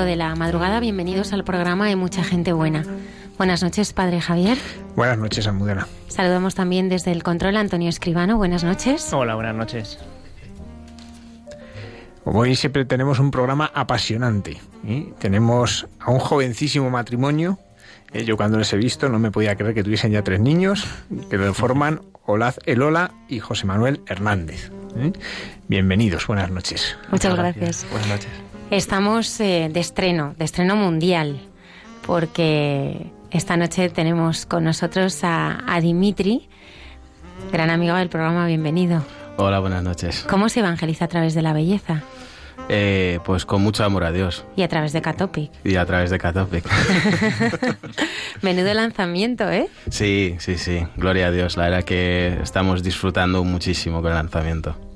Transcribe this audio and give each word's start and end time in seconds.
De 0.00 0.16
la 0.16 0.34
madrugada. 0.34 0.80
Bienvenidos 0.80 1.34
al 1.34 1.44
programa 1.44 1.86
de 1.86 1.96
Mucha 1.96 2.24
Gente 2.24 2.54
Buena. 2.54 2.82
Buenas 3.36 3.62
noches, 3.62 3.92
Padre 3.92 4.22
Javier. 4.22 4.56
Buenas 4.96 5.18
noches, 5.18 5.46
Almudena. 5.46 5.86
Saludamos 6.08 6.54
también 6.54 6.88
desde 6.88 7.12
el 7.12 7.22
control 7.22 7.56
a 7.58 7.60
Antonio 7.60 7.90
Escribano. 7.90 8.38
Buenas 8.38 8.64
noches. 8.64 9.12
Hola, 9.12 9.34
buenas 9.34 9.54
noches. 9.54 9.98
Hoy 12.24 12.56
siempre 12.56 12.86
tenemos 12.86 13.18
un 13.18 13.30
programa 13.30 13.70
apasionante. 13.74 14.58
¿eh? 14.86 15.12
Tenemos 15.18 15.86
a 16.00 16.10
un 16.10 16.20
jovencísimo 16.20 16.88
matrimonio. 16.88 17.58
¿eh? 18.14 18.24
yo 18.24 18.38
cuando 18.38 18.58
les 18.58 18.72
he 18.72 18.78
visto 18.78 19.10
no 19.10 19.18
me 19.18 19.30
podía 19.30 19.56
creer 19.56 19.74
que 19.74 19.84
tuviesen 19.84 20.10
ya 20.12 20.22
tres 20.22 20.40
niños, 20.40 20.86
que 21.28 21.36
lo 21.36 21.52
forman 21.52 22.00
Olaz 22.24 22.58
Elola 22.64 23.12
y 23.28 23.40
José 23.40 23.66
Manuel 23.66 24.00
Hernández. 24.06 24.70
¿eh? 24.96 25.12
Bienvenidos, 25.68 26.26
buenas 26.26 26.50
noches. 26.50 26.96
Muchas 27.10 27.36
gracias. 27.36 27.86
Buenas 27.90 28.08
noches. 28.08 28.51
Estamos 28.72 29.38
eh, 29.38 29.68
de 29.70 29.80
estreno, 29.80 30.34
de 30.38 30.46
estreno 30.46 30.76
mundial, 30.76 31.38
porque 32.06 33.12
esta 33.30 33.58
noche 33.58 33.90
tenemos 33.90 34.46
con 34.46 34.64
nosotros 34.64 35.20
a, 35.24 35.78
Dimitri, 35.82 36.48
gran 37.52 37.68
amigo 37.68 37.94
del 37.96 38.08
programa, 38.08 38.46
bienvenido. 38.46 39.04
Hola, 39.36 39.58
buenas 39.58 39.82
noches. 39.82 40.24
¿Cómo 40.26 40.48
se 40.48 40.60
evangeliza 40.60 41.04
a 41.04 41.08
través 41.08 41.34
de 41.34 41.42
la 41.42 41.52
belleza? 41.52 42.02
Eh, 42.70 43.18
pues 43.26 43.44
con 43.44 43.60
mucho 43.60 43.84
amor 43.84 44.04
a 44.04 44.10
Dios. 44.10 44.46
Y 44.56 44.62
a 44.62 44.68
través 44.68 44.94
de 44.94 45.02
Catopic. 45.02 45.50
Y 45.64 45.76
a 45.76 45.84
través 45.84 46.08
de 46.08 46.18
Catopic. 46.18 46.64
Menudo 48.40 48.72
lanzamiento, 48.72 49.50
¿eh? 49.50 49.68
Sí, 49.90 50.36
sí, 50.38 50.56
sí. 50.56 50.86
Gloria 50.96 51.26
a 51.26 51.30
Dios. 51.30 51.58
La 51.58 51.64
verdad 51.64 51.84
que 51.84 52.38
estamos 52.42 52.82
disfrutando 52.82 53.44
muchísimo 53.44 54.00
con 54.00 54.12
el 54.12 54.16
lanzamiento. 54.16 54.91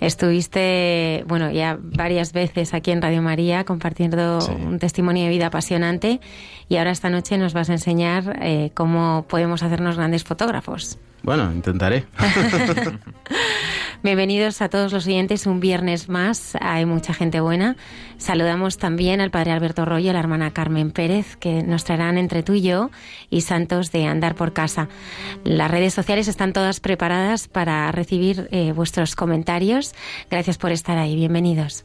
Estuviste, 0.00 1.24
bueno, 1.26 1.50
ya 1.50 1.78
varias 1.80 2.32
veces 2.32 2.74
aquí 2.74 2.90
en 2.90 3.00
Radio 3.00 3.22
María 3.22 3.64
compartiendo 3.64 4.38
un 4.66 4.78
testimonio 4.78 5.24
de 5.24 5.30
vida 5.30 5.46
apasionante 5.46 6.20
y 6.68 6.76
ahora 6.76 6.90
esta 6.90 7.08
noche 7.08 7.38
nos 7.38 7.54
vas 7.54 7.70
a 7.70 7.72
enseñar 7.72 8.38
eh, 8.42 8.70
cómo 8.74 9.24
podemos 9.28 9.62
hacernos 9.62 9.96
grandes 9.96 10.24
fotógrafos. 10.24 10.98
Bueno, 11.22 11.52
intentaré. 11.52 12.06
Bienvenidos 14.02 14.62
a 14.62 14.68
todos 14.68 14.92
los 14.92 15.06
oyentes 15.06 15.46
un 15.46 15.58
viernes 15.58 16.08
más. 16.08 16.56
Hay 16.60 16.86
mucha 16.86 17.12
gente 17.12 17.40
buena. 17.40 17.76
Saludamos 18.18 18.78
también 18.78 19.20
al 19.20 19.30
padre 19.30 19.52
Alberto 19.52 19.84
Rollo 19.84 20.10
a 20.10 20.12
la 20.12 20.20
hermana 20.20 20.52
Carmen 20.52 20.92
Pérez, 20.92 21.36
que 21.36 21.62
nos 21.62 21.84
traerán 21.84 22.16
entre 22.16 22.42
tú 22.42 22.52
y 22.52 22.62
yo 22.62 22.90
y 23.30 23.40
santos 23.40 23.90
de 23.90 24.06
andar 24.06 24.34
por 24.36 24.52
casa. 24.52 24.88
Las 25.42 25.70
redes 25.70 25.94
sociales 25.94 26.28
están 26.28 26.52
todas 26.52 26.78
preparadas 26.78 27.48
para 27.48 27.90
recibir 27.90 28.48
eh, 28.52 28.72
vuestros 28.72 29.16
comentarios. 29.16 29.94
Gracias 30.30 30.58
por 30.58 30.70
estar 30.70 30.98
ahí. 30.98 31.16
Bienvenidos. 31.16 31.84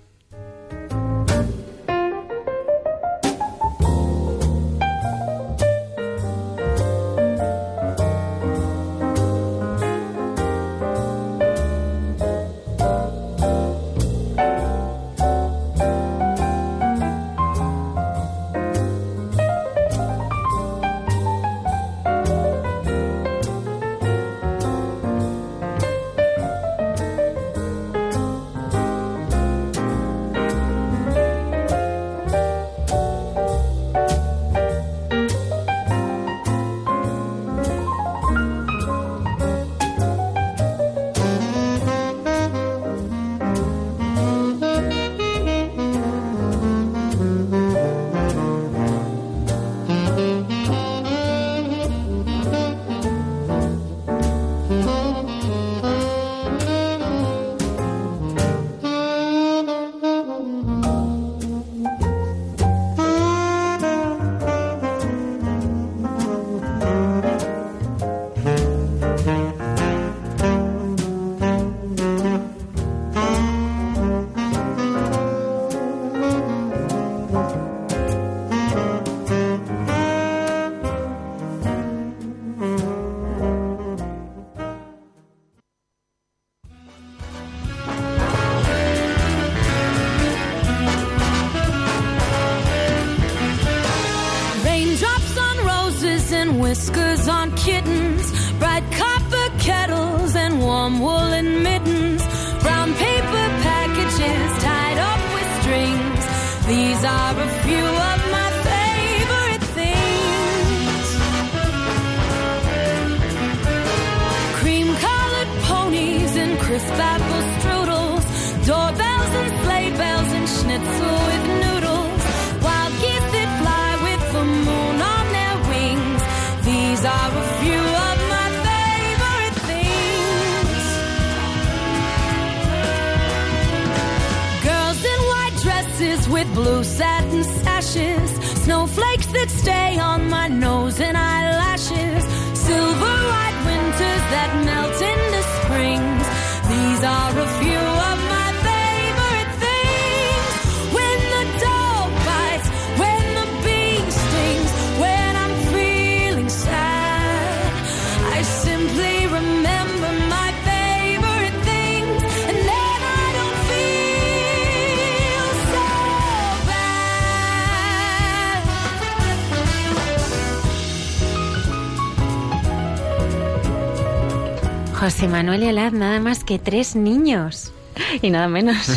Manuel 175.41 175.63
y 175.63 175.69
Olaz, 175.69 175.91
nada 175.91 176.19
más 176.19 176.43
que 176.43 176.59
tres 176.59 176.95
niños. 176.95 177.73
Y 178.21 178.29
nada 178.29 178.47
menos. 178.47 178.77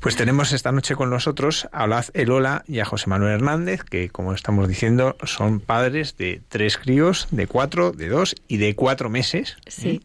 Pues 0.00 0.16
tenemos 0.16 0.52
esta 0.52 0.72
noche 0.72 0.96
con 0.96 1.10
nosotros 1.10 1.68
a 1.70 1.84
Olaz 1.84 2.10
Elola 2.14 2.64
y 2.66 2.80
a 2.80 2.84
José 2.84 3.08
Manuel 3.08 3.34
Hernández, 3.34 3.84
que 3.84 4.08
como 4.08 4.34
estamos 4.34 4.66
diciendo 4.68 5.16
son 5.22 5.60
padres 5.60 6.16
de 6.16 6.42
tres 6.48 6.76
críos, 6.76 7.28
de 7.30 7.46
cuatro, 7.46 7.92
de 7.92 8.08
dos 8.08 8.34
y 8.48 8.56
de 8.56 8.74
cuatro 8.74 9.10
meses. 9.10 9.58
Sí. 9.68 10.00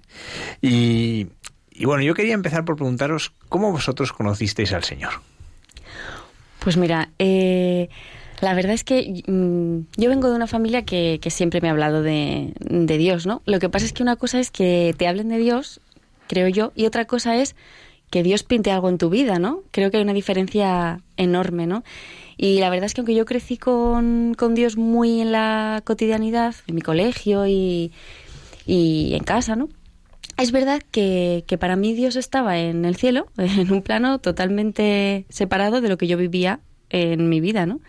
Y, 0.62 1.30
y 1.72 1.86
bueno, 1.86 2.04
yo 2.04 2.14
quería 2.14 2.36
empezar 2.36 2.64
por 2.64 2.76
preguntaros 2.76 3.34
cómo 3.50 3.72
vosotros 3.72 4.14
conocisteis 4.14 4.72
al 4.74 4.84
Señor. 4.84 5.14
Pues 6.60 6.78
mira, 6.78 7.10
eh, 7.18 7.90
la 8.42 8.54
verdad 8.54 8.74
es 8.74 8.84
que 8.84 9.24
mm, 9.26 10.00
yo 10.00 10.10
vengo 10.10 10.30
de 10.30 10.36
una 10.36 10.48
familia 10.48 10.84
que, 10.84 11.20
que 11.22 11.30
siempre 11.30 11.62
me 11.62 11.70
ha 11.70 11.72
hablado 11.72 12.04
de, 12.04 12.54
de 12.60 12.98
Dios, 12.98 13.26
¿no? 13.26 13.42
Lo 13.46 13.60
que 13.60 13.70
pasa 13.70 13.86
es 13.86 13.94
que 13.94 14.04
una 14.04 14.16
cosa 14.16 14.40
es 14.40 14.52
que 14.52 14.94
te 14.98 15.08
hablen 15.08 15.30
de 15.30 15.38
Dios, 15.38 15.82
creo 16.28 16.48
yo, 16.48 16.72
y 16.76 16.86
otra 16.86 17.06
cosa 17.06 17.38
es 17.38 17.56
que 18.10 18.24
Dios 18.24 18.44
pinte 18.44 18.72
algo 18.72 18.90
en 18.90 18.98
tu 18.98 19.10
vida, 19.10 19.40
¿no? 19.40 19.64
Creo 19.72 19.92
que 19.92 19.98
hay 19.98 20.04
una 20.04 20.14
diferencia 20.14 21.02
enorme, 21.18 21.68
¿no? 21.68 21.84
Y 22.38 22.60
la 22.60 22.70
verdad 22.70 22.86
es 22.86 22.94
que 22.94 23.02
aunque 23.02 23.16
yo 23.16 23.26
crecí 23.26 23.58
con, 23.58 24.36
con 24.38 24.54
Dios 24.54 24.78
muy 24.78 25.22
en 25.22 25.32
la 25.32 25.82
cotidianidad, 25.84 26.56
en 26.68 26.76
mi 26.76 26.82
colegio 26.82 27.48
y, 27.48 27.92
y 28.66 29.14
en 29.16 29.24
casa, 29.24 29.56
¿no? 29.56 29.68
Es 30.38 30.52
verdad 30.52 30.84
que, 30.92 31.44
que, 31.48 31.58
para 31.58 31.76
mí 31.76 31.94
Dios 31.94 32.16
estaba 32.16 32.60
en 32.60 32.86
el 32.86 32.96
cielo, 32.96 33.26
en 33.38 33.72
un 33.74 33.82
plano 33.82 34.20
totalmente 34.20 35.26
separado 35.30 35.82
de 35.82 35.90
lo 35.90 35.98
que 35.98 36.08
yo 36.08 36.18
vivía 36.18 36.60
en 36.90 37.28
mi 37.28 37.42
vida, 37.42 37.66
¿no? 37.66 37.82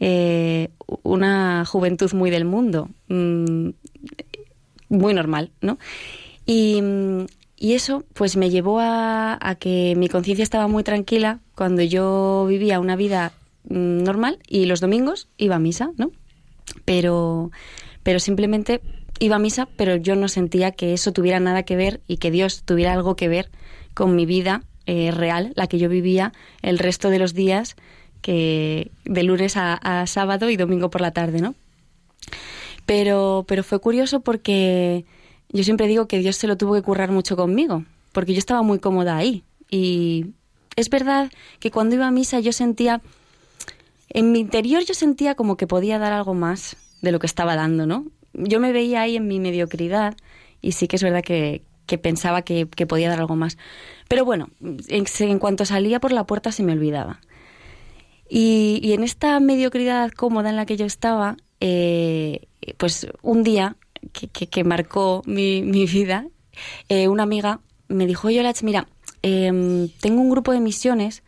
Eh, 0.00 0.70
una 1.02 1.64
juventud 1.66 2.10
muy 2.14 2.30
del 2.30 2.46
mundo, 2.46 2.88
mmm, 3.08 3.68
muy 4.88 5.14
normal, 5.14 5.50
¿no? 5.60 5.78
Y, 6.46 6.82
y 7.56 7.74
eso 7.74 8.04
pues 8.14 8.36
me 8.36 8.48
llevó 8.50 8.80
a, 8.80 9.38
a 9.40 9.54
que 9.56 9.94
mi 9.96 10.08
conciencia 10.08 10.42
estaba 10.42 10.68
muy 10.68 10.82
tranquila 10.82 11.40
cuando 11.54 11.82
yo 11.82 12.46
vivía 12.48 12.80
una 12.80 12.96
vida 12.96 13.32
mm, 13.68 14.02
normal 14.02 14.38
y 14.48 14.64
los 14.64 14.80
domingos 14.80 15.28
iba 15.36 15.56
a 15.56 15.60
misa, 15.60 15.90
¿no? 15.98 16.10
Pero, 16.86 17.50
pero 18.02 18.18
simplemente 18.20 18.80
iba 19.18 19.36
a 19.36 19.38
misa, 19.38 19.68
pero 19.76 19.96
yo 19.96 20.16
no 20.16 20.28
sentía 20.28 20.72
que 20.72 20.94
eso 20.94 21.12
tuviera 21.12 21.38
nada 21.40 21.62
que 21.62 21.76
ver 21.76 22.00
y 22.08 22.16
que 22.16 22.30
Dios 22.30 22.62
tuviera 22.64 22.94
algo 22.94 23.16
que 23.16 23.28
ver 23.28 23.50
con 23.94 24.16
mi 24.16 24.24
vida 24.24 24.62
eh, 24.86 25.10
real, 25.10 25.52
la 25.54 25.66
que 25.66 25.78
yo 25.78 25.88
vivía 25.88 26.32
el 26.62 26.78
resto 26.78 27.10
de 27.10 27.18
los 27.18 27.34
días, 27.34 27.76
que 28.22 28.90
de 29.04 29.22
lunes 29.22 29.54
a, 29.56 30.04
sábado 30.06 30.50
y 30.50 30.56
domingo 30.56 30.90
por 30.90 31.00
la 31.00 31.12
tarde, 31.12 31.40
¿no? 31.40 31.54
Pero, 32.86 33.44
pero 33.46 33.62
fue 33.62 33.78
curioso 33.80 34.20
porque 34.20 35.04
yo 35.50 35.64
siempre 35.64 35.86
digo 35.86 36.06
que 36.06 36.18
Dios 36.18 36.36
se 36.36 36.46
lo 36.46 36.56
tuvo 36.56 36.74
que 36.74 36.82
currar 36.82 37.10
mucho 37.10 37.36
conmigo, 37.36 37.84
porque 38.12 38.32
yo 38.32 38.38
estaba 38.38 38.62
muy 38.62 38.78
cómoda 38.78 39.16
ahí. 39.16 39.44
Y 39.70 40.26
es 40.76 40.90
verdad 40.90 41.30
que 41.58 41.70
cuando 41.70 41.94
iba 41.94 42.06
a 42.06 42.10
misa 42.10 42.40
yo 42.40 42.52
sentía, 42.52 43.00
en 44.08 44.32
mi 44.32 44.40
interior 44.40 44.84
yo 44.84 44.94
sentía 44.94 45.34
como 45.34 45.56
que 45.56 45.66
podía 45.66 45.98
dar 45.98 46.12
algo 46.12 46.34
más 46.34 46.76
de 47.02 47.12
lo 47.12 47.18
que 47.18 47.26
estaba 47.26 47.56
dando, 47.56 47.86
¿no? 47.86 48.06
Yo 48.32 48.60
me 48.60 48.72
veía 48.72 49.02
ahí 49.02 49.16
en 49.16 49.26
mi 49.26 49.40
mediocridad 49.40 50.16
y 50.60 50.72
sí 50.72 50.88
que 50.88 50.96
es 50.96 51.02
verdad 51.02 51.22
que, 51.22 51.62
que 51.86 51.98
pensaba 51.98 52.42
que, 52.42 52.68
que, 52.68 52.86
podía 52.86 53.08
dar 53.08 53.20
algo 53.20 53.36
más. 53.36 53.58
Pero 54.08 54.24
bueno, 54.24 54.50
en, 54.60 55.06
en, 55.18 55.38
cuanto 55.38 55.64
salía 55.64 56.00
por 56.00 56.12
la 56.12 56.24
puerta 56.24 56.52
se 56.52 56.62
me 56.62 56.72
olvidaba. 56.72 57.20
Y, 58.32 58.92
en 58.92 59.02
esta 59.02 59.40
mediocridad 59.40 60.12
cómoda 60.12 60.50
en 60.50 60.56
la 60.56 60.64
que 60.64 60.76
yo 60.76 60.86
estaba, 60.86 61.36
eh, 61.58 62.46
pues 62.76 63.08
un 63.22 63.42
día 63.42 63.76
que, 64.12 64.64
marcó 64.64 65.22
mi, 65.26 65.62
vida, 65.62 66.26
eh, 66.88 67.08
una 67.08 67.24
amiga 67.24 67.60
me 67.88 68.06
dijo, 68.06 68.28
oye, 68.28 68.42
Lach, 68.42 68.62
mira, 68.62 68.86
eh, 69.22 69.90
tengo 70.00 70.22
un 70.22 70.30
grupo 70.30 70.52
de 70.52 70.60
misiones 70.60 71.22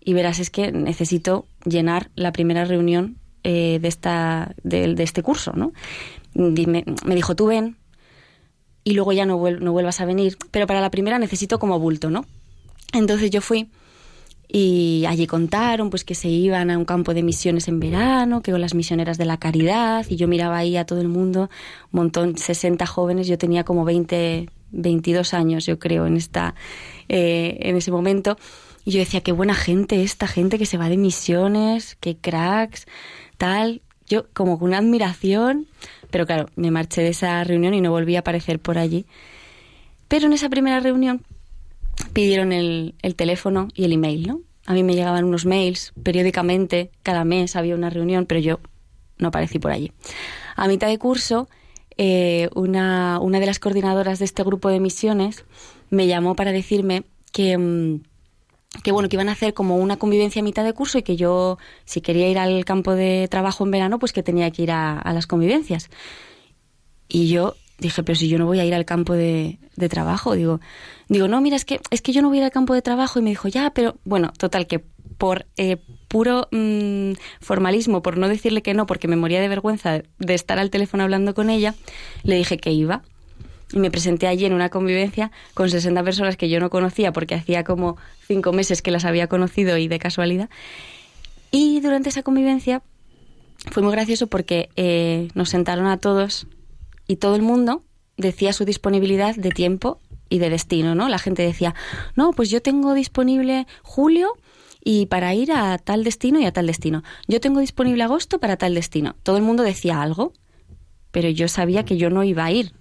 y 0.00 0.12
verás, 0.12 0.38
es 0.40 0.50
que 0.50 0.72
necesito 0.72 1.46
llenar 1.64 2.10
la 2.14 2.32
primera 2.32 2.64
reunión 2.64 3.16
eh, 3.44 3.78
de, 3.80 3.88
esta, 3.88 4.54
de, 4.62 4.94
de, 4.94 5.02
este 5.02 5.22
curso, 5.22 5.52
¿no? 5.54 5.72
Me, 6.34 6.84
dijo, 7.14 7.34
tú 7.34 7.46
ven 7.46 7.76
y 8.84 8.92
luego 8.92 9.12
ya 9.12 9.26
no, 9.26 9.38
vuel 9.38 9.62
no 9.64 9.72
vuelvas 9.72 10.00
a 10.00 10.04
venir, 10.04 10.36
pero 10.50 10.66
para 10.66 10.80
la 10.80 10.90
primera 10.90 11.18
necesito 11.18 11.58
como 11.58 11.78
bulto, 11.78 12.10
¿no? 12.10 12.26
Entonces 12.92 13.30
yo 13.30 13.40
fui 13.40 13.70
y 14.52 15.04
allí 15.06 15.26
contaron 15.26 15.90
pues 15.90 16.04
que 16.04 16.14
se 16.14 16.28
iban 16.28 16.70
a 16.70 16.78
un 16.78 16.84
campo 16.84 17.14
de 17.14 17.22
misiones 17.22 17.68
en 17.68 17.78
verano, 17.78 18.42
que 18.42 18.50
con 18.50 18.60
las 18.60 18.74
misioneras 18.74 19.16
de 19.16 19.24
la 19.24 19.36
caridad 19.36 20.04
y 20.08 20.16
yo 20.16 20.26
miraba 20.26 20.56
ahí 20.56 20.76
a 20.76 20.84
todo 20.84 21.00
el 21.00 21.08
mundo, 21.08 21.50
un 21.92 22.00
montón, 22.00 22.36
60 22.36 22.84
jóvenes, 22.86 23.28
yo 23.28 23.38
tenía 23.38 23.64
como 23.64 23.84
20, 23.84 24.48
22 24.72 25.34
años 25.34 25.66
yo 25.66 25.78
creo 25.78 26.06
en 26.06 26.16
esta 26.16 26.54
eh, 27.08 27.58
en 27.60 27.76
ese 27.76 27.92
momento 27.92 28.36
y 28.84 28.92
yo 28.92 28.98
decía 28.98 29.20
qué 29.20 29.32
buena 29.32 29.54
gente 29.54 30.02
esta 30.02 30.26
gente 30.26 30.58
que 30.58 30.66
se 30.66 30.78
va 30.78 30.88
de 30.88 30.96
misiones, 30.96 31.96
qué 32.00 32.16
cracks, 32.16 32.86
tal, 33.38 33.82
yo 34.08 34.26
como 34.32 34.58
con 34.58 34.68
una 34.68 34.78
admiración, 34.78 35.68
pero 36.10 36.26
claro, 36.26 36.48
me 36.56 36.72
marché 36.72 37.02
de 37.02 37.10
esa 37.10 37.44
reunión 37.44 37.74
y 37.74 37.80
no 37.80 37.90
volví 37.90 38.16
a 38.16 38.20
aparecer 38.20 38.58
por 38.58 38.78
allí. 38.78 39.06
Pero 40.08 40.26
en 40.26 40.32
esa 40.32 40.48
primera 40.48 40.80
reunión 40.80 41.22
pidieron 42.12 42.52
el, 42.52 42.94
el, 43.02 43.14
teléfono 43.14 43.68
y 43.74 43.84
el 43.84 43.92
email, 43.92 44.26
¿no? 44.26 44.40
A 44.66 44.74
mí 44.74 44.82
me 44.82 44.94
llegaban 44.94 45.24
unos 45.24 45.46
mails 45.46 45.92
periódicamente, 46.02 46.90
cada 47.02 47.24
mes 47.24 47.56
había 47.56 47.74
una 47.74 47.90
reunión, 47.90 48.26
pero 48.26 48.40
yo 48.40 48.60
no 49.18 49.28
aparecí 49.28 49.58
por 49.58 49.72
allí. 49.72 49.92
A 50.56 50.68
mitad 50.68 50.88
de 50.88 50.98
curso, 50.98 51.48
eh, 51.96 52.48
una, 52.54 53.18
una, 53.20 53.40
de 53.40 53.46
las 53.46 53.58
coordinadoras 53.58 54.18
de 54.18 54.24
este 54.24 54.42
grupo 54.42 54.68
de 54.68 54.80
misiones 54.80 55.44
me 55.90 56.06
llamó 56.06 56.34
para 56.34 56.52
decirme 56.52 57.04
que, 57.32 57.58
mm, 57.58 58.02
que, 58.82 58.92
bueno, 58.92 59.08
que 59.08 59.16
iban 59.16 59.28
a 59.28 59.32
hacer 59.32 59.54
como 59.54 59.76
una 59.76 59.98
convivencia 59.98 60.40
a 60.40 60.44
mitad 60.44 60.64
de 60.64 60.72
curso 60.72 60.98
y 60.98 61.02
que 61.02 61.16
yo, 61.16 61.58
si 61.84 62.00
quería 62.00 62.28
ir 62.28 62.38
al 62.38 62.64
campo 62.64 62.94
de 62.94 63.28
trabajo 63.30 63.64
en 63.64 63.70
verano, 63.70 63.98
pues 63.98 64.12
que 64.12 64.22
tenía 64.22 64.50
que 64.50 64.62
ir 64.62 64.70
a, 64.70 64.98
a 64.98 65.12
las 65.12 65.26
convivencias. 65.26 65.90
Y 67.08 67.28
yo 67.28 67.54
dije, 67.80 68.02
pero 68.02 68.16
si 68.16 68.28
yo 68.28 68.38
no 68.38 68.46
voy 68.46 68.60
a 68.60 68.64
ir 68.64 68.74
al 68.74 68.84
campo 68.84 69.14
de, 69.14 69.58
trabajo, 69.88 70.34
digo, 70.34 70.60
digo, 71.08 71.26
no, 71.26 71.40
mira, 71.40 71.56
es 71.56 71.64
que, 71.64 71.80
es 71.90 72.02
que 72.02 72.12
yo 72.12 72.22
no 72.22 72.28
voy 72.28 72.38
a 72.38 72.40
ir 72.40 72.44
al 72.44 72.50
campo 72.50 72.74
de 72.74 72.82
trabajo 72.82 73.18
y 73.18 73.22
me 73.22 73.30
dijo, 73.30 73.48
ya, 73.48 73.70
pero 73.70 73.96
bueno, 74.04 74.32
total, 74.36 74.66
que 74.66 74.84
por 75.18 75.46
eh, 75.56 75.78
puro 76.08 76.48
mmm, 76.50 77.12
formalismo, 77.40 78.02
por 78.02 78.16
no 78.16 78.28
decirle 78.28 78.62
que 78.62 78.74
no, 78.74 78.86
porque 78.86 79.08
me 79.08 79.16
moría 79.16 79.40
de 79.40 79.48
vergüenza 79.48 80.02
de 80.18 80.34
estar 80.34 80.58
al 80.58 80.70
teléfono 80.70 81.02
hablando 81.02 81.34
con 81.34 81.50
ella, 81.50 81.74
le 82.22 82.36
dije 82.36 82.58
que 82.58 82.72
iba. 82.72 83.02
Y 83.72 83.78
me 83.78 83.90
presenté 83.90 84.26
allí 84.26 84.46
en 84.46 84.52
una 84.52 84.68
convivencia 84.68 85.30
con 85.54 85.70
60 85.70 86.02
personas 86.02 86.36
que 86.36 86.48
yo 86.48 86.58
no 86.58 86.70
conocía 86.70 87.12
porque 87.12 87.36
hacía 87.36 87.62
como 87.62 87.96
cinco 88.26 88.52
meses 88.52 88.82
que 88.82 88.90
las 88.90 89.04
había 89.04 89.28
conocido 89.28 89.76
y 89.78 89.86
de 89.86 90.00
casualidad. 90.00 90.50
Y 91.52 91.80
durante 91.80 92.08
esa 92.08 92.24
convivencia 92.24 92.82
fue 93.70 93.82
muy 93.82 93.92
gracioso 93.92 94.26
porque 94.26 94.70
eh, 94.74 95.28
nos 95.34 95.50
sentaron 95.50 95.86
a 95.86 95.98
todos 95.98 96.48
y 97.10 97.16
todo 97.16 97.34
el 97.34 97.42
mundo 97.42 97.82
decía 98.16 98.52
su 98.52 98.64
disponibilidad 98.64 99.34
de 99.34 99.50
tiempo 99.50 100.00
y 100.28 100.38
de 100.38 100.48
destino, 100.48 100.94
¿no? 100.94 101.08
La 101.08 101.18
gente 101.18 101.42
decía, 101.42 101.74
no, 102.14 102.30
pues 102.30 102.50
yo 102.50 102.62
tengo 102.62 102.94
disponible 102.94 103.66
julio 103.82 104.34
y 104.84 105.06
para 105.06 105.34
ir 105.34 105.50
a 105.50 105.76
tal 105.78 106.04
destino 106.04 106.38
y 106.38 106.46
a 106.46 106.52
tal 106.52 106.68
destino. 106.68 107.02
Yo 107.26 107.40
tengo 107.40 107.58
disponible 107.58 108.04
agosto 108.04 108.38
para 108.38 108.56
tal 108.56 108.76
destino. 108.76 109.16
Todo 109.24 109.38
el 109.38 109.42
mundo 109.42 109.64
decía 109.64 110.00
algo, 110.00 110.34
pero 111.10 111.28
yo 111.28 111.48
sabía 111.48 111.84
que 111.84 111.96
yo 111.96 112.10
no 112.10 112.22
iba 112.22 112.44
a 112.44 112.52
ir. 112.52 112.74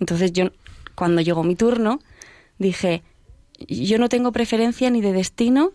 Entonces 0.00 0.32
yo, 0.32 0.50
cuando 0.96 1.20
llegó 1.20 1.44
mi 1.44 1.54
turno, 1.54 2.00
dije, 2.58 3.04
yo 3.68 3.96
no 3.98 4.08
tengo 4.08 4.32
preferencia 4.32 4.90
ni 4.90 5.00
de 5.00 5.12
destino 5.12 5.70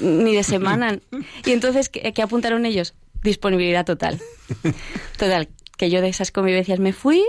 ni 0.00 0.36
de 0.36 0.44
semana. 0.44 1.00
Y 1.44 1.50
entonces, 1.50 1.88
¿qué, 1.88 2.12
qué 2.12 2.22
apuntaron 2.22 2.64
ellos? 2.64 2.94
Disponibilidad 3.24 3.84
total. 3.84 4.20
Total, 5.18 5.48
que 5.78 5.88
yo 5.88 6.02
de 6.02 6.08
esas 6.08 6.30
convivencias 6.30 6.78
me 6.80 6.92
fui, 6.92 7.24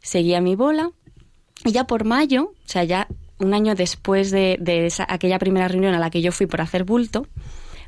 seguía 0.00 0.40
mi 0.40 0.54
bola, 0.54 0.92
y 1.64 1.72
ya 1.72 1.84
por 1.84 2.04
mayo, 2.04 2.52
o 2.52 2.68
sea, 2.68 2.84
ya 2.84 3.08
un 3.38 3.54
año 3.54 3.74
después 3.74 4.30
de, 4.30 4.56
de 4.60 4.86
esa, 4.86 5.04
aquella 5.08 5.40
primera 5.40 5.66
reunión 5.66 5.94
a 5.94 5.98
la 5.98 6.10
que 6.10 6.22
yo 6.22 6.30
fui 6.30 6.46
por 6.46 6.60
hacer 6.60 6.84
bulto, 6.84 7.26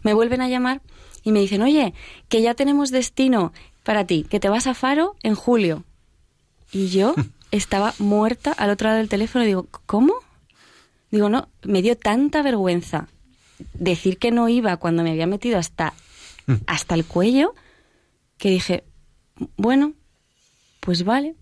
me 0.02 0.14
vuelven 0.14 0.40
a 0.40 0.49
llamar 0.49 0.80
y 1.23 1.30
me 1.30 1.40
dicen, 1.40 1.62
oye, 1.62 1.95
que 2.28 2.42
ya 2.42 2.54
tenemos 2.54 2.90
destino 2.90 3.52
para 3.85 4.07
ti, 4.07 4.26
que 4.28 4.40
te 4.40 4.49
vas 4.49 4.66
a 4.66 4.75
Faro 4.75 5.14
en 5.23 5.35
julio. 5.35 5.85
Y 6.73 6.88
yo 6.88 7.14
estaba 7.50 7.95
muerta 7.99 8.52
al 8.52 8.71
otro 8.71 8.88
lado 8.88 8.99
del 8.99 9.09
teléfono 9.09 9.45
y 9.45 9.49
digo, 9.49 9.69
¿cómo? 9.87 10.14
Digo, 11.11 11.28
no, 11.28 11.49
me 11.62 11.83
dio 11.83 11.97
tanta 11.97 12.42
vergüenza 12.42 13.09
decir 13.75 14.19
que 14.19 14.30
no 14.30 14.49
iba 14.49 14.76
cuando 14.78 15.02
me 15.02 15.11
había 15.11 15.26
metido 15.26 15.59
hasta, 15.59 15.92
hasta 16.66 16.95
el 16.95 17.04
cuello 17.04 17.54
que 18.38 18.49
dije, 18.49 18.85
bueno, 19.56 19.94
pues 20.80 21.04
vale. 21.04 21.35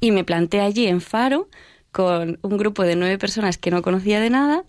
Y 0.00 0.10
me 0.10 0.24
planté 0.24 0.60
allí 0.60 0.86
en 0.86 1.00
Faro 1.00 1.48
con 1.92 2.38
un 2.42 2.56
grupo 2.56 2.82
de 2.82 2.96
nueve 2.96 3.18
personas 3.18 3.56
que 3.56 3.70
no 3.70 3.82
conocía 3.82 4.20
de 4.20 4.30
nada, 4.30 4.64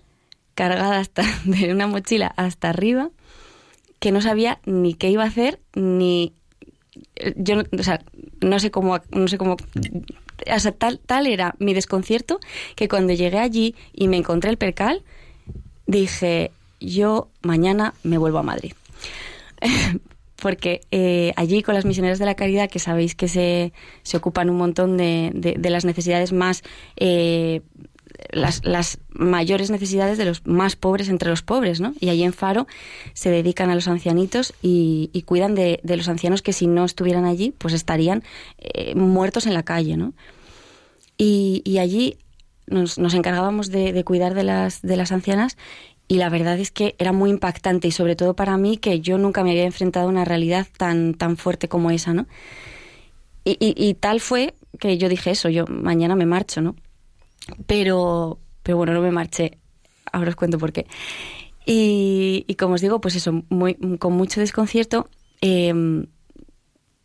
cargada 0.53 0.99
hasta 0.99 1.23
de 1.45 1.71
una 1.71 1.87
mochila 1.87 2.33
hasta 2.37 2.69
arriba, 2.69 3.09
que 3.99 4.11
no 4.11 4.21
sabía 4.21 4.59
ni 4.65 4.93
qué 4.93 5.09
iba 5.09 5.23
a 5.23 5.27
hacer, 5.27 5.59
ni 5.73 6.33
yo, 7.35 7.63
o 7.77 7.83
sea, 7.83 8.01
no 8.41 8.59
sé 8.59 8.71
cómo, 8.71 8.99
no 9.11 9.27
sé 9.27 9.37
cómo, 9.37 9.57
tal, 10.77 10.99
tal 10.99 11.27
era 11.27 11.55
mi 11.59 11.73
desconcierto 11.73 12.39
que 12.75 12.87
cuando 12.87 13.13
llegué 13.13 13.39
allí 13.39 13.75
y 13.93 14.07
me 14.07 14.17
encontré 14.17 14.49
el 14.49 14.57
percal, 14.57 15.03
dije, 15.87 16.51
yo 16.79 17.29
mañana 17.41 17.93
me 18.03 18.17
vuelvo 18.17 18.39
a 18.39 18.43
Madrid. 18.43 18.73
Porque 20.45 20.81
eh, 20.91 21.33
allí 21.37 21.63
con 21.63 21.73
las 21.73 21.85
misioneras 21.85 22.19
de 22.19 22.25
la 22.27 22.35
caridad, 22.35 22.69
que 22.69 22.77
sabéis 22.77 23.15
que 23.15 23.27
se, 23.27 23.73
se 24.03 24.15
ocupan 24.15 24.51
un 24.51 24.57
montón 24.57 24.95
de, 24.95 25.31
de, 25.33 25.69
las 25.71 25.85
necesidades 25.85 26.33
más 26.33 26.61
eh, 26.97 27.61
las, 28.29 28.99
mayores 29.09 29.71
necesidades 29.71 30.19
de 30.19 30.25
los 30.25 30.45
más 30.45 30.75
pobres 30.75 31.09
entre 31.09 31.31
los 31.31 31.41
pobres, 31.41 31.81
¿no? 31.81 31.95
Y 31.99 32.09
allí 32.09 32.21
en 32.21 32.31
Faro 32.31 32.67
se 33.15 33.31
dedican 33.31 33.71
a 33.71 33.75
los 33.75 33.87
ancianitos 33.87 34.53
y, 34.61 35.09
cuidan 35.25 35.55
de, 35.55 35.79
los 35.83 36.09
ancianos 36.09 36.43
que 36.43 36.53
si 36.53 36.67
no 36.67 36.85
estuvieran 36.85 37.25
allí, 37.25 37.51
pues 37.57 37.73
estarían 37.73 38.21
eh, 38.59 38.93
muertos 38.93 39.47
en 39.47 39.55
la 39.55 39.63
calle, 39.63 39.97
¿no? 39.97 40.13
Y, 41.17 41.79
allí 41.79 42.19
nos, 42.67 42.99
nos 42.99 43.15
encargábamos 43.15 43.71
de, 43.71 44.03
cuidar 44.03 44.35
de 44.35 44.43
las, 44.43 44.83
de 44.83 44.95
las 44.95 45.11
ancianas 45.11 45.57
y 46.07 46.17
la 46.17 46.29
verdad 46.29 46.59
es 46.59 46.71
que 46.71 46.95
era 46.99 47.11
muy 47.11 47.29
impactante 47.29 47.87
y 47.87 47.91
sobre 47.91 48.15
todo 48.15 48.35
para 48.35 48.57
mí 48.57 48.77
que 48.77 48.99
yo 48.99 49.17
nunca 49.17 49.43
me 49.43 49.51
había 49.51 49.65
enfrentado 49.65 50.07
a 50.07 50.09
una 50.09 50.25
realidad 50.25 50.67
tan, 50.77 51.15
tan 51.15 51.37
fuerte 51.37 51.67
como 51.67 51.91
esa, 51.91 52.13
¿no? 52.13 52.27
Y, 53.47 53.93
tal 53.99 54.21
fue 54.21 54.55
que 54.79 54.97
yo 54.97 55.07
dije 55.07 55.29
eso, 55.29 55.49
yo 55.49 55.65
mañana 55.67 56.15
me 56.15 56.25
marcho, 56.25 56.61
¿no? 56.61 56.75
Pero, 57.67 58.39
pero 58.63 58.77
bueno, 58.77 58.93
no 58.93 59.01
me 59.01 59.11
marché. 59.11 59.59
Ahora 60.11 60.29
os 60.29 60.35
cuento 60.35 60.57
por 60.57 60.73
qué. 60.73 60.87
Y, 61.63 62.55
como 62.57 62.73
os 62.73 62.81
digo, 62.81 62.99
pues 63.01 63.15
eso, 63.15 63.43
muy, 63.49 63.75
con 63.99 64.13
mucho 64.13 64.39
desconcierto, 64.39 65.09
em, 65.41 66.07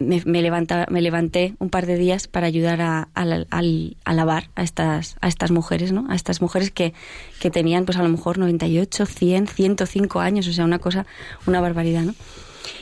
me, 0.01 0.23
me, 0.25 0.51
me 0.51 1.03
levanté 1.03 1.55
un 1.59 1.69
par 1.69 1.87
de 1.87 1.97
días 1.97 2.27
para 2.27 2.47
ayudar 2.47 2.81
a, 2.81 3.09
a, 3.15 4.13
lavar 4.13 4.51
a 4.57 4.63
estas, 4.63 5.17
a 5.21 5.29
estas 5.29 5.51
mujeres, 5.51 5.93
¿no? 5.93 6.07
A 6.11 6.15
estas 6.15 6.41
mujeres 6.41 6.71
que, 6.71 6.95
que 7.39 7.51
tenían, 7.51 7.85
pues 7.85 7.99
a 7.99 8.03
lo 8.03 8.09
mejor 8.09 8.39
98, 8.39 9.07
100, 9.07 9.47
105 9.47 10.21
años, 10.21 10.49
o 10.49 10.53
sea, 10.53 10.65
una 10.65 10.79
cosa, 10.79 11.07
una 11.47 11.61
barbaridad, 11.61 12.03
¿no? 12.03 12.15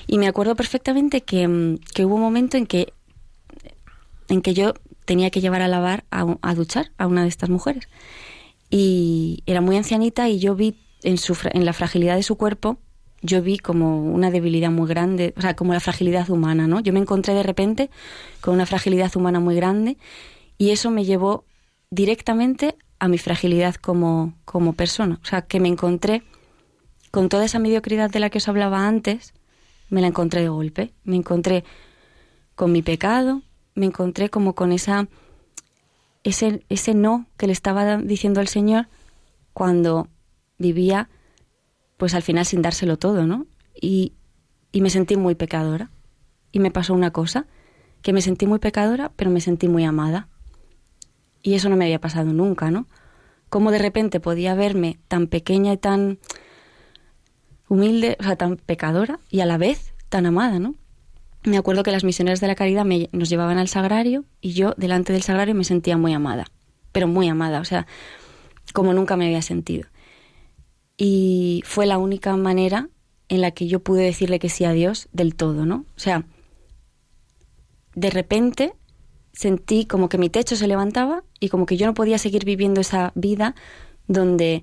Y 0.06 0.18
me 0.18 0.28
acuerdo 0.28 0.54
perfectamente 0.54 1.22
que, 1.22 1.78
que 1.92 2.04
hubo 2.04 2.14
un 2.14 2.20
momento 2.20 2.56
en 2.56 2.66
que, 2.66 2.92
en 4.28 4.40
que 4.40 4.54
yo 4.54 4.74
tenía 5.04 5.30
que 5.30 5.40
llevar 5.40 5.62
a 5.62 5.68
lavar, 5.68 6.04
a, 6.10 6.54
duchar 6.54 6.92
a 6.98 7.06
una 7.06 7.22
de 7.22 7.28
estas 7.28 7.50
mujeres. 7.50 7.88
Y 8.70 9.42
era 9.46 9.60
muy 9.60 9.76
ancianita 9.76 10.28
y 10.28 10.38
yo 10.38 10.54
vi 10.54 10.76
en, 11.02 11.18
su, 11.18 11.36
en 11.52 11.64
la 11.64 11.72
fragilidad 11.72 12.16
de 12.16 12.22
su 12.22 12.36
cuerpo, 12.36 12.78
yo 13.20 13.42
vi 13.42 13.58
como 13.58 14.02
una 14.02 14.30
debilidad 14.30 14.70
muy 14.70 14.88
grande, 14.88 15.34
o 15.36 15.40
sea, 15.40 15.54
como 15.54 15.72
la 15.72 15.80
fragilidad 15.80 16.30
humana, 16.30 16.66
¿no? 16.66 16.80
Yo 16.80 16.92
me 16.92 17.00
encontré 17.00 17.34
de 17.34 17.42
repente 17.42 17.90
con 18.40 18.54
una 18.54 18.66
fragilidad 18.66 19.14
humana 19.16 19.40
muy 19.40 19.54
grande 19.56 19.96
y 20.56 20.70
eso 20.70 20.90
me 20.90 21.04
llevó 21.04 21.44
directamente 21.90 22.76
a 22.98 23.08
mi 23.08 23.18
fragilidad 23.18 23.74
como, 23.76 24.34
como 24.44 24.72
persona. 24.72 25.18
O 25.22 25.26
sea, 25.26 25.42
que 25.42 25.60
me 25.60 25.68
encontré 25.68 26.22
con 27.10 27.28
toda 27.28 27.44
esa 27.44 27.58
mediocridad 27.58 28.10
de 28.10 28.20
la 28.20 28.30
que 28.30 28.38
os 28.38 28.48
hablaba 28.48 28.86
antes, 28.86 29.34
me 29.88 30.00
la 30.00 30.08
encontré 30.08 30.42
de 30.42 30.48
golpe. 30.48 30.92
Me 31.04 31.16
encontré 31.16 31.64
con 32.54 32.72
mi 32.72 32.82
pecado, 32.82 33.42
me 33.74 33.86
encontré 33.86 34.28
como 34.28 34.54
con 34.54 34.72
esa 34.72 35.08
ese, 36.24 36.62
ese 36.68 36.94
no 36.94 37.26
que 37.36 37.46
le 37.46 37.52
estaba 37.52 37.96
diciendo 37.98 38.40
al 38.40 38.48
Señor 38.48 38.88
cuando 39.52 40.08
vivía 40.58 41.08
pues 41.98 42.14
al 42.14 42.22
final 42.22 42.46
sin 42.46 42.62
dárselo 42.62 42.96
todo, 42.96 43.26
¿no? 43.26 43.46
Y, 43.78 44.14
y 44.72 44.80
me 44.80 44.88
sentí 44.88 45.16
muy 45.16 45.34
pecadora. 45.34 45.90
Y 46.50 46.60
me 46.60 46.70
pasó 46.70 46.94
una 46.94 47.10
cosa, 47.10 47.46
que 48.00 48.14
me 48.14 48.22
sentí 48.22 48.46
muy 48.46 48.58
pecadora, 48.58 49.12
pero 49.14 49.30
me 49.30 49.42
sentí 49.42 49.68
muy 49.68 49.84
amada. 49.84 50.28
Y 51.42 51.54
eso 51.54 51.68
no 51.68 51.76
me 51.76 51.84
había 51.84 52.00
pasado 52.00 52.32
nunca, 52.32 52.70
¿no? 52.70 52.86
Cómo 53.50 53.70
de 53.70 53.78
repente 53.78 54.18
podía 54.18 54.54
verme 54.54 54.98
tan 55.08 55.26
pequeña 55.26 55.74
y 55.74 55.76
tan 55.76 56.18
humilde, 57.68 58.16
o 58.18 58.22
sea, 58.22 58.36
tan 58.36 58.56
pecadora 58.56 59.20
y 59.28 59.40
a 59.40 59.46
la 59.46 59.58
vez 59.58 59.92
tan 60.08 60.24
amada, 60.24 60.58
¿no? 60.58 60.74
me 61.44 61.56
acuerdo 61.56 61.82
que 61.82 61.92
las 61.92 62.04
misioneras 62.04 62.40
de 62.40 62.46
la 62.46 62.54
caridad 62.54 62.84
me, 62.84 63.08
nos 63.12 63.28
llevaban 63.28 63.58
al 63.58 63.68
sagrario 63.68 64.24
y 64.40 64.52
yo 64.52 64.74
delante 64.76 65.12
del 65.12 65.22
sagrario 65.22 65.54
me 65.54 65.64
sentía 65.64 65.96
muy 65.96 66.12
amada, 66.12 66.46
pero 66.92 67.08
muy 67.08 67.28
amada, 67.28 67.60
o 67.60 67.64
sea, 67.64 67.86
como 68.72 68.92
nunca 68.92 69.16
me 69.16 69.26
había 69.26 69.42
sentido. 69.42 69.88
Y 70.98 71.62
fue 71.64 71.86
la 71.86 71.96
única 71.96 72.36
manera 72.36 72.90
en 73.28 73.40
la 73.40 73.52
que 73.52 73.68
yo 73.68 73.80
pude 73.80 74.02
decirle 74.02 74.38
que 74.38 74.50
sí 74.50 74.64
a 74.64 74.72
Dios 74.72 75.08
del 75.12 75.34
todo, 75.34 75.64
¿no? 75.64 75.86
O 75.96 76.00
sea, 76.00 76.24
de 77.94 78.10
repente 78.10 78.74
sentí 79.32 79.86
como 79.86 80.08
que 80.08 80.18
mi 80.18 80.28
techo 80.28 80.56
se 80.56 80.66
levantaba 80.66 81.22
y 81.40 81.48
como 81.48 81.64
que 81.64 81.76
yo 81.76 81.86
no 81.86 81.94
podía 81.94 82.18
seguir 82.18 82.44
viviendo 82.44 82.80
esa 82.80 83.12
vida 83.14 83.54
donde 84.08 84.60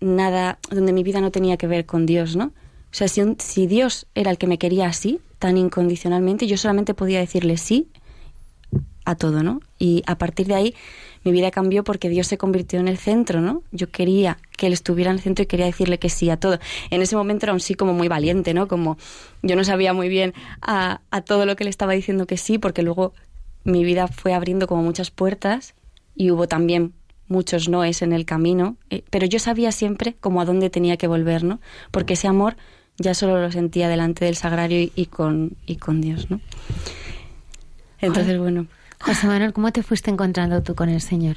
nada, 0.00 0.58
donde 0.70 0.92
mi 0.92 1.02
vida 1.02 1.20
no 1.20 1.30
tenía 1.30 1.56
que 1.56 1.66
ver 1.66 1.84
con 1.84 2.06
Dios, 2.06 2.34
¿no? 2.34 2.46
O 2.90 2.94
sea, 2.94 3.08
si, 3.08 3.20
si 3.38 3.66
Dios 3.66 4.06
era 4.14 4.30
el 4.30 4.38
que 4.38 4.46
me 4.46 4.58
quería 4.58 4.86
así, 4.86 5.20
tan 5.38 5.56
incondicionalmente, 5.56 6.46
yo 6.46 6.56
solamente 6.56 6.94
podía 6.94 7.20
decirle 7.20 7.58
sí 7.58 7.88
a 9.04 9.14
todo, 9.14 9.42
¿no? 9.42 9.60
Y 9.78 10.02
a 10.06 10.16
partir 10.18 10.46
de 10.46 10.54
ahí 10.54 10.74
mi 11.24 11.32
vida 11.32 11.50
cambió 11.50 11.84
porque 11.84 12.08
Dios 12.08 12.26
se 12.26 12.38
convirtió 12.38 12.80
en 12.80 12.88
el 12.88 12.98
centro, 12.98 13.40
¿no? 13.40 13.62
Yo 13.72 13.90
quería 13.90 14.38
que 14.56 14.66
Él 14.66 14.72
estuviera 14.72 15.10
en 15.10 15.16
el 15.16 15.22
centro 15.22 15.42
y 15.42 15.46
quería 15.46 15.66
decirle 15.66 15.98
que 15.98 16.08
sí 16.08 16.30
a 16.30 16.36
todo. 16.38 16.58
En 16.90 17.02
ese 17.02 17.16
momento 17.16 17.46
era 17.46 17.52
un 17.52 17.60
sí 17.60 17.74
como 17.74 17.92
muy 17.92 18.08
valiente, 18.08 18.54
¿no? 18.54 18.68
Como 18.68 18.98
yo 19.42 19.56
no 19.56 19.64
sabía 19.64 19.92
muy 19.92 20.08
bien 20.08 20.34
a, 20.60 21.00
a 21.10 21.20
todo 21.20 21.46
lo 21.46 21.56
que 21.56 21.64
le 21.64 21.70
estaba 21.70 21.92
diciendo 21.92 22.26
que 22.26 22.36
sí, 22.36 22.58
porque 22.58 22.82
luego 22.82 23.12
mi 23.64 23.84
vida 23.84 24.08
fue 24.08 24.34
abriendo 24.34 24.66
como 24.66 24.82
muchas 24.82 25.10
puertas 25.10 25.74
y 26.14 26.30
hubo 26.30 26.48
también 26.48 26.92
muchos 27.28 27.68
noes 27.68 28.02
en 28.02 28.12
el 28.12 28.24
camino, 28.24 28.76
eh, 28.90 29.02
pero 29.10 29.26
yo 29.26 29.38
sabía 29.38 29.70
siempre 29.70 30.14
como 30.18 30.40
a 30.40 30.44
dónde 30.44 30.70
tenía 30.70 30.96
que 30.96 31.06
volver, 31.06 31.44
¿no? 31.44 31.60
Porque 31.90 32.14
ese 32.14 32.26
amor 32.26 32.56
ya 32.96 33.14
solo 33.14 33.40
lo 33.40 33.52
sentía 33.52 33.88
delante 33.88 34.24
del 34.24 34.36
sagrario 34.36 34.90
y, 34.94 35.06
con, 35.06 35.52
y 35.66 35.76
con 35.76 36.00
Dios, 36.00 36.30
¿no? 36.30 36.40
Entonces, 38.00 38.38
bueno. 38.38 38.66
José 39.00 39.26
Manuel, 39.26 39.52
¿cómo 39.52 39.72
te 39.72 39.82
fuiste 39.82 40.10
encontrando 40.10 40.62
tú 40.62 40.74
con 40.74 40.88
el 40.88 41.00
Señor? 41.00 41.36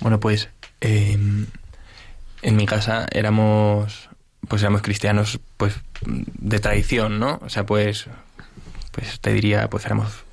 Bueno, 0.00 0.18
pues 0.20 0.48
em, 0.80 1.46
en 2.42 2.56
mi 2.56 2.66
casa 2.66 3.06
éramos 3.12 4.08
pues 4.48 4.62
éramos 4.62 4.82
cristianos 4.82 5.38
pues 5.56 5.74
de 6.02 6.58
tradición, 6.58 7.20
¿no? 7.20 7.38
O 7.42 7.48
sea, 7.48 7.64
pues 7.66 8.06
pues 8.92 9.20
te 9.20 9.32
diría, 9.32 9.70
pues 9.70 9.86
éramos 9.86 10.24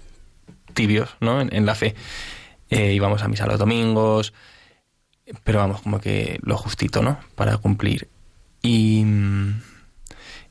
tibios, 0.74 1.16
¿no? 1.20 1.42
En, 1.42 1.66
la 1.66 1.76
fe. 1.76 1.96
Eh, 2.70 2.94
íbamos 2.94 3.22
a 3.22 3.28
misa 3.28 3.46
los 3.46 3.60
domingos, 3.60 4.34
pero 5.44 5.60
vamos, 5.60 5.82
como 5.82 6.00
que 6.00 6.40
lo 6.42 6.58
justito, 6.58 7.02
¿no? 7.02 7.20
Para 7.36 7.58
cumplir. 7.58 8.10
Y 8.64 9.06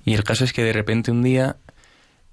y 0.07 0.15
el 0.15 0.23
caso 0.23 0.45
es 0.45 0.53
que 0.53 0.63
de 0.63 0.73
repente 0.73 1.11
un 1.11 1.23
día 1.23 1.57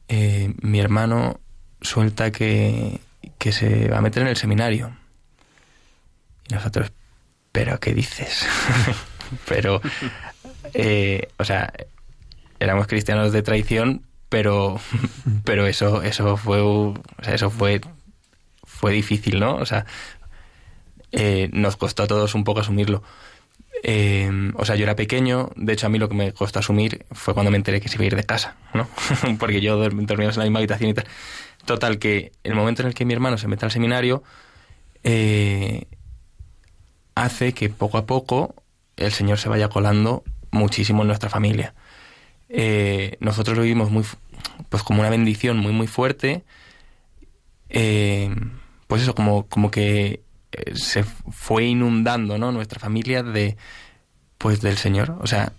eh, 0.07 0.53
mi 0.61 0.79
hermano 0.79 1.39
suelta 1.81 2.31
que, 2.31 3.01
que 3.37 3.51
se 3.51 3.89
va 3.89 3.97
a 3.97 4.01
meter 4.01 4.23
en 4.23 4.29
el 4.29 4.37
seminario. 4.37 4.95
Y 6.49 6.53
nosotros, 6.53 6.91
¿pero 7.51 7.79
qué 7.79 7.93
dices? 7.93 8.45
pero, 9.47 9.81
eh, 10.73 11.29
o 11.37 11.45
sea, 11.45 11.73
éramos 12.59 12.87
cristianos 12.87 13.31
de 13.31 13.41
traición, 13.41 14.03
pero, 14.29 14.79
pero 15.43 15.67
eso, 15.67 16.01
eso 16.01 16.37
fue, 16.37 16.61
o 16.61 16.93
sea, 17.21 17.35
eso 17.35 17.49
fue, 17.49 17.81
fue 18.63 18.91
difícil, 18.91 19.39
¿no? 19.39 19.55
O 19.55 19.65
sea, 19.65 19.85
eh, 21.11 21.49
nos 21.53 21.77
costó 21.77 22.03
a 22.03 22.07
todos 22.07 22.35
un 22.35 22.43
poco 22.43 22.61
asumirlo. 22.61 23.03
Em, 23.85 24.53
o 24.55 24.65
sea, 24.65 24.75
yo 24.75 24.83
era 24.83 24.95
pequeño, 24.95 25.49
de 25.55 25.73
hecho 25.73 25.87
a 25.87 25.89
mí 25.89 25.99
lo 25.99 26.07
que 26.07 26.15
me 26.15 26.31
costó 26.31 26.59
asumir 26.59 27.05
fue 27.11 27.33
cuando 27.33 27.51
me 27.51 27.57
enteré 27.57 27.81
que 27.81 27.89
se 27.89 27.95
iba 27.95 28.03
a 28.03 28.07
ir 28.07 28.15
de 28.15 28.23
casa, 28.23 28.55
¿no? 28.73 28.87
Porque 29.39 29.61
yo 29.61 29.77
dormíamos 29.77 30.35
en 30.35 30.39
la 30.39 30.45
misma 30.45 30.59
habitación 30.59 30.89
y 30.89 30.93
tal. 30.93 31.05
Total, 31.65 31.97
que 31.97 32.31
el 32.43 32.55
momento 32.55 32.81
en 32.81 32.89
el 32.89 32.93
que 32.93 33.05
mi 33.05 33.13
hermano 33.13 33.37
se 33.37 33.47
mete 33.47 33.65
al 33.65 33.71
seminario 33.71 34.23
eh, 35.03 35.87
hace 37.15 37.53
que 37.53 37.69
poco 37.69 37.97
a 37.97 38.05
poco 38.05 38.55
el 38.97 39.11
Señor 39.11 39.37
se 39.37 39.49
vaya 39.49 39.69
colando 39.69 40.23
muchísimo 40.51 41.01
en 41.01 41.07
nuestra 41.07 41.29
familia. 41.29 41.73
Eh, 42.49 43.17
nosotros 43.19 43.57
lo 43.57 43.63
vivimos 43.63 43.91
muy, 43.91 44.03
pues 44.69 44.83
como 44.83 45.01
una 45.01 45.09
bendición 45.09 45.57
muy, 45.57 45.71
muy 45.71 45.87
fuerte. 45.87 46.43
Eh, 47.69 48.29
pues 48.87 49.01
eso, 49.01 49.15
como, 49.15 49.47
como 49.47 49.71
que 49.71 50.21
se 50.75 51.03
fue 51.03 51.65
inundando, 51.65 52.37
¿no? 52.37 52.51
Nuestra 52.51 52.79
familia 52.79 53.23
de, 53.23 53.57
pues 54.37 54.61
del 54.61 54.77
Señor. 54.77 55.17
O 55.21 55.27
sea, 55.27 55.53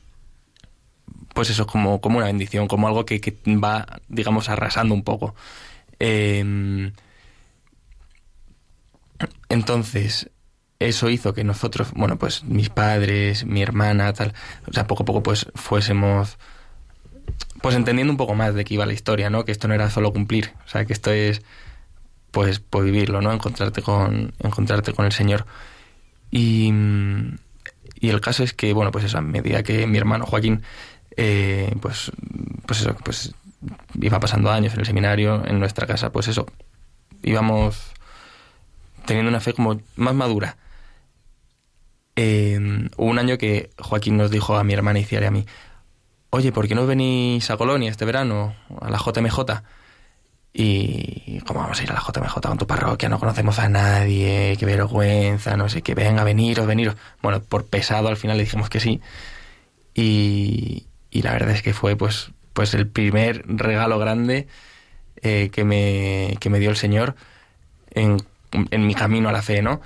pues 1.34 1.50
eso, 1.50 1.66
como, 1.66 2.00
como 2.00 2.18
una 2.18 2.26
bendición, 2.26 2.68
como 2.68 2.86
algo 2.86 3.04
que, 3.04 3.20
que 3.20 3.36
va, 3.56 4.00
digamos, 4.08 4.48
arrasando 4.48 4.94
un 4.94 5.02
poco. 5.02 5.34
Em, 5.98 6.92
entonces, 9.48 10.30
eso 10.78 11.08
hizo 11.08 11.34
que 11.34 11.44
nosotros, 11.44 11.92
bueno, 11.94 12.18
pues 12.18 12.44
mis 12.44 12.68
padres, 12.68 13.44
mi 13.44 13.62
hermana, 13.62 14.12
tal, 14.12 14.34
o 14.66 14.72
sea, 14.72 14.86
poco 14.86 15.04
a 15.04 15.06
poco 15.06 15.22
pues 15.22 15.46
fuésemos 15.54 16.38
pues 17.62 17.76
entendiendo 17.76 18.12
un 18.12 18.18
poco 18.18 18.34
más 18.34 18.54
de 18.54 18.64
qué 18.64 18.74
iba 18.74 18.84
la 18.84 18.92
historia, 18.92 19.30
¿no? 19.30 19.44
Que 19.44 19.52
esto 19.52 19.68
no 19.68 19.74
era 19.74 19.88
solo 19.90 20.12
cumplir, 20.12 20.52
o 20.66 20.68
sea, 20.68 20.84
que 20.84 20.92
esto 20.92 21.10
es 21.12 21.42
pues, 22.30 22.58
pues 22.58 22.84
vivirlo, 22.84 23.22
¿no? 23.22 23.32
Encontrarte 23.32 23.80
con, 23.80 24.34
encontrarte 24.40 24.92
con 24.92 25.06
el 25.06 25.12
Señor. 25.12 25.46
Y, 26.30 26.72
y 28.00 28.08
el 28.08 28.20
caso 28.20 28.42
es 28.42 28.52
que, 28.52 28.72
bueno, 28.72 28.90
pues 28.90 29.04
eso, 29.04 29.18
a 29.18 29.20
medida 29.22 29.62
que 29.62 29.86
mi 29.86 29.96
hermano 29.98 30.26
Joaquín, 30.26 30.62
eh, 31.16 31.72
pues, 31.80 32.10
pues 32.66 32.80
eso, 32.80 32.96
pues 33.04 33.34
iba 34.00 34.20
pasando 34.20 34.50
años 34.50 34.74
en 34.74 34.80
el 34.80 34.86
seminario, 34.86 35.44
en 35.46 35.58
nuestra 35.58 35.86
casa, 35.86 36.10
pues 36.10 36.28
eso, 36.28 36.46
íbamos 37.22 37.92
teniendo 39.06 39.28
una 39.28 39.40
fe 39.40 39.52
como 39.52 39.80
más 39.96 40.14
madura. 40.14 40.56
Eh, 42.16 42.58
hubo 42.96 43.10
un 43.10 43.18
año 43.18 43.38
que 43.38 43.70
Joaquín 43.78 44.16
nos 44.16 44.30
dijo 44.30 44.56
a 44.56 44.64
mi 44.64 44.72
hermana 44.72 45.00
y 45.00 45.16
a 45.16 45.30
mí, 45.30 45.46
oye, 46.30 46.52
¿por 46.52 46.68
qué 46.68 46.74
no 46.74 46.86
venís 46.86 47.50
a 47.50 47.56
Colonia 47.56 47.90
este 47.90 48.04
verano, 48.04 48.54
a 48.80 48.90
la 48.90 48.98
JMJ? 48.98 49.40
Y 50.56 51.40
cómo 51.40 51.60
vamos 51.60 51.80
a 51.80 51.82
ir 51.82 51.90
a 51.90 51.94
la 51.94 52.00
JMJ 52.00 52.40
con 52.40 52.58
tu 52.58 52.66
parroquia, 52.66 53.08
no 53.08 53.18
conocemos 53.18 53.58
a 53.58 53.68
nadie, 53.68 54.56
qué 54.56 54.66
vergüenza, 54.66 55.56
no 55.56 55.68
sé 55.68 55.82
qué, 55.82 55.94
venga, 55.94 56.22
veniros, 56.22 56.66
veniros. 56.66 56.96
Bueno, 57.22 57.42
por 57.42 57.66
pesado 57.66 58.08
al 58.08 58.16
final 58.16 58.36
le 58.36 58.44
dijimos 58.44 58.70
que 58.70 58.78
sí. 58.78 59.00
Y, 59.94 60.86
y 61.10 61.22
la 61.22 61.32
verdad 61.32 61.50
es 61.50 61.62
que 61.62 61.74
fue 61.74 61.96
pues, 61.96 62.30
pues 62.54 62.72
el 62.72 62.88
primer 62.88 63.44
regalo 63.46 63.98
grande 63.98 64.46
eh, 65.22 65.50
que, 65.52 65.64
me, 65.64 66.36
que 66.40 66.48
me 66.48 66.58
dio 66.58 66.70
el 66.70 66.76
Señor 66.76 67.14
en, 67.90 68.22
en, 68.52 68.86
mi 68.86 68.94
camino 68.94 69.28
a 69.28 69.32
la 69.32 69.42
fe, 69.42 69.60
¿no? 69.60 69.80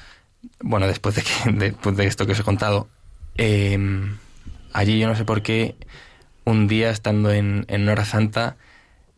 Bueno, 0.61 0.87
después 0.87 1.17
de, 1.17 1.23
que, 1.23 1.53
después 1.53 1.97
de 1.97 2.07
esto 2.07 2.27
que 2.27 2.33
os 2.33 2.41
he 2.41 2.45
contado, 2.45 2.89
eh, 3.37 3.79
allí 4.73 4.99
yo 4.99 5.09
no 5.09 5.17
sé 5.17 5.25
por 5.25 5.43
qué, 5.43 5.77
un 6.45 6.69
día 6.69 6.91
estando 6.91 7.33
en, 7.33 7.65
en 7.69 8.05
Santa, 8.05 8.57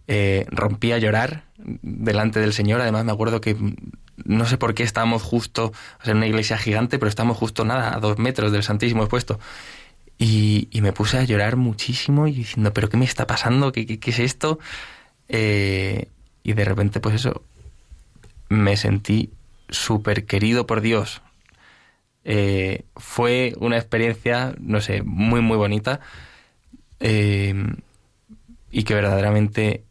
eh, 0.09 0.47
rompí 0.51 0.93
a 0.93 0.99
llorar 0.99 1.45
delante 1.57 2.41
del 2.41 2.53
Señor. 2.53 2.81
Además, 2.81 3.05
me 3.05 3.13
acuerdo 3.13 3.41
que 3.41 3.57
no 4.25 4.45
sé 4.45 4.59
por 4.59 4.75
qué 4.75 4.83
estábamos 4.83 5.23
justo, 5.23 5.67
o 6.01 6.05
sea, 6.05 6.13
en 6.13 6.19
una 6.19 6.27
iglesia 6.27 6.59
gigante, 6.59 6.99
pero 6.99 7.09
estábamos 7.09 7.37
justo 7.37 7.65
nada, 7.65 7.95
a 7.95 8.01
dos 8.01 8.19
metros 8.19 8.53
del 8.53 8.63
Santísimo 8.63 9.03
expuesto. 9.03 9.39
Y, 10.23 10.69
y 10.71 10.83
me 10.83 10.93
puse 10.93 11.17
a 11.17 11.25
llorar 11.25 11.57
muchísimo 11.57 12.27
y 12.27 12.33
diciendo, 12.33 12.75
¿pero 12.75 12.91
qué 12.91 12.99
me 12.99 13.07
está 13.07 13.27
pasando? 13.27 13.73
¿Qué, 13.73 13.87
qué, 13.99 14.11
es 14.11 14.19
esto? 14.19 14.59
Eh, 15.29 16.09
y 16.43 16.53
de 16.53 16.65
repente, 16.67 17.01
pues 17.01 17.15
eso, 17.15 17.43
me 18.51 18.77
sentí 18.77 19.31
súper 19.71 20.27
querido 20.27 20.67
por 20.67 20.83
Dios. 20.83 21.23
Eh, 22.25 22.85
fue 22.97 23.55
una 23.61 23.79
experiencia, 23.79 24.55
no 24.61 24.83
sé, 24.83 25.01
muy, 25.03 25.41
muy 25.41 25.57
bonita. 25.57 26.01
Eh, 27.01 27.55
y 28.71 28.83
que 28.83 28.95
verdaderamente 28.95 29.85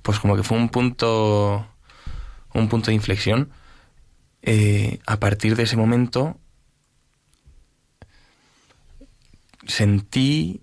pues 0.00 0.20
como 0.20 0.36
que 0.36 0.42
fue 0.42 0.56
un 0.56 0.70
punto, 0.70 1.66
un 2.54 2.68
punto 2.70 2.86
de 2.86 2.94
inflexión. 2.94 3.50
A 5.06 5.20
partir 5.20 5.54
de 5.54 5.64
ese 5.64 5.76
momento 5.76 6.38
sentí, 9.68 10.62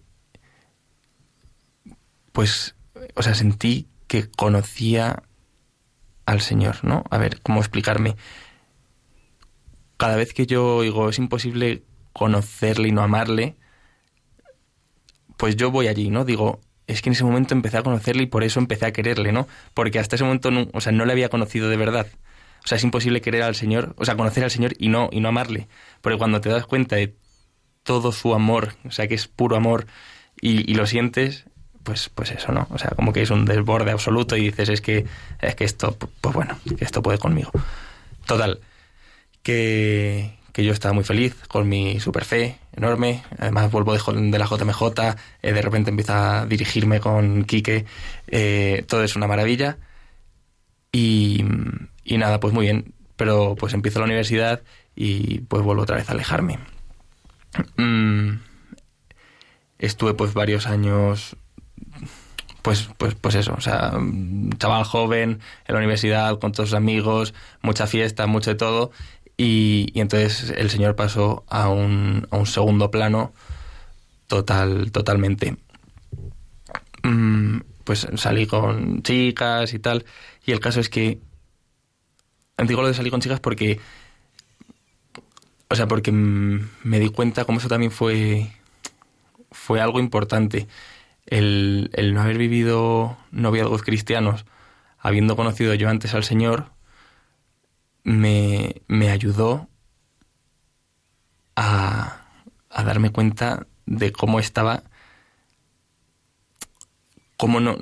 pues, 2.33 2.75
o 3.15 3.23
sea, 3.23 3.33
sentí 3.35 3.87
que 4.07 4.29
conocía 4.29 5.23
al 6.25 6.41
Señor, 6.41 6.83
¿no? 6.83 7.05
A 7.09 7.17
ver, 7.17 7.39
¿cómo 7.41 7.59
explicarme? 7.61 8.17
Cada 9.95 10.17
vez 10.17 10.33
que 10.33 10.45
yo 10.45 10.77
oigo 10.77 11.07
es 11.09 11.19
imposible 11.19 11.83
conocerle 12.11 12.89
y 12.89 12.91
no 12.91 13.03
amarle, 13.03 13.55
pues 15.37 15.55
yo 15.55 15.71
voy 15.71 15.87
allí, 15.87 16.09
¿no? 16.09 16.25
Digo, 16.25 16.59
es 16.87 17.01
que 17.01 17.09
en 17.09 17.13
ese 17.13 17.23
momento 17.23 17.53
empecé 17.53 17.77
a 17.77 17.83
conocerle 17.83 18.23
y 18.23 18.27
por 18.27 18.43
eso 18.43 18.59
empecé 18.59 18.85
a 18.85 18.91
quererle, 18.91 19.31
¿no? 19.31 19.47
Porque 19.73 19.99
hasta 19.99 20.15
ese 20.15 20.25
momento, 20.25 20.51
no, 20.51 20.67
o 20.73 20.81
sea, 20.81 20.91
no 20.91 21.05
le 21.05 21.13
había 21.13 21.29
conocido 21.29 21.69
de 21.69 21.77
verdad. 21.77 22.07
O 22.63 22.67
sea, 22.67 22.77
es 22.77 22.83
imposible 22.83 23.21
querer 23.21 23.43
al 23.43 23.55
Señor, 23.55 23.93
o 23.97 24.05
sea, 24.05 24.17
conocer 24.17 24.43
al 24.43 24.51
Señor 24.51 24.73
y 24.79 24.89
no, 24.89 25.09
y 25.11 25.19
no 25.19 25.29
amarle. 25.29 25.67
Porque 26.01 26.17
cuando 26.17 26.41
te 26.41 26.49
das 26.49 26.65
cuenta 26.65 26.95
de 26.95 27.15
todo 27.85 28.11
su 28.11 28.33
amor, 28.33 28.73
o 28.83 28.91
sea, 28.91 29.07
que 29.07 29.15
es 29.15 29.27
puro 29.29 29.55
amor, 29.55 29.87
y, 30.41 30.73
lo 30.73 30.85
sientes, 30.85 31.45
pues, 31.83 32.09
pues 32.13 32.31
eso, 32.31 32.51
¿no? 32.51 32.67
O 32.71 32.77
sea, 32.77 32.89
como 32.89 33.13
que 33.13 33.21
es 33.21 33.29
un 33.29 33.45
desborde 33.45 33.91
absoluto 33.91 34.35
y 34.35 34.41
dices, 34.41 34.67
es 34.69 34.81
que, 34.81 35.05
es 35.41 35.55
que 35.55 35.63
esto, 35.63 35.95
pues 36.19 36.35
bueno, 36.35 36.57
que 36.77 36.83
esto 36.83 37.01
puede 37.01 37.17
conmigo. 37.17 37.51
Total, 38.25 38.59
que, 39.43 40.37
que 40.51 40.63
yo 40.63 40.73
estaba 40.73 40.93
muy 40.93 41.03
feliz 41.03 41.35
con 41.47 41.69
mi 41.69 41.99
super 41.99 42.25
fe 42.25 42.57
enorme. 42.75 43.23
Además, 43.37 43.71
vuelvo 43.71 43.93
de, 43.93 44.39
la 44.39 44.45
JMJ, 44.45 44.81
eh, 45.41 45.53
de 45.53 45.61
repente 45.61 45.89
empieza 45.91 46.41
a 46.41 46.45
dirigirme 46.45 46.99
con 46.99 47.45
Quique. 47.45 47.85
Eh, 48.27 48.83
todo 48.87 49.03
es 49.03 49.15
una 49.15 49.27
maravilla. 49.27 49.77
Y, 50.91 51.45
y, 52.03 52.17
nada, 52.17 52.39
pues 52.39 52.53
muy 52.53 52.65
bien. 52.65 52.93
Pero 53.15 53.55
pues 53.55 53.73
empiezo 53.73 53.99
la 53.99 54.05
universidad 54.05 54.61
y 54.95 55.39
pues 55.41 55.63
vuelvo 55.63 55.83
otra 55.83 55.97
vez 55.97 56.09
a 56.09 56.13
alejarme. 56.13 56.59
Mm, 57.77 58.39
estuve 59.79 60.13
pues 60.13 60.33
varios 60.33 60.67
años 60.67 61.35
pues, 62.61 62.89
pues, 62.97 63.13
pues 63.13 63.35
eso, 63.35 63.53
o 63.55 63.61
sea, 63.61 63.93
chaval 64.57 64.85
joven 64.85 65.39
en 65.67 65.73
la 65.73 65.77
universidad 65.77 66.39
con 66.39 66.51
todos 66.51 66.69
sus 66.69 66.77
amigos, 66.77 67.35
mucha 67.61 67.85
fiesta, 67.85 68.25
mucho 68.25 68.49
de 68.49 68.55
todo, 68.55 68.91
y, 69.37 69.91
entonces 69.95 70.51
el 70.55 70.69
Señor 70.69 70.95
pasó 70.95 71.43
a 71.49 71.69
un, 71.69 72.27
a 72.31 72.37
un 72.37 72.45
segundo 72.45 72.89
plano 72.89 73.33
total, 74.27 74.91
totalmente. 74.91 75.57
Mm, 77.03 77.59
pues 77.83 78.07
salí 78.15 78.47
con 78.47 79.03
chicas 79.03 79.73
y 79.73 79.79
tal. 79.79 80.05
Y 80.45 80.51
el 80.51 80.59
caso 80.59 80.79
es 80.79 80.89
que. 80.89 81.19
Digo 82.57 82.81
lo 82.81 82.87
de 82.87 82.93
salir 82.93 83.11
con 83.11 83.21
chicas 83.21 83.39
porque. 83.39 83.79
O 85.69 85.75
sea, 85.75 85.87
porque 85.87 86.11
me 86.11 86.99
di 86.99 87.09
cuenta 87.09 87.45
como 87.45 87.59
eso 87.59 87.67
también 87.67 87.91
fue. 87.91 88.51
Fue 89.51 89.81
algo 89.81 89.99
importante. 89.99 90.67
El, 91.25 91.89
el 91.93 92.13
no 92.13 92.21
haber 92.21 92.37
vivido 92.37 93.17
noviazgos 93.31 93.81
cristianos, 93.81 94.45
habiendo 94.99 95.35
conocido 95.35 95.73
yo 95.73 95.89
antes 95.89 96.13
al 96.13 96.23
Señor, 96.23 96.71
me, 98.03 98.83
me 98.87 99.09
ayudó 99.09 99.67
a, 101.55 102.27
a, 102.69 102.83
darme 102.83 103.11
cuenta 103.11 103.65
de 103.87 104.11
cómo 104.11 104.39
estaba, 104.39 104.83
cómo 107.37 107.59
no, 107.59 107.75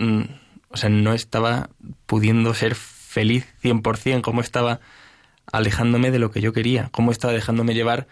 o 0.69 0.77
sea, 0.77 0.89
no 0.89 1.13
estaba 1.13 1.69
pudiendo 2.05 2.53
ser 2.53 2.75
feliz 2.75 3.45
100%, 3.61 4.21
cómo 4.21 4.41
estaba 4.41 4.79
alejándome 5.51 6.11
de 6.11 6.19
lo 6.19 6.31
que 6.31 6.41
yo 6.41 6.53
quería, 6.53 6.89
cómo 6.91 7.11
estaba 7.11 7.33
dejándome 7.33 7.73
llevar 7.73 8.07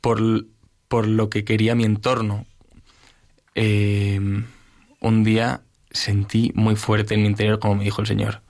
por, 0.00 0.46
por 0.88 1.06
lo 1.06 1.30
que 1.30 1.44
quería 1.44 1.74
mi 1.74 1.84
entorno. 1.84 2.46
Eh, 3.54 4.20
un 5.00 5.24
día 5.24 5.62
sentí 5.90 6.52
muy 6.54 6.76
fuerte 6.76 7.14
en 7.14 7.22
mi 7.22 7.28
interior 7.28 7.58
como 7.58 7.76
me 7.76 7.84
dijo 7.84 8.00
el 8.00 8.06
Señor, 8.06 8.42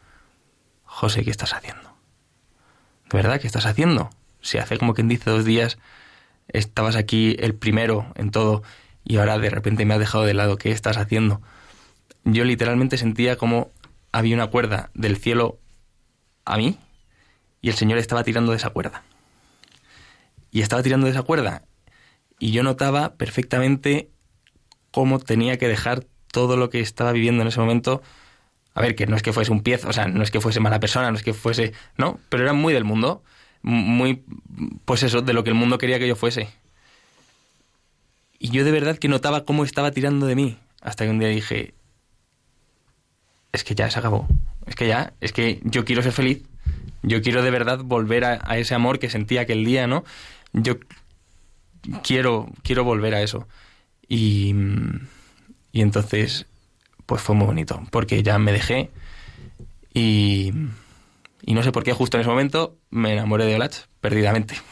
José, 0.85 1.25
¿qué 1.25 1.31
estás 1.31 1.55
haciendo? 1.55 1.93
verdad? 3.13 3.41
¿Qué 3.41 3.47
estás 3.47 3.67
haciendo? 3.67 4.11
Si 4.41 4.59
hace 4.59 4.79
como 4.79 4.95
quien 4.95 5.09
dice 5.09 5.31
dos 5.31 5.45
días 5.45 5.79
estabas 6.49 6.97
aquí 6.97 7.37
el 7.39 7.55
primero 7.55 8.13
en 8.15 8.31
todo 8.31 8.63
y 9.05 9.17
ahora 9.17 9.39
de 9.39 9.51
repente 9.51 9.85
me 9.85 9.95
has 9.95 10.01
dejado 10.01 10.25
de 10.25 10.35
lado. 10.35 10.57
¿Qué 10.57 10.71
estás 10.71 10.97
haciendo? 10.97 11.41
Yo 12.25 12.45
literalmente 12.45 12.97
sentía 12.97 13.37
como 13.37 13.71
había 14.13 14.35
una 14.35 14.47
cuerda 14.49 14.91
del 14.95 15.17
cielo 15.17 15.59
a 16.45 16.57
mí 16.57 16.79
y 17.63 17.71
el 17.71 17.75
Señor 17.75 17.99
estaba 17.99 18.25
tirando 18.25 18.53
de 18.53 18.59
esa 18.59 18.71
cuerda. 18.71 19.03
Y 20.51 20.61
estaba 20.61 20.83
tirando 20.83 21.07
de 21.07 21.13
esa 21.13 21.23
cuerda. 21.23 21.63
Y 22.39 22.51
yo 22.53 22.63
notaba 22.63 23.15
perfectamente 23.15 24.11
cómo 24.91 25.19
tenía 25.19 25.57
que 25.57 25.69
dejar 25.69 26.05
todo 26.31 26.59
lo 26.59 26.69
que 26.69 26.81
estaba 26.81 27.13
viviendo 27.13 27.41
en 27.41 27.49
ese 27.49 27.61
momento 27.61 28.03
a 28.75 28.81
ver, 28.81 28.95
que 28.95 29.07
no 29.07 29.17
es 29.17 29.23
que 29.23 29.33
fuese 29.33 29.53
un 29.53 29.63
piezo, 29.63 29.89
o 29.89 29.93
sea, 29.93 30.09
no 30.09 30.23
es 30.23 30.31
que 30.31 30.41
fuese 30.41 30.61
mala 30.61 30.81
persona, 30.81 31.11
no 31.11 31.17
es 31.17 31.23
que 31.23 31.35
fuese. 31.35 31.73
No, 31.99 32.19
pero 32.29 32.43
era 32.43 32.53
muy 32.53 32.73
del 32.73 32.85
mundo. 32.85 33.23
Muy. 33.63 34.25
Pues 34.85 35.03
eso, 35.03 35.21
de 35.21 35.33
lo 35.33 35.45
que 35.45 35.51
el 35.51 35.55
mundo 35.55 35.79
quería 35.79 35.99
que 35.99 36.09
yo 36.09 36.17
fuese. 36.17 36.49
Y 38.39 38.51
yo 38.51 38.65
de 38.65 38.73
verdad 38.73 38.99
que 38.99 39.09
notaba 39.09 39.45
cómo 39.45 39.65
estaba 39.65 39.91
tirando 39.91 40.27
de 40.27 40.35
mí. 40.35 40.59
Hasta 40.81 41.05
que 41.05 41.11
un 41.11 41.19
día 41.19 41.29
dije. 41.29 41.75
Es 43.53 43.63
que 43.63 43.75
ya 43.75 43.91
se 43.91 43.99
acabó. 43.99 44.27
Es 44.67 44.75
que 44.75 44.89
ya, 44.89 45.13
es 45.21 45.33
que 45.33 45.61
yo 45.65 45.85
quiero 45.85 46.03
ser 46.03 46.13
feliz. 46.13 46.43
Yo 47.03 47.23
quiero 47.23 47.43
de 47.43 47.51
verdad 47.51 47.81
volver 47.83 48.25
a, 48.25 48.41
a 48.45 48.59
ese 48.59 48.75
amor 48.75 48.99
que 48.99 49.11
sentía 49.11 49.43
aquel 49.43 49.65
día, 49.65 49.87
¿no? 49.87 50.05
Yo 50.53 50.77
quiero, 52.03 52.49
quiero 52.63 52.85
volver 52.85 53.15
a 53.15 53.23
eso. 53.23 53.49
Y, 54.09 54.55
y 55.73 55.81
entonces 55.81 56.47
pues 57.07 57.21
fue 57.21 57.35
muy 57.35 57.47
bonito, 57.47 57.83
porque 57.91 58.23
ya 58.23 58.39
me 58.39 58.53
dejé 58.53 58.91
y, 59.93 60.53
y 61.45 61.55
no 61.55 61.63
sé 61.63 61.73
por 61.73 61.83
qué 61.83 61.93
justo 61.93 62.17
en 62.17 62.23
ese 62.23 62.31
momento 62.31 62.77
me 62.91 63.13
enamoré 63.13 63.45
de 63.47 63.57
Olach 63.57 63.77
perdidamente. 64.01 64.55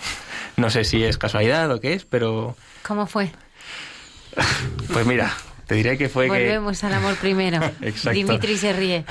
No 0.56 0.68
sé 0.68 0.84
si 0.84 1.02
es 1.02 1.16
casualidad 1.16 1.70
o 1.70 1.80
qué 1.80 1.94
es, 1.94 2.04
pero... 2.04 2.54
¿Cómo 2.82 3.06
fue? 3.06 3.30
Pues 4.92 5.06
mira, 5.06 5.32
Te 5.66 5.74
diré 5.74 5.96
que 5.96 6.10
fue 6.10 6.26
Volvemos 6.28 6.84
al 6.84 6.92
amor 6.92 7.14
primero. 7.16 7.64
Exacto. 7.80 8.10
Dimitri 8.10 8.58
se 8.58 8.72
ríe. 8.74 9.04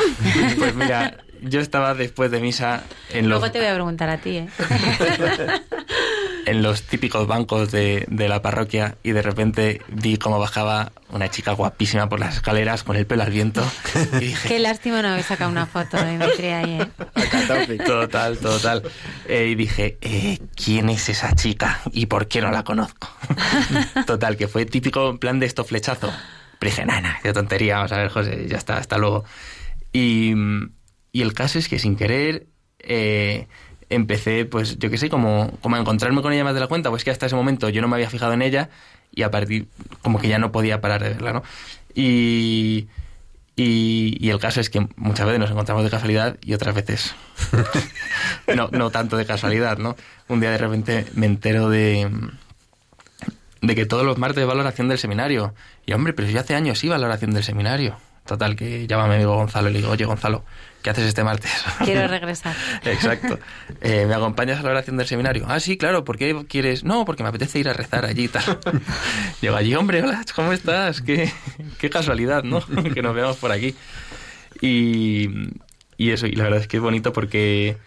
Pues 0.60 0.76
mira, 0.76 1.18
yo 1.42 1.60
estaba 1.60 1.94
después 1.94 2.32
de 2.32 2.40
misa 2.40 2.84
en 3.12 3.30
Luego 3.30 3.46
los, 3.46 3.52
te 3.52 3.60
voy 3.60 3.68
a 3.68 3.74
preguntar 3.74 4.10
a 4.10 4.18
ti, 4.18 4.38
¿eh? 4.38 4.50
en 6.46 6.64
los 6.64 6.84
típicos 6.84 7.28
bancos 7.28 7.72
de, 7.72 8.06
de 8.10 8.28
la 8.28 8.42
parroquia 8.42 8.96
y 9.04 9.12
de 9.12 9.22
repente 9.22 9.82
vi 9.88 10.18
cómo 10.18 10.40
bajaba 10.40 10.92
una 11.12 11.30
chica 11.30 11.52
guapísima 11.54 12.10
por 12.10 12.20
las 12.20 12.36
escaleras 12.36 12.84
con 12.84 12.96
el 12.96 13.06
pelo 13.06 13.24
al 13.24 13.32
viento 13.32 13.64
y 14.14 14.18
dije, 14.18 14.48
Qué 14.48 14.60
lástima 14.60 15.02
no 15.02 15.10
haber 15.10 15.24
sacado 15.24 15.50
una 15.50 15.66
foto 15.66 15.98
de 15.98 16.12
Dimitri 16.12 16.48
ahí, 16.48 16.82
¿eh? 16.82 17.78
Total, 17.86 18.38
total. 18.38 18.84
Eh, 19.28 19.48
y 19.48 19.56
dije, 19.56 19.98
eh, 20.02 20.40
¿quién 20.56 20.90
es 20.90 21.10
esa 21.10 21.36
chica 21.36 21.82
y 21.92 22.06
por 22.06 22.28
qué 22.28 22.42
no 22.42 22.52
la 22.52 22.64
conozco? 22.64 23.10
total, 24.06 24.38
que 24.38 24.48
fue 24.48 24.66
típico 24.66 25.10
en 25.10 25.18
plan 25.18 25.40
de 25.40 25.46
esto 25.46 25.64
flechazo. 25.64 26.12
Pero 26.60 26.72
dije, 26.72 26.86
nana, 26.86 27.20
qué 27.24 27.32
tontería, 27.34 27.78
vamos 27.78 27.92
a 27.92 27.98
ver, 27.98 28.10
José, 28.10 28.48
ya 28.48 28.58
está, 28.58 28.78
hasta 28.78 28.98
luego. 28.98 29.24
Y, 29.94 30.34
y 31.12 31.22
el 31.22 31.34
caso 31.34 31.60
es 31.60 31.68
que 31.68 31.80
sin 31.80 31.96
querer 31.96 32.48
eh, 32.80 33.48
empecé, 33.90 34.46
pues 34.46 34.78
yo 34.78 34.90
qué 34.90 34.98
sé, 34.98 35.10
como, 35.10 35.52
como 35.62 35.76
a 35.76 35.80
encontrarme 35.80 36.22
con 36.22 36.34
ella 36.34 36.44
más 36.44 36.54
de 36.54 36.60
la 36.60 36.68
cuenta, 36.68 36.90
pues 36.90 37.04
que 37.04 37.12
hasta 37.12 37.26
ese 37.26 37.36
momento 37.36 37.70
yo 37.70 37.82
no 37.82 37.88
me 37.88 37.96
había 37.96 38.10
fijado 38.10 38.34
en 38.34 38.42
ella 38.42 38.70
y 39.14 39.24
a 39.24 39.32
partir, 39.32 39.68
como 40.02 40.20
que 40.20 40.28
ya 40.28 40.38
no 40.38 40.52
podía 40.52 40.82
parar 40.82 41.02
de 41.02 41.10
verla, 41.10 41.34
¿no? 41.34 41.44
Y, 41.96 42.88
y, 43.56 44.18
y 44.20 44.30
el 44.30 44.40
caso 44.40 44.62
es 44.62 44.70
que 44.70 44.88
muchas 44.96 45.26
veces 45.26 45.40
nos 45.40 45.52
encontramos 45.52 45.84
de 45.84 45.90
casualidad 45.90 46.38
y 46.42 46.54
otras 46.54 46.76
veces 46.76 47.16
no, 48.56 48.70
no 48.72 48.92
tanto 48.92 49.18
de 49.18 49.26
casualidad, 49.26 49.78
¿no? 49.78 49.96
Un 50.28 50.40
día 50.40 50.52
de 50.52 50.60
repente 50.60 51.08
me 51.16 51.26
entero 51.26 51.70
de, 51.70 52.10
de 53.62 53.76
que 53.76 53.86
todos 53.86 54.06
los 54.06 54.18
martes 54.18 54.48
va 54.48 54.52
a 54.52 54.56
la 54.56 54.62
oración 54.62 54.88
del 54.88 55.00
seminario. 55.00 55.54
Y 55.86 55.94
hombre, 55.94 56.14
pero 56.14 56.30
yo 56.30 56.40
hace 56.40 56.56
años 56.56 56.84
iba 56.84 56.96
a 56.96 57.00
la 57.00 57.08
oración 57.08 57.32
del 57.32 57.44
seminario. 57.44 57.98
Total, 58.26 58.56
que 58.56 58.86
llama 58.86 59.06
a 59.06 59.08
mi 59.08 59.16
amigo 59.16 59.36
Gonzalo 59.36 59.70
y 59.70 59.74
le 59.74 59.80
digo, 59.80 59.92
oye 59.92 60.06
Gonzalo, 60.06 60.44
¿qué 60.82 60.90
haces 60.90 61.06
este 61.06 61.24
martes? 61.24 61.52
Quiero 61.84 62.08
regresar. 62.08 62.56
Exacto. 62.86 63.40
Eh, 63.82 64.06
¿Me 64.08 64.14
acompañas 64.14 64.60
a 64.60 64.64
la 64.64 64.72
oración 64.72 64.98
del 64.98 65.08
seminario? 65.08 65.46
Ah, 65.48 65.60
sí, 65.60 65.78
claro, 65.78 66.04
¿por 66.04 66.18
qué 66.18 66.46
quieres? 66.48 66.84
No, 66.84 67.06
porque 67.06 67.24
me 67.24 67.30
apetece 67.30 67.60
ir 67.60 67.70
a 67.70 67.74
rezar 67.74 68.06
allí 68.06 68.26
y 68.26 68.28
tal. 68.28 68.44
Llego 69.42 69.56
allí, 69.56 69.76
hombre, 69.76 70.04
hola, 70.04 70.24
¿cómo 70.36 70.54
estás? 70.54 71.02
Qué, 71.02 71.32
qué 71.78 71.90
casualidad, 71.90 72.44
¿no? 72.44 72.62
que 72.94 73.02
nos 73.02 73.14
veamos 73.16 73.38
por 73.38 73.52
aquí. 73.52 73.76
Y, 74.62 75.30
y 75.98 76.12
eso, 76.12 76.28
y 76.28 76.34
la 76.34 76.44
verdad 76.46 76.62
es 76.62 76.68
que 76.68 76.78
es 76.78 76.84
bonito 76.84 77.14
porque, 77.14 77.78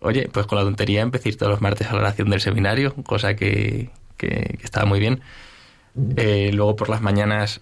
oye, 0.00 0.28
pues 0.32 0.46
con 0.46 0.58
la 0.58 0.64
tontería 0.64 1.02
empecé 1.02 1.28
a 1.28 1.32
ir 1.32 1.38
todos 1.38 1.50
los 1.50 1.60
martes 1.60 1.88
a 1.88 1.92
la 1.94 2.00
oración 2.00 2.30
del 2.30 2.40
seminario, 2.40 2.94
cosa 3.04 3.34
que, 3.36 3.90
que, 4.16 4.56
que 4.58 4.64
estaba 4.64 4.86
muy 4.86 5.00
bien. 5.00 5.20
Eh, 6.16 6.50
luego 6.52 6.76
por 6.76 6.88
las 6.88 7.00
mañanas 7.00 7.60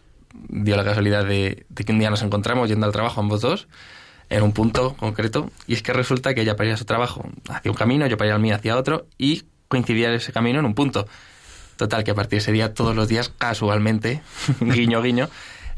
dio 0.48 0.76
la 0.76 0.84
casualidad 0.84 1.24
de, 1.24 1.64
de 1.68 1.84
que 1.84 1.92
un 1.92 1.98
día 1.98 2.10
nos 2.10 2.22
encontramos 2.22 2.68
yendo 2.68 2.84
al 2.84 2.92
trabajo 2.92 3.20
ambos 3.20 3.40
dos 3.40 3.68
en 4.28 4.42
un 4.42 4.52
punto 4.52 4.94
concreto 4.94 5.50
y 5.66 5.74
es 5.74 5.82
que 5.82 5.92
resulta 5.92 6.34
que 6.34 6.42
ella 6.42 6.56
para 6.56 6.68
ir 6.68 6.74
a 6.74 6.76
su 6.76 6.84
trabajo 6.84 7.28
hacia 7.48 7.70
un 7.70 7.76
camino, 7.76 8.06
yo 8.06 8.16
para 8.16 8.28
ir 8.28 8.34
al 8.34 8.40
mío 8.40 8.54
hacia 8.54 8.76
otro 8.76 9.06
y 9.18 9.44
coincidía 9.68 10.12
ese 10.12 10.32
camino 10.32 10.58
en 10.58 10.66
un 10.66 10.74
punto. 10.74 11.06
Total, 11.76 12.04
que 12.04 12.10
a 12.10 12.14
partir 12.14 12.38
de 12.38 12.42
ese 12.42 12.52
día, 12.52 12.72
todos 12.72 12.96
los 12.96 13.06
días, 13.06 13.28
casualmente, 13.28 14.22
guiño, 14.60 15.02
guiño, 15.02 15.28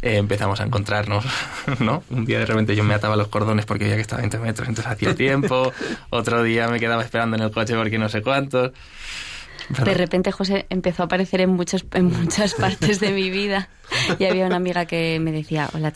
eh, 0.00 0.16
empezamos 0.16 0.60
a 0.60 0.64
encontrarnos, 0.64 1.24
¿no? 1.80 2.04
Un 2.10 2.24
día 2.24 2.38
de 2.38 2.46
repente 2.46 2.76
yo 2.76 2.84
me 2.84 2.94
ataba 2.94 3.16
los 3.16 3.28
cordones 3.28 3.66
porque 3.66 3.84
veía 3.84 3.96
que 3.96 4.02
estaba 4.02 4.20
a 4.20 4.22
20 4.22 4.38
metros, 4.38 4.68
entonces 4.68 4.92
hacía 4.92 5.14
tiempo. 5.14 5.72
Otro 6.10 6.42
día 6.44 6.68
me 6.68 6.78
quedaba 6.78 7.02
esperando 7.02 7.36
en 7.36 7.42
el 7.42 7.50
coche 7.50 7.74
porque 7.74 7.98
no 7.98 8.08
sé 8.08 8.22
cuántos. 8.22 8.72
De 9.68 9.94
repente 9.94 10.32
José 10.32 10.66
empezó 10.70 11.02
a 11.02 11.06
aparecer 11.06 11.42
en, 11.42 11.50
muchos, 11.50 11.84
en 11.92 12.06
muchas 12.06 12.54
partes 12.60 13.00
de 13.00 13.10
mi 13.10 13.28
vida 13.28 13.68
y 14.18 14.24
había 14.24 14.46
una 14.46 14.56
amiga 14.56 14.86
que 14.86 15.18
me 15.20 15.32
decía, 15.32 15.68
hola, 15.74 15.92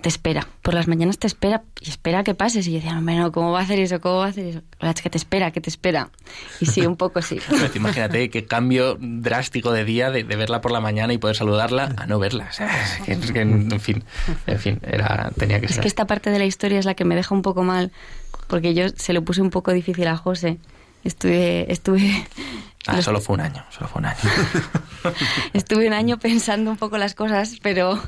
te 0.00 0.08
espera, 0.08 0.46
por 0.62 0.74
las 0.74 0.86
mañanas 0.86 1.18
te 1.18 1.26
espera 1.26 1.62
y 1.80 1.88
espera 1.88 2.22
que 2.22 2.34
pases. 2.34 2.66
Y 2.66 2.72
yo 2.72 2.76
decía, 2.76 2.94
no, 2.94 3.00
no, 3.00 3.32
¿cómo 3.32 3.50
va 3.52 3.60
a 3.60 3.62
hacer 3.62 3.80
eso? 3.80 4.00
¿Cómo 4.00 4.18
va 4.18 4.26
a 4.26 4.28
hacer 4.28 4.46
eso? 4.46 4.62
Hola, 4.80 4.94
ch, 4.94 5.02
que 5.02 5.10
te 5.10 5.18
espera, 5.18 5.50
que 5.50 5.60
te 5.60 5.70
espera. 5.70 6.10
Y 6.60 6.66
sí, 6.66 6.86
un 6.86 6.96
poco 6.96 7.20
sí. 7.20 7.40
Pero 7.50 7.70
Imagínate 7.74 8.30
qué 8.30 8.44
cambio 8.44 8.96
drástico 9.00 9.72
de 9.72 9.84
día 9.84 10.10
de, 10.10 10.24
de 10.24 10.36
verla 10.36 10.60
por 10.60 10.70
la 10.70 10.80
mañana 10.80 11.12
y 11.12 11.18
poder 11.18 11.36
saludarla 11.36 11.94
a 11.96 12.06
no 12.06 12.18
verla. 12.18 12.46
O 12.48 12.52
sea, 12.52 12.68
es 12.84 13.00
que, 13.02 13.12
es 13.12 13.30
en 13.30 13.80
fin, 13.80 14.04
en 14.46 14.58
fin, 14.58 14.80
era, 14.84 15.30
tenía 15.36 15.58
que 15.60 15.66
Es 15.66 15.72
ser. 15.72 15.82
que 15.82 15.88
esta 15.88 16.06
parte 16.06 16.30
de 16.30 16.38
la 16.38 16.44
historia 16.46 16.78
es 16.78 16.84
la 16.84 16.94
que 16.94 17.04
me 17.04 17.16
deja 17.16 17.34
un 17.34 17.42
poco 17.42 17.62
mal, 17.64 17.90
porque 18.46 18.74
yo 18.74 18.88
se 18.94 19.12
lo 19.12 19.22
puse 19.22 19.42
un 19.42 19.50
poco 19.50 19.72
difícil 19.72 20.06
a 20.06 20.16
José. 20.16 20.58
Estuve, 21.08 21.72
estuve, 21.72 22.26
Ah, 22.86 23.02
solo 23.02 23.20
fue 23.20 23.34
un 23.34 23.40
año, 23.40 23.64
solo 23.70 23.88
fue 23.88 24.00
un 24.00 24.06
año. 24.06 24.18
estuve 25.52 25.86
un 25.86 25.92
año 25.92 26.18
pensando 26.18 26.70
un 26.70 26.76
poco 26.76 26.96
las 26.98 27.14
cosas, 27.14 27.58
pero, 27.62 27.98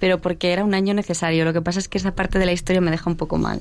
pero 0.00 0.20
porque 0.20 0.52
era 0.52 0.64
un 0.64 0.74
año 0.74 0.94
necesario. 0.94 1.44
Lo 1.44 1.52
que 1.52 1.62
pasa 1.62 1.78
es 1.78 1.88
que 1.88 1.98
esa 1.98 2.14
parte 2.14 2.38
de 2.38 2.46
la 2.46 2.52
historia 2.52 2.80
me 2.80 2.90
deja 2.90 3.08
un 3.10 3.16
poco 3.16 3.38
mal. 3.38 3.60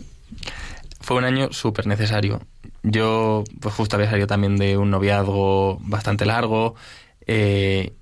Fue 1.01 1.17
un 1.17 1.25
año 1.25 1.49
súper 1.51 1.85
necesario. 1.87 2.41
Yo, 2.83 3.43
pues 3.59 3.75
justo 3.75 3.95
había 3.97 4.09
salido 4.09 4.27
también 4.27 4.57
de 4.57 4.77
un 4.77 4.89
noviazgo 4.89 5.77
bastante 5.81 6.25
largo. 6.25 6.75
eh, 7.27 7.93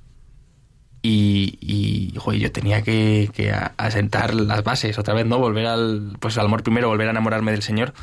y, 1.02 1.60
y 1.62 2.18
joder, 2.18 2.40
yo 2.42 2.52
tenía 2.52 2.82
que, 2.82 3.30
que 3.32 3.52
asentar 3.78 4.34
las 4.34 4.64
bases 4.64 4.98
otra 4.98 5.14
vez, 5.14 5.26
¿no? 5.28 5.38
Volver 5.38 5.68
al, 5.68 6.18
pues 6.20 6.36
al 6.40 6.46
amor 6.48 6.64
primero, 6.64 6.88
volver 6.88 7.08
a 7.08 7.12
enamorarme 7.12 7.52
del 7.52 7.62
Señor. 7.62 7.94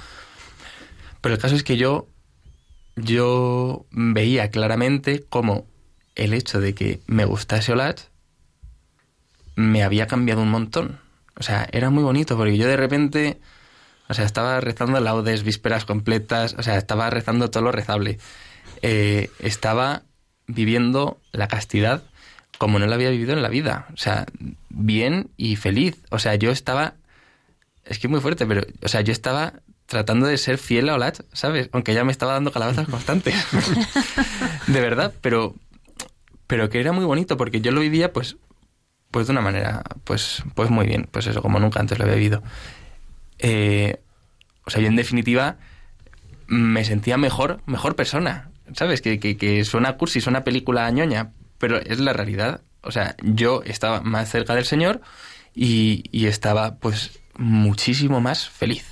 Pero 1.21 1.35
el 1.35 1.41
caso 1.41 1.57
es 1.57 1.65
que 1.65 1.77
yo, 1.77 2.07
yo 2.97 3.87
veía 3.91 4.51
claramente 4.51 5.25
cómo 5.29 5.67
el 6.15 6.35
hecho 6.35 6.61
de 6.61 6.75
que 6.75 7.01
me 7.07 7.25
gustase 7.25 7.73
Olat 7.73 8.01
me 9.55 9.83
había 9.83 10.07
cambiado 10.07 10.43
un 10.43 10.51
montón. 10.51 11.01
O 11.37 11.43
sea, 11.43 11.69
era 11.73 11.91
muy 11.91 12.03
bonito 12.03 12.37
porque 12.37 12.57
yo 12.57 12.67
de 12.67 12.77
repente, 12.77 13.41
o 14.09 14.15
sea, 14.15 14.25
estaba 14.25 14.61
rezando 14.61 15.01
laudes, 15.01 15.43
vísperas 15.43 15.85
completas, 15.85 16.55
o 16.59 16.63
sea, 16.63 16.77
estaba 16.77 17.11
rezando 17.11 17.51
todo 17.51 17.65
lo 17.65 17.73
rezable. 17.73 18.19
Eh, 18.83 19.31
estaba 19.39 20.03
viviendo 20.47 21.21
la 21.33 21.49
castidad 21.49 22.03
como 22.59 22.79
no 22.79 22.87
la 22.87 22.95
había 22.95 23.11
vivido 23.11 23.33
en 23.33 23.43
la 23.43 23.49
vida. 23.49 23.87
O 23.93 23.97
sea, 23.97 24.27
bien 24.69 25.31
y 25.37 25.57
feliz. 25.57 26.01
O 26.11 26.21
sea, 26.21 26.37
yo 26.37 26.53
estaba. 26.53 26.95
Es 27.85 27.99
que 27.99 28.07
es 28.07 28.11
muy 28.11 28.21
fuerte, 28.21 28.47
pero. 28.47 28.63
O 28.83 28.89
sea, 28.89 29.01
yo 29.01 29.13
estaba 29.13 29.55
tratando 29.93 30.27
de 30.27 30.39
ser 30.39 30.57
fiel 30.57 30.89
a 30.89 30.95
Olat, 30.95 31.21
¿sabes? 31.35 31.69
Aunque 31.73 31.93
ella 31.93 32.03
me 32.03 32.13
estaba 32.13 32.33
dando 32.33 32.51
calabazas 32.51 32.89
constantes. 32.89 33.35
de 34.67 34.81
verdad, 34.81 35.13
pero. 35.21 35.55
Pero 36.47 36.71
que 36.71 36.81
era 36.81 36.93
muy 36.93 37.05
bonito 37.05 37.37
porque 37.37 37.61
yo 37.61 37.73
lo 37.73 37.83
vivía, 37.83 38.11
pues. 38.11 38.39
Pues 39.11 39.27
de 39.27 39.33
una 39.33 39.43
manera. 39.43 39.83
Pues, 40.05 40.45
pues 40.55 40.71
muy 40.71 40.87
bien. 40.87 41.07
Pues 41.11 41.27
eso, 41.27 41.43
como 41.43 41.61
nunca 41.61 41.79
antes 41.79 41.99
lo 41.99 42.05
había 42.05 42.17
vivido. 42.17 42.43
Eh, 43.39 44.01
o 44.65 44.71
sea, 44.71 44.81
yo 44.81 44.89
en 44.89 44.97
definitiva. 44.97 45.59
Me 46.47 46.87
sentía 46.87 47.19
mejor, 47.19 47.61
mejor 47.67 47.95
persona. 47.95 48.51
¿Sabes? 48.73 49.03
Que, 49.03 49.21
que, 49.21 49.37
que 49.37 49.63
suena 49.67 49.99
cursi, 49.99 50.23
suena 50.23 50.43
película 50.43 50.91
ñoña, 50.91 51.33
pero 51.59 51.77
es 51.77 52.01
la 52.01 52.15
realidad. 52.15 52.63
O 52.81 52.93
sea, 52.93 53.15
yo 53.23 53.63
estaba 53.67 54.01
más 54.01 54.31
cerca 54.31 54.55
del 54.55 54.65
Señor 54.65 55.03
y, 55.55 56.05
y 56.13 56.29
estaba 56.29 56.77
pues 56.77 57.21
muchísimo 57.37 58.23
más 58.23 58.49
feliz. 58.49 58.92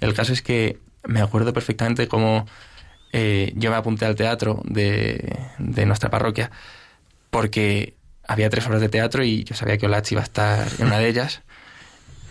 El 0.00 0.14
caso 0.14 0.32
es 0.32 0.42
que 0.42 0.78
me 1.04 1.20
acuerdo 1.20 1.52
perfectamente 1.52 2.08
cómo 2.08 2.46
eh, 3.12 3.52
yo 3.56 3.70
me 3.70 3.76
apunté 3.76 4.06
al 4.06 4.14
teatro 4.14 4.62
de, 4.64 5.38
de 5.58 5.86
nuestra 5.86 6.10
parroquia 6.10 6.50
porque 7.30 7.94
había 8.26 8.50
tres 8.50 8.66
horas 8.66 8.80
de 8.80 8.88
teatro 8.88 9.24
y 9.24 9.44
yo 9.44 9.54
sabía 9.54 9.78
que 9.78 9.86
Olach 9.86 10.10
iba 10.12 10.20
a 10.20 10.24
estar 10.24 10.68
en 10.78 10.86
una 10.86 10.98
de 10.98 11.08
ellas. 11.08 11.42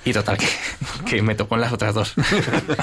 Y 0.05 0.13
total, 0.13 0.37
que, 0.37 0.47
que 1.05 1.21
me 1.21 1.35
tocó 1.35 1.55
en 1.55 1.61
las 1.61 1.73
otras 1.73 1.93
dos. 1.93 2.13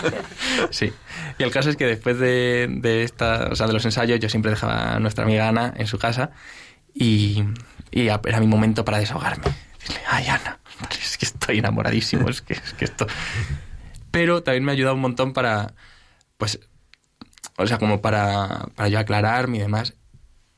sí. 0.71 0.93
Y 1.39 1.43
el 1.43 1.51
caso 1.51 1.71
es 1.71 1.77
que 1.77 1.87
después 1.87 2.19
de, 2.19 2.67
de, 2.69 3.05
esta, 3.05 3.49
o 3.51 3.57
sea, 3.57 3.67
de 3.67 3.73
los 3.73 3.85
ensayos, 3.87 4.21
yo 4.21 4.29
siempre 4.29 4.51
dejaba 4.51 4.97
a 4.97 5.01
nuestra 5.01 5.25
amiga 5.25 5.49
Ana 5.49 5.73
en 5.77 5.87
su 5.87 5.99
casa 5.99 6.33
y, 6.93 7.43
y 7.91 8.09
era 8.09 8.41
mi 8.41 8.47
momento 8.47 8.85
para 8.85 8.99
desahogarme. 8.99 9.45
Decirle, 9.79 10.03
ay, 10.09 10.27
Ana, 10.27 10.59
es 10.91 11.17
que 11.17 11.25
estoy 11.25 11.59
enamoradísimo, 11.61 12.29
es 12.29 12.43
que, 12.43 12.55
es 12.55 12.75
que 12.75 12.85
esto... 12.85 13.07
Pero 14.17 14.43
también 14.43 14.65
me 14.65 14.73
ha 14.73 14.73
ayudado 14.73 14.95
un 14.95 15.03
montón 15.03 15.35
para, 15.35 15.75
pues, 16.39 16.59
o 17.59 17.67
sea, 17.67 17.77
como 17.77 18.01
para, 18.01 18.67
para 18.75 18.89
yo 18.89 18.99
aclararme 18.99 19.59
y 19.59 19.61
demás. 19.61 19.93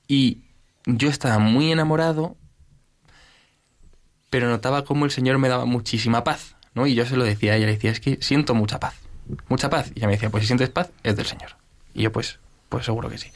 Y 0.07 0.43
yo 0.87 1.09
estaba 1.09 1.41
muy 1.41 1.73
enamorado, 1.73 2.37
pero 4.31 4.49
notaba 4.49 4.85
como 4.85 5.07
el 5.07 5.11
Señor 5.11 5.39
me 5.39 5.49
daba 5.49 5.65
muchísima 5.65 6.23
paz, 6.23 6.55
¿no? 6.73 6.87
Y 6.87 6.95
yo 6.95 7.05
se 7.05 7.17
lo 7.17 7.25
decía 7.25 7.55
a 7.55 7.57
ella, 7.57 7.67
le 7.67 7.73
decía, 7.73 7.91
es 7.91 7.99
que 7.99 8.19
siento 8.21 8.55
mucha 8.55 8.79
paz, 8.79 8.95
mucha 9.49 9.69
paz. 9.69 9.91
Y 9.93 9.99
ella 9.99 10.07
me 10.07 10.13
decía, 10.13 10.31
pues 10.31 10.45
si 10.45 10.47
sientes 10.47 10.69
paz, 10.69 10.93
es 11.03 11.17
del 11.17 11.27
Señor. 11.27 11.57
Y 11.95 12.03
yo, 12.03 12.13
pues, 12.13 12.39
pues 12.69 12.85
seguro 12.85 13.11
que 13.11 13.19
sí. 13.19 13.33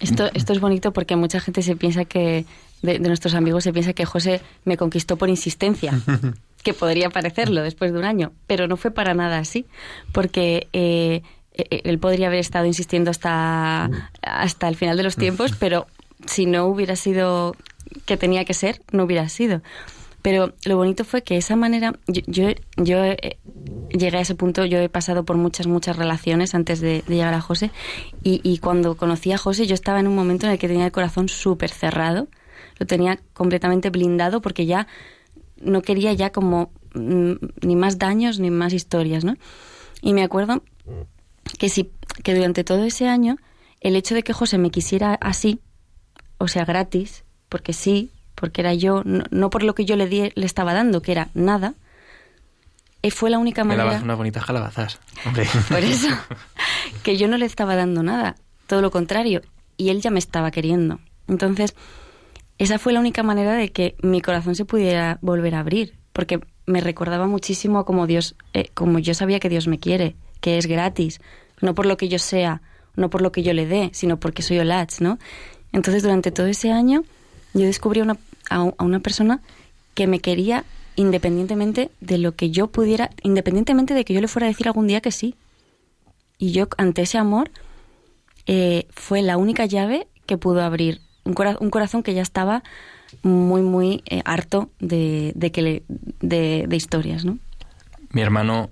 Esto, 0.00 0.30
esto 0.32 0.54
es 0.54 0.60
bonito 0.60 0.94
porque 0.94 1.14
mucha 1.14 1.40
gente 1.40 1.60
se 1.60 1.76
piensa 1.76 2.06
que, 2.06 2.46
de, 2.80 2.98
de 3.00 3.08
nuestros 3.08 3.34
amigos, 3.34 3.64
se 3.64 3.72
piensa 3.74 3.92
que 3.92 4.06
José 4.06 4.40
me 4.64 4.78
conquistó 4.78 5.18
por 5.18 5.28
insistencia. 5.28 5.92
que 6.62 6.74
podría 6.74 7.10
parecerlo 7.10 7.62
después 7.62 7.92
de 7.92 7.98
un 7.98 8.04
año, 8.04 8.32
pero 8.46 8.66
no 8.66 8.76
fue 8.76 8.90
para 8.90 9.14
nada 9.14 9.38
así, 9.38 9.66
porque 10.12 10.68
eh, 10.72 11.22
eh, 11.54 11.80
él 11.84 11.98
podría 11.98 12.28
haber 12.28 12.40
estado 12.40 12.66
insistiendo 12.66 13.10
hasta, 13.10 13.90
hasta 14.22 14.68
el 14.68 14.76
final 14.76 14.96
de 14.96 15.02
los 15.02 15.16
tiempos, 15.16 15.52
pero 15.58 15.86
si 16.26 16.46
no 16.46 16.66
hubiera 16.66 16.96
sido 16.96 17.54
que 18.06 18.16
tenía 18.16 18.44
que 18.44 18.54
ser, 18.54 18.82
no 18.92 19.04
hubiera 19.04 19.28
sido. 19.28 19.62
Pero 20.20 20.52
lo 20.64 20.76
bonito 20.76 21.04
fue 21.04 21.22
que 21.22 21.36
esa 21.36 21.54
manera, 21.54 21.94
yo, 22.06 22.22
yo, 22.26 22.48
yo, 22.76 23.04
eh, 23.04 23.38
llegué 23.90 24.18
a 24.18 24.20
ese 24.20 24.34
punto, 24.34 24.64
yo 24.64 24.78
he 24.78 24.88
pasado 24.88 25.24
por 25.24 25.36
muchas, 25.36 25.68
muchas 25.68 25.96
relaciones 25.96 26.54
antes 26.54 26.80
de, 26.80 27.02
de 27.06 27.14
llegar 27.14 27.34
a 27.34 27.40
José, 27.40 27.70
y, 28.22 28.40
y, 28.42 28.58
cuando 28.58 28.96
conocí 28.96 29.32
a 29.32 29.38
José 29.38 29.66
yo 29.66 29.74
estaba 29.74 30.00
en 30.00 30.08
un 30.08 30.16
momento 30.16 30.46
en 30.46 30.52
el 30.52 30.58
que 30.58 30.68
tenía 30.68 30.86
el 30.86 30.92
corazón 30.92 31.28
súper 31.28 31.70
cerrado, 31.70 32.26
lo 32.78 32.86
tenía 32.86 33.18
completamente 33.32 33.90
blindado 33.90 34.40
porque 34.40 34.66
ya 34.66 34.86
no 35.60 35.82
quería 35.82 36.12
ya 36.12 36.30
como 36.30 36.72
mm, 36.94 37.32
ni 37.62 37.76
más 37.76 37.98
daños 37.98 38.38
ni 38.40 38.50
más 38.50 38.72
historias, 38.72 39.24
¿no? 39.24 39.36
Y 40.00 40.12
me 40.12 40.22
acuerdo 40.22 40.62
que 41.58 41.68
si 41.68 41.90
que 42.22 42.34
durante 42.34 42.64
todo 42.64 42.84
ese 42.84 43.08
año 43.08 43.36
el 43.80 43.96
hecho 43.96 44.14
de 44.14 44.22
que 44.22 44.32
José 44.32 44.58
me 44.58 44.70
quisiera 44.70 45.14
así, 45.20 45.60
o 46.38 46.48
sea, 46.48 46.64
gratis, 46.64 47.24
porque 47.48 47.72
sí, 47.72 48.10
porque 48.34 48.60
era 48.60 48.74
yo, 48.74 49.02
no, 49.04 49.50
por 49.50 49.62
lo 49.62 49.74
que 49.74 49.84
yo 49.84 49.96
le, 49.96 50.06
di, 50.06 50.30
le 50.34 50.46
estaba 50.46 50.72
dando, 50.72 51.02
que 51.02 51.12
era 51.12 51.28
nada, 51.34 51.74
eh, 53.02 53.10
fue 53.10 53.30
la 53.30 53.38
única 53.38 53.64
manera... 53.64 53.98
Me 53.98 54.04
unas 54.04 54.16
bonitas 54.16 54.44
calabazas, 54.44 54.98
hombre. 55.24 55.46
Por 55.68 55.78
eso, 55.78 56.08
que 57.02 57.16
yo 57.16 57.28
no 57.28 57.36
le 57.36 57.46
estaba 57.46 57.76
dando 57.76 58.02
nada, 58.02 58.36
todo 58.66 58.82
lo 58.82 58.90
contrario, 58.90 59.42
y 59.76 59.90
él 59.90 60.00
ya 60.00 60.10
me 60.10 60.18
estaba 60.18 60.50
queriendo. 60.50 60.98
Entonces, 61.28 61.74
esa 62.58 62.78
fue 62.78 62.92
la 62.92 63.00
única 63.00 63.22
manera 63.22 63.54
de 63.54 63.70
que 63.70 63.94
mi 64.02 64.20
corazón 64.20 64.54
se 64.54 64.64
pudiera 64.64 65.18
volver 65.22 65.54
a 65.54 65.60
abrir, 65.60 65.94
porque 66.12 66.40
me 66.66 66.80
recordaba 66.80 67.26
muchísimo 67.26 67.78
a 67.78 67.86
como 67.86 68.06
Dios, 68.06 68.34
eh, 68.52 68.68
como 68.74 68.98
yo 68.98 69.14
sabía 69.14 69.38
que 69.38 69.48
Dios 69.48 69.68
me 69.68 69.78
quiere, 69.78 70.16
que 70.40 70.58
es 70.58 70.66
gratis, 70.66 71.20
no 71.60 71.74
por 71.74 71.86
lo 71.86 71.96
que 71.96 72.08
yo 72.08 72.18
sea, 72.18 72.62
no 72.96 73.10
por 73.10 73.22
lo 73.22 73.32
que 73.32 73.42
yo 73.42 73.52
le 73.52 73.66
dé, 73.66 73.90
sino 73.92 74.18
porque 74.18 74.42
soy 74.42 74.58
Olach, 74.58 75.00
¿no? 75.00 75.18
Entonces, 75.72 76.02
durante 76.02 76.32
todo 76.32 76.46
ese 76.46 76.72
año, 76.72 77.04
yo 77.54 77.64
descubrí 77.64 78.02
a, 78.50 78.62
una 78.78 79.00
persona 79.00 79.40
que 79.94 80.06
me 80.06 80.20
quería 80.20 80.64
independientemente 80.96 81.90
de 82.00 82.18
lo 82.18 82.34
que 82.34 82.50
yo 82.50 82.66
pudiera, 82.66 83.10
independientemente 83.22 83.94
de 83.94 84.04
que 84.04 84.14
yo 84.14 84.20
le 84.20 84.26
fuera 84.26 84.46
a 84.46 84.48
decir 84.48 84.66
algún 84.66 84.88
día 84.88 85.00
que 85.00 85.12
sí. 85.12 85.36
Y 86.38 86.50
yo, 86.50 86.66
ante 86.76 87.02
ese 87.02 87.18
amor, 87.18 87.50
eh, 88.46 88.88
fue 88.90 89.22
la 89.22 89.36
única 89.36 89.66
llave 89.66 90.08
que 90.26 90.38
pudo 90.38 90.62
abrir 90.62 91.00
un, 91.28 91.34
cora 91.34 91.56
un 91.60 91.70
corazón 91.70 92.02
que 92.02 92.14
ya 92.14 92.22
estaba 92.22 92.62
muy, 93.22 93.62
muy 93.62 94.02
eh, 94.06 94.22
harto 94.24 94.70
de, 94.80 95.32
de, 95.34 95.52
que 95.52 95.62
le, 95.62 95.82
de, 96.20 96.64
de, 96.66 96.76
historias, 96.76 97.24
¿no? 97.24 97.38
Mi 98.10 98.22
hermano 98.22 98.70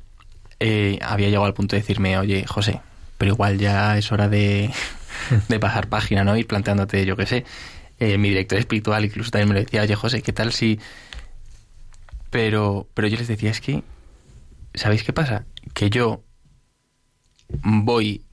eh, 0.60 0.98
había 1.02 1.28
llegado 1.28 1.44
al 1.44 1.54
punto 1.54 1.76
de 1.76 1.82
decirme, 1.82 2.18
oye, 2.18 2.44
José, 2.46 2.80
pero 3.18 3.32
igual 3.32 3.58
ya 3.58 3.96
es 3.96 4.10
hora 4.12 4.28
de, 4.28 4.70
de 5.48 5.60
pasar 5.60 5.88
página, 5.88 6.24
¿no? 6.24 6.36
Ir 6.36 6.46
planteándote, 6.46 7.04
yo 7.04 7.16
qué 7.16 7.26
sé. 7.26 7.44
Eh, 7.98 8.18
mi 8.18 8.28
director 8.28 8.58
espiritual 8.58 9.04
incluso 9.04 9.30
también 9.30 9.48
me 9.48 9.54
lo 9.54 9.60
decía, 9.60 9.82
oye, 9.82 9.94
José, 9.94 10.22
¿qué 10.22 10.32
tal 10.32 10.52
si...? 10.52 10.78
Pero, 12.30 12.88
pero 12.92 13.08
yo 13.08 13.16
les 13.16 13.28
decía, 13.28 13.50
es 13.50 13.60
que, 13.60 13.82
¿sabéis 14.74 15.04
qué 15.04 15.12
pasa? 15.12 15.46
Que 15.72 15.88
yo 15.88 16.22
voy 17.48 18.26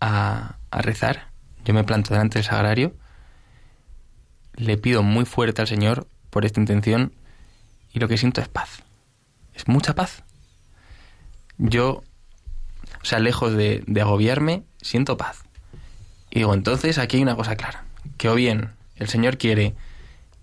a, 0.00 0.58
a 0.70 0.82
rezar, 0.82 1.30
yo 1.64 1.74
me 1.74 1.82
planto 1.82 2.10
delante 2.10 2.38
del 2.38 2.44
sagrario, 2.44 2.94
le 4.56 4.76
pido 4.76 5.02
muy 5.02 5.24
fuerte 5.24 5.60
al 5.62 5.68
Señor 5.68 6.06
por 6.30 6.44
esta 6.44 6.60
intención 6.60 7.12
y 7.92 8.00
lo 8.00 8.08
que 8.08 8.18
siento 8.18 8.40
es 8.40 8.48
paz. 8.48 8.82
Es 9.54 9.68
mucha 9.68 9.94
paz. 9.94 10.24
Yo, 11.58 12.02
o 13.00 13.04
sea, 13.04 13.20
lejos 13.20 13.54
de, 13.54 13.84
agobiarme, 14.00 14.64
siento 14.82 15.16
paz. 15.16 15.44
Y 16.30 16.40
digo, 16.40 16.54
entonces 16.54 16.98
aquí 16.98 17.18
hay 17.18 17.22
una 17.22 17.36
cosa 17.36 17.56
clara. 17.56 17.84
Que 18.18 18.28
o 18.28 18.34
bien 18.34 18.72
el 18.96 19.08
Señor 19.08 19.38
quiere 19.38 19.74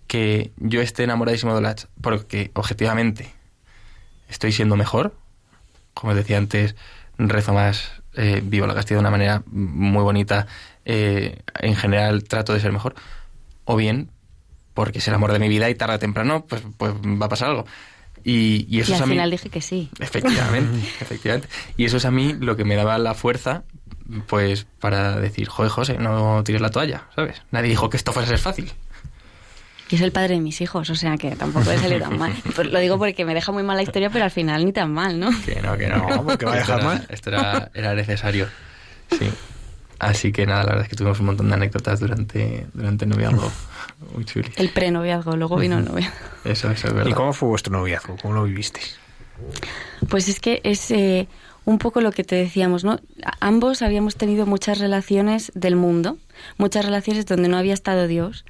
que 0.07 0.51
yo 0.57 0.81
esté 0.81 1.03
enamoradísimo 1.03 1.55
de 1.55 1.61
Lach 1.61 1.85
porque 2.01 2.51
objetivamente 2.53 3.33
estoy 4.29 4.51
siendo 4.51 4.75
mejor. 4.75 5.15
Como 5.93 6.15
decía 6.15 6.37
antes, 6.37 6.75
rezo 7.17 7.53
más, 7.53 7.91
eh, 8.13 8.41
vivo 8.43 8.65
la 8.65 8.73
castidad 8.73 8.97
de 8.97 9.01
una 9.01 9.11
manera 9.11 9.43
muy 9.47 10.03
bonita. 10.03 10.47
Eh, 10.85 11.41
en 11.59 11.75
general 11.75 12.23
trato 12.23 12.53
de 12.53 12.61
ser 12.61 12.71
mejor. 12.71 12.95
O 13.65 13.75
bien 13.75 14.09
porque 14.73 14.99
es 14.99 15.07
el 15.07 15.13
amor 15.13 15.33
de 15.33 15.39
mi 15.39 15.49
vida 15.49 15.69
y 15.69 15.75
tarde 15.75 15.95
o 15.95 15.99
temprano 15.99 16.45
pues, 16.47 16.61
pues 16.77 16.93
va 16.93 17.25
a 17.25 17.29
pasar 17.29 17.49
algo. 17.49 17.65
Y, 18.23 18.65
y 18.69 18.79
eso 18.81 18.91
y 18.91 18.93
al 18.93 18.97
es 18.97 19.01
a 19.01 19.05
mí, 19.07 19.11
final 19.13 19.31
dije 19.31 19.49
que 19.49 19.61
sí. 19.61 19.89
Efectivamente, 19.99 20.77
efectivamente. 21.01 21.47
Y 21.77 21.85
eso 21.85 21.97
es 21.97 22.05
a 22.05 22.11
mí 22.11 22.33
lo 22.39 22.55
que 22.55 22.63
me 22.65 22.75
daba 22.75 22.97
la 22.99 23.13
fuerza, 23.15 23.63
pues, 24.27 24.65
para 24.79 25.19
decir, 25.19 25.47
joder, 25.49 25.71
José, 25.71 25.97
no 25.97 26.43
tires 26.43 26.61
la 26.61 26.69
toalla, 26.69 27.05
¿sabes? 27.15 27.41
Nadie 27.51 27.69
dijo 27.69 27.89
que 27.89 27.97
esto 27.97 28.11
fuera 28.13 28.25
a 28.27 28.29
ser 28.29 28.37
fácil. 28.37 28.71
Y 29.89 29.95
es 29.95 30.01
el 30.01 30.11
padre 30.13 30.35
de 30.35 30.39
mis 30.39 30.61
hijos, 30.61 30.89
o 30.89 30.95
sea 30.95 31.17
que 31.17 31.35
tampoco 31.35 31.69
he 31.71 31.77
salido 31.77 31.99
tan 31.99 32.17
mal. 32.17 32.33
Lo 32.71 32.79
digo 32.79 32.97
porque 32.97 33.25
me 33.25 33.33
deja 33.33 33.51
muy 33.51 33.63
mal 33.63 33.75
la 33.75 33.83
historia, 33.83 34.09
pero 34.09 34.23
al 34.23 34.31
final 34.31 34.63
ni 34.63 34.71
tan 34.71 34.93
mal, 34.93 35.19
¿no? 35.19 35.29
Que 35.43 35.61
no, 35.61 35.77
que 35.77 35.87
no. 35.87 36.23
Porque 36.23 36.45
va 36.45 36.53
a 36.53 36.59
Esto 36.59 36.71
dejar 36.73 36.79
era- 36.79 36.85
mal. 36.87 37.05
Esto 37.09 37.29
era, 37.31 37.71
era 37.73 37.93
necesario. 37.95 38.47
Sí. 39.19 39.29
Así 40.01 40.31
que 40.31 40.47
nada, 40.47 40.63
la 40.63 40.69
verdad 40.69 40.83
es 40.85 40.89
que 40.89 40.95
tuvimos 40.95 41.19
un 41.19 41.27
montón 41.27 41.47
de 41.49 41.53
anécdotas 41.53 41.99
durante, 41.99 42.65
durante 42.73 43.05
el 43.05 43.11
noviazgo. 43.11 43.51
Muy 44.15 44.25
chulis. 44.25 44.51
El 44.57 44.69
prenoviazgo, 44.69 45.35
luego 45.37 45.57
vino 45.57 45.77
el 45.77 45.85
noviazgo. 45.85 46.17
Eso, 46.43 46.71
eso 46.71 46.87
es 46.87 46.93
verdad. 46.93 47.11
¿Y 47.11 47.13
cómo 47.13 47.33
fue 47.33 47.49
vuestro 47.49 47.71
noviazgo? 47.71 48.15
¿Cómo 48.19 48.33
lo 48.33 48.43
vivisteis? 48.45 48.97
Pues 50.09 50.27
es 50.27 50.39
que 50.39 50.59
es 50.63 50.89
eh, 50.89 51.27
un 51.65 51.77
poco 51.77 52.01
lo 52.01 52.11
que 52.11 52.23
te 52.23 52.35
decíamos, 52.35 52.83
¿no? 52.83 52.93
A- 53.23 53.37
Ambos 53.47 53.83
habíamos 53.83 54.15
tenido 54.15 54.45
muchas 54.47 54.79
relaciones 54.79 55.51
del 55.53 55.75
mundo, 55.75 56.17
muchas 56.57 56.83
relaciones 56.85 57.25
donde 57.27 57.47
no 57.47 57.57
había 57.57 57.73
estado 57.75 58.07
Dios 58.07 58.43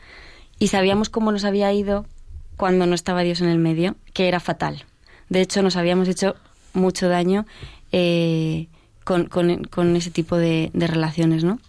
y 0.58 0.70
sabíamos 0.70 1.10
cómo 1.10 1.32
nos 1.34 1.44
había 1.44 1.72
ido 1.74 2.06
cuando 2.56 2.86
no 2.86 2.96
estaba 2.96 3.24
Dios 3.24 3.42
en 3.42 3.50
el 3.50 3.58
medio, 3.58 3.96
que 4.14 4.28
era 4.30 4.40
fatal. 4.40 4.86
De 5.28 5.42
hecho, 5.42 5.62
nos 5.64 5.76
habíamos 5.76 6.08
hecho 6.08 6.36
mucho 6.74 7.10
daño 7.10 7.46
eh, 7.92 8.68
con, 9.04 9.26
con- 9.26 9.64
con 9.66 9.96
ese 9.96 10.12
tipo 10.12 10.38
de, 10.38 10.72
de 10.74 10.88
relaciones, 10.88 11.44
¿no? 11.44 11.60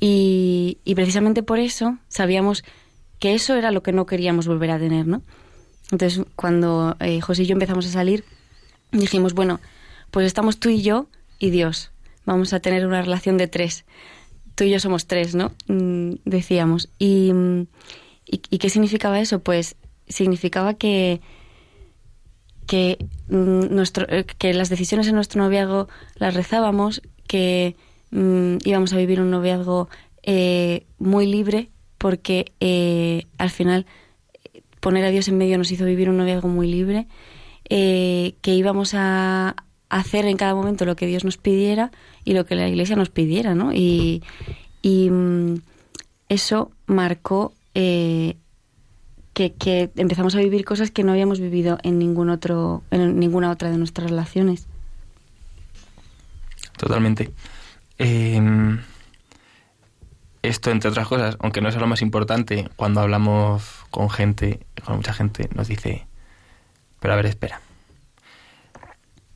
Y, 0.00 0.78
y 0.84 0.94
precisamente 0.94 1.42
por 1.42 1.58
eso 1.58 1.98
sabíamos 2.08 2.64
que 3.18 3.34
eso 3.34 3.54
era 3.56 3.70
lo 3.70 3.82
que 3.82 3.92
no 3.92 4.06
queríamos 4.06 4.46
volver 4.46 4.70
a 4.70 4.78
tener, 4.78 5.06
¿no? 5.06 5.22
Entonces, 5.92 6.24
cuando 6.36 6.96
eh, 7.00 7.20
José 7.20 7.42
y 7.42 7.46
yo 7.46 7.52
empezamos 7.54 7.86
a 7.86 7.90
salir, 7.90 8.24
dijimos, 8.92 9.34
bueno, 9.34 9.60
pues 10.10 10.26
estamos 10.26 10.58
tú 10.58 10.68
y 10.70 10.82
yo 10.82 11.08
y 11.38 11.50
Dios. 11.50 11.90
Vamos 12.24 12.52
a 12.52 12.60
tener 12.60 12.86
una 12.86 13.02
relación 13.02 13.36
de 13.36 13.48
tres. 13.48 13.84
Tú 14.54 14.64
y 14.64 14.70
yo 14.70 14.80
somos 14.80 15.06
tres, 15.06 15.34
¿no? 15.34 15.52
Mm, 15.68 16.14
decíamos. 16.24 16.88
Y, 16.98 17.32
y 18.26 18.58
qué 18.58 18.70
significaba 18.70 19.20
eso? 19.20 19.40
Pues 19.40 19.76
significaba 20.08 20.74
que 20.74 21.20
que 22.70 23.04
mm, 23.28 23.74
nuestro 23.74 24.06
eh, 24.08 24.24
que 24.24 24.54
las 24.54 24.68
decisiones 24.68 25.08
en 25.08 25.16
nuestro 25.16 25.42
noviazgo 25.42 25.88
las 26.14 26.34
rezábamos, 26.34 27.02
que 27.26 27.74
mm, 28.12 28.58
íbamos 28.64 28.92
a 28.92 28.96
vivir 28.96 29.20
un 29.20 29.32
noviazgo 29.32 29.88
eh, 30.22 30.86
muy 31.00 31.26
libre, 31.26 31.68
porque 31.98 32.52
eh, 32.60 33.26
al 33.38 33.50
final 33.50 33.86
poner 34.78 35.04
a 35.04 35.10
Dios 35.10 35.26
en 35.26 35.36
medio 35.36 35.58
nos 35.58 35.72
hizo 35.72 35.84
vivir 35.84 36.10
un 36.10 36.18
noviazgo 36.18 36.46
muy 36.46 36.70
libre, 36.70 37.08
que 37.68 38.54
íbamos 38.54 38.94
a 38.94 39.56
hacer 39.88 40.26
en 40.26 40.36
cada 40.36 40.54
momento 40.54 40.84
lo 40.84 40.94
que 40.94 41.06
Dios 41.06 41.24
nos 41.24 41.38
pidiera 41.38 41.90
y 42.24 42.34
lo 42.34 42.46
que 42.46 42.54
la 42.54 42.68
Iglesia 42.68 42.94
nos 42.94 43.10
pidiera, 43.10 43.56
¿no? 43.56 43.72
Y, 43.72 44.22
y 44.80 45.10
mm, 45.10 45.56
eso 46.28 46.70
marcó 46.86 47.52
que, 49.32 49.52
que 49.52 49.90
empezamos 49.96 50.34
a 50.34 50.38
vivir 50.38 50.64
cosas 50.64 50.90
que 50.90 51.04
no 51.04 51.12
habíamos 51.12 51.40
vivido 51.40 51.78
en 51.82 51.98
ningún 51.98 52.30
otro, 52.30 52.82
en 52.90 53.18
ninguna 53.18 53.50
otra 53.50 53.70
de 53.70 53.78
nuestras 53.78 54.10
relaciones. 54.10 54.66
Totalmente. 56.76 57.30
Eh, 57.98 58.40
esto, 60.42 60.70
entre 60.70 60.88
otras 60.90 61.06
cosas, 61.06 61.36
aunque 61.40 61.60
no 61.60 61.68
es 61.68 61.76
lo 61.76 61.86
más 61.86 62.00
importante, 62.00 62.68
cuando 62.76 63.00
hablamos 63.00 63.62
con 63.90 64.08
gente, 64.08 64.60
con 64.84 64.96
mucha 64.96 65.12
gente, 65.12 65.50
nos 65.54 65.68
dice, 65.68 66.06
pero 66.98 67.12
a 67.12 67.16
ver, 67.16 67.26
espera. 67.26 67.60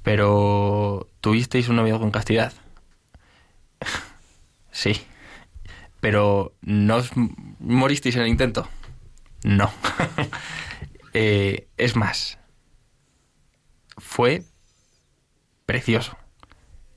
Pero, 0.02 1.08
¿tuvisteis 1.20 1.68
un 1.68 1.76
noviazgo 1.76 2.00
con 2.00 2.10
castidad? 2.10 2.52
sí. 4.70 5.00
Pero, 6.00 6.54
¿no 6.62 6.96
os 6.96 7.10
moristeis 7.60 8.16
en 8.16 8.22
el 8.22 8.28
intento? 8.28 8.68
No. 9.44 9.70
Eh, 11.16 11.68
es 11.76 11.94
más, 11.94 12.40
fue 13.98 14.42
precioso 15.64 16.18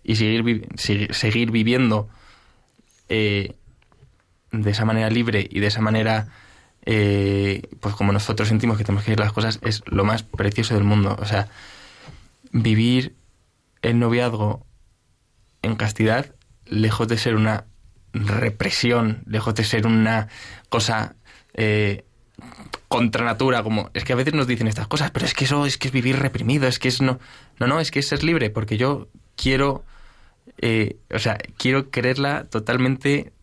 y 0.03 0.15
seguir, 0.15 0.67
seguir 1.11 1.51
viviendo 1.51 2.09
eh, 3.09 3.53
de 4.51 4.71
esa 4.71 4.85
manera 4.85 5.11
libre 5.11 5.47
y 5.47 5.59
de 5.59 5.67
esa 5.67 5.81
manera, 5.81 6.29
eh, 6.83 7.69
pues 7.79 7.93
como 7.93 8.11
nosotros 8.11 8.47
sentimos 8.47 8.79
que 8.79 8.83
tenemos 8.83 9.03
que 9.03 9.11
hacer 9.11 9.19
las 9.19 9.33
cosas, 9.33 9.59
es 9.61 9.83
lo 9.85 10.03
más 10.03 10.23
precioso 10.23 10.73
del 10.73 10.83
mundo. 10.83 11.15
O 11.19 11.25
sea, 11.25 11.49
vivir 12.51 13.15
el 13.83 13.99
noviazgo 13.99 14.65
en 15.61 15.75
castidad, 15.75 16.33
lejos 16.65 17.07
de 17.07 17.19
ser 17.19 17.35
una 17.35 17.65
represión, 18.13 19.21
lejos 19.27 19.53
de 19.53 19.63
ser 19.63 19.85
una 19.85 20.27
cosa 20.69 21.15
eh, 21.53 22.06
contra 22.87 23.25
natura, 23.25 23.63
como 23.63 23.89
es 23.93 24.03
que 24.03 24.13
a 24.13 24.15
veces 24.15 24.33
nos 24.33 24.47
dicen 24.47 24.67
estas 24.67 24.87
cosas, 24.87 25.11
pero 25.11 25.25
es 25.25 25.33
que 25.33 25.45
eso 25.45 25.65
es 25.65 25.77
que 25.77 25.87
es 25.89 25.93
vivir 25.93 26.19
reprimido, 26.19 26.67
es 26.67 26.79
que 26.79 26.87
es 26.87 27.01
no, 27.01 27.19
no, 27.59 27.67
no, 27.67 27.79
es 27.79 27.91
que 27.91 27.99
es 27.99 28.07
ser 28.07 28.23
libre, 28.23 28.49
porque 28.49 28.77
yo 28.77 29.07
quiero, 29.35 29.83
eh, 30.59 30.97
o 31.13 31.19
sea, 31.19 31.37
quiero 31.57 31.89
quererla 31.89 32.45
totalmente, 32.45 33.33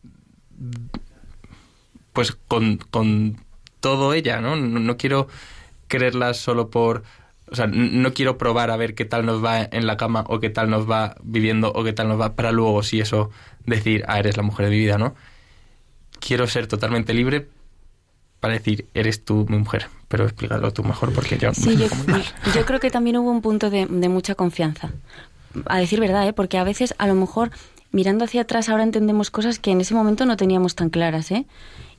pues 2.12 2.33
con, 2.33 2.78
con 2.90 3.38
todo 3.80 4.14
ella, 4.14 4.40
¿no? 4.40 4.57
¿no? 4.57 4.96
Quiero 4.96 5.28
quererla 5.88 6.33
solo 6.33 6.70
por, 6.70 7.02
o 7.50 7.54
sea, 7.54 7.66
no 7.66 8.14
quiero 8.14 8.38
probar 8.38 8.70
a 8.70 8.76
ver 8.76 8.94
qué 8.94 9.04
tal 9.04 9.26
nos 9.26 9.44
va 9.44 9.62
en 9.62 9.87
la 9.87 9.98
cama 9.98 10.24
o 10.28 10.40
qué 10.40 10.48
tal 10.48 10.70
nos 10.70 10.90
va 10.90 11.16
viviendo 11.22 11.70
o 11.70 11.85
qué 11.85 11.92
tal 11.92 12.09
nos 12.09 12.20
va 12.20 12.35
para 12.35 12.50
luego, 12.50 12.83
si 12.83 13.00
eso, 13.00 13.30
decir, 13.66 14.04
ah, 14.09 14.18
eres 14.18 14.38
la 14.38 14.42
mujer 14.42 14.66
de 14.66 14.70
mi 14.70 14.78
vida, 14.78 14.96
¿no? 14.96 15.14
Quiero 16.18 16.46
ser 16.46 16.66
totalmente 16.66 17.12
libre 17.12 17.46
para 18.44 18.52
decir, 18.52 18.85
eres 18.92 19.24
tú 19.24 19.46
mi 19.48 19.57
mujer, 19.57 19.87
pero 20.07 20.24
explícalo 20.24 20.70
tú 20.70 20.85
mejor 20.85 21.14
porque 21.14 21.38
yo 21.38 21.54
sí, 21.54 21.78
yo, 21.78 21.87
yo, 22.54 22.66
creo 22.66 22.78
que 22.78 22.90
también 22.90 23.16
hubo 23.16 23.30
un 23.30 23.40
punto 23.40 23.70
de, 23.70 23.87
de, 23.87 24.09
mucha 24.11 24.35
confianza. 24.35 24.92
A 25.64 25.78
decir 25.78 25.98
verdad, 25.98 26.28
¿eh? 26.28 26.35
porque 26.35 26.59
a 26.59 26.64
veces, 26.64 26.94
a 26.98 27.07
lo 27.07 27.14
mejor, 27.14 27.52
mirando 27.90 28.26
hacia 28.26 28.42
atrás, 28.42 28.68
ahora 28.68 28.83
entendemos 28.83 29.30
cosas 29.30 29.59
que 29.59 29.70
en 29.70 29.80
ese 29.80 29.94
momento 29.94 30.26
no 30.26 30.37
teníamos 30.37 30.74
tan 30.74 30.90
claras. 30.90 31.30
¿eh? 31.30 31.46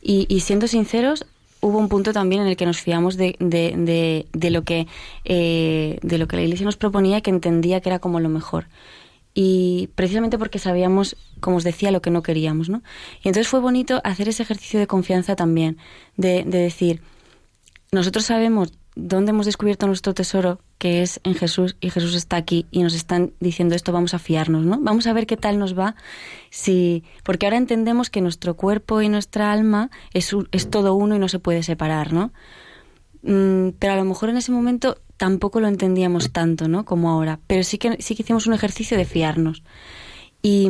Y, 0.04 0.28
y 0.30 0.42
siendo 0.42 0.68
sinceros, 0.68 1.26
hubo 1.62 1.80
un 1.80 1.90
punto 1.90 2.14
también 2.14 2.44
en 2.44 2.48
el 2.48 2.58
que 2.58 2.68
nos 2.68 2.80
fiamos 2.80 3.18
de, 3.18 3.36
de, 3.40 3.74
de, 3.76 4.28
de 4.32 4.50
lo 4.52 4.62
que 4.62 4.86
eh, 5.24 5.98
de 6.04 6.18
lo 6.20 6.28
que 6.28 6.36
la 6.36 6.44
iglesia 6.44 6.68
nos 6.68 6.78
proponía 6.78 7.18
y 7.18 7.22
que 7.24 7.32
entendía 7.32 7.82
que 7.82 7.90
era 7.90 7.98
como 7.98 8.20
lo 8.20 8.30
mejor 8.30 8.68
y 9.38 9.90
precisamente 9.96 10.40
porque 10.40 10.60
sabíamos, 10.60 11.18
como 11.42 11.58
os 11.58 11.66
decía, 11.66 11.92
lo 11.92 12.02
que 12.02 12.10
no 12.10 12.24
queríamos, 12.24 12.70
¿no? 12.70 12.82
Y 13.22 13.28
entonces 13.28 13.50
fue 13.50 13.60
bonito 13.60 14.02
hacer 14.06 14.30
ese 14.30 14.44
ejercicio 14.44 14.80
de 14.80 14.88
confianza 14.88 15.36
también, 15.36 15.78
de, 16.16 16.46
de 16.46 16.58
decir, 16.60 17.02
nosotros 17.92 18.26
sabemos 18.26 18.74
dónde 18.96 19.32
hemos 19.32 19.46
descubierto 19.46 19.88
nuestro 19.88 20.14
tesoro, 20.14 20.62
que 20.78 21.02
es 21.02 21.20
en 21.26 21.36
Jesús, 21.36 21.76
y 21.82 21.90
Jesús 21.90 22.16
está 22.16 22.38
aquí, 22.38 22.66
y 22.72 22.82
nos 22.82 22.96
están 22.96 23.34
diciendo 23.42 23.76
esto, 23.76 23.92
vamos 23.92 24.14
a 24.14 24.20
fiarnos, 24.20 24.66
¿no? 24.66 24.80
Vamos 24.80 25.06
a 25.06 25.12
ver 25.12 25.28
qué 25.28 25.36
tal 25.36 25.60
nos 25.60 25.78
va, 25.78 25.98
si, 26.50 27.04
porque 27.26 27.46
ahora 27.46 27.58
entendemos 27.58 28.10
que 28.10 28.22
nuestro 28.22 28.56
cuerpo 28.56 29.02
y 29.02 29.10
nuestra 29.10 29.52
alma 29.52 29.90
es, 30.14 30.34
es 30.54 30.70
todo 30.70 30.96
uno 30.96 31.14
y 31.14 31.20
no 31.20 31.28
se 31.28 31.40
puede 31.40 31.62
separar, 31.62 32.14
¿no? 32.14 32.32
Mm, 33.24 33.72
pero 33.80 33.94
a 33.94 33.96
lo 33.98 34.06
mejor 34.06 34.30
en 34.30 34.38
ese 34.38 34.54
momento 34.54 34.98
tampoco 35.18 35.60
lo 35.60 35.68
entendíamos 35.68 36.32
tanto, 36.32 36.68
¿no? 36.68 36.86
Como 36.86 37.10
ahora. 37.10 37.40
Pero 37.48 37.64
sí 37.64 37.78
que, 37.78 38.02
sí 38.02 38.16
que 38.16 38.24
hicimos 38.24 38.48
un 38.48 38.54
ejercicio 38.54 38.98
de 38.98 39.06
fiarnos. 39.06 39.64
Y, 40.42 40.70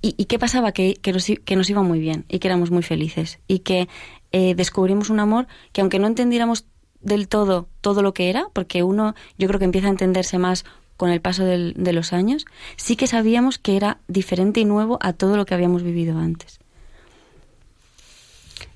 y, 0.00 0.24
qué 0.26 0.38
pasaba? 0.38 0.72
Que, 0.72 0.94
que 0.94 1.56
nos 1.56 1.70
iba 1.70 1.82
muy 1.82 1.98
bien 1.98 2.24
y 2.28 2.38
que 2.38 2.48
éramos 2.48 2.70
muy 2.70 2.82
felices. 2.82 3.38
Y 3.48 3.60
que 3.60 3.88
eh, 4.32 4.54
descubrimos 4.54 5.10
un 5.10 5.20
amor 5.20 5.46
que 5.72 5.80
aunque 5.80 5.98
no 5.98 6.06
entendiéramos 6.06 6.66
del 7.00 7.28
todo 7.28 7.68
todo 7.80 8.02
lo 8.02 8.12
que 8.12 8.28
era, 8.28 8.48
porque 8.52 8.82
uno 8.82 9.14
yo 9.38 9.46
creo 9.48 9.58
que 9.58 9.64
empieza 9.64 9.86
a 9.86 9.90
entenderse 9.90 10.38
más 10.38 10.64
con 10.96 11.10
el 11.10 11.20
paso 11.20 11.44
del, 11.44 11.74
de 11.76 11.92
los 11.92 12.12
años, 12.12 12.44
sí 12.76 12.96
que 12.96 13.06
sabíamos 13.06 13.58
que 13.58 13.76
era 13.76 13.98
diferente 14.08 14.60
y 14.60 14.64
nuevo 14.64 14.98
a 15.00 15.12
todo 15.12 15.36
lo 15.36 15.46
que 15.46 15.54
habíamos 15.54 15.82
vivido 15.82 16.18
antes. 16.18 16.58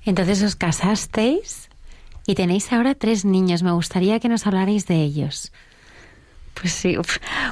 Entonces 0.05 0.41
os 0.41 0.55
casasteis 0.55 1.62
y 2.25 2.35
tenéis 2.35 2.71
ahora 2.71 2.95
tres 2.95 3.25
niños. 3.25 3.63
Me 3.63 3.71
gustaría 3.71 4.19
que 4.19 4.29
nos 4.29 4.47
hablarais 4.47 4.87
de 4.87 5.01
ellos. 5.01 5.51
Pues 6.53 6.71
sí, 6.71 6.95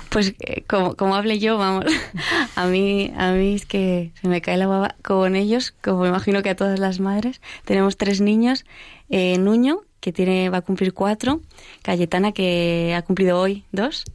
pues 0.10 0.36
eh, 0.40 0.64
como, 0.68 0.96
como 0.96 1.16
hable 1.16 1.40
yo, 1.40 1.58
vamos, 1.58 1.86
a 2.56 2.68
mí, 2.68 3.12
a 3.18 3.32
mí 3.32 3.56
es 3.56 3.66
que 3.66 4.12
se 4.22 4.28
me 4.28 4.42
cae 4.42 4.58
la 4.58 4.68
baba 4.68 4.96
con 5.02 5.36
ellos, 5.36 5.74
como 5.82 6.06
imagino 6.06 6.44
que 6.44 6.52
a 6.52 6.56
todas 6.56 6.80
las 6.80 7.00
madres. 7.00 7.42
Tenemos 7.66 7.98
tres 7.98 8.22
niños, 8.22 8.64
eh, 9.10 9.38
Nuño, 9.40 9.82
que 10.00 10.14
tiene, 10.14 10.50
va 10.50 10.60
a 10.60 10.62
cumplir 10.62 10.94
cuatro, 10.94 11.42
Cayetana, 11.82 12.32
que 12.32 12.94
ha 12.96 13.02
cumplido 13.02 13.40
hoy 13.40 13.66
dos, 13.72 14.06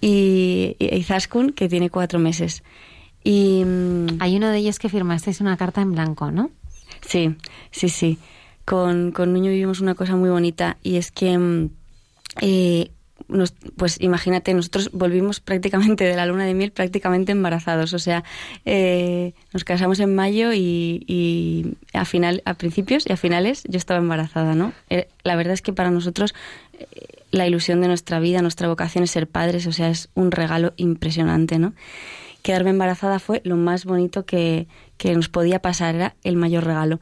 y, 0.00 0.76
y 0.78 0.94
Izaskun, 0.96 1.50
que 1.50 1.68
tiene 1.68 1.90
cuatro 1.90 2.18
meses. 2.18 2.62
Y 3.24 3.64
mm, 3.64 4.18
hay 4.20 4.36
uno 4.36 4.48
de 4.50 4.58
ellos 4.58 4.78
que 4.78 4.88
firmasteis 4.88 5.40
una 5.40 5.56
carta 5.56 5.80
en 5.80 5.92
blanco, 5.92 6.30
¿no? 6.30 6.50
Sí, 7.00 7.34
sí, 7.72 7.88
sí 7.88 8.18
con, 8.64 9.12
con 9.12 9.32
Nuño 9.32 9.50
vivimos 9.50 9.80
una 9.80 9.94
cosa 9.94 10.16
muy 10.16 10.30
bonita 10.30 10.78
y 10.82 10.96
es 10.96 11.10
que, 11.10 11.36
mm, 11.36 11.70
eh, 12.40 12.90
pues 13.76 13.98
imagínate, 14.00 14.52
nosotros 14.52 14.90
volvimos 14.92 15.40
prácticamente 15.40 16.04
de 16.04 16.16
la 16.16 16.26
luna 16.26 16.44
de 16.44 16.54
miel 16.54 16.72
prácticamente 16.72 17.32
embarazados, 17.32 17.94
o 17.94 17.98
sea, 17.98 18.24
eh, 18.64 19.32
nos 19.52 19.64
casamos 19.64 20.00
en 20.00 20.14
mayo 20.14 20.52
y, 20.52 21.76
a, 21.92 22.04
final, 22.04 22.42
a 22.44 22.54
principios 22.54 23.04
y 23.08 23.12
a 23.12 23.16
finales 23.16 23.64
yo 23.68 23.78
estaba 23.78 24.00
embarazada, 24.00 24.54
¿no? 24.54 24.72
Eh, 24.90 25.08
la 25.22 25.36
verdad 25.36 25.54
es 25.54 25.62
que 25.62 25.72
para 25.72 25.90
nosotros 25.90 26.34
la 27.30 27.46
ilusión 27.46 27.80
de 27.80 27.88
nuestra 27.88 28.20
vida, 28.20 28.42
nuestra 28.42 28.68
vocación 28.68 29.04
es 29.04 29.10
ser 29.10 29.26
padres, 29.26 29.66
o 29.66 29.72
sea, 29.72 29.88
es 29.88 30.08
un 30.14 30.30
regalo 30.30 30.74
impresionante, 30.76 31.58
¿no? 31.58 31.72
Quedarme 32.42 32.70
embarazada 32.70 33.18
fue 33.18 33.40
lo 33.44 33.56
más 33.56 33.84
bonito 33.84 34.24
que, 34.26 34.66
que 34.96 35.14
nos 35.14 35.28
podía 35.28 35.60
pasar, 35.60 35.94
era 35.94 36.14
el 36.24 36.36
mayor 36.36 36.64
regalo. 36.64 37.00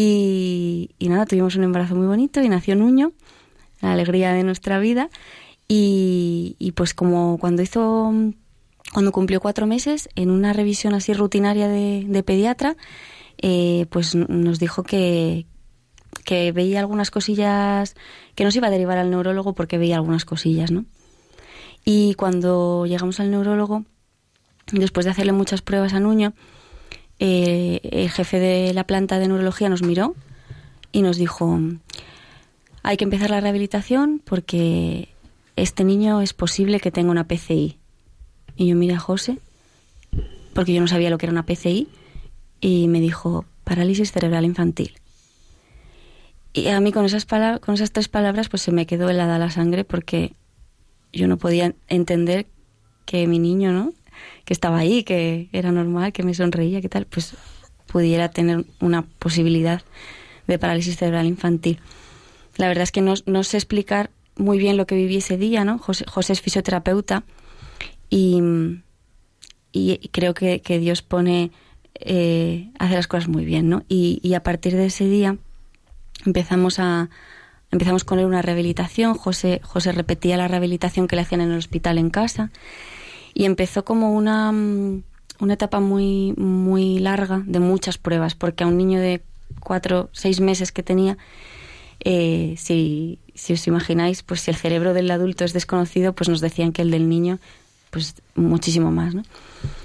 Y, 0.00 1.08
nada, 1.08 1.26
tuvimos 1.26 1.56
un 1.56 1.64
embarazo 1.64 1.96
muy 1.96 2.06
bonito 2.06 2.40
y 2.40 2.48
nació 2.48 2.76
Nuño, 2.76 3.12
la 3.80 3.92
alegría 3.92 4.32
de 4.32 4.44
nuestra 4.44 4.78
vida. 4.78 5.10
Y, 5.66 6.72
pues 6.76 6.94
como 6.94 7.38
cuando 7.38 7.62
hizo, 7.62 8.12
cuando 8.92 9.12
cumplió 9.12 9.40
cuatro 9.40 9.66
meses, 9.66 10.08
en 10.14 10.30
una 10.30 10.52
revisión 10.52 10.94
así 10.94 11.14
rutinaria 11.14 11.68
de, 11.68 12.04
de 12.06 12.22
pediatra, 12.22 12.76
eh, 13.38 13.86
pues 13.90 14.14
nos 14.14 14.60
dijo 14.60 14.84
que, 14.84 15.46
que 16.24 16.52
veía 16.52 16.78
algunas 16.78 17.10
cosillas, 17.10 17.96
que 18.36 18.44
nos 18.44 18.54
iba 18.54 18.68
a 18.68 18.70
derivar 18.70 18.98
al 18.98 19.10
neurólogo 19.10 19.54
porque 19.54 19.78
veía 19.78 19.96
algunas 19.96 20.24
cosillas, 20.24 20.70
¿no? 20.70 20.84
Y 21.84 22.14
cuando 22.14 22.86
llegamos 22.86 23.18
al 23.18 23.30
neurólogo, 23.30 23.84
después 24.70 25.06
de 25.06 25.10
hacerle 25.10 25.32
muchas 25.32 25.62
pruebas 25.62 25.92
a 25.92 26.00
Nuño, 26.00 26.34
eh, 27.18 27.80
el 27.82 28.10
jefe 28.10 28.38
de 28.38 28.72
la 28.74 28.84
planta 28.84 29.18
de 29.18 29.28
neurología 29.28 29.68
nos 29.68 29.82
miró 29.82 30.14
y 30.92 31.02
nos 31.02 31.16
dijo, 31.16 31.58
hay 32.82 32.96
que 32.96 33.04
empezar 33.04 33.30
la 33.30 33.40
rehabilitación 33.40 34.20
porque 34.24 35.08
este 35.56 35.84
niño 35.84 36.20
es 36.20 36.32
posible 36.32 36.80
que 36.80 36.90
tenga 36.90 37.10
una 37.10 37.26
PCI. 37.26 37.78
Y 38.56 38.66
yo 38.66 38.76
miré 38.76 38.94
a 38.94 38.98
José, 38.98 39.38
porque 40.54 40.72
yo 40.72 40.80
no 40.80 40.88
sabía 40.88 41.10
lo 41.10 41.18
que 41.18 41.26
era 41.26 41.32
una 41.32 41.46
PCI, 41.46 41.88
y 42.60 42.88
me 42.88 43.00
dijo, 43.00 43.44
parálisis 43.64 44.10
cerebral 44.10 44.44
infantil. 44.44 44.94
Y 46.52 46.68
a 46.68 46.80
mí 46.80 46.92
con 46.92 47.04
esas, 47.04 47.26
con 47.26 47.74
esas 47.74 47.92
tres 47.92 48.08
palabras 48.08 48.48
pues 48.48 48.62
se 48.62 48.72
me 48.72 48.86
quedó 48.86 49.10
helada 49.10 49.38
la 49.38 49.50
sangre 49.50 49.84
porque 49.84 50.32
yo 51.12 51.28
no 51.28 51.36
podía 51.36 51.74
entender 51.88 52.46
que 53.04 53.26
mi 53.26 53.38
niño, 53.38 53.72
¿no? 53.72 53.92
Que 54.44 54.54
estaba 54.54 54.78
ahí, 54.78 55.02
que 55.02 55.48
era 55.52 55.72
normal, 55.72 56.12
que 56.12 56.22
me 56.22 56.34
sonreía, 56.34 56.80
que 56.80 56.88
tal, 56.88 57.06
pues 57.06 57.34
pudiera 57.86 58.28
tener 58.28 58.64
una 58.80 59.02
posibilidad 59.02 59.82
de 60.46 60.58
parálisis 60.58 60.96
cerebral 60.96 61.26
infantil. 61.26 61.80
La 62.56 62.68
verdad 62.68 62.82
es 62.82 62.92
que 62.92 63.00
no, 63.00 63.14
no 63.26 63.44
sé 63.44 63.56
explicar 63.56 64.10
muy 64.36 64.58
bien 64.58 64.76
lo 64.76 64.86
que 64.86 64.94
viví 64.94 65.16
ese 65.16 65.36
día, 65.36 65.64
¿no? 65.64 65.78
José, 65.78 66.04
José 66.06 66.32
es 66.32 66.40
fisioterapeuta 66.40 67.24
y, 68.08 68.40
y 69.72 70.08
creo 70.12 70.34
que, 70.34 70.60
que, 70.60 70.78
Dios 70.78 71.02
pone, 71.02 71.50
eh, 71.94 72.70
hace 72.78 72.94
las 72.94 73.08
cosas 73.08 73.28
muy 73.28 73.44
bien, 73.44 73.68
¿no? 73.68 73.84
Y, 73.88 74.20
y, 74.22 74.34
a 74.34 74.42
partir 74.42 74.76
de 74.76 74.86
ese 74.86 75.06
día 75.08 75.36
empezamos 76.24 76.78
a 76.78 77.10
empezamos 77.70 78.04
con 78.04 78.18
él 78.18 78.24
una 78.24 78.42
rehabilitación. 78.42 79.14
José, 79.14 79.60
José 79.62 79.92
repetía 79.92 80.36
la 80.36 80.48
rehabilitación 80.48 81.06
que 81.06 81.16
le 81.16 81.22
hacían 81.22 81.42
en 81.42 81.50
el 81.50 81.58
hospital 81.58 81.98
en 81.98 82.10
casa 82.10 82.50
y 83.38 83.44
empezó 83.44 83.84
como 83.84 84.12
una, 84.14 84.50
mm, 84.50 85.04
una 85.38 85.54
etapa 85.54 85.78
muy, 85.78 86.34
muy 86.36 86.98
larga 86.98 87.40
de 87.46 87.60
muchas 87.60 87.96
pruebas, 87.96 88.34
porque 88.34 88.64
a 88.64 88.66
un 88.66 88.76
niño 88.76 88.98
de 88.98 89.22
cuatro, 89.60 90.10
seis 90.12 90.40
meses 90.40 90.72
que 90.72 90.82
tenía, 90.82 91.16
eh, 92.00 92.56
si, 92.58 93.20
si 93.36 93.52
os 93.52 93.64
imagináis, 93.68 94.24
pues 94.24 94.40
si 94.40 94.50
el 94.50 94.56
cerebro 94.56 94.92
del 94.92 95.08
adulto 95.12 95.44
es 95.44 95.52
desconocido, 95.52 96.14
pues 96.14 96.28
nos 96.28 96.40
decían 96.40 96.72
que 96.72 96.82
el 96.82 96.90
del 96.90 97.08
niño, 97.08 97.38
pues 97.90 98.16
muchísimo 98.34 98.90
más, 98.90 99.14
¿no? 99.14 99.22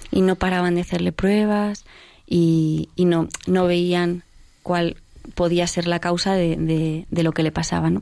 Y 0.09 0.21
no 0.21 0.35
paraban 0.35 0.73
de 0.73 0.81
hacerle 0.81 1.11
pruebas 1.11 1.85
y, 2.25 2.89
y 2.95 3.05
no, 3.05 3.27
no 3.45 3.67
veían 3.67 4.23
cuál 4.63 4.97
podía 5.35 5.67
ser 5.67 5.85
la 5.85 5.99
causa 5.99 6.33
de, 6.33 6.55
de, 6.55 7.05
de 7.11 7.23
lo 7.23 7.33
que 7.33 7.43
le 7.43 7.51
pasaba, 7.51 7.91
¿no? 7.91 8.01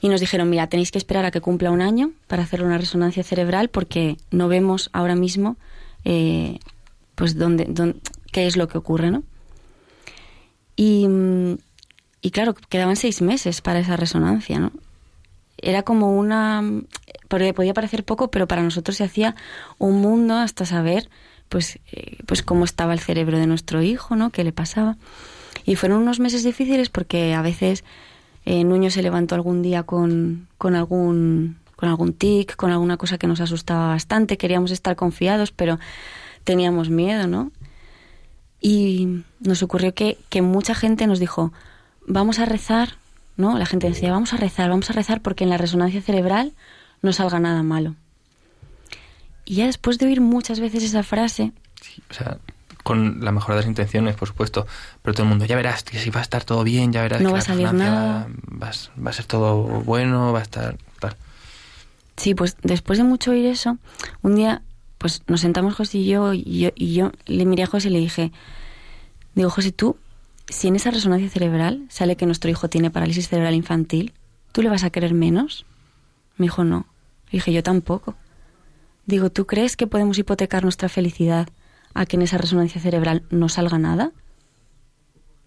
Y 0.00 0.08
nos 0.08 0.20
dijeron, 0.20 0.50
mira, 0.50 0.66
tenéis 0.68 0.90
que 0.90 0.98
esperar 0.98 1.24
a 1.24 1.30
que 1.30 1.40
cumpla 1.40 1.70
un 1.70 1.80
año 1.80 2.12
para 2.26 2.42
hacer 2.42 2.62
una 2.62 2.78
resonancia 2.78 3.22
cerebral 3.22 3.68
porque 3.68 4.18
no 4.30 4.48
vemos 4.48 4.90
ahora 4.92 5.14
mismo 5.14 5.56
eh, 6.04 6.58
pues 7.14 7.36
dónde, 7.38 7.66
dónde, 7.68 7.98
qué 8.30 8.46
es 8.46 8.56
lo 8.56 8.68
que 8.68 8.78
ocurre, 8.78 9.10
¿no? 9.10 9.22
Y, 10.76 11.08
y 12.20 12.30
claro, 12.30 12.54
quedaban 12.68 12.96
seis 12.96 13.22
meses 13.22 13.62
para 13.62 13.80
esa 13.80 13.96
resonancia, 13.96 14.58
¿no? 14.58 14.72
Era 15.58 15.82
como 15.82 16.16
una... 16.16 16.62
Porque 17.28 17.54
podía 17.54 17.72
parecer 17.72 18.04
poco, 18.04 18.30
pero 18.30 18.46
para 18.46 18.62
nosotros 18.62 18.98
se 18.98 19.04
hacía 19.04 19.34
un 19.78 20.00
mundo 20.00 20.34
hasta 20.34 20.66
saber 20.66 21.08
pues, 21.48 21.78
eh, 21.92 22.18
pues 22.26 22.42
cómo 22.42 22.64
estaba 22.64 22.92
el 22.92 23.00
cerebro 23.00 23.38
de 23.38 23.46
nuestro 23.46 23.82
hijo, 23.82 24.16
¿no? 24.16 24.30
¿Qué 24.30 24.44
le 24.44 24.52
pasaba? 24.52 24.96
Y 25.64 25.76
fueron 25.76 26.02
unos 26.02 26.20
meses 26.20 26.44
difíciles 26.44 26.90
porque 26.90 27.34
a 27.34 27.42
veces 27.42 27.84
eh, 28.46 28.62
Nuño 28.64 28.90
se 28.90 29.02
levantó 29.02 29.34
algún 29.34 29.60
día 29.60 29.82
con, 29.82 30.48
con 30.56 30.74
algún 30.76 31.58
con 31.74 31.90
algún 31.90 32.14
tic, 32.14 32.56
con 32.56 32.70
alguna 32.70 32.96
cosa 32.96 33.18
que 33.18 33.26
nos 33.26 33.42
asustaba 33.42 33.88
bastante, 33.88 34.38
queríamos 34.38 34.70
estar 34.70 34.96
confiados, 34.96 35.52
pero 35.52 35.78
teníamos 36.42 36.88
miedo, 36.88 37.26
¿no? 37.26 37.52
Y 38.58 39.24
nos 39.40 39.62
ocurrió 39.62 39.92
que, 39.92 40.16
que 40.30 40.40
mucha 40.40 40.74
gente 40.74 41.06
nos 41.06 41.18
dijo, 41.18 41.52
vamos 42.06 42.38
a 42.38 42.46
rezar, 42.46 42.94
¿no? 43.36 43.58
La 43.58 43.66
gente 43.66 43.88
decía, 43.88 44.10
vamos 44.10 44.32
a 44.32 44.38
rezar, 44.38 44.70
vamos 44.70 44.88
a 44.88 44.94
rezar 44.94 45.20
porque 45.20 45.44
en 45.44 45.50
la 45.50 45.58
resonancia 45.58 46.00
cerebral 46.00 46.54
no 47.02 47.12
salga 47.12 47.38
nada 47.40 47.62
malo. 47.62 47.94
Y 49.44 49.56
ya 49.56 49.66
después 49.66 49.98
de 49.98 50.06
oír 50.06 50.22
muchas 50.22 50.60
veces 50.60 50.82
esa 50.82 51.02
frase... 51.02 51.52
Sí, 51.82 52.02
o 52.08 52.14
sea, 52.14 52.38
con 52.86 53.24
la 53.24 53.32
mejor 53.32 53.54
de 53.54 53.60
las 53.62 53.66
intenciones, 53.66 54.14
por 54.14 54.28
supuesto, 54.28 54.64
pero 55.02 55.12
todo 55.12 55.24
el 55.24 55.28
mundo, 55.28 55.44
ya 55.44 55.56
verás, 55.56 55.82
que 55.82 55.98
si 55.98 56.10
va 56.10 56.20
a 56.20 56.22
estar 56.22 56.44
todo 56.44 56.62
bien, 56.62 56.92
ya 56.92 57.02
verás 57.02 57.20
No 57.20 57.30
que 57.30 57.32
va 57.32 57.38
la 57.38 57.42
a 57.42 57.46
salir 57.46 57.66
resonancia 57.66 57.90
nada. 57.90 58.28
Va, 58.62 58.68
a- 58.68 59.02
va 59.04 59.10
a 59.10 59.12
ser 59.12 59.24
todo 59.26 59.54
bueno, 59.82 60.32
va 60.32 60.38
a 60.38 60.42
estar... 60.42 60.76
tal. 61.00 61.16
Sí, 62.16 62.34
pues 62.36 62.56
después 62.62 62.98
de 62.98 63.04
mucho 63.04 63.32
oír 63.32 63.46
eso, 63.46 63.78
un 64.22 64.36
día 64.36 64.62
pues 64.98 65.22
nos 65.26 65.40
sentamos 65.40 65.74
José 65.74 65.98
y 65.98 66.06
yo 66.06 66.32
y 66.32 66.60
yo, 66.60 66.70
y 66.76 66.94
yo 66.94 67.10
le 67.26 67.44
miré 67.44 67.64
a 67.64 67.66
José 67.66 67.88
y 67.88 67.92
le 67.92 67.98
dije, 67.98 68.30
digo, 69.34 69.50
José, 69.50 69.72
tú, 69.72 69.96
si 70.48 70.68
en 70.68 70.76
esa 70.76 70.90
resonancia 70.92 71.28
cerebral 71.28 71.84
sale 71.90 72.16
que 72.16 72.24
nuestro 72.24 72.50
hijo 72.50 72.68
tiene 72.70 72.90
parálisis 72.90 73.28
cerebral 73.28 73.54
infantil, 73.54 74.12
¿tú 74.52 74.62
le 74.62 74.70
vas 74.70 74.84
a 74.84 74.90
querer 74.90 75.12
menos? 75.12 75.66
Me 76.38 76.44
dijo, 76.44 76.62
no. 76.64 76.86
Le 77.26 77.38
dije, 77.38 77.52
yo 77.52 77.62
tampoco. 77.62 78.14
Digo, 79.06 79.30
¿tú 79.30 79.44
crees 79.46 79.76
que 79.76 79.86
podemos 79.86 80.16
hipotecar 80.18 80.62
nuestra 80.62 80.88
felicidad 80.88 81.48
a 81.96 82.06
que 82.06 82.16
en 82.16 82.22
esa 82.22 82.38
resonancia 82.38 82.80
cerebral 82.80 83.24
no 83.30 83.48
salga 83.48 83.78
nada? 83.78 84.12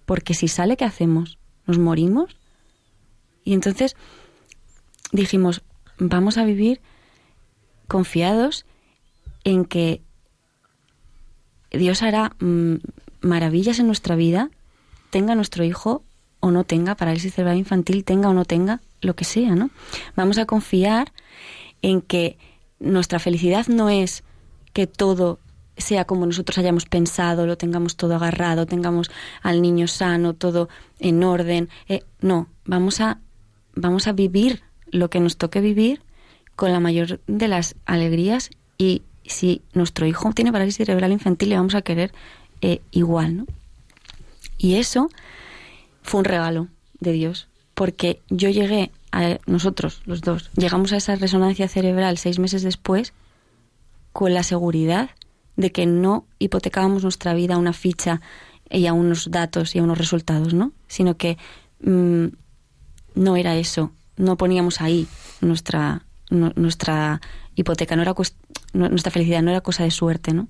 Porque 0.05 0.33
si 0.33 0.47
sale, 0.47 0.77
¿qué 0.77 0.85
hacemos? 0.85 1.37
¿Nos 1.67 1.77
morimos? 1.77 2.35
Y 3.43 3.53
entonces 3.53 3.95
dijimos, 5.11 5.61
vamos 5.99 6.37
a 6.37 6.45
vivir 6.45 6.81
confiados 7.87 8.65
en 9.43 9.65
que 9.65 10.01
Dios 11.71 12.01
hará 12.01 12.35
mm, 12.39 12.75
maravillas 13.21 13.79
en 13.79 13.87
nuestra 13.87 14.15
vida, 14.15 14.49
tenga 15.11 15.35
nuestro 15.35 15.63
hijo 15.63 16.03
o 16.39 16.51
no 16.51 16.63
tenga 16.63 16.95
parálisis 16.95 17.33
cerebral 17.33 17.57
infantil, 17.57 18.03
tenga 18.03 18.29
o 18.29 18.33
no 18.33 18.45
tenga 18.45 18.81
lo 19.01 19.15
que 19.15 19.25
sea, 19.25 19.55
¿no? 19.55 19.69
Vamos 20.15 20.37
a 20.39 20.45
confiar 20.45 21.13
en 21.81 22.01
que 22.01 22.37
nuestra 22.79 23.19
felicidad 23.19 23.67
no 23.67 23.89
es 23.89 24.23
que 24.73 24.87
todo 24.87 25.39
sea 25.79 26.05
como 26.05 26.25
nosotros 26.25 26.57
hayamos 26.57 26.85
pensado, 26.85 27.45
lo 27.45 27.57
tengamos 27.57 27.95
todo 27.95 28.15
agarrado, 28.15 28.65
tengamos 28.65 29.09
al 29.41 29.61
niño 29.61 29.87
sano, 29.87 30.33
todo 30.33 30.69
en 30.99 31.23
orden. 31.23 31.69
Eh, 31.87 32.03
no, 32.21 32.47
vamos 32.65 33.01
a, 33.01 33.19
vamos 33.75 34.07
a 34.07 34.13
vivir 34.13 34.61
lo 34.91 35.09
que 35.09 35.19
nos 35.19 35.37
toque 35.37 35.61
vivir 35.61 36.01
con 36.55 36.71
la 36.71 36.79
mayor 36.79 37.21
de 37.27 37.47
las 37.47 37.75
alegrías 37.85 38.49
y 38.77 39.03
si 39.25 39.61
nuestro 39.73 40.05
hijo 40.07 40.33
tiene 40.33 40.51
parálisis 40.51 40.85
cerebral 40.85 41.11
infantil 41.11 41.49
le 41.49 41.55
vamos 41.55 41.75
a 41.75 41.81
querer 41.81 42.11
eh, 42.61 42.81
igual, 42.91 43.37
¿no? 43.37 43.45
Y 44.57 44.75
eso 44.75 45.09
fue 46.01 46.19
un 46.19 46.25
regalo 46.25 46.67
de 46.99 47.13
Dios, 47.13 47.47
porque 47.75 48.21
yo 48.29 48.49
llegué 48.49 48.91
a 49.11 49.37
nosotros, 49.45 50.01
los 50.05 50.21
dos, 50.21 50.51
llegamos 50.55 50.91
a 50.91 50.97
esa 50.97 51.15
resonancia 51.15 51.67
cerebral 51.67 52.17
seis 52.17 52.39
meses 52.39 52.61
después 52.61 53.13
con 54.11 54.33
la 54.33 54.43
seguridad 54.43 55.11
de 55.59 55.71
que 55.71 55.85
no 55.85 56.25
hipotecábamos 56.39 57.03
nuestra 57.03 57.33
vida 57.33 57.55
a 57.55 57.57
una 57.57 57.73
ficha 57.73 58.21
y 58.69 58.87
a 58.87 58.93
unos 58.93 59.29
datos 59.29 59.75
y 59.75 59.79
a 59.79 59.83
unos 59.83 59.97
resultados, 59.97 60.53
¿no? 60.53 60.71
Sino 60.87 61.17
que 61.17 61.37
mm, 61.81 62.27
no 63.15 63.35
era 63.35 63.57
eso, 63.57 63.91
no 64.15 64.37
poníamos 64.37 64.79
ahí 64.79 65.07
nuestra 65.41 66.05
nu- 66.29 66.53
nuestra 66.55 67.19
hipoteca, 67.55 67.95
no 67.95 68.03
era 68.03 68.13
nuestra 68.73 69.11
felicidad 69.11 69.41
no 69.41 69.51
era 69.51 69.61
cosa 69.61 69.83
de 69.83 69.91
suerte, 69.91 70.33
¿no? 70.33 70.47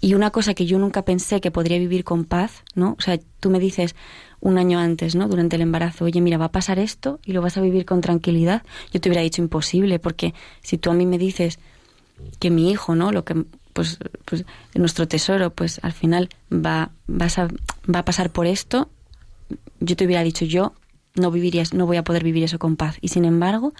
Y 0.00 0.14
una 0.14 0.30
cosa 0.30 0.54
que 0.54 0.66
yo 0.66 0.78
nunca 0.78 1.02
pensé 1.04 1.40
que 1.40 1.50
podría 1.50 1.78
vivir 1.78 2.02
con 2.02 2.24
paz, 2.24 2.64
¿no? 2.74 2.96
O 2.98 3.02
sea, 3.02 3.18
tú 3.40 3.50
me 3.50 3.60
dices 3.60 3.94
un 4.40 4.58
año 4.58 4.78
antes, 4.78 5.14
¿no? 5.14 5.28
Durante 5.28 5.56
el 5.56 5.62
embarazo, 5.62 6.06
oye, 6.06 6.20
mira, 6.20 6.38
va 6.38 6.46
a 6.46 6.52
pasar 6.52 6.78
esto 6.78 7.20
y 7.24 7.32
lo 7.32 7.40
vas 7.40 7.56
a 7.56 7.60
vivir 7.60 7.84
con 7.86 8.00
tranquilidad. 8.00 8.62
Yo 8.92 9.00
te 9.00 9.08
hubiera 9.08 9.22
dicho 9.22 9.40
imposible, 9.42 9.98
porque 10.00 10.34
si 10.62 10.76
tú 10.76 10.90
a 10.90 10.94
mí 10.94 11.06
me 11.06 11.18
dices 11.18 11.58
que 12.40 12.50
mi 12.50 12.70
hijo, 12.70 12.94
¿no? 12.94 13.12
Lo 13.12 13.24
que, 13.24 13.44
pues, 13.74 13.98
pues 14.24 14.46
nuestro 14.74 15.06
tesoro, 15.06 15.50
pues 15.50 15.80
al 15.82 15.92
final 15.92 16.30
va, 16.50 16.90
a, 17.08 17.48
va 17.92 17.98
a 17.98 18.04
pasar 18.04 18.30
por 18.30 18.46
esto, 18.46 18.88
yo 19.80 19.96
te 19.96 20.06
hubiera 20.06 20.22
dicho, 20.22 20.46
yo 20.46 20.72
no 21.14 21.30
vivirías, 21.30 21.74
no 21.74 21.86
voy 21.86 21.98
a 21.98 22.04
poder 22.04 22.24
vivir 22.24 22.44
eso 22.44 22.58
con 22.58 22.76
paz. 22.76 22.96
Y 23.00 23.08
sin 23.08 23.24
embargo, 23.24 23.74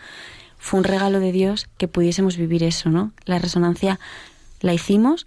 fue 0.59 0.79
un 0.79 0.85
regalo 0.85 1.21
de 1.21 1.33
Dios 1.33 1.69
que 1.79 1.89
pudiésemos 1.89 2.37
vivir 2.37 2.63
eso, 2.63 2.91
¿no? 2.91 3.13
La 3.25 3.39
resonancia 3.39 3.99
la 4.61 4.75
hicimos 4.75 5.25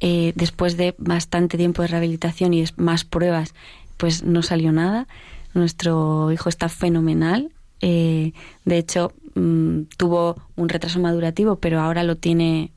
eh, 0.00 0.32
después 0.36 0.76
de 0.76 0.94
bastante 0.98 1.56
tiempo 1.56 1.82
de 1.82 1.88
rehabilitación 1.88 2.52
y 2.54 2.64
más 2.76 3.04
pruebas, 3.04 3.54
pues 3.96 4.22
no 4.22 4.42
salió 4.42 4.72
nada. 4.72 5.06
Nuestro 5.54 6.30
hijo 6.32 6.48
está 6.48 6.68
fenomenal. 6.68 7.50
eh, 7.80 8.32
de 8.64 8.78
hecho, 8.78 9.12
mm, 9.34 9.82
tuvo 9.98 10.36
un 10.56 10.68
retraso 10.68 11.00
madurativo, 11.00 11.56
pero 11.56 11.80
ahora 11.80 12.02
lo 12.02 12.16
tiene 12.16 12.73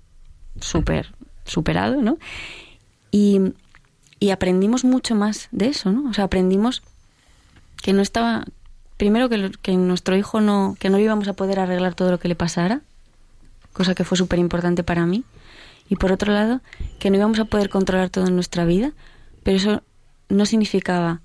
súper 0.60 1.14
superado, 1.46 2.02
¿no? 2.02 2.18
Y, 3.12 3.54
y 4.20 4.32
aprendimos 4.32 4.84
mucho 4.84 5.16
más 5.16 5.48
de 5.52 5.68
eso, 5.68 5.92
¿no? 5.92 6.10
O 6.10 6.14
sea, 6.14 6.26
aprendimos 6.26 6.84
que 7.82 7.94
no 7.94 8.02
estaba 8.02 8.46
primero 8.98 9.30
que, 9.30 9.52
que 9.62 9.76
nuestro 9.78 10.16
hijo 10.18 10.42
no 10.42 10.76
que 10.80 10.90
no 10.90 11.00
íbamos 11.00 11.28
a 11.28 11.34
poder 11.34 11.60
arreglar 11.60 11.96
todo 11.96 12.12
lo 12.12 12.20
que 12.20 12.28
le 12.28 12.36
pasara 12.36 12.82
cosa 13.74 13.96
que 13.96 14.04
fue 14.04 14.18
súper 14.18 14.40
importante 14.40 14.84
para 14.84 15.06
mí 15.06 15.24
y 15.88 15.96
por 15.96 16.12
otro 16.12 16.34
lado 16.34 16.62
que 17.00 17.10
no 17.10 17.18
íbamos 17.18 17.40
a 17.40 17.46
poder 17.46 17.70
controlar 17.70 18.10
todo 18.10 18.28
en 18.28 18.36
nuestra 18.36 18.66
vida 18.66 18.92
pero 19.44 19.58
eso 19.58 19.84
no 20.30 20.46
significaba 20.46 21.22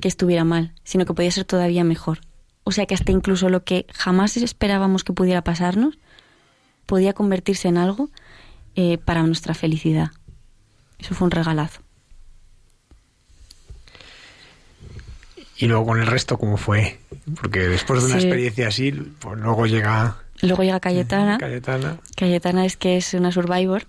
que 0.00 0.08
estuviera 0.08 0.44
mal 0.44 0.72
sino 0.84 1.06
que 1.06 1.14
podía 1.14 1.30
ser 1.30 1.44
todavía 1.44 1.84
mejor 1.84 2.20
o 2.64 2.70
sea 2.70 2.84
que 2.84 2.94
hasta 2.94 3.12
incluso 3.12 3.48
lo 3.48 3.64
que 3.64 3.86
jamás 3.92 4.36
esperábamos 4.36 5.04
que 5.04 5.14
pudiera 5.14 5.42
pasarnos 5.42 5.98
podía 6.88 7.12
convertirse 7.12 7.68
en 7.68 7.76
algo 7.78 8.08
eh, 8.74 8.96
para 8.98 9.22
nuestra 9.22 9.52
felicidad 9.54 10.10
eso 10.98 11.14
fue 11.14 11.26
un 11.26 11.30
regalazo 11.30 11.80
Y 15.56 15.66
luego 15.66 15.86
con 15.86 16.00
el 16.00 16.06
resto, 16.06 16.38
¿cómo 16.38 16.56
fue? 16.56 16.98
Porque 17.40 17.60
después 17.60 18.00
de 18.00 18.06
una 18.06 18.20
Sí. 18.20 18.26
experiencia 18.26 18.68
así, 18.68 18.92
pues 18.92 19.38
luego 19.40 19.66
llega 19.66 20.16
luego 20.40 20.62
llega 20.62 20.78
Cayetana 20.80 21.36
Cayetana, 21.40 21.98
Cayetana 22.16 22.64
es 22.64 22.76
que 22.76 22.96
es 22.96 23.12
una 23.14 23.32
survivor 23.32 23.84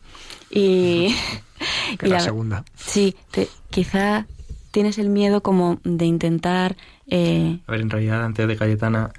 y, 0.49 1.15
que 1.99 2.05
y 2.05 2.05
es 2.05 2.09
la 2.09 2.17
la- 2.17 2.19
segunda. 2.19 2.65
Sí, 2.75 3.15
te- 3.31 3.49
quizá 3.69 4.25
tienes 4.71 4.97
el 4.97 5.09
miedo 5.09 5.41
como 5.41 5.79
de 5.83 6.05
intentar... 6.05 6.75
eh, 7.07 7.59
A 7.67 7.71
ver, 7.71 7.81
en 7.81 7.89
realidad, 7.91 8.23
antes 8.25 8.47
de 8.47 8.57
Cayetana 8.57 9.11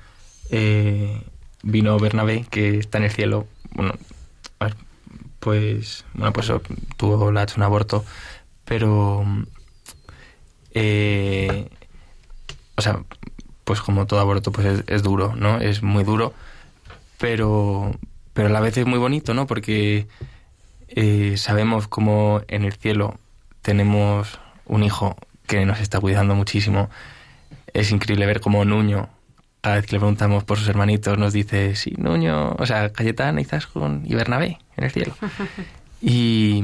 eh, 0.50 1.22
vino 1.62 1.98
Bernabé, 2.00 2.46
que 2.50 2.78
está 2.78 2.98
en 2.98 3.04
el 3.04 3.10
cielo. 3.12 3.46
Bueno, 3.74 3.94
pues, 5.40 6.04
bueno, 6.14 6.32
pues 6.32 6.52
tuvo, 6.96 7.32
le 7.32 7.40
ha 7.40 7.42
hecho 7.44 7.56
un 7.56 7.62
aborto, 7.62 8.04
pero, 8.64 9.24
eh, 10.72 11.68
o 12.76 12.82
sea, 12.82 13.02
pues 13.64 13.80
como 13.80 14.06
todo 14.06 14.20
aborto, 14.20 14.52
pues 14.52 14.66
es, 14.66 14.84
es 14.86 15.02
duro, 15.02 15.34
¿no? 15.36 15.58
Es 15.58 15.82
muy 15.82 16.04
duro, 16.04 16.34
pero, 17.18 17.92
pero 18.34 18.48
a 18.48 18.52
la 18.52 18.60
vez 18.60 18.76
es 18.76 18.86
muy 18.86 18.98
bonito, 18.98 19.34
¿no? 19.34 19.46
Porque 19.46 20.06
eh, 20.88 21.36
sabemos 21.36 21.88
como 21.88 22.42
en 22.48 22.64
el 22.64 22.74
cielo 22.74 23.18
tenemos 23.62 24.38
un 24.66 24.82
hijo 24.82 25.16
que 25.46 25.64
nos 25.64 25.80
está 25.80 26.00
cuidando 26.00 26.34
muchísimo. 26.34 26.90
Es 27.72 27.92
increíble 27.92 28.26
ver 28.26 28.40
cómo 28.40 28.64
Nuño, 28.64 29.08
cada 29.60 29.76
vez 29.76 29.86
que 29.86 29.92
le 29.92 30.00
preguntamos 30.00 30.44
por 30.44 30.58
sus 30.58 30.68
hermanitos, 30.68 31.18
nos 31.18 31.32
dice, 31.32 31.76
sí, 31.76 31.94
Nuño, 31.98 32.54
o 32.58 32.66
sea, 32.66 32.92
Cayetana 32.92 33.40
y 33.40 33.44
Zascon 33.44 34.02
y 34.06 34.14
Bernabé 34.14 34.58
en 34.76 34.84
el 34.84 34.90
cielo. 34.90 35.14
y, 36.00 36.62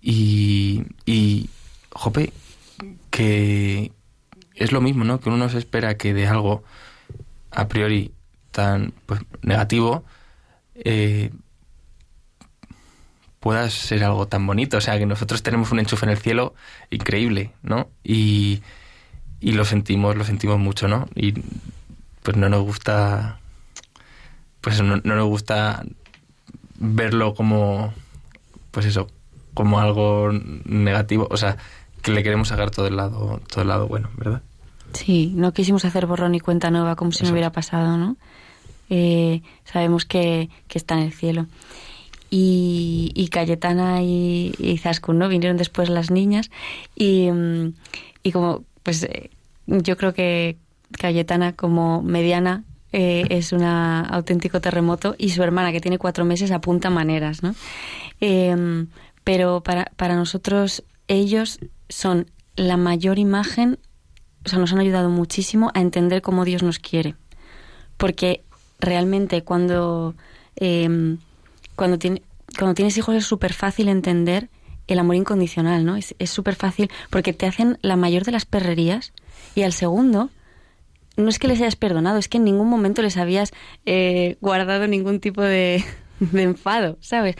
y, 0.00 0.82
y, 1.04 1.50
jope, 1.90 2.32
que 3.10 3.92
es 4.54 4.72
lo 4.72 4.80
mismo, 4.80 5.04
¿no? 5.04 5.20
Que 5.20 5.30
uno 5.30 5.48
se 5.48 5.58
espera 5.58 5.96
que 5.96 6.14
de 6.14 6.26
algo 6.26 6.62
a 7.50 7.68
priori 7.68 8.12
tan 8.50 8.92
pues, 9.06 9.20
negativo 9.42 10.04
eh, 10.74 11.30
pueda 13.40 13.68
ser 13.68 14.04
algo 14.04 14.28
tan 14.28 14.46
bonito. 14.46 14.76
O 14.76 14.80
sea, 14.80 14.98
que 14.98 15.06
nosotros 15.06 15.42
tenemos 15.42 15.72
un 15.72 15.80
enchufe 15.80 16.06
en 16.06 16.12
el 16.12 16.18
cielo 16.18 16.54
increíble, 16.90 17.52
¿no? 17.62 17.90
Y, 18.04 18.62
y 19.44 19.52
lo 19.52 19.66
sentimos, 19.66 20.16
lo 20.16 20.24
sentimos 20.24 20.58
mucho, 20.58 20.88
¿no? 20.88 21.06
Y 21.14 21.34
pues 22.22 22.34
no 22.34 22.48
nos 22.48 22.62
gusta, 22.62 23.40
pues 24.62 24.80
no, 24.80 24.96
no 25.04 25.16
nos 25.16 25.26
gusta 25.26 25.84
verlo 26.78 27.34
como, 27.34 27.92
pues 28.70 28.86
eso, 28.86 29.06
como 29.52 29.80
algo 29.80 30.30
negativo. 30.64 31.28
O 31.30 31.36
sea, 31.36 31.58
que 32.00 32.10
le 32.12 32.22
queremos 32.22 32.48
sacar 32.48 32.70
todo 32.70 32.86
el 32.86 32.96
lado, 32.96 33.42
todo 33.48 33.60
el 33.60 33.68
lado 33.68 33.86
bueno, 33.86 34.08
¿verdad? 34.16 34.40
Sí, 34.94 35.34
no 35.36 35.52
quisimos 35.52 35.84
hacer 35.84 36.06
borrón 36.06 36.34
y 36.34 36.40
cuenta 36.40 36.70
nueva 36.70 36.96
como 36.96 37.12
si 37.12 37.24
no 37.24 37.32
hubiera 37.32 37.52
pasado, 37.52 37.98
¿no? 37.98 38.16
Eh, 38.88 39.42
sabemos 39.66 40.06
que, 40.06 40.48
que, 40.68 40.78
está 40.78 40.94
en 40.94 41.00
el 41.00 41.12
cielo. 41.12 41.48
Y, 42.30 43.12
y 43.14 43.28
Cayetana 43.28 44.02
y, 44.02 44.54
y 44.58 44.78
Zaskun, 44.78 45.18
¿no? 45.18 45.28
Vinieron 45.28 45.58
después 45.58 45.90
las 45.90 46.10
niñas 46.10 46.50
y, 46.96 47.30
mm, 47.30 47.74
y 48.22 48.32
como, 48.32 48.64
pues 48.82 49.02
eh, 49.02 49.30
yo 49.66 49.96
creo 49.96 50.12
que 50.14 50.58
Cayetana 50.98 51.54
como 51.54 52.02
mediana 52.02 52.64
eh, 52.92 53.24
es 53.30 53.52
un 53.52 53.62
auténtico 53.64 54.60
terremoto 54.60 55.16
y 55.18 55.30
su 55.30 55.42
hermana 55.42 55.72
que 55.72 55.80
tiene 55.80 55.98
cuatro 55.98 56.24
meses 56.24 56.50
apunta 56.50 56.90
maneras, 56.90 57.42
¿no? 57.42 57.54
Eh, 58.20 58.86
pero 59.24 59.62
para, 59.62 59.90
para 59.96 60.14
nosotros 60.14 60.84
ellos 61.08 61.58
son 61.88 62.26
la 62.56 62.76
mayor 62.76 63.18
imagen, 63.18 63.78
o 64.44 64.48
sea, 64.48 64.58
nos 64.58 64.72
han 64.72 64.78
ayudado 64.78 65.10
muchísimo 65.10 65.70
a 65.74 65.80
entender 65.80 66.22
cómo 66.22 66.44
Dios 66.44 66.62
nos 66.62 66.78
quiere. 66.78 67.16
Porque 67.96 68.42
realmente 68.78 69.42
cuando, 69.42 70.14
tiene, 70.56 72.22
cuando 72.56 72.74
tienes 72.74 72.96
hijos 72.96 73.14
es 73.14 73.24
súper 73.24 73.52
fácil 73.52 73.88
entender 73.88 74.50
el 74.86 74.98
amor 74.98 75.16
incondicional, 75.16 75.84
¿no? 75.84 75.96
Es 75.96 76.14
súper 76.30 76.54
fácil 76.54 76.90
porque 77.10 77.32
te 77.32 77.46
hacen 77.46 77.78
la 77.82 77.96
mayor 77.96 78.24
de 78.24 78.32
las 78.32 78.44
perrerías 78.44 79.12
y 79.54 79.62
al 79.62 79.72
segundo 79.72 80.30
no 81.16 81.28
es 81.28 81.38
que 81.38 81.48
les 81.48 81.60
hayas 81.60 81.76
perdonado, 81.76 82.18
es 82.18 82.28
que 82.28 82.38
en 82.38 82.44
ningún 82.44 82.68
momento 82.68 83.02
les 83.02 83.16
habías 83.16 83.52
eh, 83.86 84.36
guardado 84.40 84.86
ningún 84.86 85.20
tipo 85.20 85.42
de, 85.42 85.84
de 86.20 86.42
enfado, 86.42 86.98
¿sabes? 87.00 87.36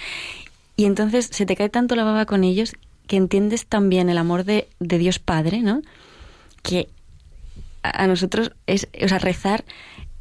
Y 0.77 0.85
entonces 0.85 1.29
se 1.31 1.47
te 1.47 1.57
cae 1.57 1.69
tanto 1.69 1.97
la 1.97 2.05
baba 2.05 2.27
con 2.27 2.45
ellos 2.45 2.75
que 3.07 3.17
entiendes 3.17 3.67
también 3.67 4.09
el 4.09 4.19
amor 4.19 4.45
de, 4.45 4.69
de 4.81 4.99
Dios 4.99 5.19
Padre, 5.19 5.61
¿no? 5.61 5.83
Que 6.63 6.89
a, 7.83 8.07
nosotros 8.07 8.53
es, 8.67 8.89
o 9.03 9.09
sea, 9.09 9.19
rezar 9.19 9.65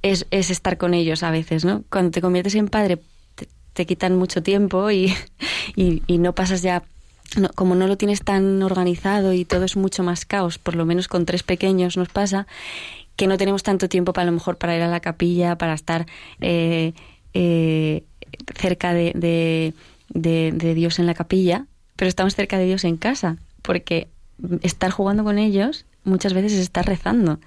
es, 0.02 0.26
es, 0.32 0.50
estar 0.50 0.78
con 0.78 0.94
ellos 0.94 1.24
a 1.24 1.32
veces, 1.32 1.64
¿no? 1.64 1.84
Cuando 1.90 2.12
te 2.12 2.22
conviertes 2.22 2.56
en 2.56 2.68
padre 2.68 3.00
te, 3.74 3.86
quitan 3.86 4.18
mucho 4.18 4.44
tiempo 4.44 4.92
y, 4.92 5.14
y, 5.76 6.04
y 6.08 6.18
no 6.18 6.36
pasas 6.36 6.62
ya 6.62 6.84
no, 7.38 7.50
como 7.50 7.76
no 7.76 7.88
lo 7.88 7.98
tienes 7.98 8.24
tan 8.24 8.62
organizado 8.64 9.34
y 9.34 9.46
todo 9.46 9.66
es 9.66 9.76
mucho 9.76 10.04
más 10.04 10.26
caos, 10.26 10.58
por 10.58 10.76
lo 10.76 10.86
menos 10.86 11.08
con 11.08 11.26
tres 11.26 11.44
pequeños 11.44 11.98
nos 11.98 12.10
pasa, 12.10 12.48
que 13.16 13.28
no 13.28 13.38
tenemos 13.38 13.64
tanto 13.64 13.90
tiempo 13.90 14.14
para 14.14 14.26
lo 14.26 14.32
mejor 14.32 14.58
para 14.58 14.76
ir 14.76 14.82
a 14.82 14.88
la 14.88 15.00
capilla, 15.00 15.58
para 15.58 15.74
estar 15.74 16.06
eh, 16.42 16.94
eh, 17.34 18.04
cerca 18.56 18.94
de, 18.94 19.12
de, 20.10 20.52
de, 20.52 20.74
Dios 20.74 21.00
en 21.00 21.06
la 21.06 21.14
capilla, 21.14 21.68
pero 21.96 22.10
estamos 22.10 22.36
cerca 22.36 22.58
de 22.58 22.66
Dios 22.66 22.84
en 22.84 22.98
casa, 22.98 23.38
porque 23.62 24.08
estar 24.62 24.92
jugando 24.92 25.24
con 25.24 25.38
ellos 25.38 25.86
muchas 26.04 26.34
veces 26.34 26.54
es 26.54 26.60
estar 26.60 26.86
rezando 26.86 27.40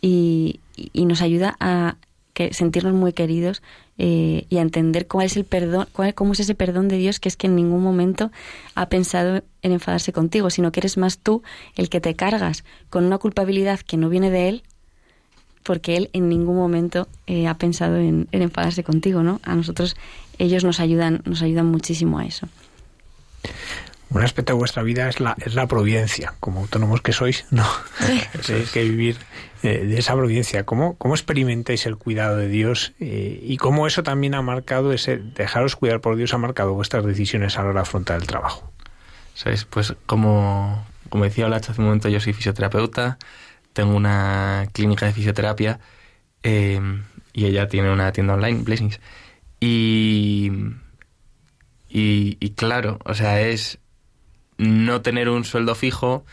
y, 0.00 0.60
y 0.76 1.04
nos 1.06 1.22
ayuda 1.22 1.56
a 1.60 1.96
que 2.34 2.52
sentirnos 2.52 2.92
muy 2.92 3.12
queridos 3.12 3.62
eh, 3.96 4.44
y 4.50 4.58
a 4.58 4.60
entender 4.60 5.06
cuál 5.06 5.26
es 5.26 5.36
el 5.36 5.44
perdón, 5.44 5.86
cuál, 5.92 6.14
cómo 6.14 6.32
es 6.32 6.40
ese 6.40 6.54
perdón 6.54 6.88
de 6.88 6.98
Dios 6.98 7.20
que 7.20 7.28
es 7.28 7.36
que 7.36 7.46
en 7.46 7.56
ningún 7.56 7.82
momento 7.82 8.30
ha 8.74 8.88
pensado 8.88 9.42
en 9.62 9.72
enfadarse 9.72 10.12
contigo, 10.12 10.50
sino 10.50 10.72
que 10.72 10.80
eres 10.80 10.98
más 10.98 11.18
tú 11.18 11.42
el 11.76 11.88
que 11.88 12.00
te 12.00 12.14
cargas 12.14 12.64
con 12.90 13.04
una 13.04 13.18
culpabilidad 13.18 13.80
que 13.80 13.96
no 13.96 14.08
viene 14.08 14.30
de 14.30 14.48
él, 14.48 14.62
porque 15.62 15.96
él 15.96 16.10
en 16.12 16.28
ningún 16.28 16.56
momento 16.56 17.08
eh, 17.26 17.46
ha 17.46 17.54
pensado 17.54 17.96
en, 17.96 18.28
en, 18.32 18.42
enfadarse 18.42 18.84
contigo, 18.84 19.22
¿no? 19.22 19.40
A 19.44 19.54
nosotros 19.54 19.96
ellos 20.38 20.64
nos 20.64 20.80
ayudan, 20.80 21.22
nos 21.24 21.40
ayudan 21.40 21.66
muchísimo 21.66 22.18
a 22.18 22.26
eso. 22.26 22.48
Un 24.14 24.22
aspecto 24.22 24.52
de 24.52 24.58
vuestra 24.58 24.84
vida 24.84 25.08
es 25.08 25.18
la, 25.18 25.34
es 25.44 25.56
la 25.56 25.66
providencia, 25.66 26.34
como 26.38 26.60
autónomos 26.60 27.02
que 27.02 27.12
sois, 27.12 27.46
no, 27.50 27.66
tenéis 28.46 28.70
que 28.70 28.84
vivir 28.84 29.16
eh, 29.64 29.84
de 29.84 29.98
esa 29.98 30.14
providencia. 30.14 30.64
¿Cómo, 30.64 30.96
¿Cómo 30.98 31.14
experimentáis 31.14 31.84
el 31.84 31.96
cuidado 31.96 32.36
de 32.36 32.46
Dios 32.46 32.92
eh, 33.00 33.40
y 33.42 33.56
cómo 33.56 33.88
eso 33.88 34.04
también 34.04 34.36
ha 34.36 34.42
marcado, 34.42 34.92
ese 34.92 35.16
dejaros 35.16 35.74
cuidar 35.74 36.00
por 36.00 36.14
Dios 36.14 36.32
ha 36.32 36.38
marcado 36.38 36.74
vuestras 36.74 37.04
decisiones 37.04 37.58
a 37.58 37.62
la 37.62 37.70
hora 37.70 37.80
de 37.80 37.82
afrontar 37.82 38.20
el 38.20 38.26
trabajo? 38.28 38.72
¿Sabes? 39.34 39.64
Pues 39.64 39.94
como, 40.06 40.86
como 41.08 41.24
decía 41.24 41.46
Olacho 41.46 41.72
hace 41.72 41.80
un 41.80 41.88
momento, 41.88 42.08
yo 42.08 42.20
soy 42.20 42.34
fisioterapeuta, 42.34 43.18
tengo 43.72 43.96
una 43.96 44.68
clínica 44.72 45.06
de 45.06 45.12
fisioterapia 45.12 45.80
eh, 46.44 46.80
y 47.32 47.46
ella 47.46 47.66
tiene 47.66 47.90
una 47.90 48.12
tienda 48.12 48.34
online, 48.34 48.62
Blessings. 48.62 49.00
Y, 49.58 50.52
y, 51.88 52.36
y, 52.38 52.50
claro, 52.50 53.00
o 53.04 53.14
sea, 53.14 53.40
es 53.40 53.80
no 54.58 55.02
tener 55.02 55.28
un 55.28 55.44
sueldo 55.44 55.74
fijo, 55.74 56.24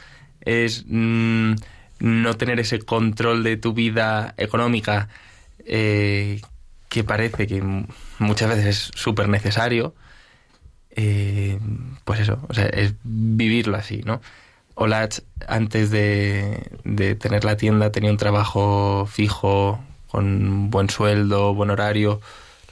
es 0.42 0.86
mm, 0.88 1.54
no 2.00 2.38
tener 2.38 2.60
ese 2.60 2.80
control 2.80 3.44
de 3.44 3.58
tu 3.58 3.74
vida 3.74 4.34
económica 4.38 5.10
eh, 5.66 6.42
que 6.90 7.04
parece 7.04 7.48
que 7.48 7.64
muchas 8.20 8.50
veces 8.50 8.66
es 8.66 8.92
súper 8.96 9.30
necesario. 9.30 9.94
Eh, 10.92 11.60
pues 12.04 12.20
eso, 12.20 12.46
o 12.50 12.54
sea, 12.54 12.66
es 12.66 12.96
vivirlo 13.04 13.78
así, 13.78 14.02
¿no? 14.04 14.22
Olach, 14.76 15.20
antes 15.48 15.90
de, 15.92 16.70
de, 16.84 17.16
tener 17.16 17.46
la 17.46 17.56
tienda, 17.56 17.92
tenía 17.92 18.12
un 18.12 18.18
trabajo 18.18 19.06
fijo, 19.10 19.80
con 20.12 20.70
buen 20.70 20.90
sueldo, 20.90 21.54
buen 21.54 21.70
horario. 21.70 22.20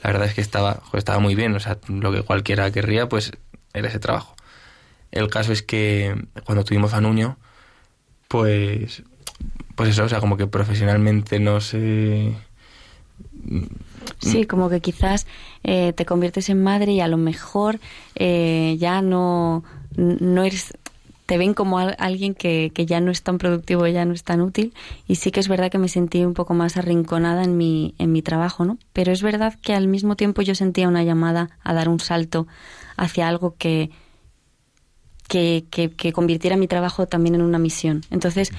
La 0.02 0.12
verdad 0.12 0.28
es 0.28 0.34
que 0.34 0.40
estaba, 0.42 0.82
estaba 0.92 1.18
muy 1.18 1.34
bien, 1.34 1.54
o 1.54 1.60
sea, 1.60 1.78
lo 1.88 2.12
que 2.12 2.22
cualquiera 2.22 2.70
querría, 2.70 3.08
pues 3.08 3.32
era 3.72 3.88
ese 3.88 3.98
trabajo. 3.98 4.34
El 5.12 5.28
caso 5.28 5.52
es 5.52 5.62
que 5.62 6.14
cuando 6.44 6.64
tuvimos 6.64 6.94
a 6.94 7.00
Nuño, 7.00 7.36
pues, 8.28 9.02
pues 9.74 9.90
eso, 9.90 10.04
o 10.04 10.08
sea, 10.08 10.20
como 10.20 10.36
que 10.36 10.46
profesionalmente 10.46 11.40
no 11.40 11.60
sé... 11.60 12.34
Sí, 14.18 14.44
como 14.44 14.68
que 14.68 14.80
quizás 14.80 15.26
eh, 15.64 15.92
te 15.94 16.04
conviertes 16.04 16.48
en 16.48 16.62
madre 16.62 16.92
y 16.92 17.00
a 17.00 17.08
lo 17.08 17.16
mejor 17.16 17.80
eh, 18.14 18.76
ya 18.78 19.02
no, 19.02 19.64
no 19.96 20.44
eres 20.44 20.74
te 21.30 21.38
ven 21.38 21.54
como 21.54 21.78
alguien 21.78 22.34
que, 22.34 22.72
que, 22.74 22.86
ya 22.86 23.00
no 23.00 23.12
es 23.12 23.22
tan 23.22 23.38
productivo, 23.38 23.86
ya 23.86 24.04
no 24.04 24.14
es 24.14 24.24
tan 24.24 24.40
útil. 24.40 24.74
Y 25.06 25.14
sí 25.14 25.30
que 25.30 25.38
es 25.38 25.46
verdad 25.46 25.70
que 25.70 25.78
me 25.78 25.86
sentí 25.86 26.24
un 26.24 26.34
poco 26.34 26.54
más 26.54 26.76
arrinconada 26.76 27.44
en 27.44 27.56
mi, 27.56 27.94
en 27.98 28.10
mi 28.10 28.20
trabajo, 28.20 28.64
¿no? 28.64 28.78
Pero 28.92 29.12
es 29.12 29.22
verdad 29.22 29.56
que 29.62 29.72
al 29.72 29.86
mismo 29.86 30.16
tiempo 30.16 30.42
yo 30.42 30.56
sentía 30.56 30.88
una 30.88 31.04
llamada 31.04 31.50
a 31.62 31.72
dar 31.72 31.88
un 31.88 32.00
salto 32.00 32.48
hacia 32.96 33.28
algo 33.28 33.54
que, 33.56 33.92
que, 35.30 35.64
que, 35.96 36.12
convirtiera 36.12 36.56
mi 36.56 36.66
trabajo 36.66 37.06
también 37.06 37.36
en 37.36 37.42
una 37.42 37.60
misión. 37.60 38.02
Entonces, 38.10 38.50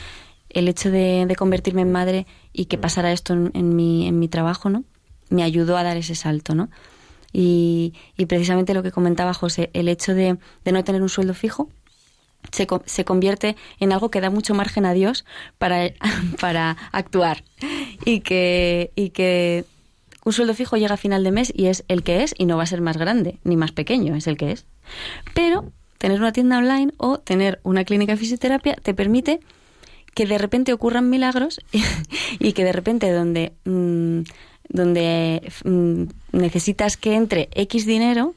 el 0.49 0.69
hecho 0.69 0.89
de, 0.89 1.35
convertirme 1.37 1.81
en 1.81 1.91
madre 1.91 2.25
y 2.53 2.65
que 2.65 2.77
pasara 2.77 3.11
esto 3.11 3.33
en, 3.33 3.75
mi, 3.75 4.07
en 4.07 4.19
mi 4.19 4.29
trabajo, 4.29 4.69
¿no? 4.69 4.85
Me 5.29 5.43
ayudó 5.43 5.75
a 5.75 5.83
dar 5.83 5.97
ese 5.97 6.15
salto, 6.15 6.55
¿no? 6.55 6.69
Y, 7.33 7.93
y 8.17 8.25
precisamente 8.25 8.73
lo 8.73 8.83
que 8.83 8.91
comentaba 8.91 9.33
José, 9.33 9.69
el 9.73 9.89
hecho 9.89 10.13
de, 10.13 10.37
de 10.63 10.71
no 10.71 10.83
tener 10.85 11.01
un 11.01 11.09
sueldo 11.09 11.33
fijo, 11.33 11.69
se, 12.53 12.67
se, 12.85 13.05
convierte 13.05 13.57
en 13.81 13.91
algo 13.91 14.09
que 14.09 14.21
da 14.21 14.29
mucho 14.29 14.53
margen 14.53 14.85
a 14.85 14.93
Dios 14.93 15.25
para, 15.57 15.91
para 16.39 16.77
actuar. 16.93 17.43
Y 18.05 18.21
que, 18.21 18.91
y 18.95 19.09
que 19.09 19.65
un 20.23 20.31
sueldo 20.31 20.53
fijo 20.53 20.77
llega 20.77 20.93
a 20.93 20.97
final 20.97 21.25
de 21.25 21.31
mes 21.31 21.51
y 21.53 21.65
es 21.65 21.83
el 21.89 22.03
que 22.03 22.23
es 22.23 22.33
y 22.37 22.45
no 22.45 22.55
va 22.55 22.63
a 22.63 22.67
ser 22.67 22.79
más 22.79 22.95
grande 22.95 23.39
ni 23.43 23.57
más 23.57 23.73
pequeño, 23.73 24.15
es 24.15 24.27
el 24.27 24.37
que 24.37 24.53
es. 24.53 24.65
Pero 25.33 25.73
tener 26.01 26.19
una 26.19 26.31
tienda 26.31 26.57
online 26.57 26.93
o 26.97 27.19
tener 27.19 27.59
una 27.61 27.83
clínica 27.83 28.13
de 28.13 28.17
fisioterapia 28.17 28.73
te 28.73 28.95
permite 28.95 29.39
que 30.15 30.25
de 30.25 30.39
repente 30.39 30.73
ocurran 30.73 31.11
milagros 31.11 31.61
y 32.39 32.53
que 32.53 32.63
de 32.63 32.71
repente 32.71 33.11
donde, 33.11 33.53
mmm, 33.65 34.21
donde 34.67 35.43
mmm, 35.63 36.05
necesitas 36.31 36.97
que 36.97 37.13
entre 37.13 37.49
X 37.53 37.85
dinero, 37.85 38.33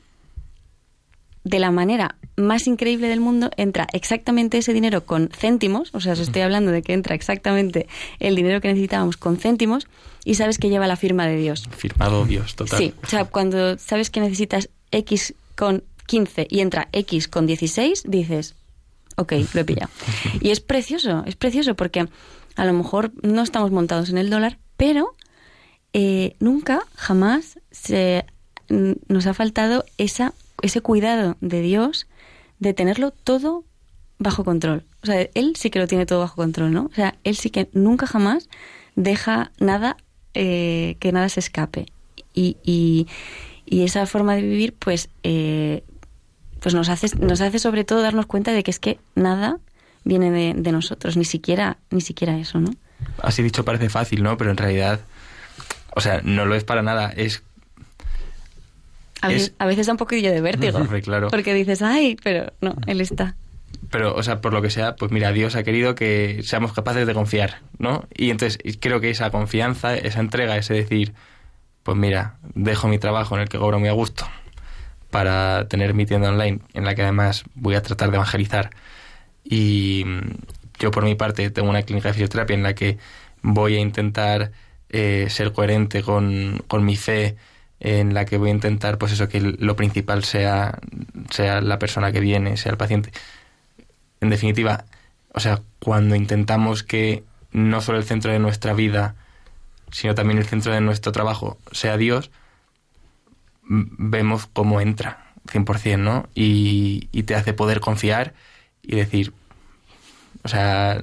de 1.44 1.58
la 1.58 1.70
manera 1.70 2.16
más 2.36 2.66
increíble 2.66 3.08
del 3.08 3.20
mundo, 3.20 3.48
entra 3.56 3.86
exactamente 3.94 4.58
ese 4.58 4.74
dinero 4.74 5.06
con 5.06 5.30
céntimos, 5.30 5.88
o 5.94 6.00
sea, 6.00 6.12
os 6.12 6.18
estoy 6.18 6.42
hablando 6.42 6.70
de 6.70 6.82
que 6.82 6.92
entra 6.92 7.14
exactamente 7.14 7.86
el 8.20 8.36
dinero 8.36 8.60
que 8.60 8.68
necesitábamos 8.68 9.16
con 9.16 9.38
céntimos 9.38 9.86
y 10.26 10.34
sabes 10.34 10.58
que 10.58 10.68
lleva 10.68 10.86
la 10.86 10.96
firma 10.96 11.26
de 11.26 11.36
Dios. 11.38 11.64
Firmado 11.74 12.26
Dios, 12.26 12.56
total. 12.56 12.78
Sí, 12.78 12.92
o 13.02 13.06
sea, 13.08 13.24
cuando 13.24 13.78
sabes 13.78 14.10
que 14.10 14.20
necesitas 14.20 14.68
X 14.90 15.34
con 15.56 15.82
15 16.06 16.46
y 16.50 16.60
entra 16.60 16.88
X 16.92 17.28
con 17.28 17.46
16, 17.46 18.04
dices, 18.06 18.54
ok, 19.16 19.32
lo 19.52 19.60
he 19.60 19.64
pillado. 19.64 19.90
Y 20.40 20.50
es 20.50 20.60
precioso, 20.60 21.22
es 21.26 21.36
precioso 21.36 21.74
porque 21.74 22.06
a 22.56 22.64
lo 22.64 22.72
mejor 22.72 23.12
no 23.22 23.42
estamos 23.42 23.70
montados 23.70 24.10
en 24.10 24.18
el 24.18 24.30
dólar, 24.30 24.58
pero 24.76 25.14
eh, 25.92 26.36
nunca, 26.40 26.82
jamás 26.94 27.58
se, 27.70 28.26
nos 28.68 29.26
ha 29.26 29.34
faltado 29.34 29.84
esa, 29.98 30.34
ese 30.62 30.80
cuidado 30.80 31.36
de 31.40 31.60
Dios 31.60 32.06
de 32.58 32.74
tenerlo 32.74 33.10
todo 33.10 33.64
bajo 34.18 34.44
control. 34.44 34.84
O 35.02 35.06
sea, 35.06 35.28
Él 35.34 35.54
sí 35.56 35.70
que 35.70 35.78
lo 35.78 35.86
tiene 35.86 36.06
todo 36.06 36.20
bajo 36.20 36.36
control, 36.36 36.72
¿no? 36.72 36.86
O 36.86 36.94
sea, 36.94 37.14
Él 37.24 37.36
sí 37.36 37.50
que 37.50 37.68
nunca 37.72 38.06
jamás 38.06 38.48
deja 38.96 39.52
nada, 39.58 39.96
eh, 40.34 40.96
que 40.98 41.12
nada 41.12 41.28
se 41.28 41.40
escape. 41.40 41.86
Y, 42.32 42.56
y, 42.64 43.06
y, 43.66 43.82
esa 43.84 44.06
forma 44.06 44.34
de 44.34 44.42
vivir, 44.42 44.74
pues, 44.74 45.08
eh, 45.22 45.84
pues 46.64 46.74
nos 46.74 46.88
hace, 46.88 47.08
nos 47.18 47.40
hace 47.42 47.58
sobre 47.58 47.84
todo 47.84 48.00
darnos 48.00 48.24
cuenta 48.26 48.50
de 48.52 48.62
que 48.62 48.70
es 48.70 48.78
que 48.80 48.98
nada 49.14 49.58
viene 50.02 50.30
de, 50.30 50.54
de 50.56 50.72
nosotros, 50.72 51.16
ni 51.18 51.24
siquiera, 51.26 51.76
ni 51.90 52.00
siquiera 52.00 52.36
eso, 52.38 52.58
¿no? 52.58 52.70
Así 53.22 53.42
dicho 53.42 53.64
parece 53.66 53.90
fácil, 53.90 54.22
¿no? 54.22 54.36
Pero 54.38 54.50
en 54.50 54.56
realidad, 54.56 55.00
o 55.94 56.00
sea, 56.00 56.22
no 56.24 56.46
lo 56.46 56.54
es 56.54 56.64
para 56.64 56.80
nada. 56.82 57.12
Es 57.14 57.42
A 59.20 59.28
veces, 59.28 59.48
Es- 59.48 59.54
a 59.58 59.66
veces 59.66 59.86
da 59.86 59.92
un 59.92 59.98
poquillo 59.98 60.30
de 60.32 60.40
vértigo. 60.40 60.80
Claro. 61.02 61.28
Porque 61.28 61.52
dices, 61.54 61.82
ay, 61.82 62.16
pero 62.22 62.52
no, 62.62 62.74
él 62.86 63.00
está. 63.02 63.36
Pero, 63.90 64.14
o 64.14 64.22
sea, 64.22 64.40
por 64.40 64.52
lo 64.54 64.62
que 64.62 64.70
sea, 64.70 64.96
pues 64.96 65.12
mira, 65.12 65.32
Dios 65.32 65.56
ha 65.56 65.62
querido 65.64 65.94
que 65.94 66.40
seamos 66.44 66.72
capaces 66.72 67.06
de 67.06 67.12
confiar, 67.14 67.60
¿no? 67.78 68.04
Y 68.16 68.30
entonces 68.30 68.58
creo 68.80 69.00
que 69.00 69.10
esa 69.10 69.30
confianza, 69.30 69.94
esa 69.94 70.20
entrega, 70.20 70.56
ese 70.56 70.72
decir, 70.74 71.12
pues 71.82 71.96
mira, 71.96 72.36
dejo 72.54 72.88
mi 72.88 72.98
trabajo 72.98 73.34
en 73.36 73.42
el 73.42 73.48
que 73.50 73.58
cobro 73.58 73.78
muy 73.78 73.88
a 73.90 73.92
gusto 73.92 74.26
para 75.14 75.68
tener 75.68 75.94
mi 75.94 76.06
tienda 76.06 76.28
online, 76.28 76.58
en 76.72 76.84
la 76.84 76.96
que 76.96 77.02
además 77.02 77.44
voy 77.54 77.76
a 77.76 77.82
tratar 77.82 78.10
de 78.10 78.16
evangelizar. 78.16 78.70
Y 79.44 80.02
mm, 80.04 80.20
yo 80.80 80.90
por 80.90 81.04
mi 81.04 81.14
parte 81.14 81.50
tengo 81.50 81.70
una 81.70 81.82
clínica 81.82 82.08
de 82.08 82.14
fisioterapia 82.14 82.54
en 82.54 82.64
la 82.64 82.74
que 82.74 82.98
voy 83.40 83.76
a 83.76 83.78
intentar 83.78 84.50
eh, 84.88 85.28
ser 85.30 85.52
coherente 85.52 86.02
con, 86.02 86.64
con 86.66 86.84
mi 86.84 86.96
fe, 86.96 87.36
en 87.78 88.12
la 88.12 88.24
que 88.24 88.38
voy 88.38 88.50
a 88.50 88.54
intentar, 88.54 88.98
pues 88.98 89.12
eso, 89.12 89.28
que 89.28 89.40
lo 89.40 89.76
principal 89.76 90.24
sea, 90.24 90.80
sea 91.30 91.60
la 91.60 91.78
persona 91.78 92.10
que 92.10 92.18
viene, 92.18 92.56
sea 92.56 92.72
el 92.72 92.78
paciente. 92.78 93.12
En 94.20 94.30
definitiva, 94.30 94.84
o 95.32 95.38
sea, 95.38 95.60
cuando 95.78 96.16
intentamos 96.16 96.82
que 96.82 97.22
no 97.52 97.80
solo 97.80 97.98
el 97.98 98.04
centro 98.04 98.32
de 98.32 98.40
nuestra 98.40 98.72
vida, 98.74 99.14
sino 99.92 100.16
también 100.16 100.38
el 100.38 100.46
centro 100.46 100.72
de 100.72 100.80
nuestro 100.80 101.12
trabajo 101.12 101.56
sea 101.70 101.96
Dios, 101.96 102.32
vemos 103.66 104.48
cómo 104.52 104.80
entra 104.80 105.32
100%, 105.48 105.98
¿no? 105.98 106.28
Y, 106.34 107.08
y 107.12 107.24
te 107.24 107.34
hace 107.34 107.52
poder 107.52 107.80
confiar 107.80 108.34
y 108.82 108.96
decir, 108.96 109.32
o 110.42 110.48
sea, 110.48 111.00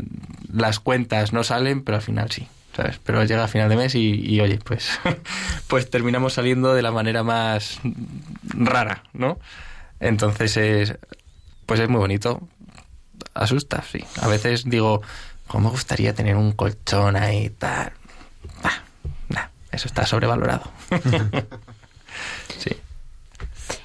las 0.51 0.80
cuentas 0.80 1.34
no 1.34 1.43
salen, 1.43 1.84
pero 1.84 1.97
al 1.97 2.03
final 2.03 2.32
sí, 2.32 2.47
¿sabes? 2.76 2.99
Pero 3.03 3.24
llega 3.24 3.43
a 3.43 3.47
final 3.47 3.70
de 3.70 3.76
mes 3.76 3.95
y, 3.95 4.14
y, 4.24 4.39
oye, 4.41 4.59
pues, 4.64 4.99
pues 5.68 5.89
terminamos 5.89 6.34
saliendo 6.34 6.74
de 6.74 6.82
la 6.82 6.91
manera 6.91 7.24
más 7.24 7.80
rara, 8.43 9.03
¿no? 9.14 9.39
Entonces 9.99 10.57
es, 10.57 10.97
pues 11.66 11.80
es 11.80 11.89
muy 11.89 11.99
bonito. 11.99 12.47
Asusta, 13.34 13.84
sí. 13.84 14.03
A 14.22 14.28
veces 14.28 14.66
digo, 14.66 15.01
¿cómo 15.47 15.66
me 15.66 15.72
gustaría 15.72 16.14
tener 16.14 16.36
un 16.36 16.51
colchón 16.51 17.16
ahí 17.16 17.49
tal? 17.49 17.93
Bah, 18.64 18.84
nah, 19.30 19.47
eso 19.72 19.88
está 19.88 20.05
sobrevalorado. 20.05 20.72
sí. 22.57 22.72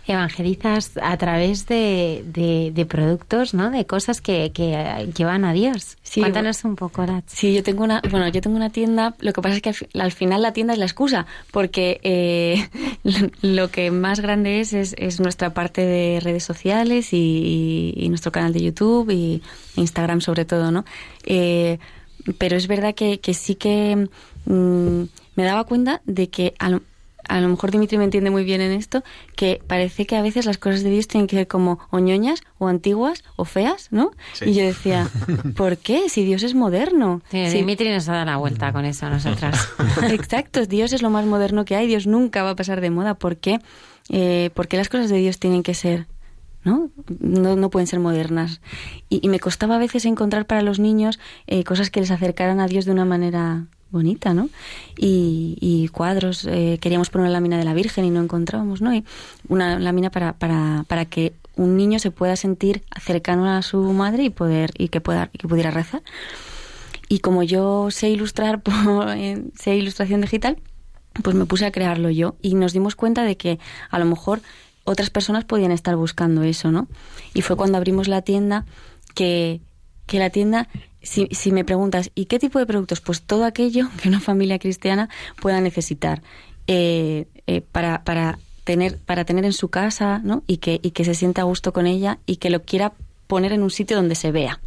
Evangelizas 0.09 0.93
a 1.03 1.17
través 1.17 1.67
de, 1.67 2.23
de, 2.27 2.71
de 2.73 2.87
productos, 2.87 3.55
¿no? 3.55 3.71
De 3.73 3.87
cosas 3.87 4.21
que, 4.21 4.53
que 4.53 5.11
llevan 5.17 5.45
a 5.45 5.53
Dios. 5.53 5.97
Sí, 6.05 6.21
Cuéntanos 6.21 6.65
un 6.65 6.77
poco, 6.77 7.05
Lat. 7.05 7.25
Sí, 7.27 7.53
yo 7.55 7.65
tengo 7.65 7.83
una, 7.83 8.01
bueno, 8.11 8.29
yo 8.29 8.41
tengo 8.41 8.55
una 8.57 8.71
tienda. 8.71 9.17
Lo 9.19 9.33
que 9.33 9.43
pasa 9.43 9.57
es 9.57 9.63
que 9.63 9.71
al, 9.71 9.75
fi- 9.75 9.89
al 9.99 10.13
final 10.13 10.43
la 10.43 10.53
tienda 10.53 10.75
es 10.75 10.79
la 10.79 10.85
excusa, 10.85 11.27
porque 11.51 11.99
eh, 12.05 12.69
lo 13.43 13.69
que 13.73 13.91
más 13.91 14.21
grande 14.21 14.61
es, 14.61 14.73
es 14.75 14.95
es 14.97 15.19
nuestra 15.19 15.53
parte 15.55 15.85
de 15.85 16.21
redes 16.21 16.45
sociales 16.45 17.13
y, 17.13 17.93
y 17.97 18.09
nuestro 18.09 18.31
canal 18.31 18.53
de 18.53 18.63
YouTube 18.63 19.11
y 19.11 19.43
Instagram 19.75 20.21
sobre 20.21 20.45
todo, 20.45 20.71
¿no? 20.71 20.85
Eh, 21.25 21.79
pero 22.39 22.57
es 22.57 22.69
verdad 22.69 22.95
que, 22.95 23.19
que 23.19 23.35
sí 23.35 23.57
que 23.57 24.09
mm, 24.45 25.03
me 25.35 25.45
daba 25.45 25.65
cuenta 25.65 26.01
de 26.05 26.29
que 26.29 26.55
a 26.61 26.69
lo, 26.71 26.83
a 27.29 27.41
lo 27.41 27.49
mejor 27.49 27.71
Dimitri 27.71 27.99
me 27.99 28.05
entiende 28.05 28.31
muy 28.31 28.45
bien 28.45 28.61
en 28.61 28.73
esto, 28.73 29.03
que 29.37 29.61
parece 29.67 30.07
que 30.07 30.17
a 30.17 30.23
veces 30.23 30.47
las 30.47 30.59
cosas 30.59 30.83
de 30.83 30.91
Dios 30.91 31.09
tienen 31.09 31.27
que 31.27 31.37
ser 31.37 31.47
como 31.49 31.79
o 31.91 31.99
ñoñas, 31.99 32.43
o 32.59 32.69
antiguas, 32.69 33.25
o 33.37 33.45
feas, 33.45 33.89
¿no? 33.91 34.11
Sí. 34.35 34.47
Y 34.51 34.55
yo 34.55 34.65
decía, 34.65 35.09
¿por 35.57 35.77
qué? 35.79 36.09
Si 36.09 36.25
Dios 36.25 36.43
es 36.43 36.55
moderno. 36.55 37.23
Sí, 37.31 37.47
Si- 37.51 37.57
Dimitri 37.59 37.91
nos 37.91 38.09
ha 38.09 38.13
dado 38.15 38.27
la 38.27 38.37
vuelta 38.37 38.73
con 38.73 38.85
eso 38.85 39.07
a 39.07 39.11
nosotras. 39.11 39.69
Exacto, 40.11 40.65
Dios 40.67 40.93
es 40.93 41.03
lo 41.03 41.11
más 41.11 41.27
moderno 41.27 41.65
que 41.65 41.77
hay, 41.77 41.87
Dios 41.87 42.07
nunca 42.07 42.43
va 42.43 42.51
a 42.51 42.57
pasar 42.57 42.81
de 42.81 42.91
moda. 42.91 43.15
¿Por 43.15 43.37
qué? 43.37 43.59
Eh, 44.09 44.51
¿Por 44.55 44.69
qué 44.69 44.77
las 44.77 44.89
cosas 44.89 45.11
de 45.11 45.17
Dios 45.19 45.39
tienen 45.41 45.63
que 45.63 45.75
ser, 45.75 46.07
no? 46.63 46.91
No, 47.19 47.57
no 47.57 47.71
pueden 47.71 47.87
ser 47.89 47.99
modernas. 48.01 48.61
Y, 49.09 49.19
y 49.25 49.29
me 49.29 49.41
costaba 49.41 49.77
a 49.77 49.79
veces 49.79 50.05
encontrar 50.05 50.47
para 50.47 50.63
los 50.63 50.79
niños 50.79 51.19
eh, 51.47 51.65
cosas 51.65 51.91
que 51.91 52.01
les 52.01 52.11
acercaran 52.11 52.61
a 52.61 52.67
Dios 52.69 52.85
de 52.85 52.93
una 52.93 53.05
manera 53.05 53.67
bonita, 53.97 54.35
¿no? 54.35 54.51
Y, 54.97 55.89
cuadros, 55.93 56.45
eh, 56.45 56.79
queríamos 56.81 57.11
poner 57.11 57.25
una 57.25 57.33
lámina 57.33 57.59
de 57.59 57.65
la 57.65 57.75
Virgen 57.75 58.05
y 58.05 58.11
no 58.11 58.21
encontrábamos, 58.21 58.83
¿no? 58.83 58.95
Y 58.95 59.05
una 59.49 59.79
lámina 59.79 60.11
para, 60.11 60.35
para, 60.35 60.85
para 60.87 61.07
que 61.07 61.33
un 61.57 61.77
niño 61.77 61.99
se 61.99 62.11
pueda 62.11 62.37
sentir 62.37 62.83
cercano 63.01 63.49
a 63.49 63.63
su 63.63 63.81
madre 63.93 64.25
y 64.25 64.31
poder 64.31 64.71
y 64.77 64.89
que 64.89 65.01
pueda 65.01 65.29
que 65.29 65.49
pudiera 65.49 65.71
rezar. 65.71 66.03
Y 67.09 67.21
como 67.21 67.43
yo 67.43 67.91
sé 67.91 68.11
ilustrar, 68.11 68.63
por, 68.63 68.75
eh, 69.17 69.43
sé 69.59 69.77
ilustración 69.77 70.21
digital, 70.21 70.59
pues 71.23 71.35
me 71.35 71.47
puse 71.47 71.65
a 71.65 71.73
crearlo 71.73 72.11
yo 72.11 72.37
y 72.43 72.55
nos 72.55 72.73
dimos 72.73 72.95
cuenta 72.95 73.25
de 73.25 73.37
que 73.37 73.59
a 73.91 73.99
lo 73.99 74.05
mejor 74.05 74.41
otras 74.85 75.11
personas 75.11 75.45
podían 75.45 75.73
estar 75.73 75.97
buscando 75.97 76.43
eso, 76.43 76.71
¿no? 76.71 76.89
Y 77.35 77.41
fue 77.41 77.57
cuando 77.57 77.79
abrimos 77.79 78.07
la 78.07 78.23
tienda 78.23 78.67
que, 79.15 79.61
que 80.07 80.19
la 80.19 80.31
tienda, 80.31 80.69
si, 81.07 81.29
si 81.31 81.53
me 81.53 81.65
preguntas, 81.65 82.11
¿y 82.15 82.27
qué 82.27 82.39
tipo 82.39 82.59
de 82.59 82.67
productos? 82.67 83.01
Pues 83.01 83.23
todo 83.23 83.45
aquello 83.45 83.89
que 84.03 84.09
una 84.09 84.21
familia 84.21 84.59
cristiana 84.59 85.09
pueda 85.41 85.61
necesitar 85.61 86.23
eh, 86.67 87.27
eh, 87.47 87.61
para, 87.61 88.03
para, 88.05 88.39
tener, 88.65 88.99
para 88.99 89.25
tener 89.25 89.45
en 89.45 89.53
su 89.53 89.69
casa, 89.69 90.21
¿no? 90.23 90.43
Y 90.47 90.59
que, 90.59 90.81
y 90.83 90.91
que 90.91 91.05
se 91.05 91.15
sienta 91.15 91.43
a 91.43 91.45
gusto 91.45 91.73
con 91.73 91.87
ella 91.87 92.19
y 92.27 92.37
que 92.37 92.51
lo 92.51 92.63
quiera 92.63 92.93
poner 93.27 93.53
en 93.53 93.63
un 93.63 93.71
sitio 93.71 93.97
donde 93.97 94.15
se 94.15 94.33
vea. 94.33 94.61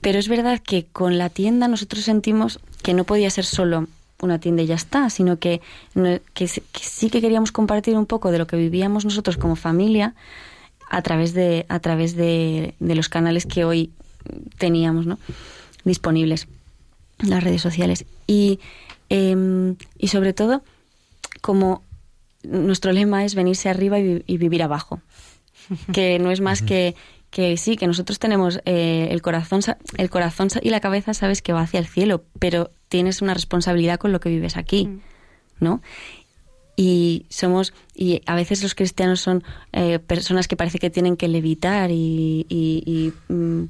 Pero 0.00 0.18
es 0.18 0.28
verdad 0.28 0.60
que 0.60 0.86
con 0.86 1.18
la 1.18 1.30
tienda 1.30 1.66
nosotros 1.68 2.04
sentimos 2.04 2.60
que 2.82 2.94
no 2.94 3.04
podía 3.04 3.30
ser 3.30 3.44
solo 3.44 3.86
una 4.20 4.38
tienda 4.38 4.62
y 4.62 4.66
ya 4.66 4.74
está, 4.74 5.10
sino 5.10 5.38
que, 5.38 5.60
que, 5.94 6.46
que 6.46 6.48
sí 6.80 7.10
que 7.10 7.20
queríamos 7.20 7.52
compartir 7.52 7.96
un 7.96 8.06
poco 8.06 8.30
de 8.30 8.38
lo 8.38 8.46
que 8.46 8.56
vivíamos 8.56 9.04
nosotros 9.04 9.36
como 9.36 9.56
familia 9.56 10.14
a 10.90 11.02
través 11.02 11.34
de, 11.34 11.66
a 11.68 11.80
través 11.80 12.14
de, 12.16 12.74
de 12.78 12.94
los 12.94 13.08
canales 13.08 13.46
que 13.46 13.64
hoy 13.64 13.90
teníamos 14.58 15.06
¿no? 15.06 15.18
disponibles, 15.84 16.48
las 17.18 17.42
redes 17.44 17.62
sociales. 17.62 18.04
Y, 18.26 18.58
em, 19.08 19.76
y 19.98 20.08
sobre 20.08 20.32
todo, 20.32 20.62
como 21.40 21.82
nuestro 22.42 22.92
lema 22.92 23.24
es 23.24 23.34
venirse 23.34 23.68
arriba 23.68 23.98
y, 23.98 24.02
vi- 24.14 24.24
y 24.26 24.36
vivir 24.38 24.62
abajo 24.62 25.00
que 25.92 26.18
no 26.18 26.30
es 26.30 26.40
más 26.40 26.60
que 26.66 26.94
que 27.30 27.56
sí, 27.56 27.76
que 27.76 27.88
nosotros 27.88 28.20
tenemos 28.20 28.60
eh, 28.64 29.08
el 29.10 29.20
corazón 29.20 29.60
sa- 29.60 29.76
el 29.96 30.08
corazón 30.08 30.50
sa- 30.50 30.60
y 30.62 30.70
la 30.70 30.78
cabeza 30.78 31.14
sabes 31.14 31.42
que 31.42 31.52
va 31.52 31.62
hacia 31.62 31.80
el 31.80 31.86
cielo, 31.88 32.22
pero 32.38 32.70
tienes 32.88 33.22
una 33.22 33.34
responsabilidad 33.34 33.98
con 33.98 34.12
lo 34.12 34.20
que 34.20 34.28
vives 34.28 34.56
aquí, 34.56 34.88
¿no? 35.58 35.82
Y 36.76 37.26
somos 37.28 37.72
y 37.94 38.20
a 38.26 38.34
veces 38.34 38.62
los 38.62 38.74
cristianos 38.74 39.20
son 39.20 39.44
eh, 39.72 40.00
personas 40.00 40.48
que 40.48 40.56
parece 40.56 40.78
que 40.80 40.90
tienen 40.90 41.16
que 41.16 41.28
levitar 41.28 41.90
y, 41.92 43.12
mm, 43.28 43.62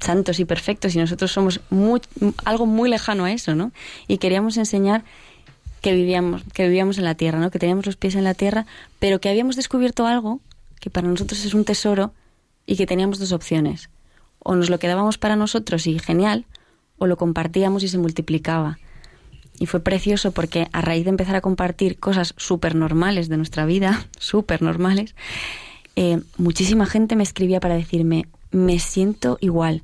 santos 0.00 0.40
y 0.40 0.44
perfectos 0.44 0.94
y 0.94 0.98
nosotros 0.98 1.32
somos 1.32 1.60
muy- 1.70 2.00
algo 2.44 2.66
muy 2.66 2.90
lejano 2.90 3.24
a 3.24 3.32
eso, 3.32 3.54
¿no? 3.54 3.72
Y 4.08 4.18
queríamos 4.18 4.58
enseñar 4.58 5.04
que 5.80 5.94
vivíamos, 5.94 6.42
que 6.52 6.64
vivíamos 6.64 6.98
en 6.98 7.04
la 7.04 7.14
tierra, 7.14 7.38
¿no? 7.40 7.50
Que 7.50 7.58
teníamos 7.58 7.86
los 7.86 7.96
pies 7.96 8.14
en 8.14 8.24
la 8.24 8.34
tierra, 8.34 8.66
pero 8.98 9.20
que 9.22 9.30
habíamos 9.30 9.56
descubierto 9.56 10.06
algo 10.06 10.40
que 10.80 10.90
para 10.90 11.08
nosotros 11.08 11.42
es 11.46 11.54
un 11.54 11.64
tesoro 11.64 12.12
y 12.66 12.76
que 12.76 12.86
teníamos 12.86 13.18
dos 13.18 13.32
opciones. 13.32 13.88
O 14.38 14.54
nos 14.54 14.68
lo 14.68 14.78
quedábamos 14.78 15.16
para 15.16 15.36
nosotros 15.36 15.86
y 15.86 15.98
genial, 15.98 16.44
o 16.98 17.06
lo 17.06 17.16
compartíamos 17.16 17.82
y 17.82 17.88
se 17.88 17.96
multiplicaba. 17.96 18.78
Y 19.60 19.66
fue 19.66 19.78
precioso 19.78 20.32
porque 20.32 20.66
a 20.72 20.80
raíz 20.80 21.04
de 21.04 21.10
empezar 21.10 21.36
a 21.36 21.40
compartir 21.40 22.00
cosas 22.00 22.34
súper 22.36 22.74
normales 22.74 23.28
de 23.28 23.36
nuestra 23.36 23.64
vida, 23.66 24.06
súper 24.18 24.62
normales, 24.62 25.14
eh, 25.94 26.18
muchísima 26.36 26.86
gente 26.86 27.14
me 27.14 27.22
escribía 27.22 27.60
para 27.60 27.76
decirme, 27.76 28.26
me 28.50 28.80
siento 28.80 29.38
igual, 29.40 29.82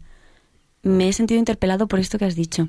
me 0.83 1.09
he 1.09 1.13
sentido 1.13 1.39
interpelado 1.39 1.87
por 1.87 2.01
esto 2.01 2.19
que 2.19 2.25
has 2.25 2.35
dicho, 2.35 2.69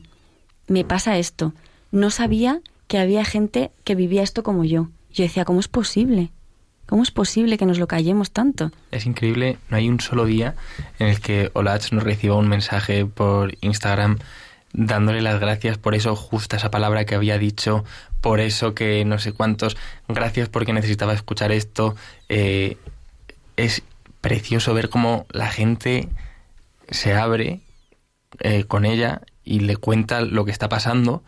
me 0.67 0.83
pasa 0.83 1.17
esto, 1.17 1.53
no 1.91 2.11
sabía 2.11 2.61
que 2.87 2.97
había 2.97 3.23
gente 3.25 3.71
que 3.83 3.95
vivía 3.95 4.23
esto 4.23 4.43
como 4.43 4.63
yo. 4.63 4.89
Yo 5.13 5.23
decía, 5.23 5.45
¿cómo 5.45 5.59
es 5.59 5.67
posible? 5.67 6.31
¿Cómo 6.87 7.03
es 7.03 7.11
posible 7.11 7.57
que 7.57 7.65
nos 7.65 7.79
lo 7.79 7.87
callemos 7.87 8.31
tanto? 8.31 8.71
Es 8.91 9.05
increíble, 9.05 9.57
no 9.69 9.77
hay 9.77 9.89
un 9.89 9.99
solo 9.99 10.25
día 10.25 10.55
en 10.99 11.07
el 11.07 11.19
que 11.19 11.51
Olach 11.53 11.91
no 11.91 11.99
reciba 11.99 12.35
un 12.35 12.47
mensaje 12.47 13.05
por 13.05 13.57
Instagram 13.61 14.19
dándole 14.77 15.21
las 15.21 15.39
gracias 15.39 15.77
por 15.77 15.95
eso, 15.95 16.15
justa 16.15 16.55
esa 16.57 16.71
palabra 16.71 17.03
que 17.05 17.15
había 17.15 17.37
dicho, 17.39 17.83
por 18.21 18.39
eso 18.39 18.75
que 18.75 19.03
no 19.05 19.17
sé 19.19 19.33
cuántos, 19.33 19.75
gracias 20.07 20.49
porque 20.49 20.71
necesitaba 20.71 21.13
escuchar 21.13 21.51
esto. 21.51 21.95
Eh, 22.29 22.77
es 23.57 23.81
precioso 24.21 24.73
ver 24.75 24.89
cómo 24.89 25.25
la 25.31 25.47
gente 25.49 26.07
se 26.89 27.13
abre 27.15 27.59
eh, 28.39 28.65
con 28.65 28.85
ella 28.85 29.21
y 29.43 29.61
le 29.61 29.77
cuenta 29.77 30.21
lo 30.21 30.45
que 30.45 30.51
está 30.51 30.69
pasando 30.69 31.23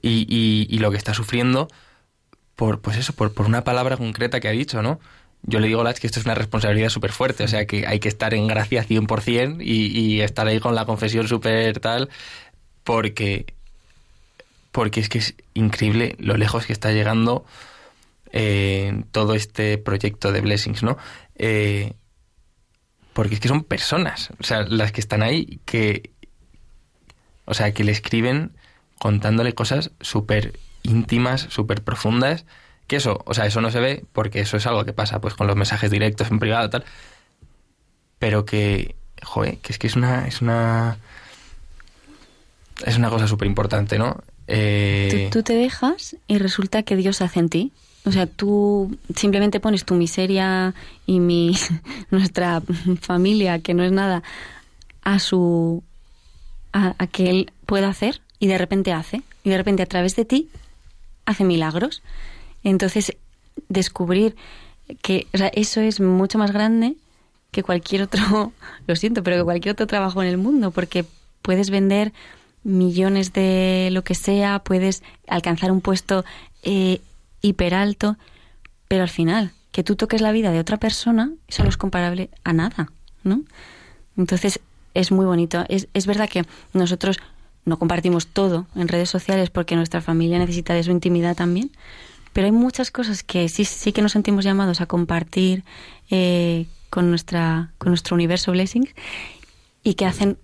y, 0.00 0.26
y- 0.28 0.66
y 0.74 0.78
lo 0.78 0.90
que 0.90 0.98
está 0.98 1.14
sufriendo 1.14 1.68
por, 2.56 2.80
pues 2.80 2.96
eso, 2.98 3.14
por, 3.14 3.32
por 3.32 3.46
una 3.46 3.64
palabra 3.64 3.96
concreta 3.96 4.40
que 4.40 4.48
ha 4.48 4.52
dicho, 4.52 4.82
¿no? 4.82 5.00
yo 5.44 5.58
le 5.58 5.66
digo 5.66 5.80
a 5.80 5.84
Lach 5.84 5.98
que 5.98 6.06
esto 6.06 6.20
es 6.20 6.24
una 6.26 6.36
responsabilidad 6.36 6.88
súper 6.88 7.10
fuerte, 7.10 7.42
o 7.42 7.48
sea 7.48 7.66
que 7.66 7.84
hay 7.86 7.98
que 7.98 8.08
estar 8.08 8.32
en 8.32 8.46
gracia 8.46 8.84
100% 8.84 9.60
y, 9.60 9.86
y 9.88 10.20
estar 10.20 10.46
ahí 10.46 10.60
con 10.60 10.76
la 10.76 10.84
confesión 10.84 11.26
súper 11.26 11.80
tal, 11.80 12.10
porque, 12.84 13.54
porque 14.70 15.00
es 15.00 15.08
que 15.08 15.18
es 15.18 15.34
increíble 15.54 16.16
lo 16.18 16.36
lejos 16.36 16.66
que 16.66 16.72
está 16.72 16.92
llegando 16.92 17.44
eh, 18.32 19.04
todo 19.10 19.34
este 19.34 19.78
proyecto 19.78 20.32
de 20.32 20.40
Blessings, 20.40 20.82
¿no? 20.82 20.96
Eh, 21.36 21.94
porque 23.12 23.34
es 23.34 23.40
que 23.40 23.48
son 23.48 23.64
personas, 23.64 24.30
o 24.40 24.42
sea, 24.42 24.62
las 24.62 24.90
que 24.90 25.00
están 25.00 25.22
ahí, 25.22 25.60
que, 25.66 26.10
o 27.44 27.54
sea, 27.54 27.72
que 27.74 27.84
le 27.84 27.92
escriben 27.92 28.52
contándole 28.98 29.52
cosas 29.52 29.90
súper 30.00 30.58
íntimas, 30.82 31.42
súper 31.50 31.82
profundas, 31.82 32.46
que 32.86 32.96
eso, 32.96 33.22
o 33.26 33.34
sea, 33.34 33.46
eso 33.46 33.60
no 33.60 33.70
se 33.70 33.80
ve 33.80 34.04
porque 34.12 34.40
eso 34.40 34.56
es 34.56 34.66
algo 34.66 34.84
que 34.84 34.92
pasa 34.92 35.20
pues 35.20 35.34
con 35.34 35.46
los 35.46 35.56
mensajes 35.56 35.90
directos 35.90 36.30
en 36.30 36.38
privado 36.38 36.70
tal, 36.70 36.84
pero 38.18 38.44
que, 38.44 38.96
joder, 39.22 39.58
que 39.58 39.72
es 39.72 39.78
que 39.78 39.88
es 39.88 39.96
una, 39.96 40.26
es 40.26 40.40
una, 40.40 40.98
es 42.84 42.96
una 42.96 43.10
cosa 43.10 43.26
súper 43.26 43.46
importante, 43.46 43.98
¿no? 43.98 44.22
Eh... 44.46 45.28
Tú, 45.32 45.42
te 45.42 45.54
dejas 45.54 46.16
y 46.26 46.38
resulta 46.38 46.82
que 46.82 46.96
Dios 46.96 47.22
hace 47.22 47.40
en 47.40 47.48
ti. 47.48 47.72
O 48.04 48.12
sea, 48.12 48.26
tú 48.26 48.96
simplemente 49.14 49.60
pones 49.60 49.84
tu 49.84 49.94
miseria 49.94 50.74
y 51.06 51.20
mi 51.20 51.56
nuestra 52.10 52.62
familia, 53.00 53.60
que 53.60 53.74
no 53.74 53.84
es 53.84 53.92
nada, 53.92 54.22
a 55.02 55.18
su 55.18 55.82
a, 56.72 56.94
a, 56.98 57.06
que 57.06 57.30
él 57.30 57.52
pueda 57.66 57.88
hacer 57.88 58.20
y 58.38 58.46
de 58.48 58.58
repente 58.58 58.92
hace 58.92 59.22
y 59.44 59.50
de 59.50 59.56
repente 59.56 59.82
a 59.82 59.86
través 59.86 60.16
de 60.16 60.24
ti 60.24 60.48
hace 61.26 61.44
milagros. 61.44 62.02
Entonces 62.64 63.16
descubrir 63.68 64.34
que 65.00 65.26
o 65.32 65.38
sea, 65.38 65.48
eso 65.48 65.80
es 65.80 66.00
mucho 66.00 66.38
más 66.38 66.52
grande 66.52 66.96
que 67.50 67.62
cualquier 67.62 68.02
otro, 68.02 68.52
lo 68.86 68.96
siento, 68.96 69.22
pero 69.22 69.36
que 69.36 69.44
cualquier 69.44 69.72
otro 69.74 69.86
trabajo 69.86 70.22
en 70.22 70.28
el 70.28 70.38
mundo, 70.38 70.70
porque 70.72 71.04
puedes 71.42 71.70
vender 71.70 72.12
millones 72.64 73.32
de 73.32 73.90
lo 73.92 74.04
que 74.04 74.14
sea, 74.14 74.60
puedes 74.60 75.02
alcanzar 75.26 75.72
un 75.72 75.80
puesto 75.80 76.24
eh, 76.62 77.00
hiper 77.40 77.74
alto, 77.74 78.16
pero 78.88 79.02
al 79.02 79.08
final, 79.08 79.52
que 79.72 79.82
tú 79.82 79.96
toques 79.96 80.20
la 80.20 80.32
vida 80.32 80.50
de 80.50 80.60
otra 80.60 80.76
persona, 80.76 81.32
eso 81.48 81.62
no 81.62 81.68
es 81.68 81.76
comparable 81.76 82.30
a 82.44 82.52
nada, 82.52 82.92
¿no? 83.24 83.42
Entonces, 84.16 84.60
es 84.94 85.10
muy 85.10 85.24
bonito. 85.24 85.64
Es, 85.68 85.88
es 85.94 86.06
verdad 86.06 86.28
que 86.28 86.44
nosotros 86.74 87.18
no 87.64 87.78
compartimos 87.78 88.26
todo 88.26 88.66
en 88.74 88.88
redes 88.88 89.10
sociales 89.10 89.50
porque 89.50 89.76
nuestra 89.76 90.00
familia 90.00 90.38
necesita 90.38 90.74
de 90.74 90.82
su 90.82 90.90
intimidad 90.90 91.36
también, 91.36 91.70
pero 92.32 92.46
hay 92.46 92.52
muchas 92.52 92.90
cosas 92.90 93.22
que 93.22 93.48
sí, 93.48 93.64
sí 93.64 93.92
que 93.92 94.02
nos 94.02 94.12
sentimos 94.12 94.44
llamados 94.44 94.80
a 94.80 94.86
compartir 94.86 95.64
eh, 96.10 96.66
con, 96.90 97.10
nuestra, 97.10 97.72
con 97.78 97.90
nuestro 97.90 98.14
universo 98.14 98.52
Blessings 98.52 98.90
y 99.82 99.94
que 99.94 100.06
hacen 100.06 100.38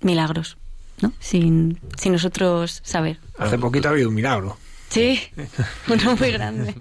milagros, 0.00 0.56
¿no? 1.02 1.12
Sin, 1.20 1.78
sin 1.98 2.12
nosotros 2.12 2.80
saber. 2.84 3.18
Hace 3.38 3.58
poquito 3.58 3.88
ha 3.88 3.90
habido 3.92 4.08
un 4.08 4.14
milagro. 4.14 4.56
Sí, 4.88 5.20
uno 5.88 6.16
muy 6.16 6.32
grande. 6.32 6.74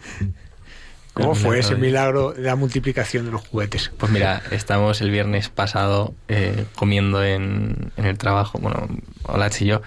¿Cómo 1.14 1.36
fue 1.36 1.60
ese 1.60 1.76
milagro 1.76 2.32
de 2.32 2.44
la 2.44 2.56
multiplicación 2.56 3.26
de 3.26 3.32
los 3.32 3.46
juguetes? 3.48 3.92
Pues 3.98 4.12
mira, 4.12 4.42
estamos 4.52 5.02
el 5.02 5.12
viernes 5.12 5.50
pasado 5.50 6.14
eh, 6.30 6.66
comiendo 6.76 7.24
en, 7.24 7.92
en, 7.98 8.06
el 8.06 8.18
trabajo, 8.18 8.60
bueno, 8.60 8.88
Olach 9.24 9.62
y 9.62 9.66
yo, 9.66 9.82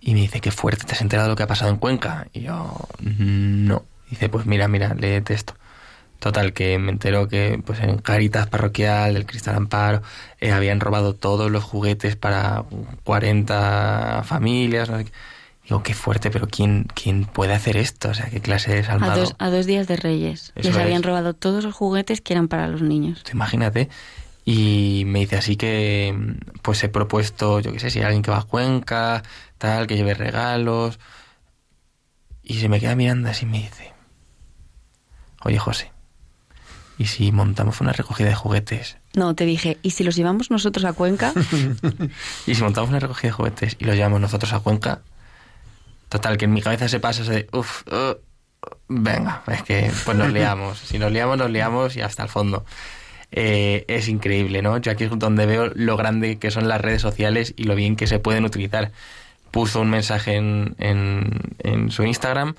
y 0.00 0.14
me 0.14 0.22
dice, 0.22 0.40
qué 0.40 0.50
fuerte, 0.50 0.86
¿te 0.86 0.94
has 0.94 1.02
enterado 1.02 1.28
de 1.28 1.32
lo 1.32 1.36
que 1.36 1.44
ha 1.44 1.46
pasado 1.46 1.70
en 1.70 1.76
Cuenca? 1.76 2.26
Y 2.32 2.40
yo, 2.40 2.88
no. 3.00 3.84
dice, 4.08 4.28
pues 4.28 4.46
mira, 4.46 4.66
mira, 4.66 4.94
léete 4.94 5.34
esto. 5.34 5.54
Total, 6.20 6.52
que 6.52 6.78
me 6.78 6.92
entero 6.92 7.28
que 7.28 7.60
pues 7.64 7.80
en 7.80 7.96
Caritas 7.96 8.46
Parroquial 8.46 9.14
del 9.14 9.24
Cristal 9.24 9.56
Amparo 9.56 10.02
eh, 10.38 10.52
habían 10.52 10.78
robado 10.78 11.14
todos 11.14 11.50
los 11.50 11.64
juguetes 11.64 12.14
para 12.14 12.64
40 13.04 14.22
familias. 14.24 14.90
¿no? 14.90 14.98
Digo, 14.98 15.82
qué 15.82 15.94
fuerte, 15.94 16.30
pero 16.30 16.46
¿quién, 16.46 16.86
¿quién 16.94 17.24
puede 17.24 17.54
hacer 17.54 17.78
esto? 17.78 18.10
O 18.10 18.14
sea, 18.14 18.28
¿qué 18.28 18.40
clase 18.40 18.74
de 18.74 18.84
salvado? 18.84 19.12
A 19.12 19.16
dos, 19.16 19.34
a 19.38 19.48
dos 19.48 19.64
días 19.64 19.88
de 19.88 19.96
Reyes. 19.96 20.52
Eso 20.54 20.68
Les 20.68 20.78
habían 20.78 21.02
robado 21.02 21.32
todos 21.32 21.64
los 21.64 21.74
juguetes 21.74 22.20
que 22.20 22.34
eran 22.34 22.48
para 22.48 22.68
los 22.68 22.82
niños. 22.82 23.24
Imagínate. 23.32 23.88
Y 24.44 25.04
me 25.06 25.20
dice 25.20 25.36
así 25.36 25.56
que, 25.56 26.36
pues 26.60 26.84
he 26.84 26.88
propuesto, 26.90 27.60
yo 27.60 27.72
qué 27.72 27.78
sé, 27.78 27.88
si 27.90 28.00
hay 28.00 28.04
alguien 28.04 28.22
que 28.22 28.30
va 28.30 28.40
a 28.40 28.42
Cuenca, 28.42 29.22
tal, 29.56 29.86
que 29.86 29.96
lleve 29.96 30.12
regalos. 30.12 30.98
Y 32.42 32.58
se 32.60 32.68
me 32.68 32.78
queda 32.78 32.94
mirando 32.94 33.30
así 33.30 33.46
y 33.46 33.48
me 33.48 33.58
dice, 33.58 33.94
oye 35.44 35.58
José, 35.58 35.92
¿y 37.00 37.06
si 37.06 37.32
montamos 37.32 37.80
una 37.80 37.94
recogida 37.94 38.28
de 38.28 38.34
juguetes? 38.34 38.98
No, 39.14 39.34
te 39.34 39.46
dije, 39.46 39.78
¿y 39.80 39.92
si 39.92 40.04
los 40.04 40.16
llevamos 40.16 40.50
nosotros 40.50 40.84
a 40.84 40.92
Cuenca? 40.92 41.32
¿Y 42.46 42.54
si 42.54 42.62
montamos 42.62 42.90
una 42.90 43.00
recogida 43.00 43.28
de 43.28 43.32
juguetes 43.32 43.76
y 43.78 43.86
los 43.86 43.96
llevamos 43.96 44.20
nosotros 44.20 44.52
a 44.52 44.60
Cuenca? 44.60 45.00
Total, 46.10 46.36
que 46.36 46.44
en 46.44 46.52
mi 46.52 46.60
cabeza 46.60 46.88
se 46.88 47.00
pasa 47.00 47.22
ese 47.22 47.32
de, 47.32 47.48
uff, 47.52 47.86
uh, 47.86 48.16
venga, 48.88 49.42
es 49.46 49.62
que 49.62 49.90
pues 50.04 50.14
nos 50.14 50.30
liamos. 50.30 50.78
Si 50.78 50.98
nos 50.98 51.10
liamos, 51.10 51.38
nos 51.38 51.50
liamos 51.50 51.96
y 51.96 52.02
hasta 52.02 52.22
el 52.22 52.28
fondo. 52.28 52.66
Eh, 53.32 53.86
es 53.88 54.08
increíble, 54.08 54.60
¿no? 54.60 54.76
Yo 54.76 54.92
aquí 54.92 55.04
es 55.04 55.10
donde 55.18 55.46
veo 55.46 55.72
lo 55.74 55.96
grande 55.96 56.38
que 56.38 56.50
son 56.50 56.68
las 56.68 56.82
redes 56.82 57.00
sociales 57.00 57.54
y 57.56 57.64
lo 57.64 57.76
bien 57.76 57.96
que 57.96 58.08
se 58.08 58.18
pueden 58.18 58.44
utilizar. 58.44 58.92
Puso 59.50 59.80
un 59.80 59.88
mensaje 59.88 60.36
en, 60.36 60.74
en, 60.78 61.30
en 61.60 61.90
su 61.90 62.04
Instagram 62.04 62.56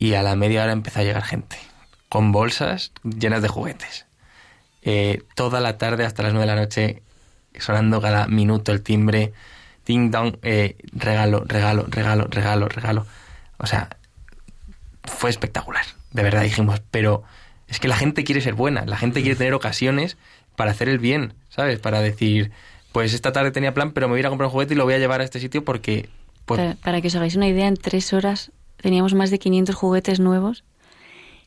y 0.00 0.14
a 0.14 0.24
la 0.24 0.34
media 0.34 0.64
hora 0.64 0.72
empezó 0.72 0.98
a 0.98 1.04
llegar 1.04 1.22
gente 1.22 1.69
con 2.10 2.32
bolsas 2.32 2.92
llenas 3.02 3.40
de 3.40 3.48
juguetes. 3.48 4.04
Eh, 4.82 5.22
toda 5.34 5.60
la 5.60 5.78
tarde 5.78 6.04
hasta 6.04 6.22
las 6.22 6.32
nueve 6.32 6.46
de 6.46 6.54
la 6.54 6.60
noche 6.60 7.02
sonando 7.58 8.00
cada 8.00 8.26
minuto 8.26 8.72
el 8.72 8.82
timbre 8.82 9.32
ding 9.86 10.10
dong, 10.10 10.36
eh, 10.42 10.76
regalo, 10.92 11.44
regalo, 11.46 11.86
regalo, 11.88 12.26
regalo, 12.28 12.68
regalo. 12.68 13.06
O 13.58 13.66
sea, 13.66 13.96
fue 15.04 15.30
espectacular. 15.30 15.84
De 16.12 16.22
verdad 16.22 16.42
dijimos, 16.42 16.82
pero 16.90 17.22
es 17.68 17.78
que 17.80 17.88
la 17.88 17.96
gente 17.96 18.24
quiere 18.24 18.40
ser 18.40 18.54
buena, 18.54 18.84
la 18.84 18.96
gente 18.96 19.22
quiere 19.22 19.36
tener 19.36 19.54
ocasiones 19.54 20.16
para 20.56 20.72
hacer 20.72 20.88
el 20.88 20.98
bien, 20.98 21.34
¿sabes? 21.48 21.78
Para 21.78 22.00
decir, 22.00 22.50
pues 22.92 23.14
esta 23.14 23.32
tarde 23.32 23.52
tenía 23.52 23.72
plan, 23.72 23.92
pero 23.92 24.08
me 24.08 24.12
voy 24.12 24.18
a 24.18 24.20
ir 24.20 24.26
a 24.26 24.30
comprar 24.30 24.48
un 24.48 24.52
juguete 24.52 24.74
y 24.74 24.76
lo 24.76 24.84
voy 24.84 24.94
a 24.94 24.98
llevar 24.98 25.20
a 25.20 25.24
este 25.24 25.40
sitio 25.40 25.64
porque... 25.64 26.08
Pues... 26.44 26.58
Para, 26.60 26.74
para 26.74 27.00
que 27.00 27.06
os 27.06 27.14
hagáis 27.14 27.36
una 27.36 27.46
idea, 27.46 27.68
en 27.68 27.76
tres 27.76 28.12
horas 28.12 28.50
teníamos 28.76 29.14
más 29.14 29.30
de 29.30 29.38
500 29.38 29.74
juguetes 29.74 30.20
nuevos, 30.20 30.64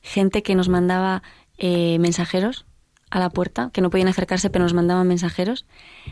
gente 0.04 0.44
que 0.44 0.54
nos 0.54 0.70
mandaba 0.70 1.24
eh, 1.58 1.98
mensajeros 1.98 2.66
a 3.10 3.20
la 3.20 3.30
puerta, 3.30 3.72
que 3.74 3.82
no 3.82 3.90
podían 3.90 4.10
acercarse, 4.10 4.50
pero 4.50 4.64
nos 4.64 4.74
mandaban 4.74 5.08
mensajeros, 5.08 5.66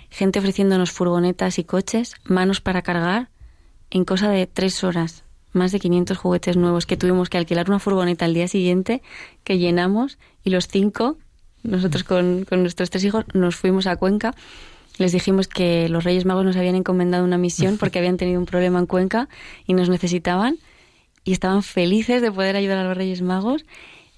gente 0.10 0.40
ofreciéndonos 0.40 0.92
furgonetas 0.92 1.60
y 1.60 1.64
coches, 1.64 2.16
manos 2.24 2.62
para 2.62 2.82
cargar, 2.82 3.30
en 3.90 4.06
cosa 4.06 4.30
de 4.30 4.48
tres 4.48 4.84
horas, 4.84 5.24
más 5.52 5.72
de 5.72 5.80
500 5.80 6.18
juguetes 6.18 6.58
nuevos 6.58 6.86
que 6.86 6.98
tuvimos 6.98 7.30
que 7.30 7.38
alquilar 7.38 7.70
una 7.70 7.80
furgoneta 7.80 8.26
al 8.26 8.34
día 8.34 8.48
siguiente, 8.48 9.02
que 9.44 9.58
llenamos, 9.58 10.18
y 10.44 10.52
los 10.52 10.68
cinco, 10.68 11.18
nosotros 11.64 12.04
con, 12.04 12.46
con 12.46 12.62
nuestros 12.62 12.90
tres 12.90 13.04
hijos, 13.04 13.26
nos 13.34 13.56
fuimos 13.56 13.88
a 13.88 13.96
Cuenca. 13.98 14.34
Les 14.98 15.12
dijimos 15.12 15.48
que 15.48 15.90
los 15.90 16.04
Reyes 16.04 16.26
Magos 16.26 16.46
nos 16.46 16.56
habían 16.56 16.76
encomendado 16.76 17.24
una 17.24 17.38
misión 17.38 17.78
porque 17.80 18.00
habían 18.00 18.18
tenido 18.18 18.40
un 18.40 18.46
problema 18.46 18.80
en 18.80 18.86
Cuenca 18.86 19.28
y 19.66 19.74
nos 19.74 19.90
necesitaban 19.90 20.58
y 21.24 21.34
estaban 21.34 21.64
felices 21.64 22.22
de 22.22 22.32
poder 22.32 22.56
ayudar 22.56 22.80
a 22.80 22.84
los 22.84 22.98
Reyes 22.98 23.22
Magos. 23.22 23.66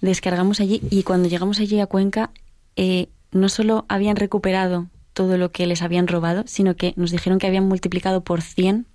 Descargamos 0.01 0.59
allí 0.59 0.81
y 0.89 1.03
cuando 1.03 1.29
llegamos 1.29 1.59
allí 1.59 1.79
a 1.79 1.87
Cuenca 1.87 2.31
eh, 2.75 3.07
no 3.31 3.49
solo 3.49 3.85
habían 3.87 4.15
recuperado 4.15 4.87
todo 5.13 5.37
lo 5.37 5.51
que 5.51 5.67
les 5.67 5.81
habían 5.81 6.07
robado, 6.07 6.43
sino 6.47 6.75
que 6.75 6.93
nos 6.95 7.11
dijeron 7.11 7.39
que 7.39 7.47
habían 7.47 7.67
multiplicado 7.67 8.21
por 8.21 8.41
100 8.41 8.85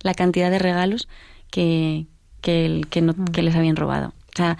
la 0.00 0.14
cantidad 0.14 0.50
de 0.50 0.58
regalos 0.58 1.08
que, 1.50 2.06
que, 2.40 2.82
que, 2.90 3.02
no, 3.02 3.14
que 3.32 3.42
les 3.42 3.54
habían 3.54 3.76
robado. 3.76 4.14
O 4.32 4.36
sea, 4.36 4.58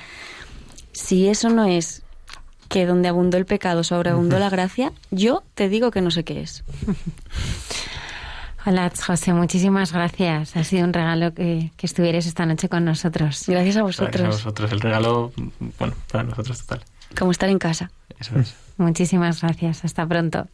si 0.93 1.29
eso 1.29 1.49
no 1.49 1.65
es 1.65 2.03
que 2.69 2.85
donde 2.85 3.09
abundó 3.09 3.39
el 3.39 3.47
pecado 3.47 3.83
sobreabundó 3.85 4.39
la 4.39 4.51
gracia, 4.51 4.93
yo 5.11 5.43
te 5.55 5.69
digo 5.69 5.91
que 5.91 6.03
no 6.03 6.11
sé 6.11 6.25
qué 6.25 6.43
es. 6.43 6.65
Hola, 8.69 8.93
José, 9.07 9.33
muchísimas 9.33 9.95
gracias. 9.95 10.55
Ha 10.55 10.63
sido 10.63 10.85
un 10.85 10.93
regalo 10.93 11.33
que, 11.33 11.73
que 11.79 11.87
estuvieras 11.87 12.27
esta 12.27 12.45
noche 12.45 12.69
con 12.69 12.85
nosotros. 12.85 13.45
Gracias 13.47 13.79
a 13.79 13.83
vosotros. 13.83 14.21
Gracias 14.21 14.43
a 14.43 14.45
vosotros. 14.45 14.73
El 14.73 14.81
regalo, 14.81 15.33
bueno, 15.79 15.95
para 16.13 16.25
nosotros 16.25 16.67
total. 16.67 16.85
Como 17.19 17.31
estar 17.31 17.49
en 17.49 17.59
casa. 17.59 17.91
Eso 18.19 18.39
es. 18.39 18.55
Muchísimas 18.77 19.41
gracias. 19.41 19.87
Hasta 19.87 20.07
pronto. 20.07 20.49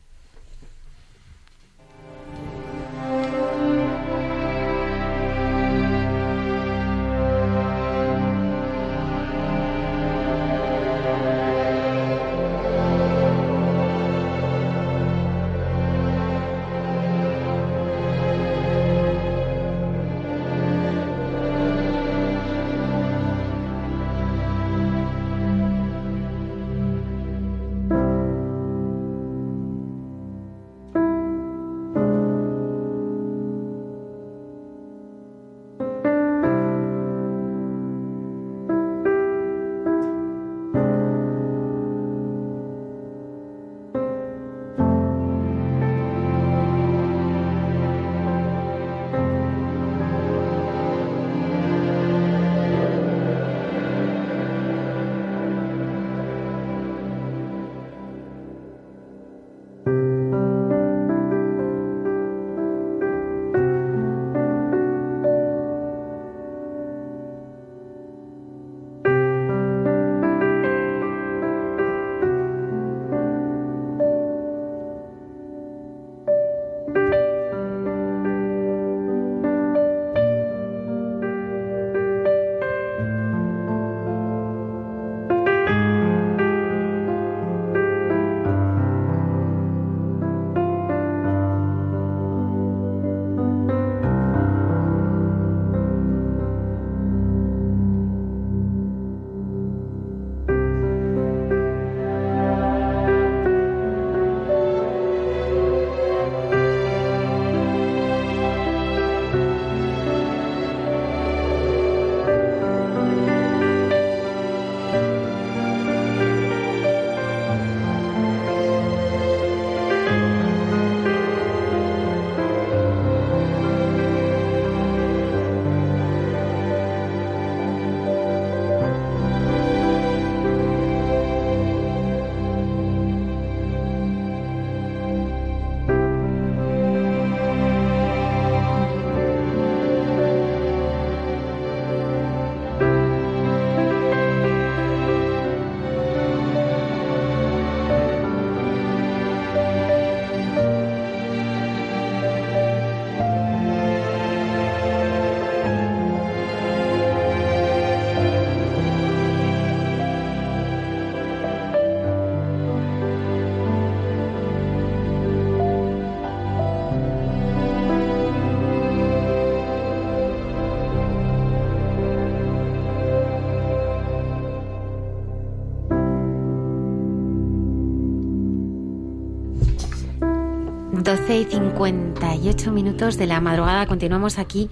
12 181.17 181.39
y 181.39 181.45
58 181.45 182.73
minutos 182.73 183.17
de 183.17 183.29
la 183.29 183.41
madrugada. 183.41 183.87
Continuamos 183.87 184.37
aquí 184.41 184.69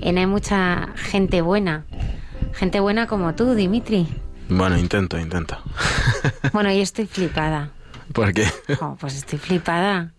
en 0.00 0.18
Hay 0.18 0.26
mucha 0.26 0.88
gente 0.96 1.40
buena. 1.40 1.84
Gente 2.52 2.80
buena 2.80 3.06
como 3.06 3.36
tú, 3.36 3.54
Dimitri. 3.54 4.08
Bueno, 4.48 4.76
intento, 4.76 5.20
intento. 5.20 5.56
Bueno, 6.52 6.72
yo 6.72 6.80
estoy 6.82 7.06
flipada. 7.06 7.70
¿Por 8.12 8.32
qué? 8.32 8.44
Oh, 8.80 8.96
pues 8.98 9.14
estoy 9.14 9.38
flipada. 9.38 10.10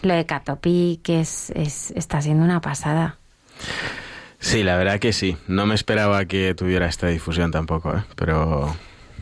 Lo 0.00 0.14
de 0.14 0.24
Catopic 0.24 1.06
es, 1.10 1.50
es, 1.50 1.90
está 1.90 2.22
siendo 2.22 2.42
una 2.42 2.62
pasada. 2.62 3.18
Sí, 4.38 4.62
la 4.62 4.78
verdad 4.78 4.98
que 4.98 5.12
sí. 5.12 5.36
No 5.46 5.66
me 5.66 5.74
esperaba 5.74 6.24
que 6.24 6.54
tuviera 6.54 6.86
esta 6.86 7.08
difusión 7.08 7.50
tampoco, 7.50 7.94
¿eh? 7.94 8.04
pero 8.14 8.74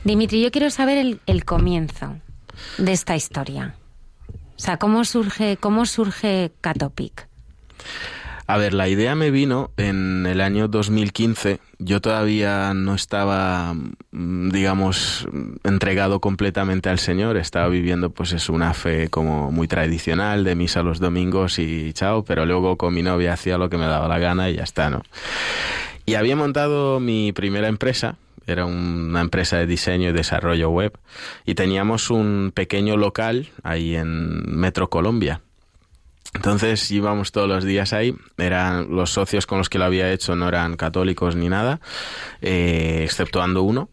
Dimitri, 0.05 0.41
yo 0.41 0.53
quiero 0.53 0.71
saber 0.71 0.99
el, 0.99 1.21
el 1.27 1.45
comienzo 1.45 2.15
de 2.79 2.93
esta 2.93 3.17
historia. 3.17 3.75
O 4.57 4.61
sea, 4.61 4.77
¿cómo 4.77 5.05
surge, 5.05 5.57
cómo 5.57 5.87
surge 5.87 6.53
Catopic? 6.61 7.29
A 8.47 8.59
ver, 8.59 8.75
la 8.75 8.89
idea 8.89 9.15
me 9.15 9.31
vino 9.31 9.71
en 9.79 10.27
el 10.27 10.43
año 10.43 10.69
2015. 10.69 11.61
Yo 11.79 12.03
todavía 12.03 12.75
no 12.75 12.95
estaba, 12.95 13.75
mm, 14.13 14.51
digamos, 14.51 15.27
entregado 15.65 16.21
completamente 16.21 16.91
al 16.91 16.99
Señor. 16.99 17.39
Estaba 17.39 17.69
viviendo, 17.69 18.11
pues, 18.11 18.33
es 18.33 18.51
una 18.51 18.75
fe 18.75 19.09
como 19.09 19.51
muy 19.51 19.67
tradicional, 19.67 20.45
de 20.45 20.57
misa 20.57 20.83
los 20.83 21.01
domingos 21.01 21.59
y 21.59 21.95
chao. 21.95 22.23
Pero 22.25 22.45
luego 22.45 22.77
con 22.77 22.93
mi 22.93 23.03
novia 23.03 23.33
hacía 23.33 23.57
lo 23.57 23.71
que 23.71 23.79
me 23.79 23.87
daba 23.87 24.09
la 24.09 24.19
gana 24.19 24.51
y 24.51 24.57
ya 24.57 24.63
está, 24.63 24.91
¿no? 24.91 25.03
Y 26.05 26.15
había 26.15 26.37
montado 26.37 27.01
mi 27.01 27.33
primera 27.33 27.69
empresa. 27.69 28.17
Era 28.47 28.67
una 28.67 29.21
empresa 29.21 29.59
de 29.59 29.67
diseño 29.67 30.11
y 30.11 30.13
desarrollo 30.13 30.71
web. 30.71 30.99
Y 31.45 31.55
teníamos 31.55 32.11
un 32.11 32.53
pequeño 32.55 32.97
local 32.97 33.49
ahí 33.63 33.95
en 33.97 34.43
Metro 34.59 34.91
Colombia. 34.91 35.41
Entonces 36.35 36.91
íbamos 36.91 37.33
todos 37.33 37.49
los 37.49 37.65
días 37.65 37.93
ahí. 37.93 38.15
Eran 38.37 38.89
los 38.91 39.11
socios 39.11 39.47
con 39.47 39.59
los 39.59 39.69
que 39.69 39.79
lo 39.79 39.85
había 39.85 40.13
hecho 40.13 40.35
no 40.37 40.49
eran 40.49 40.77
católicos 40.77 41.37
ni 41.37 41.49
nada, 41.49 41.81
eh, 42.43 43.03
exceptuando 43.05 43.63
uno. 43.63 43.89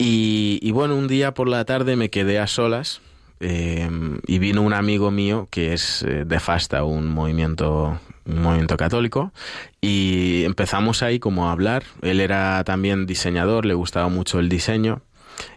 Y, 0.00 0.70
bueno, 0.70 0.94
un 0.94 1.08
día 1.08 1.34
por 1.34 1.48
la 1.48 1.64
tarde 1.64 1.96
me 1.96 2.08
quedé 2.08 2.38
a 2.38 2.46
solas 2.46 3.00
eh, 3.40 3.90
y 4.26 4.38
vino 4.38 4.62
un 4.62 4.72
amigo 4.72 5.10
mío 5.10 5.48
que 5.50 5.72
es 5.72 6.02
eh, 6.02 6.24
de 6.24 6.38
Fasta, 6.38 6.84
un 6.84 7.08
movimiento 7.08 7.98
un 8.28 8.42
movimiento 8.42 8.76
católico 8.76 9.32
y 9.80 10.44
empezamos 10.44 11.02
ahí 11.02 11.18
como 11.18 11.48
a 11.48 11.52
hablar. 11.52 11.84
Él 12.02 12.20
era 12.20 12.62
también 12.64 13.06
diseñador, 13.06 13.64
le 13.64 13.74
gustaba 13.74 14.08
mucho 14.08 14.38
el 14.38 14.48
diseño 14.48 15.02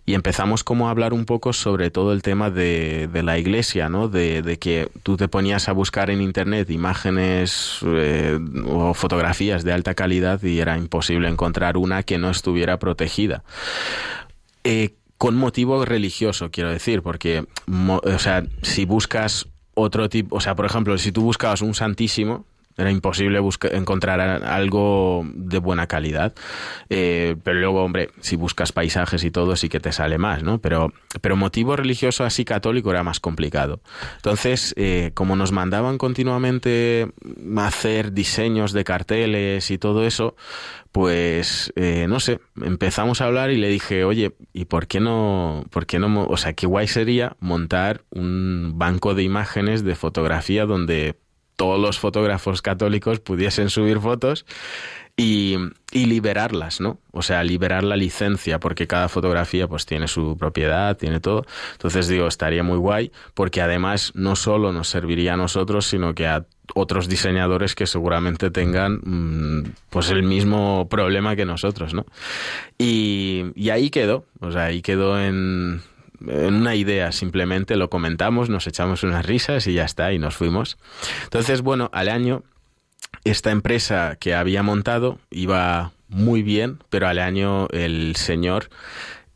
y 0.06 0.14
empezamos 0.14 0.64
como 0.64 0.88
a 0.88 0.92
hablar 0.92 1.14
un 1.14 1.26
poco 1.26 1.54
sobre 1.54 1.92
todo 1.92 2.14
el 2.14 2.22
tema 2.22 2.50
de, 2.50 3.08
de 3.12 3.24
la 3.24 3.38
iglesia, 3.38 3.90
¿no? 3.90 4.08
De, 4.08 4.42
de, 4.42 4.58
que 4.58 4.90
tú 5.04 5.18
te 5.18 5.28
ponías 5.28 5.70
a 5.70 5.74
buscar 5.74 6.10
en 6.10 6.22
internet 6.22 6.70
imágenes 6.70 7.80
eh, 7.86 8.40
o 8.68 8.94
fotografías 8.94 9.64
de 9.64 9.74
alta 9.74 9.94
calidad 9.94 10.42
y 10.44 10.60
era 10.60 10.78
imposible 10.78 11.28
encontrar 11.28 11.78
una 11.78 12.04
que 12.04 12.18
no 12.18 12.30
estuviera 12.30 12.78
protegida. 12.80 13.44
Eh, 14.64 14.96
con 15.18 15.36
motivo 15.36 15.86
religioso, 15.86 16.50
quiero 16.50 16.72
decir, 16.72 17.04
porque, 17.04 17.46
o 17.68 18.20
sea, 18.20 18.44
si 18.64 18.86
buscas 18.86 19.48
otro 19.76 20.10
tipo, 20.10 20.36
o 20.36 20.42
sea, 20.42 20.56
por 20.56 20.66
ejemplo, 20.66 20.98
si 20.98 21.12
tú 21.12 21.22
buscabas 21.22 21.62
un 21.62 21.76
santísimo, 21.76 22.46
era 22.78 22.92
imposible 22.92 23.40
buscar, 23.40 23.74
encontrar 23.76 24.20
algo 24.20 25.26
de 25.34 25.60
buena 25.60 25.88
calidad. 25.88 26.34
Eh, 26.90 27.36
pero 27.44 27.60
luego, 27.60 27.84
hombre, 27.84 28.10
si 28.20 28.36
buscas 28.36 28.72
paisajes 28.72 29.24
y 29.24 29.32
todo, 29.32 29.56
sí 29.56 29.70
que 29.70 29.80
te 29.80 29.92
sale 29.92 30.18
más, 30.18 30.44
¿no? 30.44 30.60
Pero, 30.60 30.94
pero 31.22 31.36
motivo 31.36 31.76
religioso 31.76 32.24
así 32.24 32.46
católico 32.46 32.92
era 32.92 33.04
más 33.04 33.20
complicado. 33.20 33.82
Entonces, 34.18 34.74
eh, 34.78 35.12
como 35.14 35.36
nos 35.36 35.52
mandaban 35.52 35.98
continuamente 35.98 37.12
hacer 37.58 38.12
diseños 38.12 38.74
de 38.74 38.84
carteles 38.84 39.72
y 39.72 39.78
todo 39.78 40.06
eso, 40.06 40.36
pues 40.92 41.72
eh, 41.76 42.06
no 42.10 42.20
sé, 42.20 42.40
empezamos 42.62 43.22
a 43.22 43.26
hablar 43.26 43.52
y 43.52 43.58
le 43.58 43.70
dije, 43.70 44.04
oye, 44.04 44.36
¿y 44.54 44.66
por 44.66 44.88
qué 44.88 45.00
no, 45.00 45.66
por 45.70 45.86
qué 45.86 46.00
no, 46.00 46.26
o 46.26 46.38
sea, 46.38 46.54
qué 46.54 46.68
guay 46.68 46.88
sería 46.88 47.38
montar 47.40 48.04
un 48.10 48.74
banco 48.76 49.16
de 49.16 49.24
imágenes 49.24 49.84
de 49.84 49.96
fotografía 49.96 50.66
donde 50.66 51.18
todos 51.62 51.80
los 51.80 52.00
fotógrafos 52.00 52.64
católicos 52.64 53.20
pudiesen 53.20 53.70
subir 53.70 54.00
fotos 54.00 54.48
y, 55.16 55.58
liberarlas, 55.94 56.82
¿no? 56.82 56.98
O 57.12 57.22
sea, 57.22 57.44
liberar 57.44 57.84
la 57.84 57.96
licencia, 57.96 58.60
porque 58.60 58.88
cada 58.88 59.10
fotografía 59.10 59.68
pues 59.68 59.86
tiene 59.86 60.08
su 60.08 60.36
propiedad, 60.38 60.98
tiene 60.98 61.20
todo. 61.20 61.46
Entonces 61.74 62.08
digo, 62.08 62.26
estaría 62.26 62.64
muy 62.64 62.78
guay, 62.78 63.12
porque 63.36 63.62
además 63.62 64.12
no 64.16 64.36
solo 64.36 64.72
nos 64.72 64.88
serviría 64.88 65.36
a 65.36 65.38
nosotros, 65.38 65.86
sino 65.86 66.16
que 66.16 66.26
a 66.26 66.48
otros 66.74 67.08
diseñadores 67.08 67.76
que 67.76 67.86
seguramente 67.86 68.50
tengan 68.50 69.00
mmm, 69.04 69.74
pues 69.92 70.10
el 70.10 70.24
mismo 70.24 70.88
problema 70.90 71.36
que 71.36 71.46
nosotros, 71.46 71.94
¿no? 71.94 72.08
Y, 72.80 73.52
y 73.54 73.70
ahí 73.70 73.92
quedó, 73.92 74.26
o 74.40 74.52
sea, 74.52 74.64
ahí 74.64 74.82
quedó 74.82 75.22
en, 75.22 75.84
en 76.28 76.54
una 76.54 76.76
idea, 76.76 77.12
simplemente 77.12 77.76
lo 77.76 77.90
comentamos, 77.90 78.50
nos 78.50 78.68
echamos 78.68 79.04
unas 79.04 79.26
risas 79.26 79.68
y 79.68 79.74
ya 79.74 79.86
está, 79.86 80.14
y 80.14 80.20
nos 80.20 80.36
fuimos. 80.36 80.78
Entonces, 81.24 81.62
bueno, 81.62 81.90
al 81.94 82.10
año, 82.10 82.44
esta 83.24 83.52
empresa 83.52 84.18
que 84.20 84.36
había 84.36 84.64
montado 84.64 85.20
iba 85.30 85.92
muy 86.08 86.44
bien, 86.44 86.80
pero 86.90 87.08
al 87.08 87.20
año 87.20 87.68
el 87.72 88.16
señor, 88.16 88.70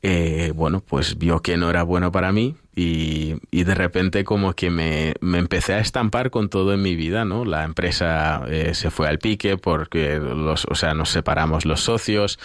eh, 0.08 0.51
bueno, 0.53 0.82
pues 0.82 1.18
vio 1.18 1.41
que 1.41 1.58
no 1.58 1.68
era 1.68 1.82
bueno 1.82 2.12
para 2.12 2.32
mí 2.32 2.56
y, 2.76 3.38
y, 3.49 3.64
de 3.64 3.74
repente 3.74 4.24
como 4.24 4.53
que 4.53 4.70
me, 4.70 5.16
me, 5.20 5.39
empecé 5.39 5.74
a 5.74 5.80
estampar 5.80 6.30
con 6.30 6.47
todo 6.47 6.74
en 6.74 6.84
mi 6.84 6.95
vida, 6.95 7.26
¿no? 7.26 7.43
La 7.43 7.64
empresa 7.64 8.43
eh, 8.47 8.76
se 8.76 8.91
fue 8.91 9.08
al 9.08 9.18
pique 9.18 9.58
porque 9.58 10.20
los, 10.20 10.66
o 10.70 10.76
sea, 10.76 10.93
nos 10.93 11.10
separamos 11.10 11.66
los 11.66 11.82
socios. 11.82 12.38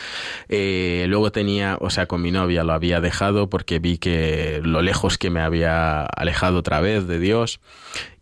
Eh, 0.49 1.05
luego 1.09 1.33
tenía, 1.33 1.77
o 1.83 1.91
sea, 1.91 2.07
con 2.07 2.23
mi 2.23 2.31
novia 2.31 2.65
lo 2.65 2.73
había 2.73 3.03
dejado 3.03 3.51
porque 3.51 3.79
vi 3.79 3.99
que 3.99 4.63
lo 4.65 4.81
lejos 4.81 5.19
que 5.19 5.29
me 5.29 5.41
había 5.41 6.07
alejado 6.07 6.61
otra 6.61 6.81
vez 6.81 7.07
de 7.07 7.19
Dios. 7.19 7.61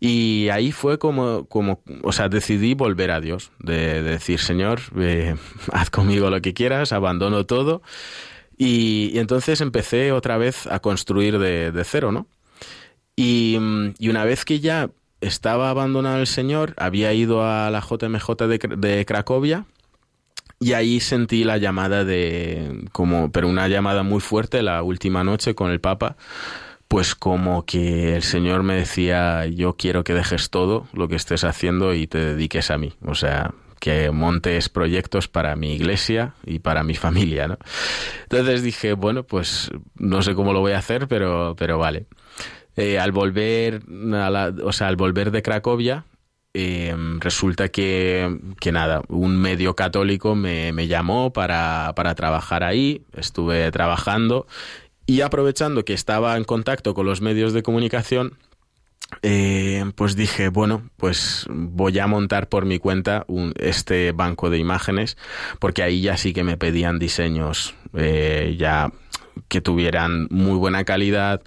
Y 0.01 0.49
ahí 0.51 0.73
fue 0.73 0.99
como, 0.99 1.45
como 1.45 1.81
o 2.03 2.11
sea, 2.11 2.27
decidí 2.27 2.73
volver 2.73 3.11
a 3.11 3.21
Dios, 3.21 3.51
de, 3.59 4.03
de 4.03 4.11
decir, 4.11 4.39
Señor, 4.39 4.81
eh, 4.97 5.35
haz 5.71 5.89
conmigo 5.91 6.29
lo 6.29 6.41
que 6.41 6.53
quieras, 6.53 6.91
abandono 6.91 7.45
todo. 7.45 7.81
Y, 8.61 9.17
entonces 9.17 9.61
empecé 9.61 10.11
otra 10.11 10.37
vez 10.37 10.67
a 10.67 10.79
construir 10.81 11.39
de, 11.39 11.81
cero, 11.85 12.11
¿no? 12.11 12.27
Y, 13.15 13.57
y, 13.97 14.09
una 14.09 14.25
vez 14.25 14.43
que 14.43 14.59
ya 14.59 14.89
estaba 15.21 15.69
abandonado 15.69 16.19
el 16.19 16.27
Señor, 16.27 16.73
había 16.77 17.13
ido 17.13 17.43
a 17.43 17.71
la 17.71 17.79
JMJ 17.79 18.35
de, 18.47 18.59
de, 18.77 19.05
Cracovia 19.05 19.65
y 20.59 20.73
ahí 20.73 20.99
sentí 20.99 21.45
la 21.45 21.57
llamada 21.57 22.03
de, 22.03 22.85
como, 22.91 23.31
pero 23.31 23.47
una 23.47 23.69
llamada 23.69 24.03
muy 24.03 24.19
fuerte 24.19 24.61
la 24.61 24.83
última 24.83 25.23
noche 25.23 25.55
con 25.55 25.71
el 25.71 25.79
Papa, 25.79 26.17
pues 26.89 27.15
como 27.15 27.65
que 27.65 28.15
el 28.15 28.23
Señor 28.23 28.63
me 28.63 28.75
decía, 28.75 29.45
yo 29.45 29.77
quiero 29.77 30.03
que 30.03 30.13
dejes 30.13 30.49
todo 30.49 30.87
lo 30.91 31.07
que 31.07 31.15
estés 31.15 31.45
haciendo 31.45 31.93
y 31.93 32.07
te 32.07 32.17
dediques 32.17 32.71
a 32.71 32.77
mí. 32.77 32.93
O 33.05 33.15
sea, 33.15 33.53
que 33.79 34.11
montes 34.11 34.69
proyectos 34.69 35.27
para 35.27 35.55
mi 35.55 35.73
iglesia 35.73 36.33
y 36.45 36.59
para 36.59 36.83
mi 36.83 36.95
familia, 36.95 37.47
¿no? 37.47 37.57
Entonces 38.23 38.63
dije, 38.63 38.93
bueno, 38.93 39.23
pues 39.23 39.71
no 39.95 40.21
sé 40.21 40.35
cómo 40.35 40.53
lo 40.53 40.59
voy 40.59 40.73
a 40.73 40.79
hacer, 40.79 41.07
pero, 41.07 41.55
pero 41.57 41.77
vale. 41.77 42.05
Eh, 42.75 42.99
al 42.99 43.11
volver, 43.11 43.81
a 44.13 44.29
la, 44.29 44.53
o 44.63 44.71
sea, 44.71 44.87
al 44.87 44.95
volver 44.95 45.31
de 45.31 45.41
Cracovia, 45.41 46.05
eh, 46.53 46.95
resulta 47.19 47.69
que, 47.69 48.39
que, 48.59 48.71
nada, 48.71 49.01
un 49.07 49.37
medio 49.37 49.75
católico 49.75 50.35
me, 50.35 50.71
me 50.73 50.87
llamó 50.87 51.31
para, 51.31 51.93
para 51.95 52.15
trabajar 52.15 52.63
ahí, 52.63 53.03
estuve 53.15 53.71
trabajando 53.71 54.47
y 55.05 55.21
aprovechando 55.21 55.85
que 55.85 55.93
estaba 55.93 56.37
en 56.37 56.43
contacto 56.43 56.93
con 56.93 57.05
los 57.05 57.19
medios 57.21 57.53
de 57.53 57.63
comunicación, 57.63 58.37
eh, 59.21 59.85
pues 59.95 60.15
dije, 60.15 60.49
bueno, 60.49 60.89
pues 60.97 61.45
voy 61.49 61.97
a 61.99 62.07
montar 62.07 62.47
por 62.47 62.65
mi 62.65 62.79
cuenta 62.79 63.25
un, 63.27 63.53
este 63.57 64.11
banco 64.11 64.49
de 64.49 64.57
imágenes, 64.57 65.17
porque 65.59 65.83
ahí 65.83 66.01
ya 66.01 66.17
sí 66.17 66.33
que 66.33 66.43
me 66.43 66.57
pedían 66.57 66.99
diseños 66.99 67.75
eh, 67.93 68.55
ya 68.57 68.91
que 69.47 69.61
tuvieran 69.61 70.27
muy 70.29 70.57
buena 70.57 70.83
calidad 70.83 71.41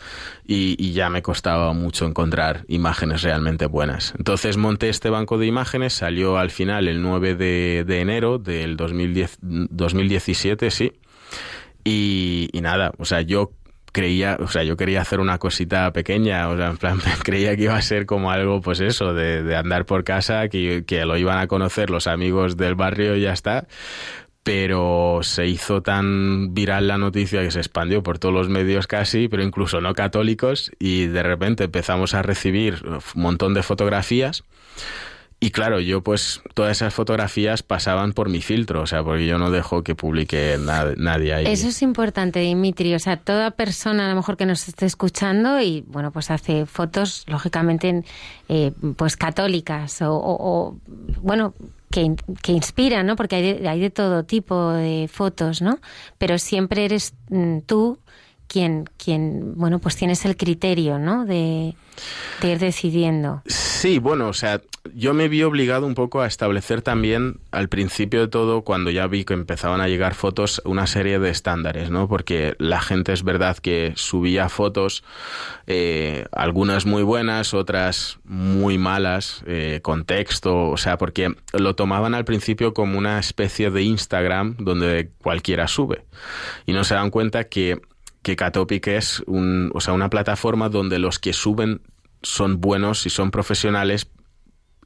y, 0.47 0.93
ya 0.93 1.09
me 1.09 1.23
costaba 1.23 1.73
mucho 1.73 2.07
encontrar 2.07 2.65
imágenes 2.69 3.23
realmente 3.23 3.67
buenas. 3.67 4.15
Entonces 4.19 4.57
monté 4.57 4.89
este 4.89 5.09
banco 5.11 5.39
de 5.39 5.47
imágenes, 5.47 5.93
salió 5.93 6.39
al 6.39 6.51
final 6.51 6.89
el 6.89 7.01
9 7.03 7.35
de, 7.35 7.85
de 7.87 8.01
enero 8.01 8.39
del 8.39 8.77
2010, 8.77 9.39
2017, 9.41 10.71
sí. 10.71 10.93
Y, 11.85 12.49
y 12.53 12.61
nada, 12.61 12.93
o 12.99 13.05
sea, 13.05 13.23
yo 13.23 13.53
creía, 13.93 14.39
o 14.41 14.49
sea, 14.49 14.65
yo 14.65 14.77
quería 14.77 15.03
hacer 15.03 15.21
una 15.21 15.39
cosita 15.39 15.93
pequeña, 15.93 16.49
o 16.49 16.57
sea, 16.57 16.71
en 16.71 16.79
plan, 16.79 16.99
creía 17.23 17.55
que 17.57 17.65
iba 17.65 17.77
a 17.77 17.83
ser 17.83 18.07
como 18.07 18.31
algo, 18.31 18.61
pues 18.61 18.81
eso, 18.81 19.15
de, 19.15 19.43
de 19.43 19.57
andar 19.57 19.85
por 19.87 20.03
casa, 20.03 20.49
que, 20.49 20.85
que, 20.87 21.05
lo 21.05 21.17
iban 21.17 21.39
a 21.39 21.47
conocer 21.47 21.91
los 21.91 22.07
amigos 22.07 22.57
del 22.57 22.75
barrio 22.75 23.17
y 23.17 23.23
ya 23.23 23.33
está. 23.33 23.67
pero 24.43 25.21
se 25.23 25.47
hizo 25.47 25.83
tan 25.83 26.53
viral 26.53 26.89
la 26.89 26.99
noticia 26.99 27.43
que 27.43 27.53
se 27.53 27.61
expandió 27.61 28.03
por 28.03 28.19
todos 28.19 28.35
los 28.35 28.49
medios 28.49 28.87
casi, 28.89 29.29
pero 29.29 29.43
incluso 29.45 29.81
no 29.81 29.95
católicos, 29.95 30.73
y 30.81 31.07
de 31.07 31.23
repente 31.23 31.65
empezamos 31.65 32.15
a 32.15 32.23
recibir 32.23 32.83
un 32.85 33.01
montón 33.23 33.55
de 33.55 33.63
fotografías. 33.63 34.43
Y 35.43 35.51
claro, 35.51 35.81
yo 35.81 36.03
pues 36.03 36.41
todas 36.55 36.71
esas 36.71 36.95
fotografías 36.95 37.65
pasaban 37.65 38.13
por 38.13 38.29
mi 38.29 38.41
filtro, 38.41 38.81
o 38.83 38.87
sea, 38.87 39.03
porque 39.03 39.27
yo 39.27 39.39
no 39.39 39.51
dejo 39.51 39.83
que 39.83 39.97
publique 39.97 40.57
nadie 40.57 41.35
ahí. 41.35 41.47
Eso 41.49 41.67
es 41.67 41.83
importante, 41.83 42.39
Dimitri. 42.39 42.95
O 42.95 43.01
sea, 43.01 43.17
toda 43.17 43.51
persona 43.51 44.07
a 44.07 44.09
lo 44.11 44.15
mejor 44.15 44.37
que 44.37 44.47
nos 44.47 44.69
esté 44.69 44.87
escuchando 44.87 45.61
y 45.61 45.83
bueno, 45.89 46.13
pues 46.13 46.31
hace 46.31 46.65
fotos, 46.65 47.25
lógicamente, 47.27 48.05
eh, 48.49 48.71
pues 48.95 49.17
católicas 49.17 49.99
o, 50.03 50.77
bueno, 51.21 51.55
que, 51.91 52.15
que 52.41 52.53
inspiran, 52.53 53.05
¿no? 53.05 53.17
Porque 53.17 53.35
hay 53.35 53.55
de, 53.55 53.69
hay 53.69 53.81
de 53.81 53.91
todo 53.91 54.23
tipo 54.23 54.71
de 54.71 55.11
fotos, 55.13 55.61
¿no? 55.61 55.81
Pero 56.19 56.39
siempre 56.39 56.85
eres 56.85 57.15
mm, 57.31 57.63
tú 57.67 57.99
quien, 58.53 58.85
quien, 58.99 59.55
bueno, 59.57 59.79
pues 59.79 59.97
tienes 59.97 60.27
el 60.27 60.37
criterio, 60.37 60.99
¿no? 60.99 61.25
De, 61.25 61.75
ir 62.43 62.59
decidiendo. 62.59 63.41
Sí, 63.47 63.99
bueno, 63.99 64.29
o 64.29 64.33
sea, 64.33 64.61
yo 64.95 65.15
me 65.15 65.29
vi 65.29 65.43
obligado 65.43 65.87
un 65.87 65.95
poco 65.95 66.21
a 66.21 66.27
establecer 66.27 66.83
también 66.83 67.39
al 67.51 67.69
principio 67.69 68.21
de 68.21 68.29
todo, 68.29 68.63
cuando 68.63 68.91
ya 68.91 69.07
vi 69.07 69.25
que 69.25 69.33
empezaban 69.33 69.81
a 69.81 69.89
llegar 69.89 70.15
fotos, 70.15 70.61
una 70.67 70.87
serie 70.87 71.19
de 71.19 71.31
estándares, 71.31 71.91
¿no? 71.91 72.09
Porque 72.09 72.55
la 72.59 72.81
gente 72.81 73.13
es 73.13 73.23
verdad 73.23 73.57
que 73.57 73.93
subía 73.97 74.51
fotos, 74.51 75.03
eh, 75.67 76.27
algunas 76.33 76.85
muy 76.85 77.05
buenas, 77.05 77.55
otras 77.55 78.19
muy 78.25 78.77
malas, 78.77 79.45
eh, 79.47 79.81
con 79.83 80.05
texto, 80.05 80.69
o 80.69 80.77
sea, 80.77 80.99
porque 80.99 81.35
lo 81.55 81.75
tomaban 81.75 82.15
al 82.15 82.27
principio 82.27 82.75
como 82.75 82.99
una 82.99 83.19
especie 83.19 83.71
de 83.71 83.83
Instagram 83.83 84.57
donde 84.59 85.11
cualquiera 85.23 85.69
sube. 85.69 86.05
Y 86.67 86.73
no 86.73 86.85
se 86.85 86.95
dan 86.95 87.11
cuenta 87.11 87.45
que 87.45 87.81
que 88.23 88.37
Catopic 88.37 88.87
es 88.89 89.23
un, 89.27 89.71
o 89.75 89.81
sea, 89.81 89.95
una 89.95 90.11
plataforma 90.11 90.69
donde 90.69 90.99
los 90.99 91.19
que 91.19 91.33
suben 91.33 91.83
son 92.23 92.61
buenos 92.61 93.07
y 93.07 93.11
son 93.11 93.31
profesionales 93.31 94.09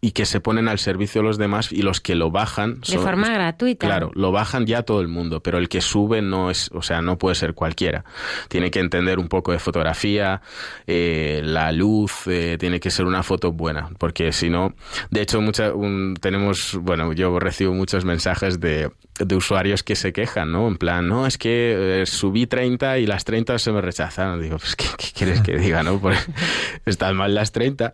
y 0.01 0.13
que 0.13 0.27
se 0.27 0.41
ponen 0.41 0.69
al 0.69 0.79
servicio 0.79 1.23
de 1.23 1.29
los 1.29 1.39
demás 1.39 1.73
y 1.73 1.83
los 1.83 2.01
que 2.01 2.15
lo 2.15 2.31
bajan 2.31 2.81
de 2.81 2.99
forma 2.99 3.31
gratuita. 3.31 3.87
Claro, 3.87 4.11
lo 4.15 4.31
bajan 4.31 4.67
ya 4.67 4.83
todo 4.83 5.01
el 5.01 5.09
mundo, 5.09 5.41
pero 5.41 5.59
el 5.59 5.69
que 5.69 5.81
sube 5.81 6.21
no 6.23 6.51
es, 6.51 6.71
o 6.73 6.83
sea, 6.83 7.01
no 7.01 7.19
puede 7.19 7.35
ser 7.35 7.55
cualquiera. 7.55 8.05
Tiene 8.49 8.71
que 8.71 8.81
entender 8.81 9.19
un 9.19 9.29
poco 9.29 9.53
de 9.53 9.59
fotografía, 9.59 10.43
eh, 10.87 11.41
la 11.43 11.73
luz, 11.73 12.27
eh, 12.27 12.57
tiene 12.59 12.79
que 12.79 12.91
ser 12.91 13.07
una 13.07 13.23
foto 13.23 13.53
buena, 13.53 13.89
porque 13.99 14.33
si 14.33 14.51
no, 14.51 14.75
de 15.11 15.23
hecho, 15.23 15.41
mucha, 15.41 15.73
tenemos, 16.21 16.79
bueno, 16.81 17.13
yo 17.13 17.39
recibo 17.39 17.73
muchos 17.73 18.05
mensajes 18.05 18.61
de, 18.61 18.91
de 19.19 19.35
usuarios 19.35 19.83
que 19.83 19.97
se 19.97 20.13
quejan, 20.13 20.53
¿no? 20.53 20.69
En 20.69 20.77
plan, 20.77 21.09
no, 21.09 21.27
es 21.27 21.39
que 21.39 22.03
eh, 22.03 22.07
subí 22.07 22.47
30 22.47 22.99
y 22.99 23.07
las 23.07 23.25
30 23.25 23.59
se 23.59 23.73
me 23.73 23.81
rechazan. 23.81 24.41
Digo, 24.41 24.59
pues, 24.59 24.77
¿qué, 24.77 24.87
quieres 25.15 25.41
que 25.41 25.57
diga, 25.57 25.83
no? 25.83 26.01
están 26.87 27.17
mal 27.17 27.35
las 27.35 27.53
30. 27.53 27.93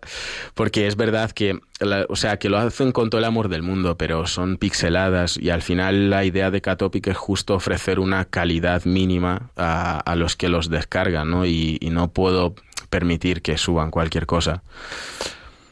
Porque 0.53 0.87
es 0.87 0.95
verdad 0.95 1.31
que, 1.31 1.59
o 2.09 2.15
sea, 2.15 2.37
que 2.37 2.49
lo 2.49 2.57
hacen 2.57 2.91
con 2.91 3.09
todo 3.09 3.19
el 3.19 3.25
amor 3.25 3.49
del 3.49 3.63
mundo, 3.63 3.97
pero 3.97 4.27
son 4.27 4.57
pixeladas 4.57 5.37
y 5.37 5.49
al 5.49 5.61
final 5.61 6.09
la 6.09 6.25
idea 6.25 6.51
de 6.51 6.61
Catopic 6.61 7.07
es 7.07 7.17
justo 7.17 7.55
ofrecer 7.55 7.99
una 7.99 8.25
calidad 8.25 8.85
mínima 8.85 9.51
a, 9.55 9.99
a 9.99 10.15
los 10.15 10.35
que 10.35 10.49
los 10.49 10.69
descargan, 10.69 11.29
¿no? 11.29 11.45
Y, 11.45 11.77
y 11.81 11.89
no 11.89 12.11
puedo 12.11 12.55
permitir 12.89 13.41
que 13.41 13.57
suban 13.57 13.91
cualquier 13.91 14.25
cosa. 14.25 14.63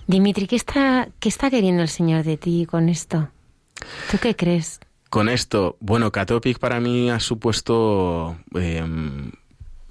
Dimitri, 0.07 0.47
¿qué 0.47 0.55
está, 0.55 1.09
¿qué 1.19 1.29
está 1.29 1.49
queriendo 1.49 1.81
el 1.81 1.89
Señor 1.89 2.23
de 2.23 2.37
ti 2.37 2.65
con 2.69 2.89
esto? 2.89 3.29
¿Tú 4.09 4.17
qué 4.21 4.35
crees? 4.35 4.79
con 5.11 5.27
esto, 5.27 5.75
bueno, 5.81 6.09
Catopic 6.09 6.57
para 6.57 6.79
mí 6.79 7.09
ha 7.09 7.19
supuesto 7.19 8.37
em, 8.55 9.29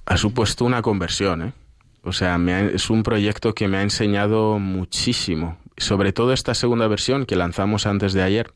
ha 0.06 0.16
supuesto 0.16 0.64
una 0.64 0.80
conversión, 0.80 1.42
¿eh? 1.42 1.52
O 2.02 2.12
sea, 2.12 2.38
es 2.72 2.88
un 2.88 3.02
proyecto 3.02 3.54
que 3.54 3.68
me 3.68 3.76
ha 3.76 3.82
enseñado 3.82 4.58
muchísimo, 4.58 5.58
sobre 5.80 6.12
todo 6.12 6.32
esta 6.32 6.54
segunda 6.54 6.86
versión 6.86 7.26
que 7.26 7.36
lanzamos 7.36 7.86
antes 7.86 8.12
de 8.12 8.22
ayer. 8.22 8.52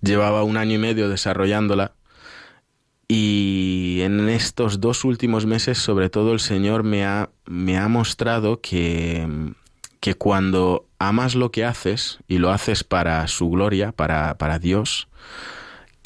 Llevaba 0.00 0.42
un 0.44 0.56
año 0.56 0.74
y 0.74 0.78
medio 0.78 1.08
desarrollándola 1.08 1.94
y 3.08 4.00
en 4.02 4.28
estos 4.28 4.80
dos 4.80 5.04
últimos 5.04 5.46
meses, 5.46 5.78
sobre 5.78 6.10
todo, 6.10 6.32
el 6.32 6.40
Señor 6.40 6.82
me 6.82 7.04
ha, 7.04 7.30
me 7.44 7.78
ha 7.78 7.86
mostrado 7.88 8.60
que, 8.60 9.28
que 10.00 10.14
cuando 10.14 10.86
amas 10.98 11.36
lo 11.36 11.52
que 11.52 11.64
haces 11.64 12.18
y 12.26 12.38
lo 12.38 12.50
haces 12.50 12.82
para 12.82 13.26
su 13.28 13.48
gloria, 13.48 13.92
para, 13.92 14.36
para 14.38 14.58
Dios, 14.58 15.06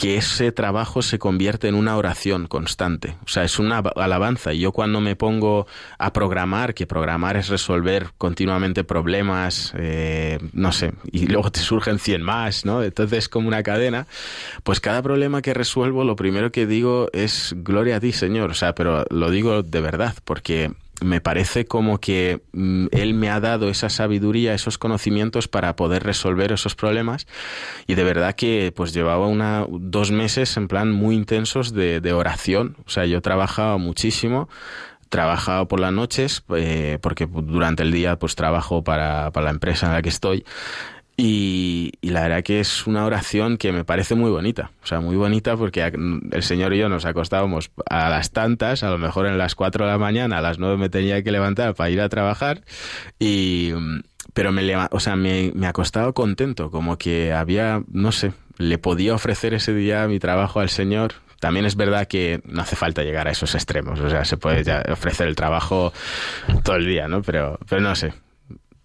que 0.01 0.17
ese 0.17 0.51
trabajo 0.51 1.03
se 1.03 1.19
convierte 1.19 1.69
en 1.69 1.75
una 1.75 1.95
oración 1.95 2.47
constante. 2.47 3.19
O 3.27 3.29
sea, 3.29 3.45
es 3.45 3.59
una 3.59 3.81
alabanza. 3.97 4.55
Y 4.55 4.61
yo 4.61 4.73
cuando 4.73 5.03
me 5.03 5.15
pongo 5.15 5.67
a 5.99 6.15
programar, 6.15 6.73
que 6.73 6.87
programar 6.87 7.37
es 7.37 7.49
resolver 7.49 8.07
continuamente 8.17 8.83
problemas, 8.83 9.75
eh, 9.77 10.39
no 10.55 10.73
sé, 10.73 10.95
y 11.13 11.27
luego 11.27 11.51
te 11.53 11.61
surgen 11.61 11.99
100 11.99 12.23
más, 12.23 12.65
¿no? 12.65 12.83
Entonces 12.83 13.19
es 13.19 13.29
como 13.29 13.47
una 13.47 13.63
cadena. 13.63 14.07
Pues 14.63 14.81
cada 14.81 15.03
problema 15.03 15.43
que 15.43 15.53
resuelvo, 15.53 16.03
lo 16.03 16.17
primero 16.17 16.51
que 16.51 16.67
digo 16.67 17.11
es 17.13 17.55
gloria 17.59 17.97
a 17.97 18.01
ti, 18.01 18.13
Señor. 18.13 18.53
O 18.53 18.55
sea, 18.55 18.75
pero 18.75 19.05
lo 19.11 19.31
digo 19.31 19.63
de 19.63 19.83
verdad, 19.83 20.15
porque 20.25 20.73
me 21.01 21.21
parece 21.21 21.65
como 21.65 21.99
que 21.99 22.43
mm, 22.53 22.87
él 22.93 23.15
me 23.15 23.31
ha 23.31 23.41
dado 23.41 23.69
esa 23.69 23.89
sabiduría, 23.89 24.55
esos 24.55 24.79
conocimientos 24.79 25.49
para 25.49 25.77
poder 25.77 26.03
resolver 26.03 26.53
esos 26.53 26.75
problemas. 26.75 27.27
Y 27.87 27.95
de 27.95 28.05
verdad 28.05 28.35
que 28.35 28.73
pues 28.75 28.93
llevaba 28.93 29.27
una 29.27 29.67
dos 29.69 30.11
meses 30.11 30.57
en 30.57 30.69
plan 30.69 30.93
muy 30.93 31.15
intensos 31.15 31.73
de, 31.73 32.01
de 32.01 32.13
oración, 32.13 32.77
o 32.87 32.91
sea 32.91 33.07
yo 33.07 33.21
trabajaba 33.21 33.79
muchísimo. 33.79 34.49
Trabajaba 35.09 35.67
por 35.67 35.81
las 35.81 35.93
noches 35.93 36.45
eh, 36.55 36.99
porque 37.03 37.27
durante 37.27 37.83
el 37.83 37.91
día 37.91 38.17
pues 38.17 38.37
trabajo 38.37 38.85
para, 38.85 39.33
para 39.33 39.47
la 39.47 39.51
empresa 39.51 39.87
en 39.87 39.93
la 39.93 40.03
que 40.03 40.09
estoy 40.09 40.45
y, 41.17 41.93
la 42.03 42.23
verdad 42.23 42.43
que 42.43 42.61
es 42.61 42.87
una 42.87 43.05
oración 43.05 43.59
que 43.59 43.73
me 43.73 43.85
parece 43.85 44.15
muy 44.15 44.31
bonita. 44.31 44.71
O 44.83 44.87
sea, 44.87 45.01
muy 45.01 45.17
bonita 45.17 45.57
porque 45.57 45.83
el 45.83 46.43
Señor 46.43 46.73
y 46.73 46.79
yo 46.79 46.89
nos 46.89 47.05
acostábamos 47.05 47.71
a 47.89 48.09
las 48.09 48.31
tantas, 48.31 48.83
a 48.83 48.91
lo 48.91 48.99
mejor 48.99 49.27
en 49.27 49.37
las 49.37 49.55
4 49.55 49.85
de 49.85 49.91
la 49.91 49.99
mañana, 49.99 50.39
a 50.39 50.41
las 50.41 50.59
9 50.59 50.77
me 50.77 50.89
tenía 50.89 51.23
que 51.23 51.31
levantar 51.31 51.75
para 51.75 51.91
ir 51.91 52.01
a 52.01 52.09
trabajar. 52.09 52.63
Y, 53.19 53.73
pero 54.33 54.53
me, 54.53 54.77
o 54.91 55.01
sea, 55.01 55.17
me, 55.17 55.53
me 55.55 55.67
acostaba 55.67 56.13
contento, 56.13 56.71
como 56.71 56.97
que 56.97 57.33
había, 57.33 57.83
no 57.93 58.13
sé, 58.13 58.33
le 58.59 58.79
podía 58.79 59.15
ofrecer 59.15 59.55
ese 59.55 59.75
día 59.75 60.07
mi 60.07 60.19
trabajo 60.19 60.61
al 60.61 60.71
Señor. 60.71 61.15
También 61.41 61.65
es 61.65 61.77
verdad 61.77 62.07
que 62.07 62.43
no 62.45 62.61
hace 62.61 62.77
falta 62.77 63.03
llegar 63.03 63.27
a 63.27 63.31
esos 63.31 63.55
extremos, 63.55 63.99
o 64.01 64.11
sea, 64.11 64.25
se 64.27 64.37
puede 64.37 64.63
ya 64.63 64.85
ofrecer 64.91 65.27
el 65.27 65.37
trabajo 65.37 65.93
todo 66.63 66.77
el 66.77 66.87
día, 66.87 67.09
¿no? 67.09 67.23
Pero, 67.23 67.59
pero 67.67 67.81
no 67.81 67.97
sé, 67.97 68.13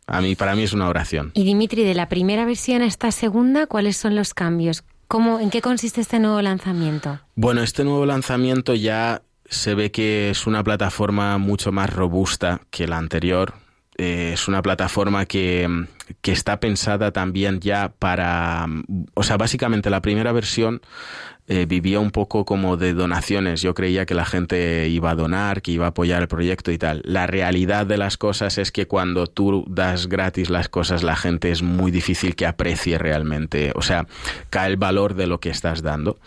a 0.08 0.22
mí, 0.22 0.36
para 0.36 0.56
mí 0.56 0.64
es 0.64 0.74
una 0.74 0.88
oración. 0.88 1.32
Y 1.34 1.44
Dimitri, 1.44 1.84
de 1.84 1.94
la 1.94 2.10
primera 2.10 2.46
versión 2.46 2.82
a 2.82 2.86
esta 2.86 3.12
segunda, 3.12 3.68
¿cuáles 3.68 3.98
son 3.98 4.16
los 4.16 4.34
cambios? 4.34 4.84
¿Cómo, 5.08 5.40
¿En 5.40 5.50
qué 5.50 5.62
consiste 5.62 6.02
este 6.02 6.20
nuevo 6.20 6.42
lanzamiento? 6.42 7.20
Bueno, 7.36 7.62
este 7.62 7.84
nuevo 7.84 8.06
lanzamiento 8.06 8.74
ya 8.74 9.22
se 9.48 9.76
ve 9.76 9.92
que 9.92 10.32
es 10.32 10.48
una 10.48 10.64
plataforma 10.64 11.38
mucho 11.38 11.72
más 11.72 11.92
robusta 11.92 12.62
que 12.72 12.88
la 12.88 12.98
anterior. 12.98 13.54
Eh, 13.98 14.32
es 14.34 14.48
una 14.48 14.62
plataforma 14.62 15.26
que, 15.26 15.88
que 16.22 16.32
está 16.32 16.60
pensada 16.60 17.12
también 17.12 17.60
ya 17.60 17.94
para... 17.98 18.66
O 19.14 19.24
sea, 19.24 19.38
básicamente 19.38 19.90
la 19.90 20.02
primera 20.02 20.32
versión 20.32 20.82
eh, 21.48 21.68
vivía 21.68 22.00
un 22.00 22.10
poco 22.10 22.44
como 22.44 22.76
de 22.76 22.94
donaciones. 22.94 23.62
Yo 23.62 23.76
creía 23.76 24.08
que 24.08 24.16
la 24.16 24.26
gente 24.26 24.90
iba 24.90 25.12
a 25.12 25.16
donar, 25.16 25.62
que 25.62 25.72
iba 25.72 25.86
a 25.86 25.90
apoyar 25.90 26.24
el 26.24 26.28
proyecto 26.28 26.72
y 26.72 26.80
tal. 26.80 27.04
La 27.06 27.28
realidad 27.28 27.86
de 27.86 27.98
las 27.98 28.18
cosas 28.18 28.58
es 28.58 28.72
que 28.72 28.88
cuando 28.88 29.28
tú 29.28 29.64
das 29.68 30.08
gratis 30.08 30.50
las 30.50 30.70
cosas, 30.70 31.04
la 31.04 31.16
gente 31.16 31.52
es 31.52 31.62
muy 31.62 31.92
difícil 31.92 32.36
que 32.36 32.48
aprecie 32.48 32.98
realmente. 32.98 33.72
O 33.76 33.84
sea, 33.84 34.08
cae 34.50 34.72
el 34.72 34.78
valor 34.78 35.14
de 35.14 35.28
lo 35.28 35.40
que 35.40 35.50
estás 35.50 35.84
dando. 35.84 36.18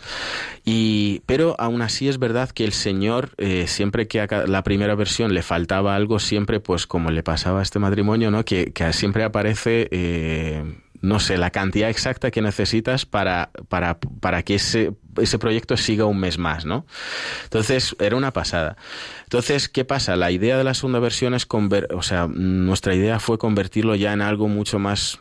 Y, 0.63 1.21
pero 1.25 1.55
aún 1.59 1.81
así 1.81 2.07
es 2.07 2.17
verdad 2.17 2.49
que 2.49 2.63
el 2.63 2.71
Señor, 2.71 3.31
eh, 3.37 3.65
siempre 3.67 4.07
que 4.07 4.21
a 4.21 4.27
la 4.47 4.63
primera 4.63 4.95
versión 4.95 5.33
le 5.33 5.41
faltaba 5.41 5.95
algo, 5.95 6.19
siempre, 6.19 6.61
pues 6.61 6.87
como 6.87 7.11
le 7.11 7.23
pasaba 7.23 7.59
a 7.59 7.63
este 7.63 7.79
matrimonio, 7.79 8.31
¿no? 8.31 8.45
Que, 8.45 8.71
que 8.71 8.93
siempre 8.93 9.25
aparece. 9.25 9.89
Eh, 9.91 10.63
no 11.01 11.19
sé, 11.19 11.37
la 11.37 11.51
cantidad 11.51 11.89
exacta 11.89 12.31
que 12.31 12.41
necesitas 12.41 13.05
para, 13.05 13.51
para, 13.69 13.99
para 13.99 14.43
que 14.43 14.55
ese, 14.55 14.93
ese 15.17 15.39
proyecto 15.39 15.77
siga 15.77 16.05
un 16.05 16.19
mes 16.19 16.37
más, 16.37 16.65
¿no? 16.65 16.85
Entonces, 17.43 17.95
era 17.99 18.15
una 18.15 18.31
pasada. 18.31 18.77
Entonces, 19.23 19.69
¿qué 19.69 19.85
pasa? 19.85 20.15
La 20.15 20.31
idea 20.31 20.57
de 20.57 20.63
la 20.63 20.73
segunda 20.73 20.99
versión 20.99 21.33
es, 21.33 21.45
conver 21.45 21.87
o 21.93 22.01
sea, 22.01 22.27
nuestra 22.27 22.95
idea 22.95 23.19
fue 23.19 23.37
convertirlo 23.37 23.95
ya 23.95 24.13
en 24.13 24.21
algo 24.21 24.47
mucho 24.47 24.79
más 24.79 25.19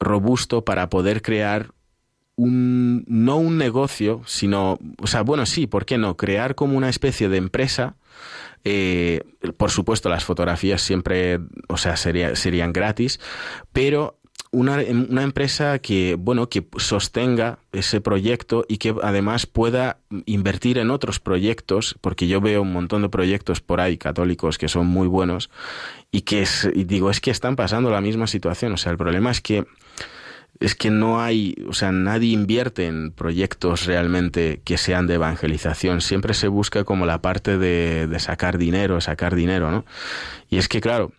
robusto 0.00 0.64
para 0.64 0.88
poder 0.88 1.22
crear 1.22 1.72
un, 2.36 3.04
no 3.08 3.36
un 3.36 3.58
negocio, 3.58 4.22
sino, 4.26 4.78
o 5.00 5.06
sea, 5.06 5.22
bueno, 5.22 5.44
sí, 5.44 5.66
¿por 5.66 5.84
qué 5.84 5.98
no? 5.98 6.16
Crear 6.16 6.54
como 6.54 6.76
una 6.76 6.88
especie 6.88 7.28
de 7.28 7.36
empresa 7.36 7.96
eh, 8.64 9.22
por 9.56 9.70
supuesto, 9.70 10.08
las 10.08 10.24
fotografías 10.24 10.82
siempre, 10.82 11.40
o 11.68 11.76
sea, 11.76 11.96
sería, 11.96 12.36
serían 12.36 12.72
gratis, 12.72 13.20
pero 13.72 14.17
una, 14.50 14.76
una, 14.76 15.22
empresa 15.22 15.78
que, 15.78 16.16
bueno, 16.18 16.48
que 16.48 16.66
sostenga 16.76 17.58
ese 17.72 18.00
proyecto 18.00 18.64
y 18.68 18.78
que 18.78 18.94
además 19.02 19.46
pueda 19.46 19.98
invertir 20.26 20.78
en 20.78 20.90
otros 20.90 21.20
proyectos, 21.20 21.96
porque 22.00 22.28
yo 22.28 22.40
veo 22.40 22.62
un 22.62 22.72
montón 22.72 23.02
de 23.02 23.08
proyectos 23.08 23.60
por 23.60 23.80
ahí 23.80 23.98
católicos 23.98 24.58
que 24.58 24.68
son 24.68 24.86
muy 24.86 25.08
buenos 25.08 25.50
y 26.10 26.22
que 26.22 26.42
es, 26.42 26.68
y 26.74 26.84
digo, 26.84 27.10
es 27.10 27.20
que 27.20 27.30
están 27.30 27.56
pasando 27.56 27.90
la 27.90 28.00
misma 28.00 28.26
situación. 28.26 28.72
O 28.72 28.76
sea, 28.76 28.92
el 28.92 28.98
problema 28.98 29.30
es 29.30 29.40
que 29.40 29.66
es 30.60 30.74
que 30.74 30.90
no 30.90 31.20
hay, 31.20 31.54
o 31.68 31.72
sea, 31.72 31.92
nadie 31.92 32.32
invierte 32.32 32.86
en 32.86 33.12
proyectos 33.12 33.86
realmente 33.86 34.60
que 34.64 34.76
sean 34.76 35.06
de 35.06 35.14
evangelización. 35.14 36.00
Siempre 36.00 36.34
se 36.34 36.48
busca 36.48 36.82
como 36.82 37.06
la 37.06 37.22
parte 37.22 37.58
de, 37.58 38.08
de 38.08 38.18
sacar 38.18 38.58
dinero, 38.58 39.00
sacar 39.00 39.36
dinero, 39.36 39.70
¿no? 39.70 39.84
Y 40.50 40.58
es 40.58 40.68
que, 40.68 40.80
claro, 40.80 41.12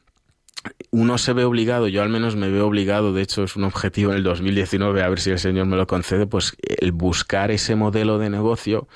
uno 0.91 1.17
se 1.17 1.33
ve 1.33 1.45
obligado, 1.45 1.87
yo 1.87 2.01
al 2.01 2.09
menos 2.09 2.35
me 2.35 2.49
veo 2.49 2.67
obligado, 2.67 3.13
de 3.13 3.21
hecho 3.21 3.43
es 3.43 3.55
un 3.55 3.63
objetivo 3.63 4.11
en 4.11 4.17
el 4.17 4.23
2019, 4.23 5.01
a 5.01 5.09
ver 5.09 5.19
si 5.19 5.29
el 5.31 5.39
Señor 5.39 5.65
me 5.65 5.77
lo 5.77 5.87
concede, 5.87 6.27
pues 6.27 6.55
el 6.61 6.91
buscar 6.91 7.51
ese 7.51 7.75
modelo 7.75 8.17
de 8.17 8.29
negocio 8.29 8.87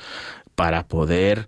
para 0.55 0.87
poder 0.87 1.47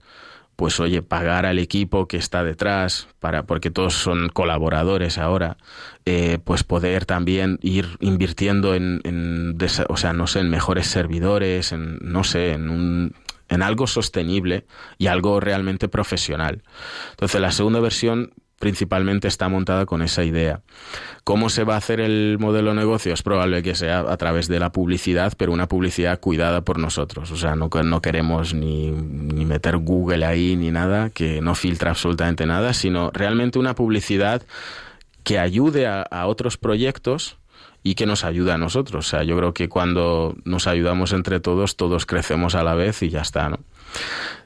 pues 0.55 0.79
oye, 0.79 1.01
pagar 1.01 1.45
al 1.45 1.59
equipo 1.59 2.07
que 2.07 2.17
está 2.17 2.43
detrás, 2.43 3.07
para, 3.19 3.45
porque 3.45 3.71
todos 3.71 3.93
son 3.93 4.29
colaboradores 4.29 5.17
ahora, 5.17 5.57
eh, 6.05 6.39
pues 6.43 6.63
poder 6.63 7.05
también 7.05 7.59
ir 7.61 7.97
invirtiendo 7.99 8.73
en, 8.73 9.01
en, 9.03 9.57
o 9.89 9.97
sea, 9.97 10.13
no 10.13 10.27
sé, 10.27 10.39
en 10.39 10.49
mejores 10.49 10.87
servidores, 10.87 11.71
en, 11.71 11.99
no 12.01 12.23
sé, 12.23 12.53
en 12.53 12.69
un, 12.69 13.15
en 13.49 13.63
algo 13.63 13.85
sostenible 13.87 14.65
y 14.97 15.07
algo 15.07 15.39
realmente 15.39 15.89
profesional. 15.89 16.63
Entonces, 17.11 17.41
la 17.41 17.51
segunda 17.51 17.81
versión 17.81 18.33
principalmente 18.65 19.27
está 19.27 19.47
montada 19.47 19.85
con 19.85 20.01
esa 20.01 20.23
idea. 20.23 20.61
¿Cómo 21.23 21.49
se 21.49 21.63
va 21.63 21.75
a 21.75 21.77
hacer 21.77 21.99
el 21.99 22.37
modelo 22.39 22.71
de 22.71 22.77
negocio? 22.77 23.13
Es 23.13 23.21
probable 23.21 23.61
que 23.61 23.75
sea 23.75 23.99
a 23.99 24.17
través 24.17 24.47
de 24.47 24.57
la 24.57 24.71
publicidad, 24.71 25.33
pero 25.37 25.51
una 25.51 25.67
publicidad 25.67 26.19
cuidada 26.19 26.61
por 26.61 26.79
nosotros. 26.79 27.29
O 27.29 27.37
sea, 27.37 27.55
no, 27.55 27.69
no 27.69 28.01
queremos 28.01 28.55
ni, 28.55 28.89
meter 28.89 29.77
Google 29.77 30.25
ahí 30.25 30.55
ni 30.55 30.71
nada, 30.71 31.11
que 31.11 31.41
no 31.41 31.53
filtra 31.53 31.91
absolutamente 31.91 32.47
nada, 32.47 32.73
sino 32.73 33.11
realmente 33.11 33.59
una 33.59 33.75
publicidad 33.75 34.41
que 35.23 35.37
ayude 35.37 35.85
a, 35.85 36.25
otros 36.25 36.57
proyectos 36.57 37.37
y 37.83 37.93
que 37.93 38.07
nos 38.07 38.23
ayude 38.23 38.51
a 38.51 38.57
nosotros. 38.57 39.05
O 39.05 39.07
sea, 39.07 39.21
yo 39.21 39.37
creo 39.37 39.53
que 39.53 39.69
cuando 39.69 40.35
nos 40.43 40.65
ayudamos 40.65 41.13
entre 41.13 41.39
todos, 41.39 41.75
todos 41.75 42.07
crecemos 42.07 42.55
a 42.55 42.63
la 42.63 42.73
vez 42.73 43.03
y 43.03 43.09
ya 43.09 43.21
está, 43.21 43.47
¿no? 43.47 43.59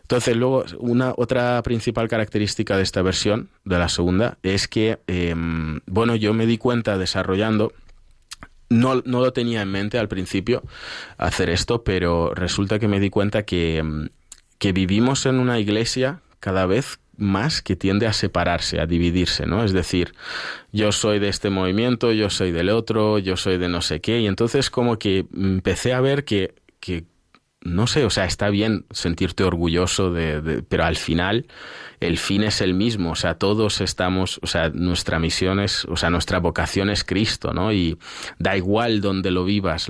Entonces, 0.09 0.35
luego, 0.35 0.65
una 0.79 1.13
otra 1.17 1.61
principal 1.61 2.07
característica 2.07 2.75
de 2.75 2.81
esta 2.81 3.03
versión, 3.03 3.49
de 3.63 3.77
la 3.77 3.89
segunda, 3.89 4.39
es 4.41 4.67
que, 4.67 4.97
em, 5.05 5.81
bueno, 5.85 6.15
yo 6.15 6.33
me 6.33 6.47
di 6.47 6.57
cuenta 6.57 6.97
desarrollando 6.97 7.73
no, 8.71 9.03
no, 9.05 9.21
lo 9.21 9.33
tenía 9.33 9.61
en 9.61 9.71
mente 9.71 9.99
al 9.99 10.07
principio 10.07 10.63
hacer 11.19 11.51
esto, 11.51 11.83
pero 11.83 12.33
resulta 12.33 12.79
que 12.79 12.87
me 12.87 12.99
di 12.99 13.11
cuenta 13.11 13.43
que, 13.43 13.77
em, 13.77 14.09
que, 14.57 14.73
vivimos 14.73 15.27
en 15.27 15.35
una 15.39 15.59
iglesia 15.59 16.21
cada 16.39 16.65
vez 16.65 16.99
más 17.15 17.61
que 17.61 17.75
tiende 17.75 18.07
a 18.07 18.13
separarse, 18.13 18.79
a 18.79 18.87
dividirse, 18.87 19.45
¿no? 19.45 19.63
Es 19.63 19.73
decir, 19.73 20.15
yo 20.71 20.91
soy 20.91 21.19
de 21.19 21.29
este 21.29 21.51
movimiento, 21.51 22.11
yo 22.13 22.31
soy 22.31 22.51
del 22.51 22.69
otro, 22.69 23.19
yo 23.19 23.37
soy 23.37 23.59
de 23.59 23.69
no 23.69 23.81
sé 23.81 24.01
qué, 24.01 24.21
y 24.21 24.25
entonces 24.27 24.71
como 24.71 24.97
que 24.97 25.27
empecé 25.35 25.93
a 25.93 26.01
ver 26.01 26.25
que, 26.25 26.55
que 26.79 27.05
no 27.61 27.87
sé, 27.87 28.05
o 28.05 28.09
sea, 28.09 28.25
está 28.25 28.49
bien 28.49 28.85
sentirte 28.91 29.43
orgulloso 29.43 30.11
de, 30.11 30.63
pero 30.67 30.85
al 30.85 30.95
final 30.95 31.47
el 31.99 32.17
fin 32.17 32.43
es 32.43 32.61
el 32.61 32.73
mismo, 32.73 33.11
o 33.11 33.15
sea, 33.15 33.35
todos 33.35 33.81
estamos, 33.81 34.39
o 34.41 34.47
sea, 34.47 34.69
nuestra 34.69 35.19
misión 35.19 35.59
es, 35.59 35.83
o 35.85 35.97
sea, 35.97 36.09
nuestra 36.09 36.39
vocación 36.39 36.89
es 36.89 37.03
Cristo, 37.03 37.53
¿no? 37.53 37.73
Y 37.73 37.97
da 38.37 38.55
igual 38.55 39.01
donde 39.01 39.31
lo 39.31 39.43
vivas, 39.43 39.87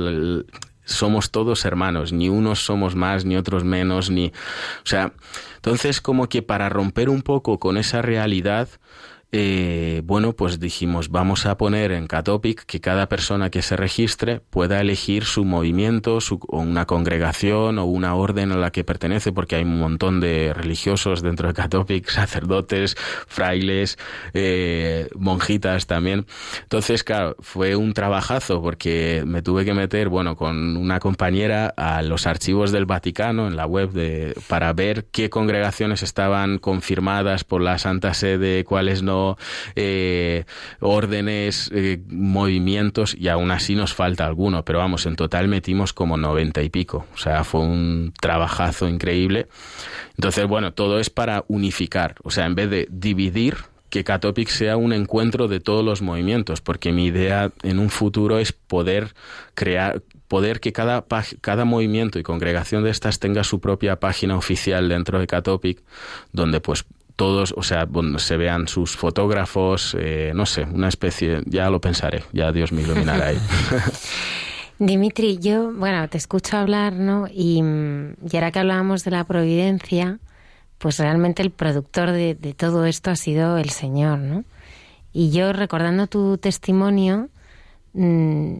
somos 0.86 1.30
todos 1.30 1.66
hermanos, 1.66 2.12
ni 2.12 2.30
unos 2.30 2.66
somos 2.66 2.96
más, 2.96 3.26
ni 3.26 3.38
otros 3.38 3.64
menos, 3.64 4.10
ni, 4.10 4.28
o 4.28 4.86
sea, 4.86 5.14
entonces 5.56 6.02
como 6.02 6.28
que 6.28 6.42
para 6.42 6.70
romper 6.70 7.10
un 7.10 7.22
poco 7.22 7.60
con 7.60 7.78
esa 7.78 8.02
realidad, 8.02 8.70
eh, 9.32 10.02
bueno, 10.06 10.34
pues 10.34 10.60
dijimos, 10.60 11.10
vamos 11.10 11.46
a 11.46 11.56
poner 11.56 11.92
en 11.92 12.08
Catopic 12.08 12.66
que 12.66 12.82
cada 12.82 13.08
persona 13.08 13.52
que 13.52 13.62
se 13.62 13.76
registre 13.76 14.40
pueda 14.40 14.82
elegir 14.82 15.24
su 15.24 15.46
movimiento, 15.46 16.20
su, 16.20 16.40
o 16.48 16.62
una 16.62 16.88
congregación 16.88 17.78
o 17.78 17.86
una 17.86 18.16
orden 18.16 18.52
a 18.52 18.58
la 18.58 18.72
que 18.72 18.84
pertenece, 18.84 19.32
porque 19.32 19.58
hay 19.58 19.64
un 19.64 19.78
montón 19.78 20.20
de 20.20 20.52
religiosos 20.56 21.22
dentro 21.22 21.48
de 21.48 21.54
Catopic, 21.54 22.10
sacerdotes, 22.10 22.96
frailes, 23.28 24.00
eh, 24.34 25.10
monjitas 25.16 25.86
también. 25.86 26.26
Entonces, 26.64 27.04
claro, 27.04 27.36
fue 27.40 27.76
un 27.76 27.94
trabajazo 27.94 28.64
porque 28.64 29.22
me 29.28 29.44
tuve 29.44 29.64
que 29.64 29.76
meter, 29.76 30.10
bueno, 30.10 30.36
con 30.36 30.76
una 30.76 31.00
compañera 31.00 31.72
a 31.78 32.02
los 32.02 32.26
archivos 32.26 32.72
del 32.72 32.88
Vaticano 32.88 33.48
en 33.48 33.56
la 33.56 33.68
web 33.68 33.92
de, 33.92 34.34
para 34.48 34.74
ver 34.74 35.06
qué 35.12 35.30
congregaciones 35.30 36.02
estaban 36.02 36.58
confirmadas 36.58 37.44
por 37.44 37.62
la 37.62 37.78
Santa 37.78 38.16
Sede, 38.16 38.64
cuáles 38.64 39.04
no 39.04 39.19
eh, 39.76 40.46
órdenes, 40.80 41.70
eh, 41.74 42.02
movimientos 42.08 43.16
y 43.16 43.28
aún 43.28 43.52
así 43.52 43.76
nos 43.76 43.94
falta 43.94 44.26
alguno, 44.26 44.64
pero 44.66 44.80
vamos, 44.80 45.06
en 45.06 45.16
total 45.16 45.48
metimos 45.48 45.94
como 45.94 46.18
noventa 46.18 46.62
y 46.62 46.70
pico, 46.70 47.06
o 47.14 47.18
sea, 47.18 47.44
fue 47.44 47.62
un 47.62 48.14
trabajazo 48.20 48.88
increíble. 48.88 49.48
Entonces, 50.16 50.48
bueno, 50.48 50.74
todo 50.74 51.00
es 51.00 51.10
para 51.10 51.46
unificar, 51.48 52.16
o 52.24 52.32
sea, 52.32 52.46
en 52.46 52.56
vez 52.56 52.70
de 52.70 52.88
dividir, 52.92 53.56
que 53.90 54.04
Catopic 54.04 54.50
sea 54.50 54.78
un 54.78 54.94
encuentro 54.94 55.48
de 55.48 55.60
todos 55.60 55.84
los 55.84 56.02
movimientos, 56.02 56.62
porque 56.62 56.92
mi 56.92 57.08
idea 57.08 57.52
en 57.64 57.80
un 57.80 57.90
futuro 57.90 58.40
es 58.40 58.52
poder 58.52 59.14
crear, 59.56 60.04
poder 60.28 60.60
que 60.60 60.72
cada, 60.72 61.06
cada 61.42 61.66
movimiento 61.66 62.20
y 62.20 62.24
congregación 62.24 62.84
de 62.84 62.92
estas 62.92 63.20
tenga 63.20 63.44
su 63.44 63.60
propia 63.60 64.00
página 64.00 64.38
oficial 64.38 64.88
dentro 64.88 65.20
de 65.20 65.28
Catopic, 65.28 65.82
donde 66.32 66.62
pues 66.62 66.86
todos, 67.20 67.54
o 67.58 67.64
sea, 67.64 67.86
se 68.18 68.38
vean 68.38 68.70
sus 68.70 68.96
fotógrafos, 68.96 69.94
eh, 70.00 70.32
no 70.34 70.46
sé, 70.46 70.64
una 70.64 70.88
especie, 70.88 71.42
ya 71.48 71.70
lo 71.70 71.82
pensaré, 71.82 72.24
ya 72.32 72.54
Dios 72.54 72.72
me 72.72 72.82
iluminará 72.82 73.28
ahí. 73.28 73.38
Dimitri, 74.80 75.38
yo, 75.38 75.74
bueno, 75.74 76.08
te 76.08 76.18
escucho 76.18 76.56
hablar, 76.56 76.94
¿no? 76.94 77.28
Y, 77.28 77.62
y, 77.62 78.36
ahora 78.38 78.52
que 78.52 78.60
hablábamos 78.60 79.04
de 79.04 79.12
la 79.12 79.26
providencia, 79.26 80.20
pues 80.78 80.98
realmente 80.98 81.42
el 81.42 81.52
productor 81.52 82.12
de, 82.12 82.36
de, 82.36 82.54
todo 82.54 82.86
esto 82.86 83.12
ha 83.12 83.18
sido 83.18 83.58
el 83.58 83.72
Señor, 83.72 84.20
¿no? 84.20 84.46
Y 85.12 85.32
yo, 85.32 85.52
recordando 85.52 86.08
tu 86.08 86.38
testimonio, 86.38 87.28
mmm, 87.92 88.60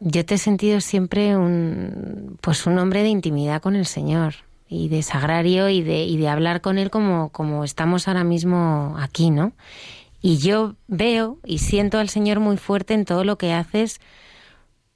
yo 0.00 0.26
te 0.26 0.34
he 0.34 0.38
sentido 0.38 0.82
siempre 0.82 1.34
un, 1.34 2.36
pues 2.42 2.66
un 2.66 2.78
hombre 2.78 3.02
de 3.02 3.08
intimidad 3.08 3.62
con 3.62 3.74
el 3.74 3.86
Señor 3.86 4.45
y 4.68 4.88
de 4.88 5.02
sagrario 5.02 5.68
y 5.68 5.82
de, 5.82 6.04
y 6.04 6.16
de 6.16 6.28
hablar 6.28 6.60
con 6.60 6.78
él 6.78 6.90
como, 6.90 7.30
como 7.30 7.64
estamos 7.64 8.08
ahora 8.08 8.24
mismo 8.24 8.96
aquí, 8.98 9.30
¿no? 9.30 9.52
Y 10.20 10.38
yo 10.38 10.74
veo 10.88 11.38
y 11.44 11.58
siento 11.58 11.98
al 11.98 12.08
Señor 12.08 12.40
muy 12.40 12.56
fuerte 12.56 12.94
en 12.94 13.04
todo 13.04 13.22
lo 13.22 13.38
que 13.38 13.52
haces 13.52 14.00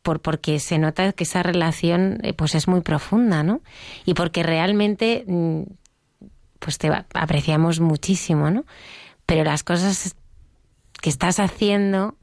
por, 0.03 0.21
porque 0.21 0.59
se 0.59 0.79
nota 0.79 1.13
que 1.13 1.25
esa 1.25 1.43
relación 1.43 2.19
eh, 2.23 2.33
pues 2.33 2.55
es 2.55 2.67
muy 2.67 2.81
profunda, 2.81 3.43
¿no? 3.43 3.61
Y 4.05 4.15
porque 4.15 4.43
realmente 4.43 5.25
mm, 5.27 5.63
pues 6.59 6.79
te 6.79 6.91
apreciamos 7.15 7.81
muchísimo, 7.81 8.51
¿no? 8.51 8.65
Pero 9.27 9.45
las 9.45 9.63
cosas 9.63 10.17
que 11.01 11.11
estás 11.11 11.39
haciendo 11.39 12.17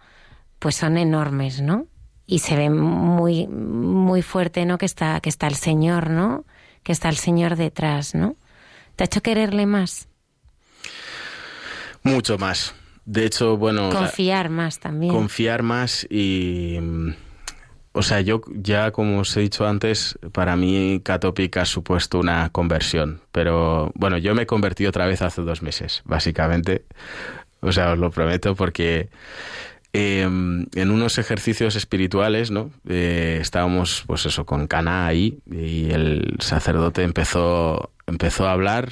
pues 0.60 0.76
son 0.76 0.98
enormes, 0.98 1.62
¿no? 1.62 1.86
Y 2.26 2.40
se 2.40 2.58
ve 2.58 2.70
muy 2.70 3.48
muy 3.48 4.22
fuerte, 4.22 4.66
¿no? 4.66 4.78
Que 4.78 4.86
está 4.86 5.22
que 5.22 5.30
está 5.30 5.48
el 5.48 5.56
Señor, 5.56 6.10
¿no? 6.10 6.46
Que 6.88 6.94
está 6.94 7.10
el 7.10 7.18
Señor 7.18 7.58
detrás, 7.58 8.16
¿no? 8.16 8.38
¿Te 8.96 9.04
ha 9.04 9.08
hecho 9.08 9.22
quererle 9.22 9.66
más? 9.66 10.08
Mucho 12.02 12.38
más. 12.38 12.74
De 13.04 13.26
hecho, 13.26 13.58
bueno... 13.58 13.90
Confiar 13.90 14.48
más 14.48 14.80
también. 14.80 15.12
Confiar 15.12 15.64
más 15.64 16.08
y... 16.10 16.78
O 17.92 18.02
sea, 18.04 18.22
yo 18.22 18.40
ya 18.54 18.92
como 18.92 19.20
os 19.20 19.36
he 19.36 19.42
dicho 19.42 19.68
antes, 19.68 20.18
para 20.32 20.56
mí 20.56 21.02
Catopic 21.04 21.58
ha 21.58 21.66
supuesto 21.66 22.20
una 22.20 22.52
conversión. 22.52 23.20
Pero 23.34 23.92
bueno, 23.96 24.18
yo 24.18 24.34
me 24.34 24.44
he 24.44 24.48
convertido 24.48 24.88
otra 24.88 25.08
vez 25.08 25.22
hace 25.22 25.42
dos 25.42 25.62
meses, 25.62 26.04
básicamente. 26.06 26.86
O 27.60 27.74
sea, 27.74 27.92
os 27.92 28.00
lo 28.00 28.12
prometo 28.12 28.56
porque 28.56 29.10
Em, 29.94 30.68
en 30.76 30.92
unos 30.92 31.18
ejercicios 31.18 31.76
espirituales, 31.76 32.52
¿no? 32.52 32.72
Eh, 32.88 33.40
estábamos, 33.42 34.04
pues 34.06 34.26
eso, 34.26 34.46
con 34.46 34.68
Cana 34.68 35.08
ahí 35.08 35.40
y 35.50 35.90
el 35.92 36.36
sacerdote 36.40 37.04
empezó, 37.04 37.92
empezó 38.06 38.48
a 38.48 38.52
hablar 38.52 38.90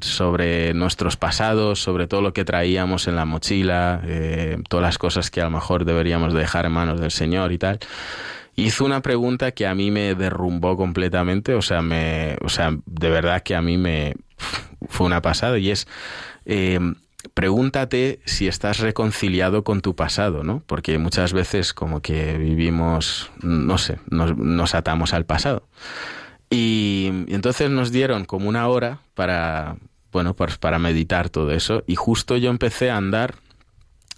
sobre 0.00 0.72
nuestros 0.74 1.16
pasados, 1.16 1.80
sobre 1.80 2.06
todo 2.06 2.22
lo 2.22 2.32
que 2.32 2.44
traíamos 2.44 3.08
en 3.08 3.16
la 3.16 3.24
mochila, 3.24 4.00
eh, 4.04 4.58
todas 4.68 4.82
las 4.82 4.98
cosas 4.98 5.30
que 5.30 5.40
a 5.40 5.44
lo 5.44 5.50
mejor 5.50 5.84
deberíamos 5.84 6.32
dejar 6.34 6.66
en 6.66 6.72
manos 6.72 7.00
del 7.00 7.10
Señor 7.10 7.52
y 7.52 7.58
tal. 7.58 7.80
Hizo 8.54 8.84
una 8.84 9.02
pregunta 9.02 9.52
que 9.52 9.66
a 9.66 9.74
mí 9.74 9.90
me 9.90 10.14
derrumbó 10.14 10.76
completamente, 10.76 11.54
o 11.54 11.62
sea, 11.62 11.82
me, 11.82 12.36
o 12.42 12.48
sea, 12.48 12.76
de 12.86 13.10
verdad 13.10 13.42
que 13.42 13.54
a 13.54 13.62
mí 13.62 13.76
me 13.76 14.14
fue 14.88 15.06
una 15.06 15.20
pasada 15.20 15.58
y 15.58 15.70
es, 15.70 15.88
eh, 16.46 16.78
pregúntate 17.34 18.20
si 18.24 18.48
estás 18.48 18.78
reconciliado 18.78 19.64
con 19.64 19.80
tu 19.80 19.94
pasado, 19.94 20.44
¿no? 20.44 20.62
Porque 20.66 20.98
muchas 20.98 21.32
veces 21.32 21.74
como 21.74 22.00
que 22.00 22.38
vivimos, 22.38 23.30
no 23.42 23.76
sé, 23.78 23.98
nos, 24.08 24.74
atamos 24.74 25.12
al 25.12 25.26
pasado. 25.26 25.66
Y, 26.48 27.10
y 27.26 27.34
entonces 27.34 27.70
nos 27.70 27.90
dieron 27.90 28.24
como 28.24 28.48
una 28.48 28.68
hora 28.68 29.00
para, 29.14 29.76
bueno, 30.12 30.34
pues 30.34 30.56
para 30.58 30.78
meditar 30.78 31.28
todo 31.28 31.50
eso. 31.50 31.82
Y 31.86 31.96
justo 31.96 32.36
yo 32.36 32.50
empecé 32.50 32.90
a 32.90 32.96
andar 32.96 33.34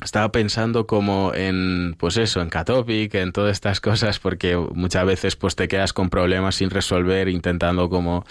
estaba 0.02 0.30
pensando 0.30 0.86
como 0.86 1.32
en, 1.34 1.96
pues 1.98 2.16
eso, 2.18 2.42
en 2.42 2.50
Catopic, 2.50 3.14
en 3.14 3.32
todas 3.32 3.52
estas 3.52 3.80
cosas, 3.80 4.18
porque 4.18 4.56
muchas 4.56 5.06
veces 5.06 5.36
pues 5.36 5.56
te 5.56 5.68
quedas 5.68 5.92
con 5.92 6.10
problemas 6.10 6.56
sin 6.56 6.70
resolver, 6.70 7.28
intentando 7.28 7.88
como... 7.88 8.24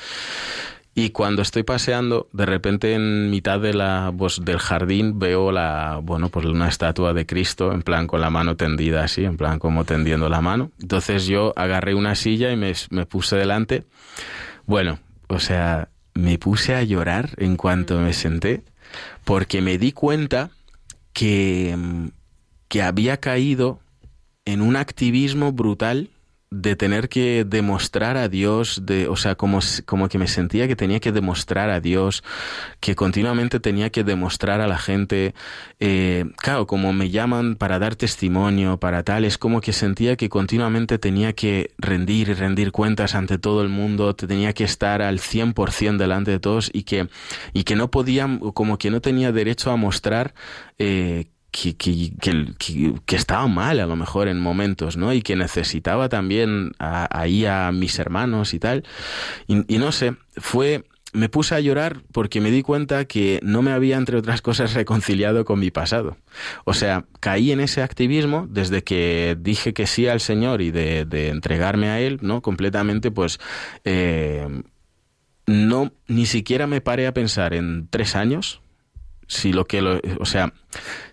Y 0.97 1.09
cuando 1.09 1.41
estoy 1.41 1.63
paseando, 1.63 2.30
de 2.31 2.45
repente 2.45 2.93
en 2.93 3.30
mitad 3.30 3.59
de 3.59 3.73
la, 3.73 4.13
pues, 4.17 4.39
del 4.45 4.59
jardín 4.59 5.19
veo 5.19 5.51
la, 5.51 5.99
bueno, 6.01 6.30
pues 6.30 6.45
una 6.45 6.69
estatua 6.69 7.13
de 7.13 7.26
Cristo, 7.26 7.73
en 7.73 7.81
plan 7.81 8.07
con 8.07 8.22
la 8.22 8.30
mano 8.30 8.55
tendida 8.55 9.03
así, 9.03 9.26
en 9.26 9.35
plan 9.35 9.59
como 9.59 9.84
tendiendo 9.84 10.30
la 10.30 10.39
mano. 10.39 10.72
Entonces 10.81 11.27
yo 11.27 11.51
agarré 11.57 11.95
una 11.95 12.15
silla 12.15 12.49
y 12.53 12.55
me, 12.55 12.72
me 12.91 13.05
puse 13.05 13.35
delante. 13.35 13.84
Bueno, 14.65 14.99
o 15.27 15.39
sea, 15.39 15.89
me 16.13 16.38
puse 16.38 16.76
a 16.76 16.84
llorar 16.84 17.31
en 17.38 17.57
cuanto 17.57 17.99
me 17.99 18.13
senté, 18.13 18.63
porque 19.26 19.61
me 19.61 19.77
di 19.77 19.91
cuenta 19.91 20.49
que, 21.11 21.77
que 22.69 22.81
había 22.81 23.17
caído 23.17 23.81
en 24.45 24.61
un 24.61 24.77
activismo 24.77 25.51
brutal 25.51 26.09
de 26.51 26.76
tener 26.76 27.09
que 27.09 27.43
demostrar 27.45 28.17
a 28.17 28.30
Dios, 28.30 28.81
de, 28.85 29.07
o 29.07 29.15
sea, 29.15 29.35
como, 29.35 29.59
como 29.85 30.07
que 30.07 30.17
me 30.17 30.27
sentía 30.27 30.67
que 30.67 30.76
tenía 30.76 30.99
que 30.99 31.11
demostrar 31.11 31.69
a 31.69 31.80
Dios, 31.81 32.23
que 32.80 32.95
continuamente 32.95 33.59
tenía 33.59 33.89
que 33.89 34.03
demostrar 34.03 34.61
a 34.61 34.67
la 34.67 34.77
gente, 34.77 35.34
eh, 35.80 36.26
claro, 36.38 36.67
como 36.67 36.93
me 36.93 37.09
llaman 37.09 37.55
para 37.55 37.80
dar 37.80 37.95
testimonio, 37.95 38.80
para 38.80 39.03
tal, 39.03 39.26
es 39.26 39.38
como 39.38 39.59
que 39.59 39.73
sentía 39.73 40.15
que 40.15 40.30
continuamente 40.30 40.97
tenía 40.97 41.34
que 41.34 41.72
rendir 41.77 42.30
y 42.30 42.34
rendir 42.34 42.72
cuentas 42.72 43.15
ante 43.15 43.38
todo 43.38 43.61
el 43.61 43.69
mundo, 43.69 44.15
tenía 44.15 44.53
que 44.53 44.63
estar 44.63 45.01
al 45.01 45.19
100% 45.19 45.97
delante 45.97 46.31
de 46.31 46.39
todos 46.39 46.69
y 46.73 46.84
que, 46.84 47.09
y 47.53 47.63
que 47.63 47.76
no 47.76 47.91
podía, 47.91 48.39
como 48.53 48.77
que 48.77 48.91
no 48.91 49.01
tenía 49.01 49.31
derecho 49.31 49.72
a 49.72 49.76
mostrar 49.77 50.34
eh, 50.77 51.26
que, 51.56 53.15
estaba 53.15 53.48
mal 53.48 53.80
a 53.80 53.86
lo 53.86 53.95
mejor 53.95 54.27
en 54.27 54.40
momentos, 54.40 54.98
¿no? 54.98 55.14
Y 55.14 55.22
que 55.22 55.36
necesitaba 55.36 56.10
también 56.10 56.73
ahí 56.80 57.45
a, 57.45 57.72
mis 57.72 57.98
hermanos 57.99 58.53
y 58.53 58.60
tal. 58.60 58.84
Y, 59.48 59.77
no 59.77 59.91
sé, 59.91 60.15
fue 60.38 60.84
me 61.14 61.30
puse 61.30 61.56
a 61.56 61.61
llorar 61.61 62.02
porque 62.11 62.41
me 62.41 62.52
di 62.52 62.61
cuenta 62.61 63.06
que 63.06 63.40
no 63.41 63.61
me 63.61 63.72
había, 63.72 63.95
entre 63.95 64.18
otras 64.18 64.41
cosas, 64.41 64.73
reconciliado 64.73 65.45
con 65.45 65.60
mi 65.60 65.72
pasado. 65.72 66.18
O 66.65 66.73
sea, 66.73 67.06
caí 67.22 67.53
en 67.53 67.61
ese 67.61 67.82
activismo 67.82 68.48
desde 68.49 68.84
que 68.84 69.38
dije 69.40 69.73
que 69.73 69.88
sí 69.88 70.10
al 70.10 70.19
Señor 70.19 70.61
y 70.61 70.72
de, 70.72 71.06
de 71.06 71.30
entregarme 71.30 71.88
a 71.88 72.02
Él, 72.02 72.19
¿no? 72.22 72.41
Completamente, 72.41 73.11
pues, 73.11 73.40
eh, 73.86 74.45
no, 75.48 75.94
ni 76.07 76.26
siquiera 76.26 76.68
me 76.68 76.82
paré 76.82 77.07
a 77.07 77.14
pensar 77.14 77.53
en 77.53 77.88
tres 77.90 78.18
años, 78.18 78.61
si 79.27 79.53
lo 79.53 79.65
que 79.65 79.81
lo, 79.81 79.99
o 80.19 80.26
sea 80.26 80.53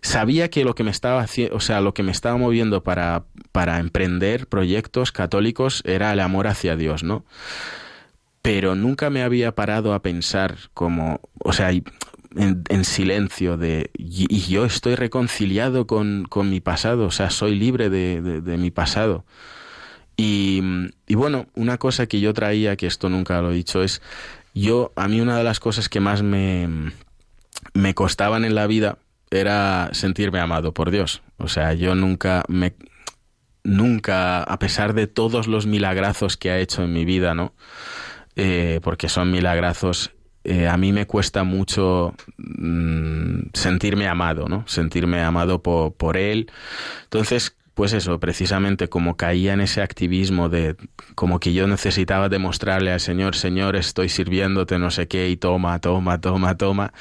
sabía 0.01 0.51
que 0.51 0.65
lo 0.65 0.75
que 0.75 0.85
me 0.85 0.91
estaba 0.91 1.27
o 1.53 1.61
sea 1.61 1.81
lo 1.81 1.95
que 1.95 2.03
me 2.03 2.13
estaba 2.13 2.37
moviendo 2.37 2.83
para 2.83 3.25
para 3.53 3.79
emprender 3.79 4.47
proyectos 4.47 5.13
católicos 5.13 5.83
era 5.87 6.13
el 6.13 6.21
amor 6.21 6.47
hacia 6.47 6.77
Dios 6.77 7.03
no 7.03 7.25
pero 8.43 8.75
nunca 8.75 9.09
me 9.09 9.23
había 9.23 9.55
parado 9.55 9.95
a 9.95 10.03
pensar 10.03 10.57
como 10.75 11.21
o 11.39 11.53
sea 11.53 11.71
en, 12.35 12.85
silencio 12.85 13.57
de 13.57 13.91
y, 13.97 14.41
yo 14.49 14.65
estoy 14.65 14.95
reconciliado 14.95 15.87
con, 15.87 16.25
con, 16.29 16.51
mi 16.51 16.61
pasado 16.61 17.07
o 17.07 17.11
sea 17.11 17.31
soy 17.31 17.55
libre 17.55 17.91
de, 17.91 18.21
de, 18.23 18.57
mi 18.57 18.71
pasado. 18.71 19.25
Y, 20.17 20.63
y 21.07 21.15
bueno 21.15 21.47
una 21.55 21.79
cosa 21.79 22.07
que 22.07 22.21
yo 22.21 22.33
traía 22.35 22.77
que 22.77 22.87
esto 22.87 23.09
nunca 23.09 23.41
lo 23.43 23.51
he 23.51 23.55
dicho 23.55 23.83
es 23.83 24.03
yo 24.55 24.93
a 24.97 25.09
mí 25.09 25.21
una 25.21 25.37
de 25.37 25.45
las 25.45 25.61
cosas 25.61 25.89
que 25.89 26.01
más 26.01 26.23
me 26.23 26.93
me 27.75 27.95
costaban 27.95 28.45
en 28.45 28.55
la 28.55 28.67
vida 28.67 28.99
era 29.31 29.91
sentirme 29.93 30.41
amado 30.41 30.73
por 30.75 30.91
Dios. 30.91 31.23
O 31.39 31.49
sea, 31.49 31.73
yo 31.73 31.95
nunca 31.95 32.45
me 32.49 32.75
nunca, 33.65 34.43
a 34.43 34.59
pesar 34.59 34.95
de 34.95 35.07
todos 35.07 35.47
los 35.47 35.67
milagrazos 35.67 36.37
que 36.37 36.51
ha 36.51 36.59
hecho 36.59 36.83
en 36.83 36.93
mi 36.93 37.05
vida, 37.05 37.35
¿no? 37.35 37.55
Eh, 38.35 38.81
porque 38.83 39.09
son 39.09 39.31
milagrazos, 39.31 40.11
eh, 40.45 40.67
a 40.67 40.77
mí 40.77 40.93
me 40.93 41.07
cuesta 41.07 41.45
mucho 41.45 42.15
mm, 42.39 43.51
sentirme 43.53 44.09
amado, 44.09 44.49
¿no? 44.49 44.65
Sentirme 44.67 45.23
amado 45.23 45.63
por, 45.63 45.95
por 45.95 46.17
Él. 46.17 46.51
Entonces, 47.05 47.57
pues 47.75 47.93
eso, 47.95 48.21
precisamente 48.21 48.89
como 48.89 49.17
caía 49.17 49.55
en 49.55 49.61
ese 49.61 49.81
activismo 49.81 50.49
de 50.49 50.77
como 51.15 51.41
que 51.41 51.55
yo 51.55 51.67
necesitaba 51.67 52.29
demostrarle 52.29 52.93
al 52.93 53.01
Señor, 53.01 53.35
Señor, 53.35 53.77
estoy 53.77 54.09
sirviéndote 54.09 54.79
no 54.79 54.91
sé 54.91 55.09
qué 55.09 55.31
y 55.31 55.37
toma, 55.37 55.79
toma, 55.79 56.21
toma, 56.21 56.57
toma. 56.57 56.93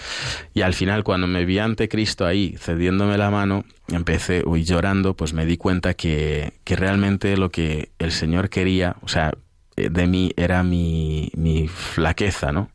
Y 0.54 0.62
al 0.62 0.74
final 0.74 1.04
cuando 1.04 1.28
me 1.28 1.46
vi 1.46 1.60
ante 1.60 1.90
Cristo 1.90 2.26
ahí 2.26 2.56
cediéndome 2.58 3.18
la 3.18 3.30
mano, 3.30 3.66
empecé, 3.90 4.44
uy, 4.46 4.64
llorando, 4.64 5.16
pues 5.16 5.34
me 5.34 5.46
di 5.46 5.58
cuenta 5.58 5.94
que, 5.94 6.54
que 6.64 6.76
realmente 6.76 7.36
lo 7.36 7.50
que 7.50 7.92
el 8.00 8.12
Señor 8.12 8.50
quería, 8.50 8.96
o 9.02 9.08
sea, 9.08 9.34
eh, 9.76 9.90
de 9.90 10.08
mí 10.08 10.32
era 10.38 10.64
mi, 10.64 11.32
mi 11.36 11.68
flaqueza, 11.68 12.52
¿no? 12.52 12.70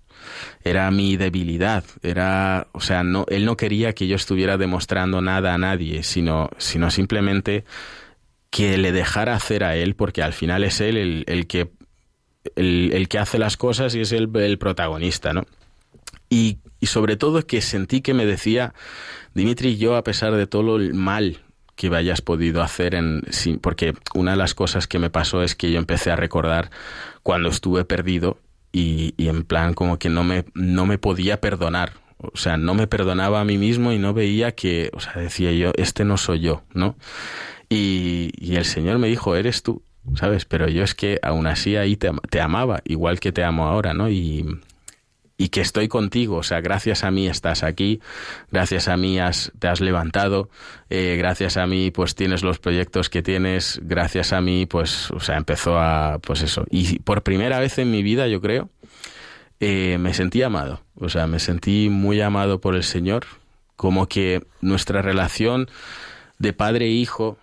Era 0.66 0.90
mi 0.90 1.16
debilidad, 1.16 1.84
era, 2.02 2.66
o 2.72 2.80
sea, 2.80 3.04
no, 3.04 3.24
él 3.28 3.44
no 3.44 3.56
quería 3.56 3.92
que 3.92 4.08
yo 4.08 4.16
estuviera 4.16 4.56
demostrando 4.56 5.20
nada 5.20 5.54
a 5.54 5.58
nadie, 5.58 6.02
sino, 6.02 6.50
sino 6.58 6.90
simplemente 6.90 7.64
que 8.50 8.76
le 8.76 8.90
dejara 8.90 9.34
hacer 9.34 9.62
a 9.62 9.76
él, 9.76 9.94
porque 9.94 10.22
al 10.22 10.32
final 10.32 10.64
es 10.64 10.80
él 10.80 10.96
el, 10.96 11.24
el 11.28 11.46
que, 11.46 11.70
el, 12.56 12.90
el, 12.94 13.08
que 13.08 13.18
hace 13.20 13.38
las 13.38 13.56
cosas 13.56 13.94
y 13.94 14.00
es 14.00 14.10
el, 14.10 14.28
el 14.34 14.58
protagonista, 14.58 15.32
¿no? 15.32 15.46
Y, 16.28 16.58
y 16.80 16.86
sobre 16.86 17.16
todo 17.16 17.46
que 17.46 17.60
sentí 17.60 18.00
que 18.00 18.12
me 18.12 18.26
decía, 18.26 18.74
Dimitri, 19.34 19.76
yo 19.76 19.94
a 19.94 20.02
pesar 20.02 20.34
de 20.34 20.48
todo 20.48 20.76
el 20.76 20.94
mal 20.94 21.38
que 21.76 21.90
me 21.90 21.98
hayas 21.98 22.22
podido 22.22 22.62
hacer 22.62 22.94
en 22.94 23.22
porque 23.60 23.94
una 24.14 24.32
de 24.32 24.38
las 24.38 24.54
cosas 24.54 24.88
que 24.88 24.98
me 24.98 25.10
pasó 25.10 25.42
es 25.42 25.54
que 25.54 25.70
yo 25.70 25.78
empecé 25.78 26.10
a 26.10 26.16
recordar 26.16 26.70
cuando 27.22 27.50
estuve 27.50 27.84
perdido 27.84 28.38
y, 28.78 29.14
en 29.28 29.44
plan 29.44 29.74
como 29.74 29.98
que 29.98 30.10
no 30.10 30.22
me, 30.22 30.44
no 30.54 30.86
me 30.86 30.98
podía 30.98 31.40
perdonar. 31.40 31.92
O 32.18 32.36
sea, 32.36 32.56
no 32.56 32.74
me 32.74 32.86
perdonaba 32.86 33.40
a 33.40 33.44
mí 33.44 33.58
mismo 33.58 33.92
y 33.92 33.98
no 33.98 34.14
veía 34.14 34.52
que, 34.52 34.90
o 34.94 35.00
sea, 35.00 35.14
decía 35.14 35.52
yo, 35.52 35.72
este 35.76 36.04
no 36.04 36.16
soy 36.16 36.40
yo, 36.40 36.62
¿no? 36.72 36.96
Y, 37.68 38.32
y 38.38 38.56
el 38.56 38.64
Señor 38.64 38.98
me 38.98 39.08
dijo, 39.08 39.36
eres 39.36 39.62
tú, 39.62 39.82
¿sabes? 40.14 40.44
Pero 40.44 40.68
yo 40.68 40.82
es 40.82 40.94
que 40.94 41.18
aún 41.22 41.46
así 41.46 41.76
ahí 41.76 41.96
te, 41.96 42.10
te 42.30 42.40
amaba, 42.40 42.80
igual 42.84 43.20
que 43.20 43.32
te 43.32 43.44
amo 43.44 43.66
ahora, 43.66 43.94
¿no? 43.94 44.08
Y, 44.08 44.44
y 45.38 45.48
que 45.48 45.60
estoy 45.60 45.88
contigo, 45.88 46.36
o 46.36 46.42
sea, 46.42 46.60
gracias 46.60 47.04
a 47.04 47.10
mí 47.10 47.28
estás 47.28 47.62
aquí, 47.62 48.00
gracias 48.50 48.88
a 48.88 48.96
mí 48.96 49.18
has, 49.18 49.52
te 49.58 49.68
has 49.68 49.80
levantado, 49.80 50.48
eh, 50.88 51.16
gracias 51.18 51.56
a 51.56 51.66
mí 51.66 51.90
pues 51.90 52.14
tienes 52.14 52.42
los 52.42 52.58
proyectos 52.58 53.10
que 53.10 53.22
tienes, 53.22 53.80
gracias 53.82 54.32
a 54.32 54.40
mí 54.40 54.66
pues, 54.66 55.10
o 55.10 55.20
sea, 55.20 55.36
empezó 55.36 55.78
a, 55.78 56.18
pues 56.20 56.42
eso, 56.42 56.64
y 56.70 57.00
por 57.00 57.22
primera 57.22 57.58
vez 57.58 57.78
en 57.78 57.90
mi 57.90 58.02
vida 58.02 58.28
yo 58.28 58.40
creo, 58.40 58.70
eh, 59.60 59.98
me 59.98 60.14
sentí 60.14 60.42
amado, 60.42 60.82
o 60.94 61.08
sea, 61.08 61.26
me 61.26 61.38
sentí 61.38 61.88
muy 61.90 62.20
amado 62.20 62.60
por 62.60 62.74
el 62.74 62.84
Señor, 62.84 63.26
como 63.76 64.06
que 64.06 64.42
nuestra 64.62 65.02
relación 65.02 65.68
de 66.38 66.52
padre 66.54 66.86
e 66.86 66.90
hijo 66.90 67.38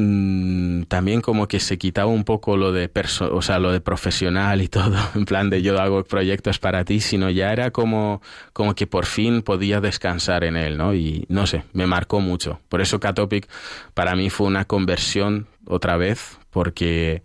Mm, 0.00 0.84
también 0.84 1.20
como 1.20 1.46
que 1.46 1.60
se 1.60 1.76
quitaba 1.76 2.10
un 2.10 2.24
poco 2.24 2.56
lo 2.56 2.72
de 2.72 2.90
o 3.30 3.42
sea, 3.42 3.58
lo 3.58 3.70
de 3.70 3.80
profesional 3.80 4.62
y 4.62 4.68
todo, 4.68 4.96
en 5.14 5.26
plan 5.26 5.50
de 5.50 5.62
yo 5.62 5.78
hago 5.78 6.04
proyectos 6.04 6.58
para 6.58 6.84
ti, 6.84 7.00
sino 7.00 7.28
ya 7.28 7.52
era 7.52 7.70
como, 7.70 8.22
como 8.52 8.74
que 8.74 8.86
por 8.86 9.04
fin 9.04 9.42
podía 9.42 9.80
descansar 9.80 10.44
en 10.44 10.56
él, 10.56 10.78
¿no? 10.78 10.94
Y 10.94 11.26
no 11.28 11.46
sé, 11.46 11.64
me 11.74 11.86
marcó 11.86 12.20
mucho. 12.20 12.60
Por 12.68 12.80
eso 12.80 12.98
Catopic 12.98 13.48
para 13.94 14.16
mí 14.16 14.30
fue 14.30 14.46
una 14.46 14.64
conversión 14.64 15.46
otra 15.66 15.96
vez, 15.96 16.38
porque 16.50 17.22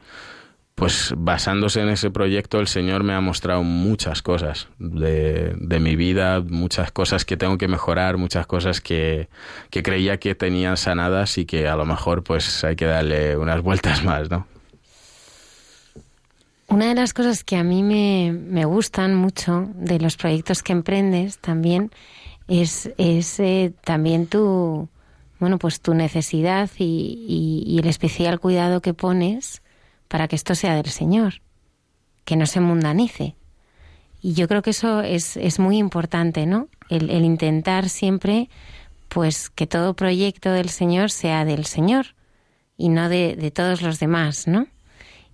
pues 0.75 1.13
basándose 1.17 1.81
en 1.81 1.87
ese 1.87 2.11
proyecto 2.11 2.59
el 2.59 2.67
Señor 2.67 3.03
me 3.03 3.13
ha 3.13 3.21
mostrado 3.21 3.63
muchas 3.63 4.21
cosas 4.21 4.67
de, 4.77 5.55
de, 5.57 5.79
mi 5.79 5.95
vida, 5.95 6.41
muchas 6.41 6.91
cosas 6.91 7.23
que 7.23 7.37
tengo 7.37 7.57
que 7.57 7.69
mejorar, 7.69 8.17
muchas 8.17 8.45
cosas 8.45 8.81
que, 8.81 9.29
que 9.69 9.83
creía 9.83 10.19
que 10.19 10.35
tenía 10.35 10.75
sanadas 10.75 11.37
y 11.37 11.45
que 11.45 11.69
a 11.69 11.77
lo 11.77 11.85
mejor 11.85 12.23
pues 12.23 12.65
hay 12.65 12.75
que 12.75 12.85
darle 12.85 13.37
unas 13.37 13.61
vueltas 13.61 14.03
más, 14.03 14.29
¿no? 14.29 14.47
Una 16.67 16.87
de 16.89 16.95
las 16.95 17.13
cosas 17.13 17.43
que 17.45 17.55
a 17.55 17.63
mí 17.63 17.81
me, 17.81 18.33
me 18.33 18.65
gustan 18.65 19.15
mucho 19.15 19.69
de 19.75 19.99
los 19.99 20.17
proyectos 20.17 20.61
que 20.61 20.73
emprendes 20.73 21.37
también 21.37 21.91
es, 22.49 22.91
es 22.97 23.39
eh, 23.39 23.71
también 23.83 24.27
tu, 24.27 24.89
bueno, 25.39 25.57
pues 25.57 25.79
tu 25.79 25.93
necesidad 25.93 26.69
y, 26.77 27.63
y 27.65 27.79
el 27.79 27.87
especial 27.87 28.41
cuidado 28.41 28.81
que 28.81 28.93
pones 28.93 29.61
para 30.07 30.27
que 30.27 30.35
esto 30.35 30.55
sea 30.55 30.75
del 30.75 30.89
Señor, 30.89 31.41
que 32.25 32.35
no 32.35 32.45
se 32.45 32.59
mundanice. 32.59 33.35
Y 34.21 34.33
yo 34.33 34.47
creo 34.47 34.61
que 34.61 34.71
eso 34.71 35.01
es, 35.01 35.37
es 35.37 35.59
muy 35.59 35.77
importante, 35.77 36.45
¿no? 36.45 36.67
El, 36.89 37.11
intentar 37.23 37.89
siempre, 37.89 38.49
pues, 39.07 39.49
que 39.49 39.67
todo 39.67 39.93
proyecto 39.93 40.51
del 40.51 40.69
Señor 40.69 41.11
sea 41.11 41.45
del 41.45 41.65
Señor 41.65 42.15
y 42.77 42.89
no 42.89 43.09
de, 43.09 43.35
de 43.35 43.51
todos 43.51 43.81
los 43.81 43.99
demás, 43.99 44.47
¿no? 44.47 44.67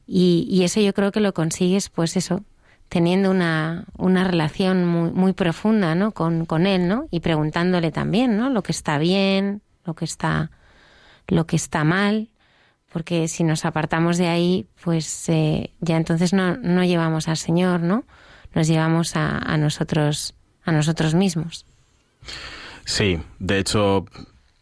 Y, 0.08 0.46
y, 0.50 0.64
eso 0.64 0.82
yo 0.82 0.94
creo 0.94 1.12
que 1.14 1.22
lo 1.22 1.34
consigues, 1.34 1.88
pues 1.88 2.18
eso, 2.18 2.44
teniendo 2.90 3.32
una, 3.32 3.86
una 3.98 4.26
relación 4.26 4.86
muy, 4.86 5.12
muy 5.12 5.32
profunda, 5.32 5.96
¿no? 5.96 6.12
Con, 6.12 6.46
con 6.46 6.68
él, 6.68 6.90
¿no? 6.90 7.08
Y 7.12 7.22
preguntándole 7.22 7.92
también, 7.92 8.36
¿no? 8.36 8.50
Lo 8.50 8.64
que 8.64 8.74
está 8.74 8.98
bien, 8.98 9.62
lo 9.86 9.94
que 9.94 10.04
está, 10.04 10.52
lo 11.30 11.48
que 11.48 11.56
está 11.56 11.86
mal, 11.86 12.28
porque 12.92 13.28
si 13.28 13.44
nos 13.44 13.66
apartamos 13.66 14.18
de 14.18 14.28
ahí, 14.28 14.68
pues 14.84 15.30
eh, 15.30 15.72
ya 15.80 15.98
entonces 15.98 16.34
no, 16.34 16.58
no 16.58 16.84
llevamos 16.84 17.28
al 17.28 17.38
Señor, 17.38 17.82
¿no? 17.82 18.04
Nos 18.54 18.68
llevamos 18.68 19.16
a, 19.16 19.58
nosotros, 19.58 20.34
a 20.66 20.72
nosotros 20.72 21.14
mismos. 21.14 21.66
Sí, 22.84 23.20
de 23.40 23.60
hecho, 23.60 24.06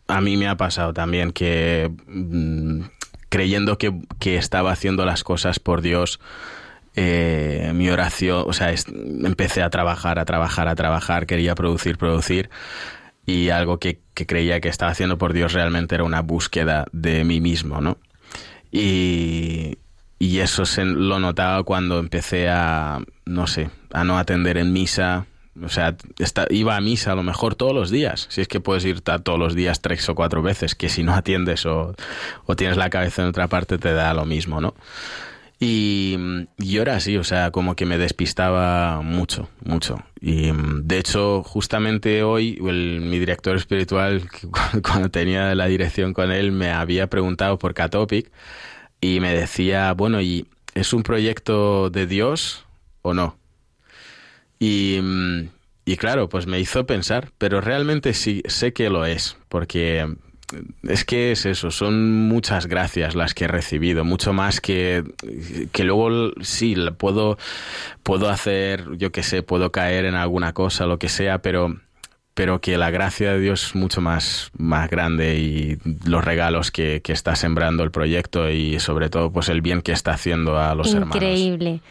a 0.08 0.22
mí 0.22 0.38
me 0.38 0.48
ha 0.48 0.58
pasado 0.58 0.94
también 0.94 1.32
que 1.32 1.92
mmm, 2.08 2.82
creyendo 3.30 3.78
que, 3.78 4.00
que, 4.20 4.36
estaba 4.36 4.72
haciendo 4.72 5.06
las 5.06 5.24
cosas 5.24 5.60
por 5.60 5.82
Dios, 5.82 6.20
eh, 6.96 7.72
mi 7.74 7.90
oración, 7.90 8.44
o 8.46 8.54
sea, 8.54 8.74
empecé 8.74 9.62
a 9.62 9.70
trabajar, 9.70 10.20
a 10.20 10.26
trabajar, 10.26 10.68
a 10.68 10.76
trabajar, 10.76 11.26
quería 11.26 11.56
producir, 11.56 11.98
producir. 11.98 12.50
Y 13.26 13.50
algo 13.50 13.80
que, 13.80 14.02
creía 14.14 14.60
que 14.60 14.70
estaba 14.70 14.92
haciendo 14.92 15.18
por 15.18 15.34
Dios 15.34 15.54
realmente 15.54 15.96
era 15.96 16.04
una 16.04 16.22
búsqueda 16.22 16.86
de 16.92 17.24
mí 17.24 17.40
mismo, 17.42 17.80
¿no? 17.80 17.98
Y, 18.72 19.78
y 20.20 20.40
eso 20.40 20.66
se, 20.66 20.86
lo 20.86 21.20
notaba 21.20 21.64
cuando 21.64 22.00
empecé 22.00 22.50
a, 22.50 23.00
no 23.26 23.48
sé, 23.48 23.70
a 23.92 24.04
no 24.04 24.18
atender 24.18 24.58
en 24.58 24.74
misa, 24.74 25.26
o 25.62 25.70
sea, 25.70 25.96
iba 26.50 26.76
a 26.76 26.82
misa 26.82 27.14
a 27.14 27.16
lo 27.16 27.24
mejor 27.24 27.56
todos 27.56 27.74
los 27.74 27.90
días. 27.90 28.28
Si 28.30 28.42
es 28.42 28.48
que 28.48 28.60
puedes 28.60 28.86
ir 28.86 29.02
todos 29.02 29.40
los 29.40 29.56
días 29.56 29.82
tres 29.82 30.08
o 30.10 30.16
cuatro 30.16 30.42
veces, 30.42 30.76
que 30.76 30.90
si 30.90 31.04
no 31.04 31.14
atiendes 31.14 31.66
o 31.66 31.96
tienes 32.56 32.78
la 32.78 32.90
cabeza 32.90 33.24
en 33.24 33.30
otra 33.30 33.48
parte 33.48 33.78
te 33.78 33.94
da 33.94 34.14
lo 34.14 34.26
mismo, 34.26 34.62
¿no? 34.62 34.76
Y, 35.62 36.18
y 36.58 36.78
ahora 36.78 37.02
sí, 37.02 37.18
o 37.18 37.24
sea, 37.26 37.52
como 37.52 37.76
que 37.76 37.86
me 37.86 37.98
despistaba 37.98 39.02
mucho, 39.02 39.50
mucho. 39.66 40.02
Y 40.22 40.52
de 40.54 40.98
hecho, 40.98 41.44
justamente 41.44 42.24
hoy, 42.24 42.58
mi 42.62 43.20
director 43.20 43.58
espiritual, 43.58 44.24
cuando 44.84 45.12
tenía 45.12 45.54
la 45.56 45.66
dirección 45.68 46.14
con 46.14 46.32
él, 46.32 46.54
me 46.54 46.72
había 46.72 47.08
preguntado 47.08 47.60
por 47.60 47.74
Catopic 47.74 48.32
y 49.02 49.20
me 49.20 49.34
decía, 49.34 49.94
bueno, 49.94 50.22
¿y 50.22 50.48
es 50.76 50.94
un 50.94 51.04
proyecto 51.04 51.90
de 51.90 52.08
Dios 52.08 52.66
o 53.02 53.14
no? 53.14 53.38
Y, 54.60 55.00
y 55.84 55.98
claro, 55.98 56.30
pues 56.30 56.48
me 56.48 56.60
hizo 56.60 56.86
pensar, 56.86 57.32
pero 57.38 57.60
realmente 57.60 58.14
sí 58.14 58.44
sé 58.48 58.72
que 58.72 58.90
lo 58.90 59.06
es, 59.06 59.38
porque 59.50 60.08
es 60.84 61.06
que 61.06 61.32
es 61.32 61.46
eso, 61.46 61.72
son 61.72 62.28
muchas 62.28 62.68
gracias 62.68 63.16
las 63.16 63.34
que 63.34 63.46
he 63.46 63.48
recibido, 63.48 64.04
mucho 64.04 64.34
más 64.34 64.62
que, 64.62 65.04
que 65.72 65.84
luego 65.84 66.32
sí, 66.42 66.76
puedo, 66.98 67.38
puedo 68.04 68.30
hacer, 68.30 68.86
yo 68.98 69.12
qué 69.12 69.24
sé, 69.24 69.44
puedo 69.44 69.72
caer 69.72 70.06
en 70.06 70.16
alguna 70.16 70.54
cosa, 70.54 70.86
lo 70.86 71.00
que 71.00 71.10
sea, 71.10 71.42
pero, 71.42 71.78
pero 72.34 72.62
que 72.62 72.78
la 72.78 72.90
gracia 72.90 73.34
de 73.34 73.40
Dios 73.40 73.68
es 73.68 73.76
mucho 73.76 74.02
más, 74.02 74.52
más 74.58 74.90
grande 74.90 75.38
y 75.38 75.78
los 76.06 76.24
regalos 76.24 76.72
que, 76.72 77.02
que 77.02 77.14
está 77.14 77.36
sembrando 77.36 77.84
el 77.84 77.92
proyecto 77.92 78.50
y 78.50 78.80
sobre 78.80 79.10
todo 79.10 79.32
pues 79.32 79.50
el 79.50 79.62
bien 79.62 79.82
que 79.82 79.92
está 79.92 80.14
haciendo 80.14 80.58
a 80.60 80.74
los 80.76 80.94
hermanos. 80.94 81.16
Increíble. 81.16 81.82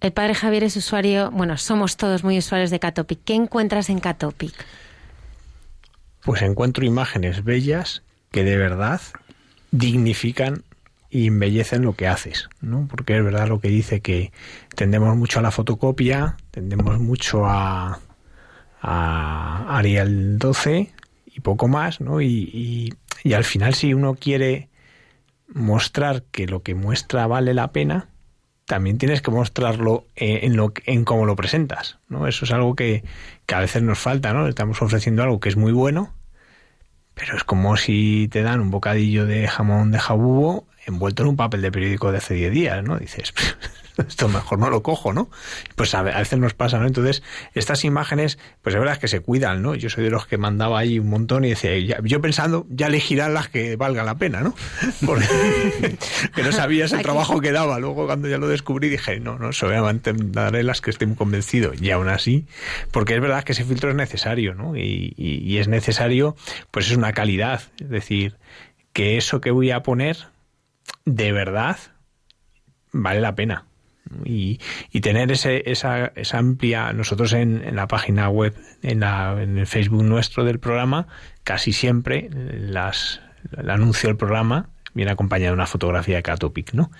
El 0.00 0.12
padre 0.12 0.34
Javier 0.34 0.64
es 0.64 0.76
usuario, 0.76 1.30
bueno, 1.30 1.56
somos 1.56 1.96
todos 1.96 2.24
muy 2.24 2.36
usuarios 2.36 2.70
de 2.70 2.78
Catopic. 2.78 3.20
¿Qué 3.24 3.34
encuentras 3.34 3.88
en 3.88 4.00
Catopic? 4.00 4.52
Pues 6.24 6.42
encuentro 6.42 6.84
imágenes 6.84 7.44
bellas 7.44 8.02
que 8.30 8.44
de 8.44 8.56
verdad 8.56 9.00
dignifican 9.70 10.64
y 11.10 11.28
embellecen 11.28 11.82
lo 11.82 11.94
que 11.94 12.08
haces, 12.08 12.48
¿no? 12.60 12.88
Porque 12.88 13.16
es 13.16 13.22
verdad 13.22 13.46
lo 13.46 13.60
que 13.60 13.68
dice 13.68 14.00
que 14.00 14.32
tendemos 14.74 15.16
mucho 15.16 15.38
a 15.38 15.42
la 15.42 15.50
fotocopia, 15.50 16.36
tendemos 16.50 16.98
mucho 16.98 17.46
a, 17.46 18.00
a 18.80 19.78
Arial 19.78 20.38
12 20.38 20.92
y 21.26 21.40
poco 21.40 21.68
más, 21.68 22.00
¿no? 22.00 22.20
Y, 22.20 22.50
y, 22.52 22.94
y 23.22 23.34
al 23.34 23.44
final 23.44 23.74
si 23.74 23.94
uno 23.94 24.14
quiere 24.14 24.68
mostrar 25.46 26.24
que 26.24 26.46
lo 26.46 26.62
que 26.62 26.74
muestra 26.74 27.26
vale 27.26 27.54
la 27.54 27.70
pena, 27.70 28.08
también 28.66 28.98
tienes 28.98 29.22
que 29.22 29.30
mostrarlo 29.30 30.06
en, 30.16 30.56
lo, 30.56 30.72
en 30.86 31.04
cómo 31.04 31.26
lo 31.26 31.36
presentas, 31.36 31.98
¿no? 32.08 32.26
Eso 32.26 32.44
es 32.44 32.50
algo 32.50 32.74
que, 32.74 33.04
que 33.46 33.54
a 33.54 33.60
veces 33.60 33.82
nos 33.82 33.98
falta, 33.98 34.32
¿no? 34.32 34.48
Estamos 34.48 34.80
ofreciendo 34.80 35.22
algo 35.22 35.40
que 35.40 35.48
es 35.48 35.56
muy 35.56 35.72
bueno, 35.72 36.14
pero 37.14 37.36
es 37.36 37.44
como 37.44 37.76
si 37.76 38.28
te 38.30 38.42
dan 38.42 38.60
un 38.60 38.70
bocadillo 38.70 39.26
de 39.26 39.46
jamón 39.48 39.90
de 39.90 39.98
jabugo 39.98 40.66
envuelto 40.86 41.22
en 41.22 41.30
un 41.30 41.36
papel 41.36 41.62
de 41.62 41.72
periódico 41.72 42.12
de 42.12 42.18
hace 42.18 42.34
10 42.34 42.52
días, 42.52 42.84
¿no? 42.84 42.98
Dices, 42.98 43.32
esto 44.08 44.28
mejor 44.28 44.58
no 44.58 44.70
lo 44.70 44.82
cojo, 44.82 45.12
¿no? 45.12 45.30
Pues 45.76 45.94
a, 45.94 46.02
veces 46.02 46.38
nos 46.38 46.54
pasa, 46.54 46.78
¿no? 46.78 46.86
Entonces, 46.86 47.22
estas 47.54 47.84
imágenes, 47.84 48.38
pues 48.62 48.74
es 48.74 48.80
verdad 48.80 48.98
que 48.98 49.08
se 49.08 49.20
cuidan, 49.20 49.62
¿no? 49.62 49.74
Yo 49.74 49.90
soy 49.90 50.04
de 50.04 50.10
los 50.10 50.26
que 50.26 50.38
mandaba 50.38 50.78
ahí 50.78 50.98
un 50.98 51.08
montón 51.08 51.44
y 51.44 51.50
decía, 51.50 51.78
ya, 51.78 51.98
yo 52.02 52.20
pensando, 52.20 52.66
ya 52.70 52.88
elegirán 52.88 53.34
las 53.34 53.48
que 53.48 53.76
valgan 53.76 54.06
la 54.06 54.16
pena, 54.16 54.40
¿no? 54.40 54.54
Porque 55.06 55.26
que 56.34 56.42
no 56.42 56.52
sabías 56.52 56.92
el 56.92 57.02
trabajo 57.02 57.40
que 57.40 57.52
daba. 57.52 57.78
Luego, 57.78 58.06
cuando 58.06 58.28
ya 58.28 58.38
lo 58.38 58.48
descubrí, 58.48 58.88
dije, 58.88 59.20
no, 59.20 59.38
no, 59.38 59.52
solamente 59.52 60.12
daré 60.14 60.62
las 60.62 60.80
que 60.80 60.90
estoy 60.90 61.06
muy 61.06 61.16
convencido. 61.16 61.72
Y 61.80 61.90
aún 61.90 62.08
así, 62.08 62.46
porque 62.90 63.14
es 63.14 63.20
verdad 63.20 63.44
que 63.44 63.52
ese 63.52 63.64
filtro 63.64 63.90
es 63.90 63.96
necesario, 63.96 64.54
¿no? 64.54 64.76
Y, 64.76 65.14
y, 65.16 65.38
y 65.38 65.58
es 65.58 65.68
necesario, 65.68 66.36
pues 66.70 66.90
es 66.90 66.96
una 66.96 67.12
calidad. 67.12 67.62
Es 67.80 67.88
decir, 67.88 68.36
que 68.92 69.16
eso 69.16 69.40
que 69.40 69.50
voy 69.50 69.70
a 69.70 69.82
poner, 69.82 70.16
de 71.04 71.32
verdad, 71.32 71.76
vale 72.92 73.20
la 73.20 73.34
pena. 73.34 73.66
Y, 74.24 74.60
y, 74.92 75.00
tener 75.00 75.30
ese, 75.32 75.70
esa, 75.70 76.12
esa 76.14 76.38
amplia, 76.38 76.92
nosotros 76.92 77.32
en, 77.32 77.62
en 77.64 77.76
la 77.76 77.88
página 77.88 78.28
web, 78.28 78.54
en, 78.82 79.00
la, 79.00 79.36
en, 79.40 79.58
el 79.58 79.66
Facebook 79.66 80.02
nuestro 80.04 80.44
del 80.44 80.58
programa, 80.58 81.06
casi 81.42 81.72
siempre 81.72 82.28
las, 82.30 83.20
el 83.56 83.70
anuncio 83.70 84.08
del 84.08 84.16
programa 84.16 84.68
viene 84.94 85.10
acompañado 85.10 85.50
de 85.50 85.54
una 85.54 85.66
fotografía 85.66 86.16
de 86.16 86.22
Catopic, 86.22 86.72
¿no? 86.72 86.90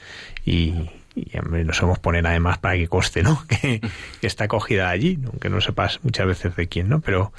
Y, 0.45 0.91
y 1.15 1.31
nos 1.65 1.81
hemos 1.81 1.99
poner 2.01 2.27
además 2.27 2.59
para 2.59 2.77
que 2.77 2.89
coste, 2.89 3.23
¿no? 3.23 3.43
Que, 3.49 3.81
que 4.21 4.27
está 4.27 4.45
acogida 4.45 4.91
allí, 4.91 5.19
aunque 5.25 5.49
no 5.49 5.61
sepas 5.61 6.01
muchas 6.03 6.27
veces 6.27 6.57
de 6.57 6.69
quién, 6.69 6.89
¿no? 6.89 7.01
Pero 7.01 7.33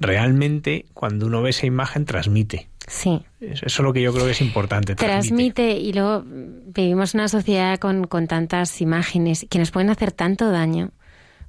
realmente 0.00 0.86
cuando 0.94 1.26
uno 1.26 1.42
ve 1.42 1.50
esa 1.50 1.66
imagen 1.66 2.04
transmite. 2.04 2.68
Sí. 2.88 3.24
Eso 3.40 3.66
es 3.66 3.78
lo 3.78 3.92
que 3.92 4.02
yo 4.02 4.12
creo 4.12 4.24
que 4.24 4.32
es 4.32 4.40
importante. 4.40 4.94
Transmite, 4.94 5.62
transmite 5.62 5.80
y 5.80 5.92
luego 5.92 6.24
vivimos 6.26 7.14
una 7.14 7.28
sociedad 7.28 7.78
con, 7.78 8.06
con, 8.06 8.26
tantas 8.26 8.80
imágenes 8.80 9.46
que 9.48 9.58
nos 9.58 9.70
pueden 9.70 9.90
hacer 9.90 10.12
tanto 10.12 10.50
daño. 10.50 10.90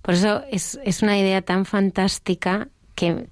Por 0.01 0.15
eso 0.15 0.43
es, 0.51 0.79
es 0.83 1.01
una 1.01 1.17
idea 1.17 1.41
tan 1.41 1.65
fantástica 1.65 2.67
que, 2.95 3.27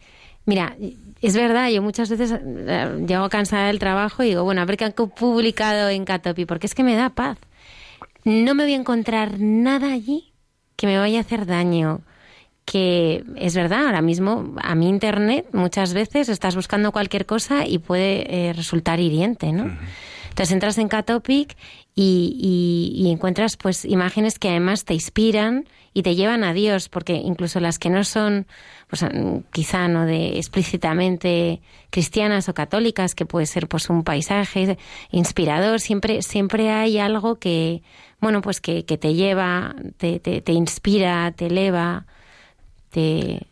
mira, 0.45 0.75
es 1.21 1.35
verdad, 1.35 1.69
yo 1.69 1.81
muchas 1.81 2.09
veces 2.09 2.33
eh, 2.41 3.05
llego 3.07 3.29
cansada 3.29 3.67
del 3.67 3.79
trabajo 3.79 4.23
y 4.23 4.29
digo, 4.29 4.43
bueno, 4.43 4.61
a 4.61 4.65
ver 4.65 4.77
qué 4.77 4.85
han 4.85 4.93
publicado 4.93 5.89
en 5.89 6.05
Catopi, 6.05 6.45
porque 6.45 6.67
es 6.67 6.75
que 6.75 6.83
me 6.83 6.95
da 6.95 7.09
paz. 7.11 7.37
No 8.23 8.55
me 8.55 8.63
voy 8.63 8.73
a 8.73 8.77
encontrar 8.77 9.39
nada 9.39 9.91
allí 9.91 10.33
que 10.75 10.87
me 10.87 10.97
vaya 10.97 11.19
a 11.19 11.21
hacer 11.21 11.45
daño 11.45 12.01
que 12.65 13.23
es 13.35 13.55
verdad, 13.55 13.85
ahora 13.87 14.01
mismo 14.01 14.55
a 14.61 14.75
mi 14.75 14.87
internet 14.87 15.47
muchas 15.53 15.93
veces 15.93 16.29
estás 16.29 16.55
buscando 16.55 16.91
cualquier 16.91 17.25
cosa 17.25 17.65
y 17.65 17.79
puede 17.79 18.49
eh, 18.49 18.53
resultar 18.53 18.99
hiriente, 18.99 19.51
¿no? 19.51 19.63
Uh 19.63 19.67
-huh. 19.67 19.77
Entonces 20.31 20.53
entras 20.53 20.77
en 20.77 20.87
Catopic 20.87 21.57
y, 21.93 22.93
y, 22.95 23.03
y, 23.03 23.11
encuentras 23.11 23.57
pues 23.57 23.83
imágenes 23.83 24.39
que 24.39 24.47
además 24.47 24.85
te 24.85 24.93
inspiran 24.93 25.65
y 25.93 26.03
te 26.03 26.15
llevan 26.15 26.45
a 26.45 26.53
Dios, 26.53 26.87
porque 26.87 27.15
incluso 27.15 27.59
las 27.59 27.77
que 27.77 27.89
no 27.89 28.05
son, 28.05 28.47
pues 28.87 29.05
quizá 29.51 29.89
no 29.89 30.05
de 30.05 30.37
explícitamente 30.37 31.61
cristianas 31.89 32.47
o 32.47 32.53
católicas, 32.53 33.13
que 33.13 33.25
puede 33.25 33.45
ser 33.45 33.67
pues 33.67 33.89
un 33.89 34.03
paisaje 34.05 34.77
inspirador, 35.11 35.81
siempre, 35.81 36.21
siempre 36.21 36.69
hay 36.69 36.97
algo 36.97 37.35
que, 37.35 37.83
bueno, 38.21 38.41
pues 38.41 38.61
que, 38.61 38.85
que 38.85 38.97
te 38.97 39.13
lleva, 39.13 39.75
te, 39.97 40.21
te, 40.21 40.39
te 40.39 40.53
inspira, 40.53 41.33
te 41.33 41.47
eleva 41.47 42.05
te, 42.91 43.47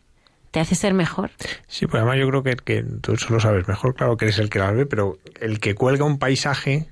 te 0.50 0.60
hace 0.60 0.74
ser 0.74 0.94
mejor. 0.94 1.30
Sí, 1.66 1.86
pues 1.86 2.02
además 2.02 2.18
yo 2.18 2.28
creo 2.28 2.42
que, 2.42 2.56
que 2.56 2.84
tú 3.00 3.14
eso 3.14 3.32
lo 3.32 3.40
sabes 3.40 3.66
mejor, 3.68 3.94
claro 3.94 4.16
que 4.16 4.26
eres 4.26 4.38
el 4.38 4.50
que 4.50 4.58
la 4.58 4.70
ve, 4.70 4.86
pero 4.86 5.18
el 5.40 5.60
que 5.60 5.74
cuelga 5.74 6.04
un 6.04 6.18
paisaje, 6.18 6.88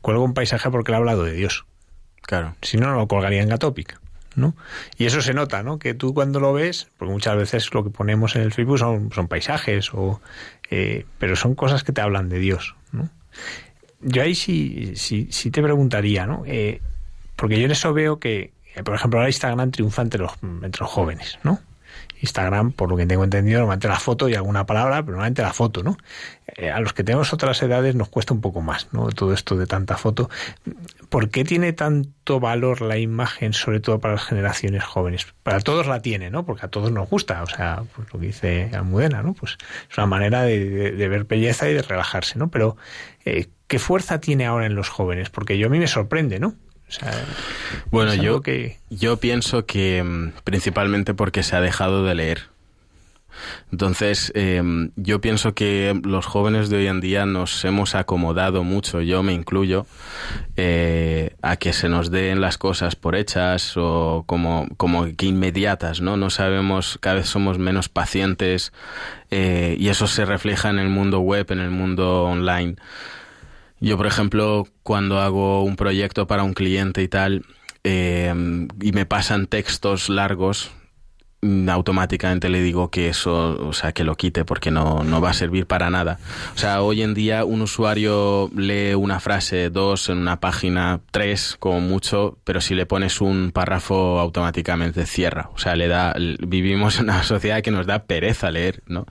cuelga 0.00 0.22
un 0.22 0.34
paisaje 0.34 0.70
porque 0.70 0.92
le 0.92 0.96
ha 0.96 0.98
hablado 0.98 1.24
de 1.24 1.32
Dios. 1.32 1.64
Claro. 2.22 2.56
Si 2.62 2.76
no, 2.76 2.88
no 2.88 2.96
lo 2.96 3.08
colgaría 3.08 3.42
en 3.42 3.48
Gatopic. 3.48 3.98
¿no? 4.38 4.54
Y 4.96 5.06
eso 5.06 5.20
se 5.20 5.34
nota, 5.34 5.62
¿no? 5.62 5.78
Que 5.78 5.94
tú 5.94 6.14
cuando 6.14 6.40
lo 6.40 6.52
ves, 6.52 6.88
porque 6.96 7.12
muchas 7.12 7.36
veces 7.36 7.74
lo 7.74 7.84
que 7.84 7.90
ponemos 7.90 8.36
en 8.36 8.42
el 8.42 8.52
Facebook 8.52 8.78
son, 8.78 9.10
son 9.12 9.28
paisajes, 9.28 9.92
o, 9.92 10.20
eh, 10.70 11.04
pero 11.18 11.36
son 11.36 11.54
cosas 11.54 11.82
que 11.82 11.92
te 11.92 12.00
hablan 12.00 12.28
de 12.28 12.38
Dios, 12.38 12.76
¿no? 12.92 13.10
Yo 14.00 14.22
ahí 14.22 14.36
sí, 14.36 14.92
sí, 14.94 15.26
sí 15.30 15.50
te 15.50 15.60
preguntaría, 15.60 16.24
¿no? 16.26 16.44
Eh, 16.46 16.80
porque 17.34 17.58
yo 17.58 17.64
en 17.64 17.72
eso 17.72 17.92
veo 17.92 18.20
que, 18.20 18.52
por 18.84 18.94
ejemplo, 18.94 19.20
ahora 19.20 19.28
Instagram 19.28 19.70
triunfa 19.70 20.02
entre 20.02 20.20
los, 20.20 20.32
entre 20.42 20.80
los 20.80 20.90
jóvenes, 20.90 21.38
¿no? 21.42 21.60
Instagram, 22.20 22.72
por 22.72 22.88
lo 22.88 22.96
que 22.96 23.06
tengo 23.06 23.24
entendido, 23.24 23.60
normalmente 23.60 23.88
la 23.88 23.98
foto 23.98 24.28
y 24.28 24.34
alguna 24.34 24.66
palabra, 24.66 25.02
pero 25.02 25.12
normalmente 25.12 25.42
la 25.42 25.52
foto, 25.52 25.82
¿no? 25.82 25.96
Eh, 26.56 26.70
a 26.70 26.80
los 26.80 26.92
que 26.92 27.04
tenemos 27.04 27.32
otras 27.32 27.62
edades 27.62 27.94
nos 27.94 28.08
cuesta 28.08 28.34
un 28.34 28.40
poco 28.40 28.60
más, 28.60 28.88
¿no? 28.92 29.08
Todo 29.10 29.32
esto 29.32 29.56
de 29.56 29.66
tanta 29.66 29.96
foto. 29.96 30.28
¿Por 31.08 31.30
qué 31.30 31.44
tiene 31.44 31.72
tanto 31.72 32.40
valor 32.40 32.80
la 32.80 32.98
imagen, 32.98 33.52
sobre 33.52 33.80
todo 33.80 34.00
para 34.00 34.14
las 34.14 34.24
generaciones 34.24 34.82
jóvenes? 34.84 35.26
Para 35.42 35.60
todos 35.60 35.86
la 35.86 36.00
tiene, 36.00 36.30
¿no? 36.30 36.44
Porque 36.44 36.66
a 36.66 36.68
todos 36.68 36.90
nos 36.90 37.08
gusta, 37.08 37.42
o 37.42 37.46
sea, 37.46 37.84
pues 37.94 38.12
lo 38.12 38.18
que 38.18 38.26
dice 38.26 38.70
Almudena, 38.74 39.22
¿no? 39.22 39.34
Pues 39.34 39.56
es 39.90 39.96
una 39.96 40.06
manera 40.06 40.42
de, 40.42 41.08
ver 41.08 41.24
belleza 41.24 41.68
y 41.68 41.74
de 41.74 41.82
relajarse, 41.82 42.38
¿no? 42.38 42.48
Pero, 42.48 42.76
eh, 43.24 43.48
¿qué 43.68 43.78
fuerza 43.78 44.20
tiene 44.20 44.46
ahora 44.46 44.66
en 44.66 44.74
los 44.74 44.88
jóvenes? 44.88 45.30
Porque 45.30 45.56
yo 45.56 45.68
a 45.68 45.70
mí 45.70 45.78
me 45.78 45.86
sorprende, 45.86 46.40
¿no? 46.40 46.54
Bueno, 47.90 48.14
yo, 48.14 48.40
que... 48.40 48.78
yo 48.90 49.18
pienso 49.18 49.66
que 49.66 50.02
mm, 50.02 50.32
principalmente 50.44 51.14
porque 51.14 51.42
se 51.42 51.56
ha 51.56 51.60
dejado 51.60 52.04
de 52.04 52.14
leer. 52.14 52.42
Entonces, 53.70 54.32
em, 54.34 54.90
yo 54.96 55.20
pienso 55.20 55.54
que 55.54 55.98
los 56.04 56.26
jóvenes 56.26 56.70
de 56.70 56.78
hoy 56.78 56.86
en 56.86 57.00
día 57.00 57.26
nos 57.26 57.64
hemos 57.64 57.94
acomodado 57.94 58.64
mucho, 58.64 59.00
yo 59.00 59.22
me 59.22 59.32
incluyo, 59.32 59.86
eh, 60.56 61.36
a 61.42 61.56
que 61.56 61.72
se 61.72 61.88
nos 61.88 62.10
den 62.10 62.40
las 62.40 62.58
cosas 62.58 62.96
por 62.96 63.14
hechas 63.14 63.76
o 63.76 64.24
como, 64.26 64.68
como 64.76 65.06
que 65.16 65.26
inmediatas, 65.26 66.00
¿no? 66.00 66.16
No 66.16 66.30
sabemos, 66.30 66.98
cada 67.00 67.16
vez 67.16 67.28
somos 67.28 67.58
menos 67.58 67.88
pacientes 67.88 68.72
eh, 69.30 69.76
y 69.78 69.88
eso 69.88 70.06
se 70.06 70.24
refleja 70.24 70.70
en 70.70 70.78
el 70.78 70.88
mundo 70.88 71.20
web, 71.20 71.46
en 71.50 71.60
el 71.60 71.70
mundo 71.70 72.24
online. 72.24 72.76
Yo, 73.80 73.96
por 73.96 74.06
ejemplo, 74.06 74.66
cuando 74.82 75.20
hago 75.20 75.62
un 75.62 75.76
proyecto 75.76 76.26
para 76.26 76.42
un 76.42 76.52
cliente 76.52 77.02
y 77.02 77.08
tal, 77.08 77.44
eh, 77.84 78.34
y 78.80 78.92
me 78.92 79.06
pasan 79.06 79.46
textos 79.46 80.08
largos, 80.08 80.72
mm, 81.42 81.68
automáticamente 81.68 82.48
le 82.48 82.60
digo 82.60 82.90
que 82.90 83.08
eso, 83.08 83.68
o 83.68 83.72
sea, 83.72 83.92
que 83.92 84.02
lo 84.02 84.16
quite 84.16 84.44
porque 84.44 84.72
no, 84.72 85.04
no 85.04 85.20
va 85.20 85.30
a 85.30 85.34
servir 85.34 85.66
para 85.66 85.90
nada. 85.90 86.18
O 86.56 86.58
sea, 86.58 86.82
hoy 86.82 87.02
en 87.02 87.14
día 87.14 87.44
un 87.44 87.62
usuario 87.62 88.50
lee 88.56 88.94
una 88.94 89.20
frase, 89.20 89.70
dos 89.70 90.08
en 90.08 90.18
una 90.18 90.40
página, 90.40 91.00
tres 91.12 91.56
como 91.60 91.80
mucho, 91.80 92.38
pero 92.42 92.60
si 92.60 92.74
le 92.74 92.84
pones 92.84 93.20
un 93.20 93.52
párrafo 93.52 94.18
automáticamente 94.18 95.06
cierra. 95.06 95.50
O 95.54 95.58
sea, 95.58 95.76
le 95.76 95.86
da, 95.86 96.16
vivimos 96.40 96.98
en 96.98 97.04
una 97.04 97.22
sociedad 97.34 97.62
que 97.62 97.70
nos 97.70 97.86
da 97.86 98.04
pereza 98.04 98.50
leer, 98.50 98.82
¿no? 98.86 99.06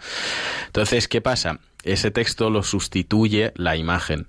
Entonces, 0.66 1.08
¿qué 1.08 1.22
pasa? 1.22 1.60
Ese 1.84 2.12
texto 2.12 2.50
lo 2.50 2.64
sustituye 2.64 3.54
la 3.56 3.78
imagen. 3.78 4.28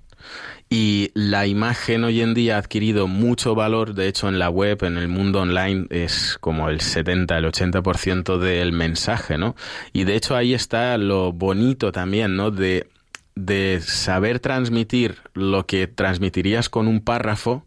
Y 0.70 1.10
la 1.14 1.46
imagen 1.46 2.04
hoy 2.04 2.20
en 2.20 2.34
día 2.34 2.56
ha 2.56 2.58
adquirido 2.58 3.06
mucho 3.06 3.54
valor, 3.54 3.94
de 3.94 4.06
hecho 4.06 4.28
en 4.28 4.38
la 4.38 4.50
web, 4.50 4.84
en 4.84 4.98
el 4.98 5.08
mundo 5.08 5.40
online, 5.40 5.86
es 5.88 6.36
como 6.40 6.68
el 6.68 6.82
70, 6.82 7.38
el 7.38 7.46
80% 7.46 8.38
del 8.38 8.72
mensaje, 8.72 9.38
¿no? 9.38 9.56
Y 9.94 10.04
de 10.04 10.16
hecho 10.16 10.36
ahí 10.36 10.52
está 10.52 10.98
lo 10.98 11.32
bonito 11.32 11.90
también, 11.90 12.36
¿no? 12.36 12.50
De, 12.50 12.86
de 13.34 13.80
saber 13.80 14.40
transmitir 14.40 15.16
lo 15.32 15.64
que 15.64 15.86
transmitirías 15.86 16.68
con 16.68 16.86
un 16.86 17.00
párrafo 17.00 17.64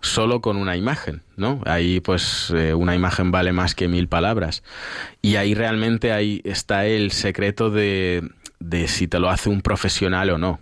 solo 0.00 0.40
con 0.40 0.56
una 0.56 0.78
imagen, 0.78 1.22
¿no? 1.36 1.60
Ahí 1.66 2.00
pues 2.00 2.50
eh, 2.56 2.72
una 2.72 2.94
imagen 2.94 3.30
vale 3.30 3.52
más 3.52 3.74
que 3.74 3.86
mil 3.86 4.08
palabras. 4.08 4.62
Y 5.20 5.36
ahí 5.36 5.52
realmente 5.52 6.10
ahí 6.10 6.40
está 6.44 6.86
el 6.86 7.10
secreto 7.10 7.68
de, 7.68 8.26
de 8.60 8.88
si 8.88 9.08
te 9.08 9.18
lo 9.18 9.28
hace 9.28 9.50
un 9.50 9.60
profesional 9.60 10.30
o 10.30 10.38
no 10.38 10.58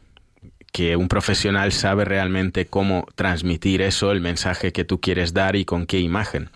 que 0.73 0.97
un 0.97 1.09
profesional 1.09 1.73
sabe 1.73 2.05
realmente 2.05 2.67
cómo 2.67 3.07
transmitir 3.15 3.83
eso, 3.83 4.13
el 4.13 4.21
mensaje 4.21 4.73
que 4.73 4.85
tú 4.85 5.01
quieres 5.01 5.35
dar 5.35 5.57
y 5.57 5.65
con 5.65 5.87
qué 5.87 6.01
imagen. 6.01 6.51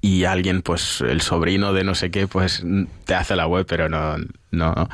Y 0.00 0.24
alguien, 0.24 0.62
pues 0.62 1.00
el 1.02 1.20
sobrino 1.20 1.72
de 1.72 1.84
no 1.84 1.94
sé 1.94 2.10
qué, 2.10 2.26
pues 2.26 2.64
te 3.04 3.14
hace 3.14 3.36
la 3.36 3.46
web, 3.46 3.66
pero 3.66 3.88
no, 3.88 4.16
no. 4.50 4.88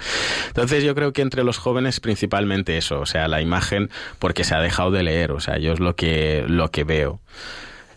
Entonces 0.49 0.83
yo 0.83 0.95
creo 0.95 1.13
que 1.13 1.23
entre 1.23 1.45
los 1.45 1.59
jóvenes 1.59 2.01
principalmente 2.01 2.77
eso, 2.77 3.01
o 3.01 3.07
sea, 3.07 3.29
la 3.29 3.41
imagen, 3.41 3.91
porque 4.19 4.45
se 4.45 4.55
ha 4.55 4.61
dejado 4.61 4.91
de 4.91 5.03
leer, 5.03 5.33
o 5.33 5.41
sea, 5.41 5.59
yo 5.59 5.73
es 5.73 5.81
lo 5.81 5.95
que, 5.95 6.45
lo 6.49 6.71
que 6.71 6.85
veo. 6.85 7.21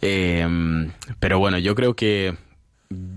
Em, 0.01 0.91
pero 1.19 1.39
bueno, 1.39 1.57
yo 1.57 1.75
creo 1.75 1.95
que 1.95 2.35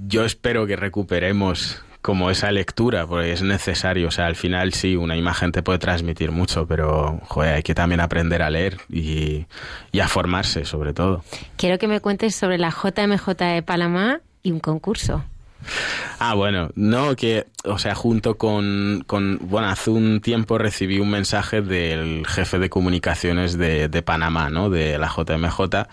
yo 0.07 0.25
espero 0.25 0.67
que 0.67 0.77
recuperemos 0.77 1.83
como 2.07 2.31
esa 2.31 2.53
lectura, 2.53 3.05
porque 3.05 3.33
es 3.33 3.43
necesario. 3.43 4.07
O 4.07 4.11
sea, 4.13 4.27
al 4.27 4.37
final 4.37 4.73
sí, 4.75 4.95
una 4.95 5.17
imagen 5.17 5.51
te 5.51 5.65
puede 5.65 5.81
transmitir 5.81 6.31
mucho, 6.31 6.65
pero 6.65 7.21
hay 7.35 7.65
que 7.65 7.75
también 7.75 7.99
aprender 7.99 8.43
a 8.43 8.49
leer 8.49 8.77
y, 8.89 9.47
y 9.91 9.99
a 9.99 10.07
formarse, 10.07 10.65
sobre 10.65 10.93
todo. 10.93 11.25
Quiero 11.57 11.81
que 11.81 11.89
me 11.89 11.99
cuentes 11.99 12.37
sobre 12.37 12.59
la 12.59 12.71
JMJ 12.71 13.31
de 13.31 13.63
Panamá 13.63 14.21
y 14.45 14.53
un 14.53 14.61
concurso. 14.61 15.25
Ah, 16.19 16.35
bueno, 16.35 16.71
no, 16.75 17.15
que, 17.17 17.47
o 17.65 17.79
sea, 17.79 17.95
junto 17.95 18.37
con, 18.37 19.05
con, 19.07 19.39
bueno, 19.43 19.69
hace 19.69 19.91
un 19.91 20.21
tiempo 20.21 20.59
recibí 20.59 20.99
un 20.99 21.11
mensaje 21.11 21.61
del 21.61 22.27
jefe 22.27 22.59
de 22.59 22.71
comunicaciones 22.71 23.59
de, 23.59 23.89
de 23.89 24.03
Panamá, 24.03 24.49
¿no? 24.49 24.71
De 24.71 24.99
la 24.99 25.09
JMJ, 25.09 25.89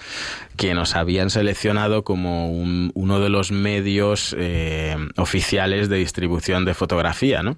que 0.55 0.73
nos 0.73 0.95
habían 0.95 1.29
seleccionado 1.29 2.03
como 2.03 2.51
uno 2.51 3.19
de 3.19 3.29
los 3.29 3.51
medios 3.51 4.35
eh, 4.37 4.95
oficiales 5.17 5.89
de 5.89 5.97
distribución 5.97 6.65
de 6.65 6.73
fotografía, 6.73 7.43
¿no? 7.43 7.57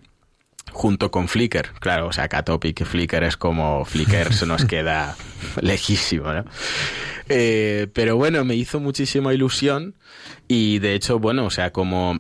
Junto 0.75 1.09
con 1.09 1.29
Flickr. 1.29 1.71
Claro, 1.79 2.07
o 2.07 2.11
sea, 2.11 2.27
Catopic 2.27 2.81
y 2.81 2.83
Flickr 2.83 3.23
es 3.23 3.37
como 3.37 3.85
Flickr 3.85 4.33
se 4.33 4.45
nos 4.45 4.65
queda 4.65 5.15
lejísimo, 5.61 6.33
¿no? 6.33 6.43
Eh, 7.29 7.87
pero 7.93 8.17
bueno, 8.17 8.43
me 8.43 8.55
hizo 8.55 8.81
muchísima 8.81 9.33
ilusión 9.33 9.95
y 10.49 10.79
de 10.79 10.93
hecho, 10.93 11.17
bueno, 11.17 11.45
o 11.45 11.49
sea, 11.49 11.71
como 11.71 12.19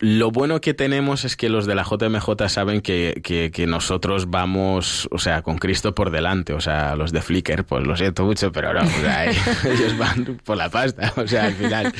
lo 0.00 0.32
bueno 0.32 0.60
que 0.60 0.74
tenemos 0.74 1.24
es 1.24 1.36
que 1.36 1.48
los 1.48 1.66
de 1.66 1.74
la 1.76 1.84
JMJ 1.84 2.48
saben 2.48 2.80
que, 2.80 3.20
que, 3.22 3.66
nosotros 3.66 4.28
vamos, 4.28 5.08
o 5.12 5.18
sea, 5.18 5.42
con 5.42 5.58
Cristo 5.58 5.94
por 5.94 6.10
delante. 6.10 6.52
O 6.52 6.60
sea, 6.60 6.96
los 6.96 7.12
de 7.12 7.22
Flickr, 7.22 7.64
pues 7.64 7.86
lo 7.86 7.96
siento 7.96 8.24
mucho, 8.24 8.50
pero 8.50 8.74
no, 8.74 8.80
o 8.80 8.86
sea, 8.86 9.24
ellos 9.64 9.96
van 9.96 10.40
por 10.44 10.56
la 10.56 10.68
pasta. 10.68 11.12
O 11.24 11.26
sea, 11.26 11.46
al 11.46 11.54
final, 11.54 11.92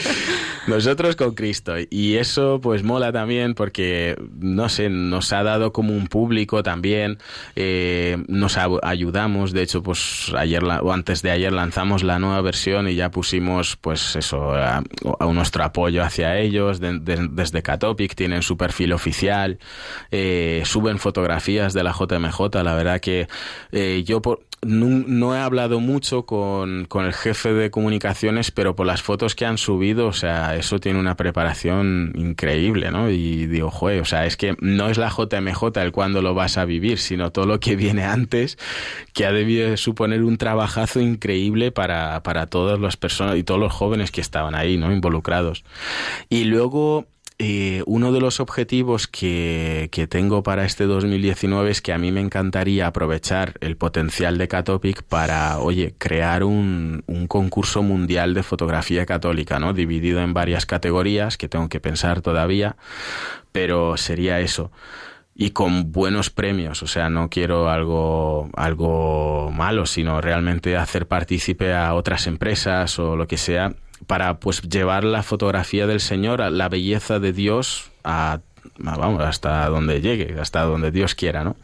nosotros 0.66 1.16
con 1.16 1.34
Cristo. 1.34 1.74
Y 1.88 2.16
eso, 2.16 2.60
pues 2.60 2.82
mola 2.82 3.12
también 3.12 3.54
porque, 3.54 4.16
no 4.38 4.68
sé, 4.68 4.90
nos 4.90 5.32
ha 5.32 5.42
dado 5.42 5.72
como 5.72 5.94
un 5.94 6.08
público 6.08 6.62
también. 6.62 7.18
Eh, 7.54 8.22
nos 8.28 8.58
ayudamos. 8.58 9.52
De 9.52 9.62
hecho, 9.62 9.82
pues 9.82 10.32
ayer 10.36 10.62
o 10.64 10.92
antes 10.92 11.22
de 11.22 11.30
ayer 11.30 11.52
lanzamos 11.52 12.02
la 12.02 12.18
nueva 12.18 12.40
versión 12.42 12.88
y 12.88 12.96
ya 12.96 13.10
pusimos, 13.10 13.76
pues 13.76 14.16
eso, 14.16 14.52
a, 14.52 14.82
nuestro 15.32 15.64
apoyo 15.64 16.02
hacia 16.02 16.38
ellos 16.38 16.80
desde 16.80 17.62
Tienen 17.94 18.42
su 18.42 18.56
perfil 18.56 18.92
oficial, 18.92 19.58
eh, 20.10 20.62
suben 20.64 20.98
fotografías 20.98 21.72
de 21.72 21.82
la 21.82 21.92
JMJ. 21.92 22.62
La 22.62 22.74
verdad 22.74 23.00
que 23.00 23.28
eh, 23.72 24.02
yo 24.04 24.20
no, 24.64 25.34
he 25.34 25.38
hablado 25.38 25.80
mucho 25.80 26.24
con, 26.26 26.86
el 26.92 27.12
jefe 27.12 27.52
de 27.52 27.70
comunicaciones, 27.70 28.50
pero 28.50 28.74
por 28.74 28.86
las 28.86 29.02
fotos 29.02 29.34
que 29.34 29.46
han 29.46 29.58
subido, 29.58 30.06
o 30.06 30.12
sea, 30.12 30.56
eso 30.56 30.78
tiene 30.78 30.98
una 30.98 31.16
preparación 31.16 32.12
increíble, 32.14 32.90
¿no? 32.90 33.10
Y 33.10 33.46
digo, 33.46 33.70
joder, 33.70 34.00
o 34.00 34.04
sea, 34.04 34.26
es 34.26 34.36
que 34.36 34.56
no 34.60 34.88
es 34.88 34.98
la 34.98 35.10
JMJ 35.10 35.64
el 35.76 35.92
cuando 35.92 36.22
lo 36.22 36.34
vas 36.34 36.56
a 36.56 36.64
vivir, 36.64 36.98
sino 36.98 37.30
todo 37.30 37.46
lo 37.46 37.60
que 37.60 37.76
viene 37.76 38.04
antes, 38.04 38.58
que 39.12 39.26
ha 39.26 39.32
debido 39.32 39.76
suponer 39.76 40.22
un 40.22 40.38
trabajazo 40.38 41.00
increíble 41.00 41.70
para, 41.70 42.22
para 42.22 42.46
todas 42.46 42.80
las 42.80 42.96
personas 42.96 43.36
y 43.36 43.44
todos 43.44 43.60
los 43.60 43.72
jóvenes 43.72 44.10
que 44.10 44.20
estaban 44.20 44.54
ahí, 44.54 44.76
¿no? 44.76 44.92
Involucrados. 44.92 45.64
Y 46.28 46.44
luego, 46.44 47.06
eh, 47.38 47.82
uno 47.86 48.12
de 48.12 48.20
los 48.20 48.38
objetivos 48.38 49.08
que, 49.08 49.88
que, 49.90 50.06
tengo 50.06 50.44
para 50.44 50.64
este 50.64 50.84
2019 50.84 51.70
es 51.70 51.82
que 51.82 51.92
a 51.92 51.98
mí 51.98 52.12
me 52.12 52.20
encantaría 52.20 52.86
aprovechar 52.86 53.54
el 53.60 53.76
potencial 53.76 54.38
de 54.38 54.46
Catopic 54.46 55.02
para, 55.02 55.58
oye, 55.58 55.94
crear 55.98 56.44
un, 56.44 57.02
un 57.06 57.26
concurso 57.26 57.82
mundial 57.82 58.34
de 58.34 58.44
fotografía 58.44 59.04
católica, 59.04 59.58
¿no? 59.58 59.72
Dividido 59.72 60.20
en 60.20 60.32
varias 60.32 60.64
categorías 60.64 61.36
que 61.36 61.48
tengo 61.48 61.68
que 61.68 61.80
pensar 61.80 62.20
todavía, 62.20 62.76
pero 63.50 63.96
sería 63.96 64.38
eso 64.38 64.70
y 65.34 65.50
con 65.50 65.90
buenos 65.90 66.30
premios, 66.30 66.82
o 66.82 66.86
sea, 66.86 67.10
no 67.10 67.28
quiero 67.28 67.68
algo 67.68 68.48
algo 68.54 69.50
malo, 69.50 69.86
sino 69.86 70.20
realmente 70.20 70.76
hacer 70.76 71.06
partícipe 71.08 71.74
a 71.74 71.94
otras 71.94 72.26
empresas 72.26 72.98
o 72.98 73.16
lo 73.16 73.26
que 73.26 73.36
sea 73.36 73.74
para 74.06 74.38
pues 74.38 74.62
llevar 74.62 75.04
la 75.04 75.22
fotografía 75.22 75.86
del 75.86 76.00
Señor, 76.00 76.40
la 76.40 76.68
belleza 76.68 77.18
de 77.18 77.32
Dios 77.32 77.90
a 78.04 78.40
vamos, 78.78 79.22
hasta 79.22 79.68
donde 79.68 80.00
llegue, 80.00 80.36
hasta 80.40 80.62
donde 80.62 80.90
Dios 80.90 81.14
quiera, 81.14 81.44
¿no? 81.44 81.56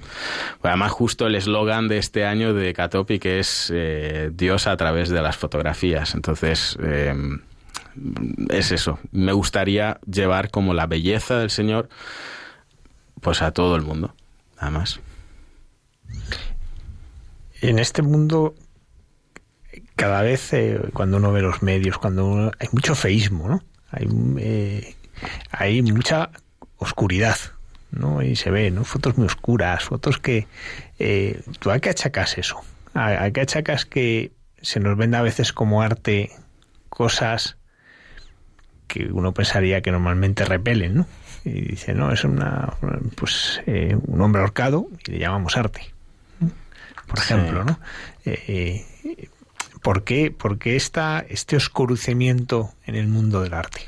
Además, 0.63 0.93
justo 0.93 1.27
el 1.27 1.35
eslogan 1.35 1.89
de 1.89 1.99
este 1.99 2.25
año 2.25 2.55
de 2.55 2.73
Catopic 2.73 3.25
es 3.27 3.71
eh, 3.75 4.31
Dios 4.33 4.67
a 4.67 4.77
través 4.77 5.09
de 5.09 5.23
las 5.23 5.37
fotografías. 5.37 6.15
Entonces, 6.15 6.79
eh, 6.83 7.15
es 8.51 8.71
eso. 8.73 8.99
Me 9.13 9.33
gustaría 9.33 9.99
llevar 10.07 10.51
como 10.51 10.75
la 10.75 10.87
belleza 10.87 11.39
del 11.39 11.51
Señor, 11.51 11.89
pues 13.21 13.43
a 13.43 13.53
todo 13.53 13.77
el 13.77 13.83
mundo, 13.83 14.15
además. 14.59 15.01
En 17.61 17.79
este 17.79 18.03
mundo 18.03 18.55
cada 20.01 20.23
vez 20.23 20.55
eh, 20.55 20.81
cuando 20.95 21.19
uno 21.19 21.31
ve 21.31 21.43
los 21.43 21.63
medios, 21.63 21.99
cuando 21.99 22.51
hay 22.59 22.69
mucho 22.73 22.95
feísmo, 22.95 23.49
¿no? 23.49 23.63
Hay, 23.91 24.09
eh, 24.39 24.95
hay 25.51 25.83
mucha 25.83 26.31
oscuridad, 26.79 27.37
¿no? 27.91 28.23
Y 28.23 28.35
se 28.37 28.51
ve, 28.51 28.71
¿no? 28.71 28.85
Fotos 28.85 29.19
muy 29.19 29.27
oscuras, 29.27 29.85
fotos 29.85 30.19
que... 30.19 30.47
Eh, 30.99 31.43
¿Tú 31.59 31.71
a 31.71 31.79
qué 31.81 31.91
achacas 31.91 32.39
eso? 32.39 32.63
¿A, 32.95 33.25
¿A 33.25 33.31
qué 33.31 33.43
achacas 33.43 33.85
que 33.85 34.33
se 34.63 34.81
nos 34.81 34.97
venda 34.97 35.19
a 35.19 35.23
veces 35.23 35.53
como 35.53 35.83
arte 35.83 36.31
cosas 36.89 37.59
que 38.87 39.07
uno 39.13 39.33
pensaría 39.33 39.83
que 39.83 39.93
normalmente 39.93 40.47
repelen, 40.47 40.95
¿no? 40.95 41.07
Y 41.45 41.63
dice, 41.63 41.95
no, 41.95 42.13
es 42.13 42.25
una, 42.25 42.75
pues, 43.17 43.63
eh, 43.67 43.97
un 44.07 44.21
hombre 44.21 44.43
ahorcado 44.43 44.87
y 45.07 45.13
le 45.13 45.19
llamamos 45.19 45.57
arte, 45.57 45.93
por 47.07 47.19
ejemplo, 47.19 47.65
¿no? 47.65 47.79
Eh, 48.25 48.85
¿Por 49.83 50.05
qué, 50.05 50.31
por 50.31 50.59
qué 50.59 50.77
está 50.77 51.25
este 51.29 51.57
oscurecimiento 51.57 52.75
en 52.85 52.97
el 52.97 53.09
mundo 53.09 53.41
del 53.41 53.55
arte? 53.55 53.81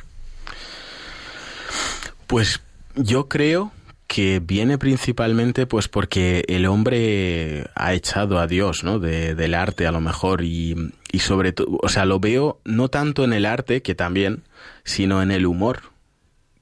Pues 2.27 2.63
yo 2.97 3.29
creo 3.29 3.73
que 4.07 4.41
viene 4.41 4.79
principalmente 4.79 5.67
pues 5.67 5.89
porque 5.89 6.45
el 6.49 6.67
hombre 6.67 7.67
ha 7.75 7.95
echado 7.95 8.39
a 8.39 8.47
Dios, 8.47 8.85
¿no? 8.85 8.99
De, 8.99 9.35
del 9.35 9.55
arte 9.55 9.87
a 9.87 9.93
lo 9.93 10.01
mejor 10.01 10.43
y, 10.43 10.93
y 11.11 11.19
sobre 11.21 11.53
todo, 11.53 11.79
o 11.83 11.89
sea, 11.89 12.05
lo 12.07 12.21
veo 12.21 12.61
no 12.65 12.89
tanto 12.89 13.25
en 13.25 13.33
el 13.33 13.45
arte, 13.45 13.83
que 13.83 13.95
también, 13.95 14.45
sino 14.85 15.23
en 15.23 15.31
el 15.31 15.47
humor, 15.47 15.83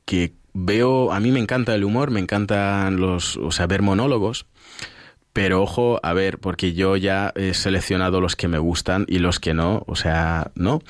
que 0.05 0.33
veo, 0.53 1.13
a 1.13 1.21
mí 1.21 1.31
me 1.31 1.41
encanta 1.41 1.75
el 1.75 1.85
humor, 1.85 2.11
me 2.11 2.21
encantan 2.21 3.01
los, 3.01 3.37
o 3.37 3.51
sea, 3.51 3.67
ver 3.67 3.83
monólogos, 3.83 4.47
pero 5.33 5.63
ojo, 5.63 6.01
a 6.03 6.13
ver, 6.13 6.39
porque 6.39 6.73
yo 6.73 6.97
ya 6.97 7.33
he 7.37 7.55
seleccionado 7.55 8.21
los 8.21 8.37
que 8.37 8.49
me 8.49 8.59
gustan 8.59 9.07
y 9.09 9.19
los 9.19 9.39
que 9.39 9.55
no, 9.55 9.85
o 9.87 9.97
sea, 9.97 10.51
no, 10.55 10.83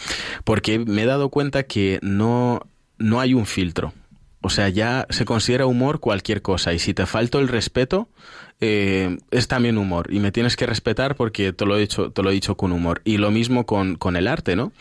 porque 0.44 0.78
me 0.78 1.02
he 1.02 1.06
dado 1.06 1.28
cuenta 1.28 1.64
que 1.64 1.98
no, 2.02 2.62
no 2.98 3.20
hay 3.20 3.34
un 3.34 3.46
filtro. 3.46 3.92
O 4.42 4.48
sea, 4.48 4.68
ya 4.68 5.06
se 5.10 5.24
considera 5.24 5.66
humor 5.66 6.00
cualquier 6.00 6.40
cosa 6.40 6.72
y 6.72 6.78
si 6.78 6.94
te 6.94 7.04
falto 7.06 7.40
el 7.40 7.48
respeto, 7.48 8.08
eh, 8.60 9.18
es 9.30 9.48
también 9.48 9.78
humor 9.78 10.08
y 10.10 10.20
me 10.20 10.32
tienes 10.32 10.56
que 10.56 10.66
respetar 10.66 11.14
porque 11.14 11.52
te 11.52 11.66
lo 11.66 11.76
he 11.76 11.80
dicho, 11.80 12.10
te 12.10 12.22
lo 12.22 12.30
he 12.30 12.34
dicho 12.34 12.56
con 12.56 12.72
humor. 12.72 13.02
Y 13.04 13.18
lo 13.18 13.30
mismo 13.30 13.66
con, 13.66 13.96
con 13.96 14.16
el 14.16 14.26
arte, 14.26 14.56
¿no? 14.56 14.72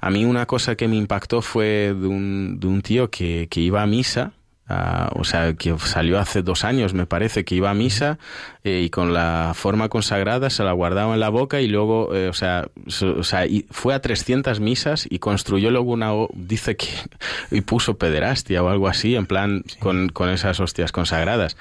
A 0.00 0.10
mí 0.10 0.24
una 0.24 0.46
cosa 0.46 0.76
que 0.76 0.88
me 0.88 0.96
impactó 0.96 1.42
fue 1.42 1.94
de 1.98 2.06
un, 2.06 2.60
de 2.60 2.66
un 2.68 2.82
tío 2.82 3.10
que, 3.10 3.48
que 3.50 3.60
iba 3.60 3.82
a 3.82 3.86
misa 3.86 4.32
Uh, 4.68 5.08
o 5.18 5.24
sea, 5.24 5.54
que 5.54 5.78
salió 5.78 6.18
hace 6.18 6.42
dos 6.42 6.62
años, 6.62 6.92
me 6.92 7.06
parece, 7.06 7.46
que 7.46 7.54
iba 7.54 7.70
a 7.70 7.74
misa 7.74 8.18
eh, 8.64 8.82
y 8.84 8.90
con 8.90 9.14
la 9.14 9.52
forma 9.54 9.88
consagrada 9.88 10.50
se 10.50 10.62
la 10.62 10.72
guardaba 10.72 11.14
en 11.14 11.20
la 11.20 11.30
boca 11.30 11.62
y 11.62 11.68
luego, 11.68 12.14
eh, 12.14 12.28
o 12.28 12.34
sea, 12.34 12.68
so, 12.86 13.16
o 13.16 13.22
sea 13.22 13.46
y 13.46 13.64
fue 13.70 13.94
a 13.94 14.02
300 14.02 14.60
misas 14.60 15.06
y 15.08 15.20
construyó 15.20 15.70
luego 15.70 15.92
una, 15.92 16.12
dice 16.34 16.76
que, 16.76 16.88
y 17.50 17.62
puso 17.62 17.96
pederastia 17.96 18.62
o 18.62 18.68
algo 18.68 18.88
así, 18.88 19.16
en 19.16 19.24
plan, 19.24 19.64
sí. 19.66 19.78
con, 19.78 20.10
con 20.10 20.28
esas 20.28 20.60
hostias 20.60 20.92
consagradas. 20.92 21.56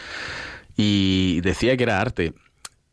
Y 0.76 1.40
decía 1.42 1.78
que 1.78 1.84
era 1.84 2.02
arte. 2.02 2.34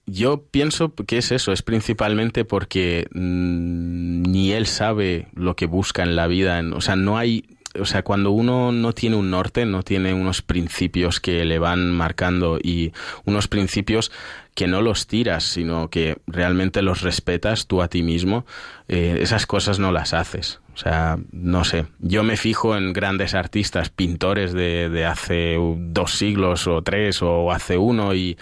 Yo 0.07 0.45
pienso 0.49 0.95
que 0.95 1.19
es 1.19 1.33
eso, 1.33 1.51
es 1.51 1.63
principalmente 1.63 2.45
porque 2.45 3.09
mmm, 3.13 4.23
ni 4.23 4.53
él 4.53 4.67
sabe 4.67 5.27
lo 5.35 5.57
que 5.57 5.67
busca 5.67 6.05
en 6.05 6.15
la 6.15 6.29
vida, 6.29 6.63
o 6.73 6.81
sea, 6.81 6.95
no 6.95 7.19
hay 7.19 7.47
o 7.79 7.85
sea, 7.85 8.03
cuando 8.03 8.31
uno 8.31 8.73
no 8.73 8.93
tiene 8.93 9.17
un 9.17 9.31
norte, 9.31 9.67
no 9.67 9.83
tiene 9.83 10.15
unos 10.15 10.43
principios 10.43 11.21
que 11.21 11.45
le 11.45 11.59
van 11.59 11.91
marcando 11.91 12.59
y 12.63 12.93
unos 13.25 13.49
principios 13.49 14.13
que 14.55 14.67
no 14.67 14.83
los 14.83 15.07
tiras, 15.07 15.45
sino 15.45 15.91
que 15.91 16.19
realmente 16.27 16.83
los 16.83 17.03
respetas 17.03 17.67
tú 17.67 17.83
a 17.83 17.89
ti 17.89 18.03
mismo, 18.03 18.47
eh, 18.89 19.19
esas 19.21 19.47
cosas 19.47 19.79
no 19.79 19.91
las 19.91 20.15
haces. 20.15 20.61
O 20.75 20.77
sea, 20.77 21.19
no 21.33 21.65
sé, 21.65 21.87
yo 22.01 22.23
me 22.23 22.37
fijo 22.37 22.77
en 22.77 22.93
grandes 22.93 23.35
artistas, 23.35 23.91
pintores 23.91 24.53
de, 24.53 24.89
de 24.89 25.05
hace 25.05 25.57
dos 25.77 26.13
siglos 26.13 26.67
o 26.67 26.83
tres 26.83 27.23
o 27.23 27.53
hace 27.53 27.79
uno 27.79 28.15
y, 28.15 28.37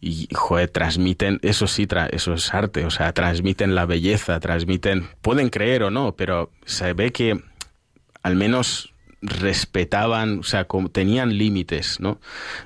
y 0.00 0.28
transmiten, 0.72 1.38
eso 1.42 1.68
sí, 1.68 1.86
tra 1.86 2.06
eso 2.06 2.34
es 2.34 2.52
arte, 2.52 2.84
o 2.84 2.90
sea, 2.90 3.12
transmiten 3.12 3.76
la 3.76 3.86
belleza, 3.86 4.40
transmiten, 4.40 5.08
pueden 5.22 5.48
creer 5.48 5.84
o 5.84 5.90
no, 5.90 6.16
pero 6.16 6.50
se 6.64 6.92
ve 6.92 7.12
que 7.12 7.40
al 8.22 8.36
menos 8.36 8.92
respetaban, 9.22 10.40
o 10.40 10.42
sea, 10.42 10.66
tenían 10.90 11.38
límites, 11.38 12.00
¿no? 12.00 12.18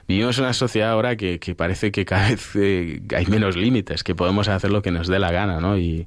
Vivimos 0.09 0.39
en 0.39 0.45
una 0.45 0.55
sociedad 0.55 0.91
ahora 0.91 1.17
que, 1.17 1.39
que 1.39 1.55
parece 1.55 1.93
que 1.93 2.07
cada 2.07 2.31
vez 2.31 2.51
eh, 2.57 3.03
hay 3.15 3.27
menos 3.27 3.57
límites, 3.57 4.03
que 4.03 4.15
podemos 4.15 4.49
hacer 4.49 4.71
lo 4.71 4.81
que 4.81 4.91
nos 4.91 5.07
dé 5.07 5.19
la 5.19 5.31
gana, 5.31 5.61
¿no? 5.61 5.77
Y, 5.77 6.07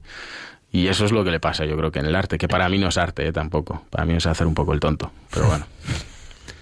y, 0.72 0.88
eso 0.88 1.06
es 1.06 1.12
lo 1.12 1.24
que 1.24 1.32
le 1.32 1.40
pasa, 1.40 1.66
yo 1.66 1.78
creo 1.78 1.92
que 1.92 2.00
en 2.00 2.08
el 2.08 2.16
arte, 2.16 2.40
que 2.40 2.48
para 2.48 2.68
mí 2.68 2.80
no 2.80 2.90
es 2.90 2.98
arte 2.98 3.28
¿eh? 3.28 3.32
tampoco, 3.32 3.84
para 3.92 4.06
mí 4.06 4.16
es 4.16 4.26
hacer 4.26 4.48
un 4.48 4.56
poco 4.56 4.74
el 4.74 4.80
tonto, 4.80 5.12
pero 5.32 5.48
bueno. 5.48 5.66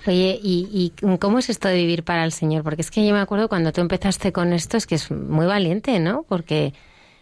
Oye, 0.05 0.39
¿y, 0.41 0.93
¿y 1.01 1.18
cómo 1.18 1.39
es 1.39 1.49
esto 1.49 1.68
de 1.68 1.76
vivir 1.76 2.03
para 2.03 2.23
el 2.23 2.31
Señor? 2.31 2.64
Porque 2.64 2.81
es 2.81 2.91
que 2.91 3.05
yo 3.05 3.14
me 3.14 3.19
acuerdo 3.19 3.49
cuando 3.49 3.73
tú 3.73 3.81
empezaste 3.81 4.31
con 4.31 4.53
esto, 4.53 4.77
es 4.77 4.85
que 4.85 4.95
es 4.95 5.11
muy 5.11 5.45
valiente, 5.45 5.99
¿no? 5.99 6.23
Porque, 6.27 6.73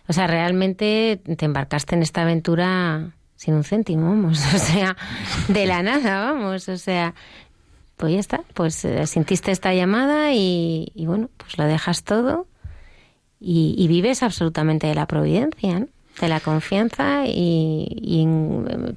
o 0.08 0.14
sea, 0.14 0.28
realmente 0.28 1.20
te 1.38 1.46
embarcaste 1.46 1.96
en 1.96 2.04
esta 2.04 2.22
aventura 2.22 3.12
sin 3.46 3.54
un 3.54 3.64
céntimo, 3.64 4.10
vamos, 4.10 4.42
o 4.54 4.58
sea, 4.58 4.98
de 5.48 5.66
la 5.66 5.84
nada, 5.84 6.32
vamos, 6.32 6.68
o 6.68 6.78
sea, 6.78 7.14
pues 7.96 8.14
ya 8.14 8.20
está, 8.20 8.42
pues 8.54 8.84
eh, 8.86 9.06
sintiste 9.06 9.52
esta 9.52 9.74
llamada 9.74 10.34
y, 10.34 10.92
bueno, 10.96 11.30
pues 11.38 11.58
lo 11.58 11.66
dejas 11.66 12.04
todo 12.04 12.48
y, 13.40 13.86
vives 13.88 14.24
absolutamente 14.24 14.88
de 14.88 14.96
la 14.96 15.06
providencia, 15.06 15.86
de 16.20 16.28
la 16.28 16.40
confianza 16.40 17.26
y, 17.28 18.28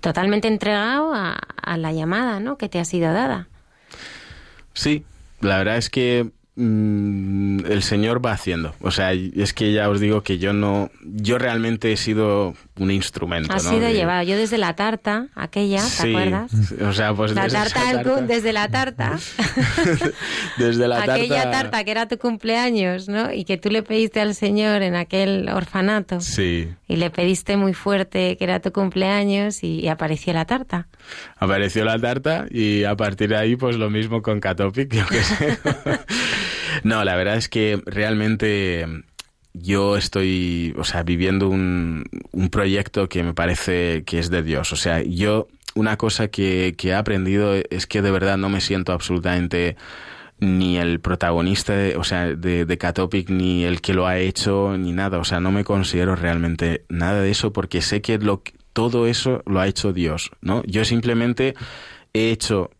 totalmente 0.01 0.49
entregado 0.49 1.13
a, 1.13 1.39
a, 1.63 1.77
la 1.77 1.93
llamada 1.93 2.41
¿no? 2.41 2.57
que 2.57 2.69
te 2.69 2.79
ha 2.79 2.85
sido 2.85 3.13
dada. 3.13 3.49
Sí, 4.73 5.05
la 5.41 5.59
verdad 5.59 5.77
es 5.77 5.91
que 5.91 6.31
mmm, 6.57 7.67
el 7.67 7.83
Señor 7.83 8.25
va 8.25 8.33
haciendo. 8.33 8.75
O 8.81 8.91
sea, 8.91 9.13
es 9.13 9.53
que 9.53 9.73
ya 9.73 9.89
os 9.91 10.01
digo 10.01 10.23
que 10.23 10.39
yo 10.39 10.53
no, 10.53 10.91
yo 11.03 11.39
realmente 11.39 11.93
he 11.93 11.97
sido 11.97 12.55
un 12.79 12.91
instrumento. 12.91 13.53
Ha 13.53 13.57
¿no? 13.57 13.71
sido 13.71 13.81
de... 13.81 13.95
llevado. 13.95 14.23
Yo 14.23 14.37
desde 14.37 14.59
la 14.59 14.75
tarta, 14.75 15.29
aquella, 15.35 15.83
¿te 15.83 15.89
sí, 15.89 16.11
acuerdas? 16.11 16.53
O 16.81 16.93
sea, 16.93 17.15
pues 17.15 17.35
la 17.35 17.45
desde 17.45 17.57
tarta 17.57 18.03
tarta. 18.03 18.21
desde 18.23 18.53
la 18.53 18.69
tarta. 18.69 19.19
desde 20.59 20.89
la 20.89 20.97
tarta. 20.99 21.15
Aquella 21.15 21.51
tarta 21.51 21.85
que 21.85 21.91
era 21.91 22.09
tu 22.09 22.19
cumpleaños, 22.19 23.09
¿no? 23.09 23.33
Y 23.33 23.45
que 23.45 23.57
tú 23.57 23.71
le 23.71 23.83
pediste 23.83 24.21
al 24.21 24.35
Señor 24.35 24.83
en 24.83 24.95
aquel 24.95 25.49
orfanato. 25.49 26.21
Sí. 26.21 26.69
Y 26.87 26.97
le 26.97 27.11
pediste 27.11 27.57
muy 27.57 27.75
fuerte 27.75 28.37
que 28.37 28.45
era 28.45 28.61
tu 28.61 28.73
cumpleaños 28.73 29.63
y, 29.63 29.81
y 29.81 29.89
apareció 29.89 30.33
la 30.33 30.45
tarta. 30.45 30.89
Apareció 31.37 31.85
la 31.85 31.99
tarta 31.99 32.47
y 32.51 32.85
a 32.85 32.97
partir 32.97 33.31
de 33.31 33.37
ahí, 33.37 33.57
pues 33.57 33.77
lo 33.77 33.91
mismo 33.91 34.23
con 34.23 34.41
Catopic, 34.41 34.93
yo 34.95 35.07
qué 35.07 35.23
sé. 35.23 35.59
no, 36.85 37.05
la 37.05 37.17
verdad 37.17 37.37
es 37.37 37.49
que 37.49 37.81
realmente 37.87 38.87
yo 39.61 39.97
estoy, 39.97 40.75
o 40.79 40.85
sea, 40.85 41.03
viviendo 41.03 41.49
un, 41.49 42.05
un, 42.33 42.49
proyecto 42.49 43.09
que 43.09 43.23
me 43.23 43.35
parece 43.35 44.05
que 44.05 44.19
es 44.19 44.31
de 44.31 44.43
Dios. 44.43 44.73
O 44.73 44.77
sea, 44.77 45.03
yo 45.03 45.49
una 45.75 45.97
cosa 45.97 46.29
que, 46.29 46.75
que 46.77 46.89
he 46.89 46.95
aprendido 46.95 47.55
es 47.71 47.87
que 47.87 48.03
de 48.03 48.11
verdad 48.11 48.37
no 48.37 48.49
me 48.49 48.61
siento 48.61 48.93
absolutamente 48.93 49.77
ni 50.41 50.79
el 50.79 51.01
protagonista, 51.01 51.75
de, 51.75 51.97
o 51.97 52.05
sea, 52.05 52.27
de, 52.35 52.65
de 52.65 52.79
Catopic, 52.79 53.29
ni 53.29 53.65
el 53.65 53.81
que 53.81 53.95
lo 53.95 54.07
ha 54.07 54.19
hecho, 54.19 54.77
ni 54.79 54.93
nada. 54.93 55.19
O 55.19 55.25
sea, 55.25 55.41
no 55.41 55.51
me 55.51 55.65
considero 55.65 56.15
realmente 56.17 56.85
nada 56.89 57.21
de 57.21 57.31
eso 57.31 57.53
porque 57.53 57.83
sé 57.83 58.01
que 58.01 58.19
lo, 58.19 58.43
todo 58.73 59.07
eso 59.07 59.43
lo 59.47 59.61
ha 59.61 59.67
hecho 59.67 59.93
Dios, 59.93 60.31
¿no? 60.41 60.63
Yo 60.65 60.85
simplemente 60.85 61.55
he 62.19 62.31
hecho, 62.31 62.71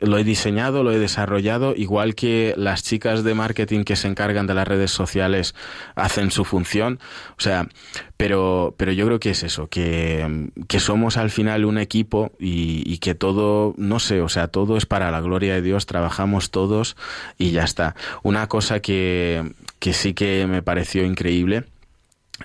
lo 0.00 0.18
he 0.18 0.24
diseñado, 0.24 0.82
lo 0.82 0.92
he 0.92 0.98
desarrollado, 0.98 1.74
igual 1.76 2.14
que 2.14 2.54
las 2.56 2.82
chicas 2.82 3.24
de 3.24 3.34
marketing 3.34 3.84
que 3.84 3.96
se 3.96 4.08
encargan 4.08 4.46
de 4.46 4.54
las 4.54 4.66
redes 4.66 4.90
sociales 4.90 5.54
hacen 5.94 6.30
su 6.30 6.44
función. 6.44 6.98
O 7.38 7.40
sea, 7.40 7.68
pero, 8.16 8.74
pero 8.76 8.92
yo 8.92 9.06
creo 9.06 9.20
que 9.20 9.30
es 9.30 9.42
eso, 9.42 9.68
que, 9.68 10.50
que 10.68 10.80
somos 10.80 11.16
al 11.16 11.30
final 11.30 11.64
un 11.64 11.78
equipo 11.78 12.32
y, 12.38 12.82
y, 12.86 12.98
que 12.98 13.14
todo, 13.14 13.74
no 13.76 13.98
sé, 13.98 14.20
o 14.20 14.28
sea, 14.28 14.48
todo 14.48 14.76
es 14.76 14.86
para 14.86 15.10
la 15.10 15.20
gloria 15.20 15.54
de 15.54 15.62
Dios, 15.62 15.86
trabajamos 15.86 16.50
todos 16.50 16.96
y 17.38 17.50
ya 17.50 17.64
está. 17.64 17.94
Una 18.22 18.48
cosa 18.48 18.80
que, 18.80 19.52
que 19.78 19.92
sí 19.92 20.14
que 20.14 20.46
me 20.46 20.62
pareció 20.62 21.04
increíble. 21.04 21.64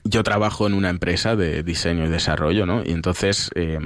Yo 0.03 0.23
trabajo 0.23 0.67
en 0.67 0.73
una 0.73 0.89
empresa 0.89 1.35
de 1.35 1.63
diseño 1.63 2.05
y 2.05 2.09
desarrollo, 2.09 2.65
¿no? 2.65 2.83
Y 2.83 2.91
entonces, 2.91 3.49
eh, 3.55 3.79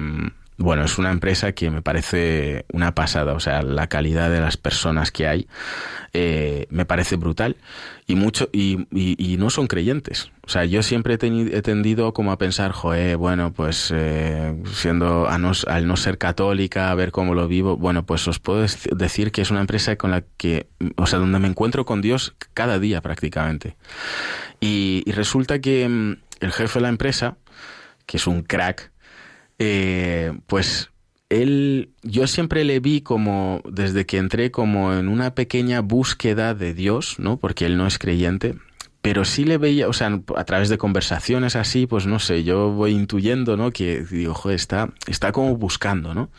bueno, 0.60 0.84
es 0.84 0.98
una 0.98 1.12
empresa 1.12 1.54
que 1.54 1.72
me 1.72 1.82
parece 1.82 2.66
una 2.74 2.94
pasada, 2.94 3.34
o 3.34 3.40
sea, 3.40 3.62
la 3.62 3.88
calidad 3.88 4.30
de 4.30 4.42
las 4.42 4.58
personas 4.58 5.10
que 5.10 5.26
hay 5.26 5.48
eh, 6.12 6.68
me 6.70 6.86
parece 6.86 7.16
brutal 7.16 7.56
y 8.08 8.16
mucho 8.16 8.50
y, 8.52 8.88
y, 8.92 9.38
no 9.38 9.50
son 9.50 9.68
creyentes. 9.68 10.32
O 10.46 10.50
sea, 10.50 10.66
yo 10.66 10.84
siempre 10.84 11.14
he, 11.14 11.18
tenido, 11.18 11.56
he 11.56 11.62
tendido 11.62 12.14
como 12.14 12.34
a 12.34 12.38
pensar, 12.38 12.74
joder, 12.74 13.16
bueno, 13.16 13.54
pues 13.54 13.90
eh, 13.96 14.54
siendo 14.74 15.30
a 15.30 15.38
no, 15.38 15.54
al 15.68 15.88
no 15.88 15.96
ser 15.96 16.18
católica, 16.18 16.92
a 16.92 16.96
ver 16.96 17.14
cómo 17.14 17.36
lo 17.36 17.48
vivo, 17.48 17.78
bueno, 17.78 18.06
pues 18.06 18.28
os 18.28 18.40
puedo 18.40 18.66
decir 18.92 19.32
que 19.32 19.42
es 19.42 19.52
una 19.52 19.62
empresa 19.62 19.96
con 19.96 20.12
la 20.12 20.26
que, 20.36 20.68
o 20.98 21.06
sea, 21.06 21.20
donde 21.20 21.40
me 21.40 21.48
encuentro 21.48 21.86
con 21.86 22.02
Dios 22.02 22.36
cada 22.54 22.80
día 22.80 23.02
prácticamente. 23.02 23.78
Y, 24.60 25.04
y 25.06 25.14
resulta 25.14 25.60
que 25.60 25.86
el 25.86 26.52
jefe 26.52 26.80
de 26.80 26.84
la 26.84 26.90
empresa, 26.90 27.38
que 28.06 28.18
es 28.18 28.28
un 28.28 28.42
crack, 28.42 28.92
eh, 29.60 30.34
pues 30.48 30.90
él, 31.30 31.92
yo 32.02 32.26
siempre 32.28 32.64
le 32.64 32.80
vi 32.80 33.02
como, 33.02 33.62
desde 33.70 34.06
que 34.06 34.18
entré, 34.18 34.52
como 34.52 34.94
en 34.94 35.08
una 35.08 35.36
pequeña 35.36 35.82
búsqueda 35.82 36.56
de 36.56 36.74
Dios, 36.74 37.20
¿no? 37.20 37.38
Porque 37.38 37.66
él 37.66 37.78
no 37.78 37.86
es 37.86 38.00
creyente 38.00 38.56
pero 39.02 39.24
sí 39.24 39.46
le 39.46 39.58
veía, 39.58 39.88
o 39.88 39.94
sea, 39.94 40.20
a 40.36 40.44
través 40.44 40.68
de 40.68 40.78
conversaciones 40.78 41.56
así, 41.56 41.88
pues 41.88 42.06
no 42.06 42.20
sé, 42.20 42.44
yo 42.44 42.72
voy 42.72 42.92
intuyendo, 42.92 43.56
¿no? 43.56 43.72
Que 43.72 44.02
digo, 44.02 44.36
está, 44.50 44.90
está 45.08 45.32
como 45.32 45.56
buscando, 45.56 46.14
¿no? 46.14 46.30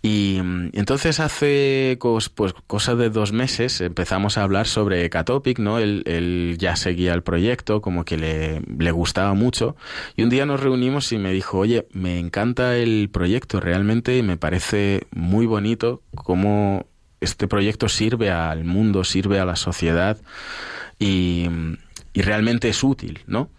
Y, 0.00 0.36
entonces 0.72 1.18
hace 1.18 1.98
pues 2.00 2.30
cosa 2.68 2.94
de 2.94 3.10
dos 3.10 3.32
meses 3.32 3.80
empezamos 3.80 4.38
a 4.38 4.44
hablar 4.44 4.68
sobre 4.68 5.10
Catopic, 5.10 5.58
¿no? 5.58 5.78
Él, 5.78 6.04
él 6.06 6.56
ya 6.60 6.76
seguía 6.76 7.12
el 7.12 7.24
proyecto, 7.24 7.80
como 7.80 8.04
que 8.04 8.16
le, 8.16 8.62
le 8.78 8.92
gustaba 8.92 9.34
mucho. 9.34 9.74
Y 10.14 10.22
un 10.22 10.30
día 10.30 10.46
nos 10.46 10.60
reunimos 10.60 11.10
y 11.10 11.18
me 11.18 11.32
dijo, 11.32 11.58
oye, 11.58 11.88
me 11.92 12.20
encanta 12.20 12.76
el 12.76 13.10
proyecto, 13.12 13.58
realmente 13.58 14.22
me 14.22 14.36
parece 14.36 15.08
muy 15.10 15.46
bonito 15.46 16.02
cómo 16.14 16.86
este 17.20 17.48
proyecto 17.48 17.88
sirve 17.88 18.30
al 18.30 18.64
mundo, 18.64 19.02
sirve 19.02 19.40
a 19.40 19.44
la 19.44 19.56
sociedad 19.56 20.18
y, 21.00 21.48
realmente 22.14 22.68
es 22.68 22.84
útil, 22.84 23.20
¿no? 23.26 23.50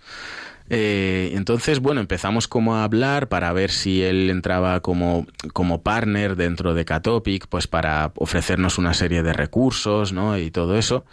Eh, 0.70 1.32
entonces, 1.34 1.80
bueno, 1.80 2.00
empezamos 2.00 2.48
como 2.48 2.76
a 2.76 2.86
hablar 2.86 3.28
para 3.28 3.52
ver 3.52 3.72
si 3.72 4.04
él 4.04 4.30
entraba 4.30 4.80
como, 4.80 5.28
como 5.52 5.82
partner 5.82 6.38
dentro 6.38 6.74
de 6.74 6.86
Catopic, 6.86 7.48
pues 7.48 7.68
para 7.68 8.14
ofrecernos 8.16 8.78
una 8.78 8.94
serie 8.94 9.24
de 9.24 9.34
recursos, 9.34 10.14
¿no? 10.14 10.38
Y 10.38 10.52
todo 10.52 10.78
eso. 10.78 11.04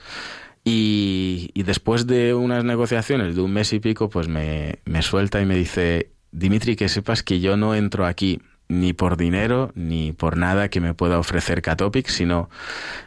Y, 0.62 1.50
después 1.54 2.06
de 2.06 2.34
unas 2.34 2.62
negociaciones 2.62 3.34
de 3.34 3.40
un 3.40 3.52
mes 3.52 3.72
y 3.72 3.80
pico, 3.80 4.10
pues 4.10 4.28
me, 4.28 4.78
me 4.84 5.02
suelta 5.02 5.40
y 5.40 5.46
me 5.46 5.56
dice, 5.56 6.10
Dimitri, 6.30 6.76
que 6.76 6.88
sepas 6.88 7.22
que 7.22 7.40
yo 7.40 7.56
no 7.56 7.74
entro 7.74 8.06
aquí 8.06 8.40
ni 8.68 8.92
por 8.92 9.16
dinero 9.16 9.72
ni 9.74 10.12
por 10.12 10.36
nada 10.36 10.68
que 10.68 10.80
me 10.80 10.92
pueda 10.92 11.18
ofrecer 11.18 11.62
Catopic, 11.62 12.08
sino, 12.08 12.50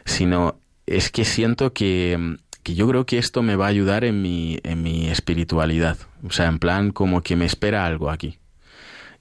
sino 0.04 0.56
es 0.86 1.10
que 1.10 1.24
siento 1.24 1.72
que 1.72 2.36
que 2.62 2.74
yo 2.74 2.88
creo 2.88 3.06
que 3.06 3.18
esto 3.18 3.42
me 3.42 3.56
va 3.56 3.66
a 3.66 3.68
ayudar 3.68 4.04
en 4.04 4.22
mi, 4.22 4.58
en 4.62 4.82
mi 4.82 5.08
espiritualidad. 5.08 5.98
O 6.26 6.30
sea, 6.30 6.46
en 6.46 6.58
plan 6.58 6.90
como 6.90 7.22
que 7.22 7.36
me 7.36 7.44
espera 7.44 7.86
algo 7.86 8.10
aquí. 8.10 8.38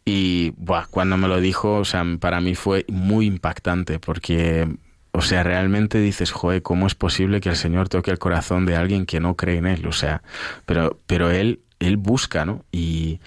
Y 0.05 0.53
buah, 0.57 0.87
cuando 0.89 1.17
me 1.17 1.27
lo 1.27 1.39
dijo, 1.39 1.77
o 1.77 1.85
sea, 1.85 2.03
para 2.19 2.41
mí 2.41 2.55
fue 2.55 2.85
muy 2.87 3.27
impactante 3.27 3.99
porque, 3.99 4.67
o 5.11 5.21
sea, 5.21 5.43
realmente 5.43 5.99
dices, 5.99 6.31
joder, 6.31 6.61
¿cómo 6.63 6.87
es 6.87 6.95
posible 6.95 7.39
que 7.39 7.49
el 7.49 7.55
Señor 7.55 7.89
toque 7.89 8.11
el 8.11 8.19
corazón 8.19 8.65
de 8.65 8.75
alguien 8.75 9.05
que 9.05 9.19
no 9.19 9.35
cree 9.35 9.57
en 9.57 9.67
Él? 9.67 9.85
O 9.85 9.91
sea, 9.91 10.23
pero, 10.65 10.99
pero 11.05 11.29
Él, 11.29 11.61
Él 11.79 11.97
busca, 11.97 12.45
¿no? 12.45 12.65
Y, 12.71 13.19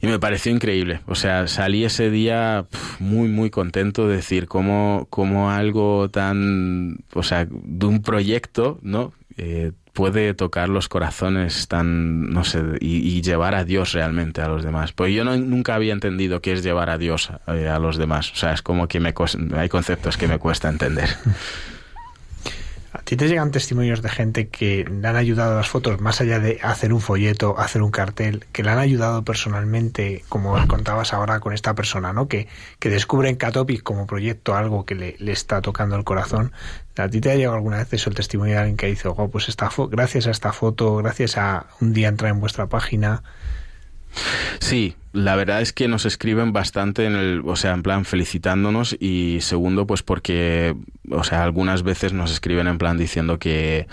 y 0.00 0.06
me 0.06 0.18
pareció 0.18 0.52
increíble. 0.52 1.00
O 1.06 1.14
sea, 1.14 1.48
salí 1.48 1.84
ese 1.84 2.10
día 2.10 2.66
muy, 2.98 3.28
muy 3.28 3.50
contento 3.50 4.08
de 4.08 4.16
decir 4.16 4.46
cómo, 4.46 5.06
cómo 5.10 5.50
algo 5.50 6.08
tan, 6.08 6.98
o 7.14 7.22
sea, 7.22 7.46
de 7.50 7.86
un 7.86 8.02
proyecto, 8.02 8.78
¿no? 8.82 9.12
Eh, 9.36 9.72
puede 9.92 10.34
tocar 10.34 10.68
los 10.68 10.88
corazones 10.88 11.66
tan, 11.66 12.30
no 12.30 12.44
sé, 12.44 12.62
y, 12.80 13.20
llevar 13.22 13.56
a 13.56 13.64
Dios 13.64 13.92
realmente 13.92 14.40
a 14.40 14.48
los 14.48 14.62
demás. 14.62 14.92
Pues 14.92 15.12
yo 15.12 15.24
no, 15.24 15.36
nunca 15.36 15.74
había 15.74 15.92
entendido 15.92 16.40
qué 16.40 16.52
es 16.52 16.62
llevar 16.62 16.90
a 16.90 16.98
Dios 16.98 17.30
a, 17.30 17.56
eh, 17.56 17.68
a 17.68 17.80
los 17.80 17.96
demás. 17.96 18.30
O 18.32 18.36
sea, 18.36 18.52
es 18.52 18.62
como 18.62 18.86
que 18.86 19.00
me, 19.00 19.12
hay 19.56 19.68
conceptos 19.68 20.16
que 20.16 20.28
me 20.28 20.38
cuesta 20.38 20.68
entender. 20.68 21.08
¿A 22.92 23.02
ti 23.02 23.16
te 23.16 23.28
llegan 23.28 23.50
testimonios 23.50 24.00
de 24.00 24.08
gente 24.08 24.48
que 24.48 24.84
le 24.84 25.06
han 25.06 25.16
ayudado 25.16 25.52
a 25.52 25.56
las 25.56 25.68
fotos, 25.68 26.00
más 26.00 26.22
allá 26.22 26.38
de 26.38 26.58
hacer 26.62 26.94
un 26.94 27.02
folleto, 27.02 27.58
hacer 27.58 27.82
un 27.82 27.90
cartel, 27.90 28.46
que 28.52 28.62
le 28.62 28.70
han 28.70 28.78
ayudado 28.78 29.24
personalmente, 29.24 30.24
como 30.30 30.54
contabas 30.66 31.12
ahora 31.12 31.38
con 31.40 31.52
esta 31.52 31.74
persona, 31.74 32.14
¿no? 32.14 32.28
Que, 32.28 32.48
que 32.78 32.88
descubre 32.88 33.28
en 33.28 33.36
Catopic 33.36 33.82
como 33.82 34.06
proyecto 34.06 34.56
algo 34.56 34.86
que 34.86 34.94
le, 34.94 35.16
le, 35.18 35.32
está 35.32 35.60
tocando 35.60 35.96
el 35.96 36.04
corazón. 36.04 36.52
¿A 36.96 37.08
ti 37.08 37.20
te 37.20 37.30
ha 37.30 37.34
llegado 37.34 37.56
alguna 37.56 37.76
vez 37.76 37.92
eso, 37.92 38.08
el 38.08 38.16
testimonio 38.16 38.54
de 38.54 38.60
alguien 38.60 38.76
que 38.78 38.86
dice, 38.86 39.08
oh, 39.08 39.28
pues 39.28 39.48
esta 39.48 39.70
gracias 39.90 40.26
a 40.26 40.30
esta 40.30 40.52
foto, 40.54 40.96
gracias 40.96 41.36
a 41.36 41.66
un 41.80 41.92
día 41.92 42.08
entrar 42.08 42.30
en 42.30 42.40
vuestra 42.40 42.68
página, 42.68 43.22
Sí, 44.60 44.96
la 45.12 45.36
verdad 45.36 45.62
es 45.62 45.72
que 45.72 45.88
nos 45.88 46.06
escriben 46.06 46.52
bastante 46.52 47.06
en 47.06 47.14
el, 47.14 47.42
o 47.44 47.56
sea, 47.56 47.72
en 47.72 47.82
plan 47.82 48.04
felicitándonos 48.04 48.96
y 49.00 49.38
segundo, 49.40 49.86
pues 49.86 50.02
porque, 50.02 50.76
o 51.10 51.24
sea, 51.24 51.42
algunas 51.42 51.82
veces 51.82 52.12
nos 52.12 52.30
escriben 52.30 52.66
en 52.66 52.78
plan 52.78 52.98
diciendo 52.98 53.38
que, 53.38 53.88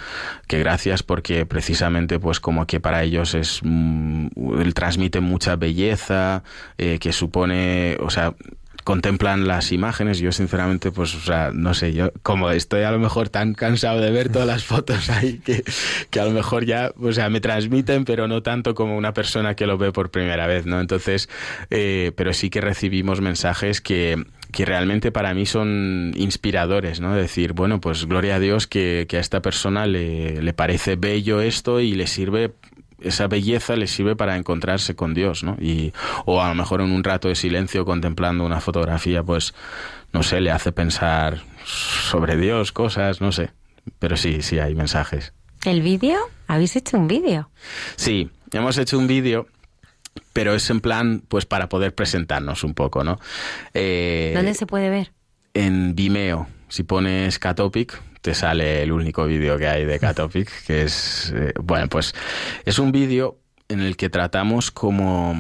que 0.48 0.60
gracias 0.60 1.04
porque 1.04 1.46
precisamente, 1.46 2.20
pues 2.20 2.40
como 2.40 2.66
que 2.68 2.80
para 2.80 3.04
ellos 3.04 3.34
es, 3.34 3.62
mm, 3.64 4.28
transmite 4.74 5.20
mucha 5.22 5.56
belleza, 5.56 6.44
eh, 6.78 7.00
que 7.00 7.14
supone, 7.14 7.98
o 8.02 8.10
sea, 8.10 8.36
contemplan 8.86 9.48
las 9.48 9.72
imágenes. 9.72 10.20
Yo 10.20 10.32
sinceramente, 10.32 10.92
pues, 10.92 11.14
o 11.16 11.20
sea, 11.20 11.50
no 11.52 11.74
sé, 11.74 11.92
yo 11.92 12.12
como 12.22 12.52
estoy 12.52 12.84
a 12.84 12.92
lo 12.92 13.00
mejor 13.00 13.30
tan 13.30 13.56
cansado 13.56 14.00
de 14.00 14.12
ver 14.12 14.32
todas 14.32 14.48
las 14.48 14.64
fotos 14.72 15.10
ahí 15.10 15.40
que, 15.40 15.64
que 16.10 16.20
a 16.20 16.26
lo 16.26 16.32
mejor 16.32 16.66
ya, 16.66 16.94
o 17.02 17.12
sea, 17.12 17.30
me 17.30 17.42
transmiten, 17.42 18.06
pero 18.06 18.30
no 18.30 18.44
tanto 18.44 18.76
como 18.76 18.96
una 18.96 19.14
persona 19.14 19.56
que 19.56 19.66
lo 19.66 19.78
ve 19.78 19.92
por 19.92 20.12
primera 20.12 20.46
vez, 20.48 20.68
¿no? 20.68 20.80
Entonces, 20.80 21.28
eh, 21.72 22.12
pero 22.16 22.32
sí 22.32 22.50
que 22.52 22.62
recibimos 22.62 23.22
mensajes 23.22 23.82
que, 23.82 24.24
que 24.52 24.66
realmente 24.66 25.12
para 25.12 25.34
mí 25.34 25.48
son 25.48 26.14
inspiradores, 26.16 27.02
¿no? 27.02 27.16
Decir, 27.16 27.54
bueno, 27.54 27.82
pues 27.82 28.06
gloria 28.06 28.36
a 28.36 28.40
Dios 28.40 28.68
que, 28.68 29.08
que 29.10 29.18
a 29.18 29.20
esta 29.20 29.42
persona 29.42 29.88
le, 29.88 30.44
le 30.44 30.54
parece 30.54 30.96
bello 30.96 31.42
esto 31.42 31.80
y 31.80 31.96
le 31.96 32.06
sirve 32.06 32.54
esa 33.02 33.28
belleza 33.28 33.76
le 33.76 33.88
sirve 33.88 34.16
para 34.16 34.36
encontrarse 34.36 34.96
con 34.96 35.14
Dios, 35.14 35.44
¿no? 35.44 35.58
Y, 35.60 35.94
o 36.26 36.42
a 36.42 36.50
lo 36.50 36.56
mejor 36.56 36.82
en 36.82 36.92
un 36.92 37.04
rato 37.04 37.28
de 37.28 37.36
silencio 37.36 37.86
contemplando 37.86 38.46
una 38.46 38.62
fotografía, 38.62 39.24
pues, 39.24 39.54
no 40.14 40.24
sé, 40.24 40.42
le 40.42 40.52
hace 40.52 40.72
pensar 40.72 41.42
sobre 41.66 42.38
Dios, 42.38 42.72
cosas, 42.72 43.22
no 43.22 43.32
sé. 43.32 43.52
Pero 44.00 44.18
sí, 44.18 44.42
sí 44.42 44.60
hay 44.60 44.76
mensajes. 44.76 45.34
¿El 45.66 45.82
vídeo? 45.82 46.20
¿Habéis 46.48 46.76
hecho 46.76 46.98
un 46.98 47.08
vídeo? 47.08 47.50
Sí, 47.96 48.30
hemos 48.52 48.78
hecho 48.78 48.98
un 48.98 49.08
vídeo 49.08 49.48
pero 50.34 50.54
es 50.54 50.70
en 50.70 50.82
plan, 50.82 51.24
pues 51.28 51.46
para 51.46 51.70
poder 51.70 51.94
presentarnos 51.96 52.64
un 52.64 52.74
poco, 52.74 53.04
¿no? 53.04 53.20
Eh, 53.74 54.34
¿Dónde 54.36 54.54
se 54.54 54.66
puede 54.66 54.90
ver? 54.90 55.12
En 55.54 55.96
Vimeo. 55.96 56.48
Si 56.68 56.84
pones 56.84 57.40
Catopic, 57.40 58.02
te 58.26 58.34
sale 58.34 58.82
el 58.82 58.92
único 58.92 59.28
vídeo 59.28 59.56
que 59.56 59.68
hay 59.68 59.86
de 59.86 60.00
Catopic, 60.00 60.66
que 60.66 60.82
es, 60.82 61.32
eh, 61.36 61.54
bueno, 61.62 61.88
pues 61.88 62.16
es 62.66 62.80
un 62.80 62.92
vídeo 62.92 63.38
en 63.70 63.82
el 63.82 63.96
que 63.98 64.10
tratamos 64.10 64.72
como 64.72 65.36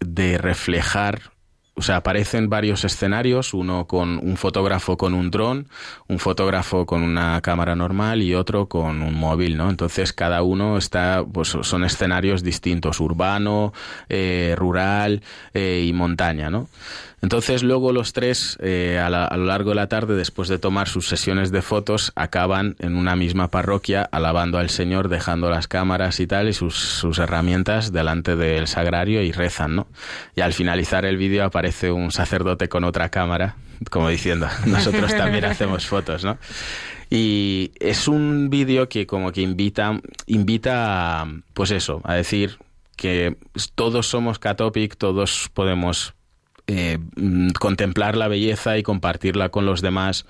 de 0.00 0.36
reflejar 0.36 1.30
o 1.76 1.82
sea, 1.82 1.96
aparecen 1.96 2.48
varios 2.48 2.84
escenarios, 2.84 3.52
uno 3.52 3.86
con 3.88 4.18
un 4.18 4.36
fotógrafo 4.36 4.96
con 4.96 5.12
un 5.12 5.32
dron, 5.32 5.68
un 6.06 6.20
fotógrafo 6.20 6.86
con 6.86 7.02
una 7.02 7.40
cámara 7.40 7.74
normal 7.74 8.22
y 8.22 8.34
otro 8.34 8.68
con 8.68 9.02
un 9.02 9.14
móvil, 9.14 9.56
¿no? 9.56 9.70
Entonces 9.70 10.12
cada 10.12 10.42
uno 10.42 10.76
está, 10.76 11.24
pues 11.24 11.48
son 11.48 11.82
escenarios 11.82 12.44
distintos, 12.44 13.00
urbano, 13.00 13.72
eh, 14.08 14.54
rural 14.56 15.22
eh, 15.52 15.84
y 15.84 15.92
montaña, 15.92 16.48
¿no? 16.48 16.68
Entonces 17.24 17.62
luego 17.62 17.90
los 17.90 18.12
tres, 18.12 18.58
eh, 18.60 19.00
a, 19.02 19.08
lo 19.08 19.46
largo 19.46 19.70
de 19.70 19.76
la 19.76 19.88
tarde, 19.88 20.14
después 20.14 20.50
de 20.50 20.58
tomar 20.58 20.88
sus 20.88 21.08
sesiones 21.08 21.50
de 21.50 21.62
fotos, 21.62 22.12
acaban 22.16 22.76
en 22.80 22.96
una 22.96 23.16
misma 23.16 23.48
parroquia 23.48 24.02
alabando 24.02 24.58
al 24.58 24.68
Señor, 24.68 25.08
dejando 25.08 25.48
las 25.48 25.66
cámaras 25.66 26.20
y 26.20 26.26
tal 26.26 26.50
y 26.50 26.52
sus, 26.52 26.74
sus 26.74 27.18
herramientas 27.18 27.92
delante 27.92 28.36
del 28.36 28.66
sagrario 28.66 29.22
y 29.22 29.32
rezan, 29.32 29.74
¿no? 29.74 29.86
Y 30.36 30.42
al 30.42 30.52
finalizar 30.52 31.06
el 31.06 31.16
vídeo 31.16 31.44
aparece 31.44 31.90
un 31.90 32.10
sacerdote 32.10 32.68
con 32.68 32.84
otra 32.84 33.08
cámara, 33.08 33.56
como 33.90 34.10
diciendo, 34.10 34.46
nosotros 34.66 35.16
también 35.16 35.46
hacemos 35.46 35.86
fotos, 35.86 36.24
¿no? 36.24 36.36
Y 37.08 37.72
es 37.80 38.06
un 38.06 38.50
vídeo 38.50 38.90
que 38.90 39.06
como 39.06 39.32
que 39.32 39.40
invita, 39.40 39.98
invita 40.26 41.22
a, 41.22 41.26
pues 41.54 41.70
eso, 41.70 42.02
a 42.04 42.16
decir 42.16 42.58
que 42.98 43.38
todos 43.74 44.08
somos 44.08 44.38
catopic, 44.38 44.98
todos 44.98 45.50
podemos 45.54 46.14
eh, 46.66 46.98
mm, 47.16 47.50
contemplar 47.50 48.16
la 48.16 48.28
belleza 48.28 48.78
y 48.78 48.82
compartirla 48.82 49.50
con 49.50 49.66
los 49.66 49.82
demás. 49.82 50.26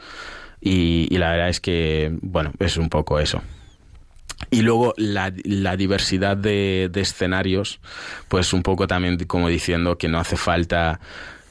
Y, 0.61 1.09
la 1.19 1.31
verdad 1.31 1.49
es 1.49 1.61
que, 1.61 2.17
bueno, 2.23 2.53
es 2.59 2.77
un 2.77 2.89
poco 2.89 3.19
eso. 3.19 3.43
Y 4.51 4.63
luego 4.63 4.95
la, 4.97 5.33
la 5.45 5.77
diversidad 5.77 6.37
de, 6.37 6.89
de, 6.91 7.01
escenarios, 7.01 7.81
pues 8.29 8.53
un 8.53 8.63
poco 8.63 8.87
también 8.87 9.19
como 9.27 9.49
diciendo 9.49 9.99
que 9.99 10.09
no 10.09 10.19
hace 10.19 10.37
falta 10.37 11.01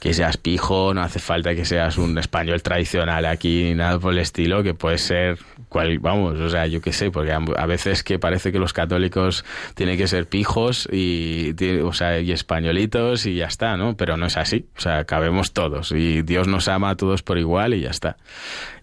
que 0.04 0.14
seas 0.14 0.36
pijo, 0.36 0.94
no 0.94 1.02
hace 1.02 1.20
falta 1.20 1.56
que 1.56 1.64
seas 1.64 1.98
un 1.98 2.18
español 2.18 2.62
tradicional 2.62 3.26
aquí, 3.26 3.74
nada 3.74 4.00
por 4.00 4.12
el 4.12 4.20
estilo, 4.20 4.62
que 4.62 4.74
puede 4.74 4.98
ser 4.98 5.40
cual, 5.70 5.98
vamos, 6.00 6.38
o 6.42 6.50
sea, 6.50 6.68
yo 6.68 6.82
qué 6.82 6.92
sé, 6.92 7.10
porque 7.10 7.32
a 7.32 7.66
veces 7.66 8.04
que 8.04 8.20
parece 8.20 8.52
que 8.52 8.60
los 8.60 8.74
católicos 8.74 9.46
tienen 9.76 9.98
que 9.98 10.08
ser 10.08 10.28
pijos 10.28 10.90
y, 10.92 11.56
o 11.82 11.94
sea, 11.94 12.20
y 12.20 12.34
españolitos 12.34 13.26
y 13.26 13.36
ya 13.36 13.46
está, 13.46 13.78
¿no? 13.78 13.96
Pero 13.96 14.18
no 14.18 14.26
es 14.26 14.36
así, 14.36 14.66
o 14.76 14.82
sea, 14.82 15.06
cabemos 15.06 15.54
todos 15.54 15.94
y 15.94 16.22
Dios 16.22 16.50
nos 16.50 16.68
ama 16.68 16.90
a 16.90 16.98
todos 16.98 17.24
por 17.24 17.38
igual 17.38 17.74
y 17.74 17.80
ya 17.80 17.92
está. 17.92 18.18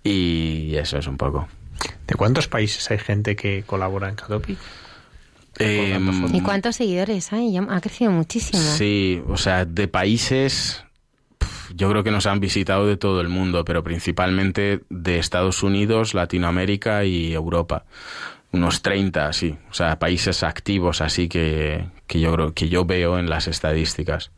Y 0.02 0.74
eso 0.76 0.96
es 0.96 1.06
un 1.06 1.18
poco. 1.18 1.48
¿De 2.06 2.14
cuántos 2.14 2.48
países 2.48 2.90
hay 2.90 2.98
gente 2.98 3.36
que 3.36 3.62
colabora 3.66 4.08
en 4.08 4.14
Catopic? 4.14 4.56
Em, 5.58 6.34
¿Y 6.34 6.40
cuántos 6.40 6.76
seguidores 6.76 7.30
hay? 7.34 7.58
Ha 7.58 7.80
crecido 7.82 8.10
muchísimo. 8.10 8.62
Sí, 8.62 9.22
o 9.28 9.36
sea, 9.36 9.66
de 9.66 9.86
países 9.86 10.82
yo 11.74 11.90
creo 11.90 12.02
que 12.02 12.10
nos 12.10 12.26
han 12.26 12.40
visitado 12.40 12.86
de 12.86 12.96
todo 12.96 13.20
el 13.20 13.28
mundo, 13.28 13.64
pero 13.64 13.82
principalmente 13.82 14.80
de 14.88 15.18
Estados 15.18 15.62
Unidos, 15.62 16.14
Latinoamérica 16.14 17.04
y 17.04 17.32
Europa. 17.32 17.84
Unos 18.52 18.82
30, 18.82 19.32
sí. 19.32 19.56
O 19.70 19.74
sea, 19.74 19.98
países 19.98 20.42
activos 20.42 21.00
así 21.00 21.28
que, 21.28 21.86
que 22.06 22.20
yo 22.20 22.32
creo 22.32 22.54
que 22.54 22.68
yo 22.68 22.84
veo 22.84 23.18
en 23.18 23.30
las 23.30 23.46
estadísticas. 23.46 24.32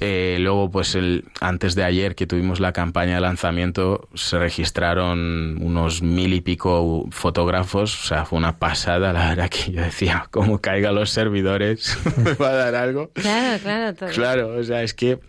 Eh, 0.00 0.38
luego, 0.40 0.70
pues 0.70 0.94
el, 0.96 1.24
antes 1.40 1.74
de 1.74 1.84
ayer 1.84 2.14
que 2.14 2.26
tuvimos 2.26 2.58
la 2.60 2.72
campaña 2.72 3.16
de 3.16 3.20
lanzamiento, 3.20 4.08
se 4.14 4.38
registraron 4.38 5.62
unos 5.62 6.02
mil 6.02 6.34
y 6.34 6.40
pico 6.40 7.06
fotógrafos. 7.10 8.04
O 8.04 8.06
sea, 8.06 8.24
fue 8.24 8.38
una 8.38 8.58
pasada. 8.58 9.12
La 9.12 9.30
verdad 9.30 9.48
que 9.48 9.72
yo 9.72 9.82
decía, 9.82 10.26
como 10.30 10.60
caigan 10.60 10.94
los 10.94 11.10
servidores, 11.10 11.96
me 12.16 12.34
va 12.34 12.50
a 12.50 12.54
dar 12.54 12.74
algo. 12.74 13.10
Claro, 13.14 13.58
claro. 13.62 13.94
Todo. 13.94 14.08
Claro, 14.10 14.56
o 14.56 14.62
sea, 14.62 14.82
es 14.82 14.94
que... 14.94 15.20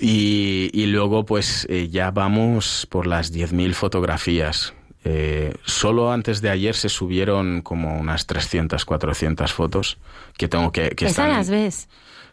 Y, 0.00 0.70
y 0.72 0.86
luego, 0.86 1.24
pues 1.24 1.66
eh, 1.70 1.88
ya 1.90 2.10
vamos 2.10 2.86
por 2.90 3.06
las 3.06 3.32
10.000 3.32 3.72
fotografías. 3.74 4.74
Eh, 5.04 5.54
solo 5.64 6.12
antes 6.12 6.40
de 6.42 6.50
ayer 6.50 6.74
se 6.74 6.88
subieron 6.88 7.62
como 7.62 7.96
unas 7.98 8.26
300, 8.26 8.84
400 8.84 9.52
fotos 9.52 9.98
que 10.36 10.48
tengo 10.48 10.72
que... 10.72 10.90
que 10.90 11.06
¿Esas 11.06 11.28
las 11.28 11.48
ves? 11.50 11.88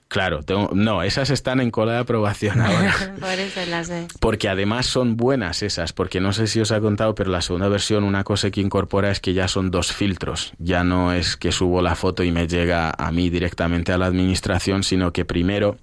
Claro, 0.07 0.43
tengo- 0.43 0.69
no, 0.73 1.01
esas 1.01 1.29
están 1.29 1.59
en 1.59 1.71
cola 1.71 1.93
de 1.93 1.97
aprobación 1.99 2.61
ahora. 2.61 3.15
Por 3.19 3.29
eso 3.39 3.61
las 3.69 3.89
ves. 3.89 4.07
Porque 4.19 4.49
además 4.49 4.85
son 4.87 5.17
buenas 5.17 5.63
esas, 5.63 5.93
porque 5.93 6.19
no 6.19 6.33
sé 6.33 6.47
si 6.47 6.59
os 6.61 6.71
ha 6.71 6.81
contado, 6.81 7.15
pero 7.15 7.31
la 7.31 7.41
segunda 7.41 7.67
versión 7.67 8.03
una 8.03 8.23
cosa 8.23 8.49
que 8.51 8.61
incorpora 8.61 9.11
es 9.11 9.19
que 9.19 9.33
ya 9.33 9.47
son 9.47 9.71
dos 9.71 9.91
filtros. 9.93 10.53
Ya 10.59 10.83
no 10.83 11.13
es 11.13 11.37
que 11.37 11.51
subo 11.51 11.81
la 11.81 11.95
foto 11.95 12.23
y 12.23 12.31
me 12.31 12.47
llega 12.47 12.91
a 12.97 13.11
mí 13.11 13.29
directamente 13.29 13.91
a 13.91 13.97
la 13.97 14.07
administración, 14.07 14.83
sino 14.83 15.13
que 15.13 15.25
primero 15.25 15.77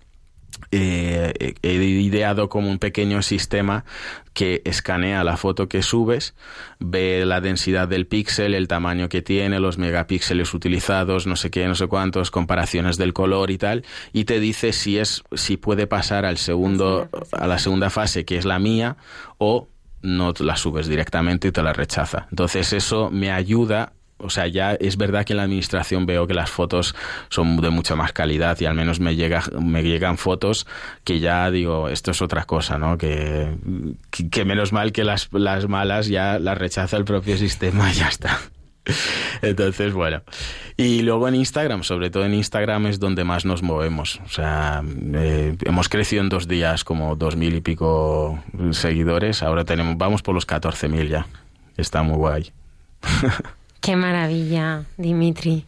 eh, 0.70 1.54
he 1.62 1.74
ideado 1.74 2.48
como 2.48 2.70
un 2.70 2.78
pequeño 2.78 3.22
sistema 3.22 3.84
que 4.32 4.62
escanea 4.64 5.24
la 5.24 5.36
foto 5.36 5.68
que 5.68 5.82
subes, 5.82 6.34
ve 6.78 7.24
la 7.26 7.40
densidad 7.40 7.88
del 7.88 8.06
píxel, 8.06 8.54
el 8.54 8.68
tamaño 8.68 9.08
que 9.08 9.22
tiene, 9.22 9.60
los 9.60 9.78
megapíxeles 9.78 10.54
utilizados, 10.54 11.26
no 11.26 11.36
sé 11.36 11.50
qué, 11.50 11.66
no 11.66 11.74
sé 11.74 11.88
cuántos, 11.88 12.30
comparaciones 12.30 12.96
del 12.96 13.12
color 13.12 13.50
y 13.50 13.58
tal, 13.58 13.84
y 14.12 14.24
te 14.24 14.40
dice 14.40 14.72
si 14.72 14.98
es 14.98 15.24
si 15.34 15.56
puede 15.56 15.86
pasar 15.86 16.24
al 16.24 16.38
segundo 16.38 17.08
a 17.32 17.46
la 17.46 17.58
segunda 17.58 17.90
fase 17.90 18.24
que 18.24 18.36
es 18.36 18.44
la 18.44 18.58
mía 18.58 18.96
o 19.38 19.68
no 20.02 20.32
la 20.38 20.56
subes 20.56 20.86
directamente 20.86 21.48
y 21.48 21.52
te 21.52 21.62
la 21.62 21.72
rechaza. 21.72 22.26
Entonces 22.30 22.72
eso 22.72 23.10
me 23.10 23.30
ayuda 23.30 23.92
o 24.20 24.30
sea, 24.30 24.46
ya 24.46 24.74
es 24.74 24.96
verdad 24.96 25.24
que 25.24 25.32
en 25.32 25.38
la 25.38 25.44
administración 25.44 26.06
veo 26.06 26.26
que 26.26 26.34
las 26.34 26.50
fotos 26.50 26.94
son 27.28 27.56
de 27.58 27.70
mucha 27.70 27.96
más 27.96 28.12
calidad 28.12 28.58
y 28.60 28.66
al 28.66 28.74
menos 28.74 29.00
me, 29.00 29.16
llega, 29.16 29.42
me 29.60 29.82
llegan 29.82 30.18
fotos 30.18 30.66
que 31.04 31.20
ya 31.20 31.50
digo, 31.50 31.88
esto 31.88 32.10
es 32.10 32.22
otra 32.22 32.44
cosa, 32.44 32.78
¿no? 32.78 32.98
Que, 32.98 33.48
menos 34.44 34.72
mal 34.72 34.92
que 34.92 35.04
las, 35.04 35.28
las 35.32 35.68
malas 35.68 36.08
ya 36.08 36.38
las 36.38 36.58
rechaza 36.58 36.96
el 36.96 37.04
propio 37.04 37.36
sistema 37.36 37.90
y 37.90 37.94
ya 37.94 38.08
está. 38.08 38.38
Entonces, 39.42 39.92
bueno. 39.92 40.22
Y 40.76 41.02
luego 41.02 41.28
en 41.28 41.34
Instagram, 41.34 41.82
sobre 41.82 42.10
todo 42.10 42.24
en 42.24 42.34
Instagram 42.34 42.86
es 42.86 42.98
donde 42.98 43.24
más 43.24 43.44
nos 43.44 43.62
movemos. 43.62 44.20
O 44.24 44.28
sea, 44.28 44.82
eh, 45.14 45.56
hemos 45.64 45.88
crecido 45.88 46.22
en 46.22 46.28
dos 46.28 46.48
días 46.48 46.84
como 46.84 47.16
dos 47.16 47.36
mil 47.36 47.54
y 47.54 47.60
pico 47.60 48.42
seguidores. 48.72 49.42
Ahora 49.42 49.64
tenemos, 49.64 49.96
vamos 49.98 50.22
por 50.22 50.34
los 50.34 50.46
14.000 50.46 51.08
ya. 51.08 51.26
Está 51.76 52.02
muy 52.02 52.16
guay. 52.16 52.52
Qué 53.80 53.96
maravilla, 53.96 54.84
Dimitri. 54.96 55.64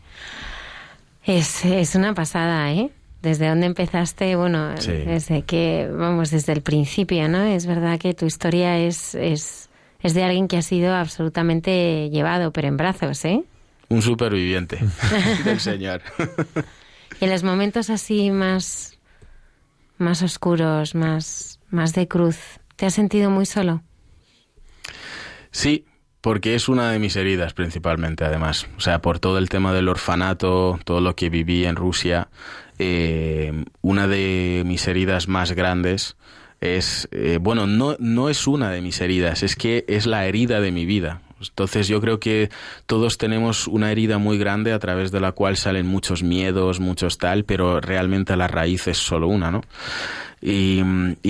Es, 1.24 1.64
es 1.64 1.94
una 1.94 2.14
pasada, 2.14 2.72
¿eh? 2.72 2.90
Desde 3.22 3.48
dónde 3.48 3.66
empezaste, 3.66 4.34
bueno, 4.36 4.76
Sí. 4.78 4.90
desde 4.92 5.42
que, 5.42 5.88
vamos, 5.90 6.30
desde 6.30 6.52
el 6.52 6.62
principio, 6.62 7.28
¿no? 7.28 7.42
Es 7.44 7.66
verdad 7.66 7.98
que 7.98 8.14
tu 8.14 8.26
historia 8.26 8.78
es, 8.78 9.14
es, 9.14 9.70
es 10.00 10.14
de 10.14 10.24
alguien 10.24 10.48
que 10.48 10.56
ha 10.56 10.62
sido 10.62 10.94
absolutamente 10.94 12.10
llevado, 12.10 12.52
pero 12.52 12.66
en 12.68 12.76
brazos, 12.76 13.24
¿eh? 13.24 13.44
Un 13.88 14.02
superviviente 14.02 14.78
del 15.44 15.60
Señor. 15.60 16.02
Y 17.20 17.24
en 17.24 17.30
los 17.30 17.44
momentos 17.44 17.90
así 17.90 18.30
más, 18.30 18.98
más 19.98 20.22
oscuros, 20.22 20.94
más, 20.96 21.60
más 21.70 21.92
de 21.94 22.08
cruz, 22.08 22.36
¿te 22.76 22.86
has 22.86 22.94
sentido 22.94 23.30
muy 23.30 23.46
solo? 23.46 23.82
Sí, 25.52 25.84
porque 26.22 26.54
es 26.54 26.68
una 26.68 26.90
de 26.92 26.98
mis 26.98 27.16
heridas 27.16 27.52
principalmente, 27.52 28.24
además. 28.24 28.66
O 28.78 28.80
sea, 28.80 29.02
por 29.02 29.18
todo 29.18 29.36
el 29.38 29.48
tema 29.48 29.74
del 29.74 29.88
orfanato, 29.88 30.78
todo 30.84 31.00
lo 31.00 31.14
que 31.14 31.28
viví 31.28 31.66
en 31.66 31.76
Rusia, 31.76 32.28
eh, 32.78 33.64
una 33.82 34.06
de 34.06 34.62
mis 34.64 34.86
heridas 34.86 35.28
más 35.28 35.52
grandes 35.52 36.16
es, 36.60 37.08
eh, 37.10 37.38
bueno, 37.40 37.66
no, 37.66 37.96
no 37.98 38.30
es 38.30 38.46
una 38.46 38.70
de 38.70 38.80
mis 38.80 39.00
heridas, 39.00 39.42
es 39.42 39.56
que 39.56 39.84
es 39.88 40.06
la 40.06 40.24
herida 40.26 40.60
de 40.60 40.70
mi 40.70 40.86
vida. 40.86 41.20
Entonces 41.40 41.88
yo 41.88 42.00
creo 42.00 42.20
que 42.20 42.50
todos 42.86 43.18
tenemos 43.18 43.66
una 43.66 43.90
herida 43.90 44.18
muy 44.18 44.38
grande 44.38 44.72
a 44.72 44.78
través 44.78 45.10
de 45.10 45.18
la 45.18 45.32
cual 45.32 45.56
salen 45.56 45.86
muchos 45.86 46.22
miedos, 46.22 46.78
muchos 46.78 47.18
tal, 47.18 47.44
pero 47.44 47.80
realmente 47.80 48.36
la 48.36 48.46
raíz 48.46 48.86
es 48.86 48.98
solo 48.98 49.26
una, 49.26 49.50
¿no? 49.50 49.62
Y, 50.42 50.82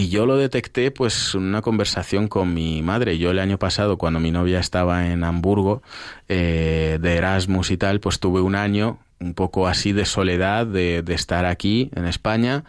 yo 0.09 0.27
lo 0.27 0.37
detecté 0.37 0.91
pues 0.91 1.35
en 1.35 1.43
una 1.43 1.61
conversación 1.61 2.29
con 2.29 2.55
mi 2.55 2.81
madre. 2.83 3.19
Yo 3.19 3.31
el 3.31 3.39
año 3.39 3.59
pasado, 3.59 3.99
cuando 3.99 4.21
mi 4.21 4.31
novia 4.31 4.59
estaba 4.59 5.11
en 5.11 5.23
Hamburgo, 5.23 5.83
eh, 6.29 6.99
de 7.01 7.17
Erasmus 7.17 7.71
y 7.71 7.77
tal, 7.77 8.01
pues 8.01 8.21
tuve 8.21 8.41
un 8.41 8.55
año 8.55 8.99
un 9.21 9.35
poco 9.35 9.69
así 9.69 9.93
de 9.93 10.05
soledad, 10.05 10.67
de, 10.67 11.05
estar 11.09 11.45
aquí 11.45 11.91
en 11.95 12.07
España 12.07 12.65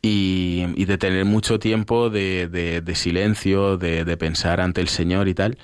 y, 0.00 0.84
de 0.84 0.96
tener 0.98 1.24
mucho 1.24 1.58
tiempo 1.58 2.08
de, 2.10 2.48
de, 2.48 2.94
silencio, 2.94 3.76
de, 3.76 4.04
de 4.04 4.16
pensar 4.16 4.60
ante 4.60 4.80
el 4.80 4.88
Señor 4.88 5.28
y 5.28 5.34
tal. 5.34 5.58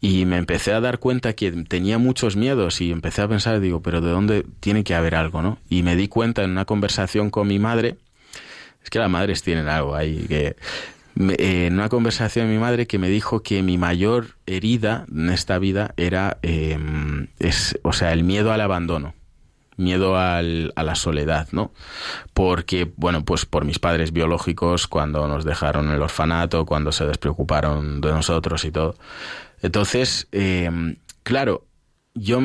Y 0.00 0.24
me 0.24 0.36
empecé 0.36 0.72
a 0.72 0.80
dar 0.80 0.98
cuenta 0.98 1.34
que 1.34 1.52
tenía 1.52 1.98
muchos 1.98 2.36
miedos 2.36 2.80
y 2.80 2.90
empecé 2.90 3.22
a 3.22 3.28
pensar, 3.28 3.60
digo, 3.60 3.82
pero 3.82 4.00
¿de 4.00 4.10
dónde 4.10 4.46
tiene 4.60 4.82
que 4.82 4.94
haber 4.94 5.14
algo, 5.14 5.42
no? 5.42 5.58
Y 5.68 5.82
me 5.82 5.94
di 5.94 6.08
cuenta 6.08 6.42
en 6.42 6.50
una 6.50 6.64
conversación 6.64 7.30
con 7.30 7.46
mi 7.46 7.58
madre, 7.58 7.98
es 8.82 8.90
que 8.90 8.98
las 8.98 9.10
madres 9.10 9.42
tienen 9.42 9.68
algo 9.68 9.94
ahí 9.94 10.26
que 10.28 10.56
eh, 11.16 11.66
en 11.66 11.74
una 11.74 11.88
conversación 11.88 12.50
mi 12.50 12.58
madre 12.58 12.86
que 12.86 12.98
me 12.98 13.08
dijo 13.08 13.42
que 13.42 13.62
mi 13.62 13.78
mayor 13.78 14.36
herida 14.46 15.06
en 15.10 15.30
esta 15.30 15.58
vida 15.58 15.94
era 15.96 16.38
eh, 16.42 16.78
es 17.38 17.78
o 17.82 17.92
sea 17.92 18.12
el 18.12 18.24
miedo 18.24 18.52
al 18.52 18.60
abandono 18.60 19.14
miedo 19.76 20.16
a 20.16 20.42
la 20.42 20.94
soledad 20.94 21.48
no 21.52 21.72
porque 22.34 22.92
bueno 22.96 23.24
pues 23.24 23.46
por 23.46 23.64
mis 23.64 23.78
padres 23.78 24.12
biológicos 24.12 24.86
cuando 24.86 25.26
nos 25.28 25.44
dejaron 25.44 25.90
el 25.90 26.02
orfanato 26.02 26.66
cuando 26.66 26.92
se 26.92 27.06
despreocuparon 27.06 28.00
de 28.00 28.10
nosotros 28.10 28.64
y 28.64 28.70
todo. 28.70 28.94
Entonces 29.62 30.28
eh, 30.32 30.70
claro 31.22 31.66
yo 32.14 32.40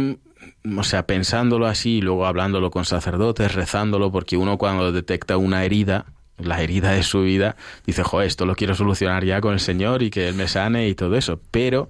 o 0.77 0.83
sea, 0.83 1.07
pensándolo 1.07 1.67
así, 1.67 2.01
luego 2.01 2.25
hablándolo 2.25 2.71
con 2.71 2.85
sacerdotes, 2.85 3.53
rezándolo, 3.53 4.11
porque 4.11 4.37
uno 4.37 4.57
cuando 4.57 4.91
detecta 4.91 5.37
una 5.37 5.63
herida, 5.63 6.05
la 6.37 6.61
herida 6.61 6.91
de 6.91 7.03
su 7.03 7.21
vida, 7.21 7.55
dice, 7.85 8.03
joder, 8.03 8.27
esto 8.27 8.45
lo 8.45 8.55
quiero 8.55 8.75
solucionar 8.75 9.25
ya 9.25 9.41
con 9.41 9.53
el 9.53 9.59
Señor 9.59 10.03
y 10.03 10.09
que 10.09 10.27
Él 10.27 10.35
me 10.35 10.47
sane 10.47 10.87
y 10.87 10.95
todo 10.95 11.15
eso. 11.15 11.39
Pero 11.51 11.89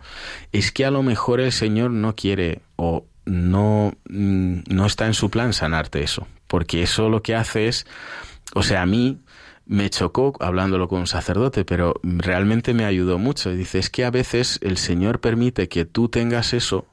es 0.51 0.71
que 0.71 0.85
a 0.85 0.91
lo 0.91 1.03
mejor 1.03 1.39
el 1.39 1.51
Señor 1.51 1.91
no 1.91 2.15
quiere 2.15 2.61
o 2.75 3.05
no, 3.25 3.93
no 4.07 4.85
está 4.85 5.05
en 5.05 5.13
su 5.13 5.29
plan 5.29 5.53
sanarte 5.53 6.01
eso, 6.01 6.27
porque 6.47 6.81
eso 6.81 7.09
lo 7.09 7.21
que 7.21 7.35
hace 7.35 7.67
es, 7.67 7.85
o 8.53 8.63
sea, 8.63 8.83
a 8.83 8.85
mí 8.85 9.19
me 9.65 9.89
chocó 9.89 10.33
hablándolo 10.39 10.87
con 10.87 11.01
un 11.01 11.07
sacerdote, 11.07 11.65
pero 11.65 11.99
realmente 12.03 12.73
me 12.73 12.85
ayudó 12.85 13.17
mucho. 13.17 13.51
Y 13.51 13.57
dice, 13.57 13.79
es 13.79 13.89
que 13.89 14.05
a 14.05 14.11
veces 14.11 14.59
el 14.61 14.77
Señor 14.77 15.19
permite 15.19 15.67
que 15.67 15.85
tú 15.85 16.07
tengas 16.07 16.53
eso, 16.53 16.87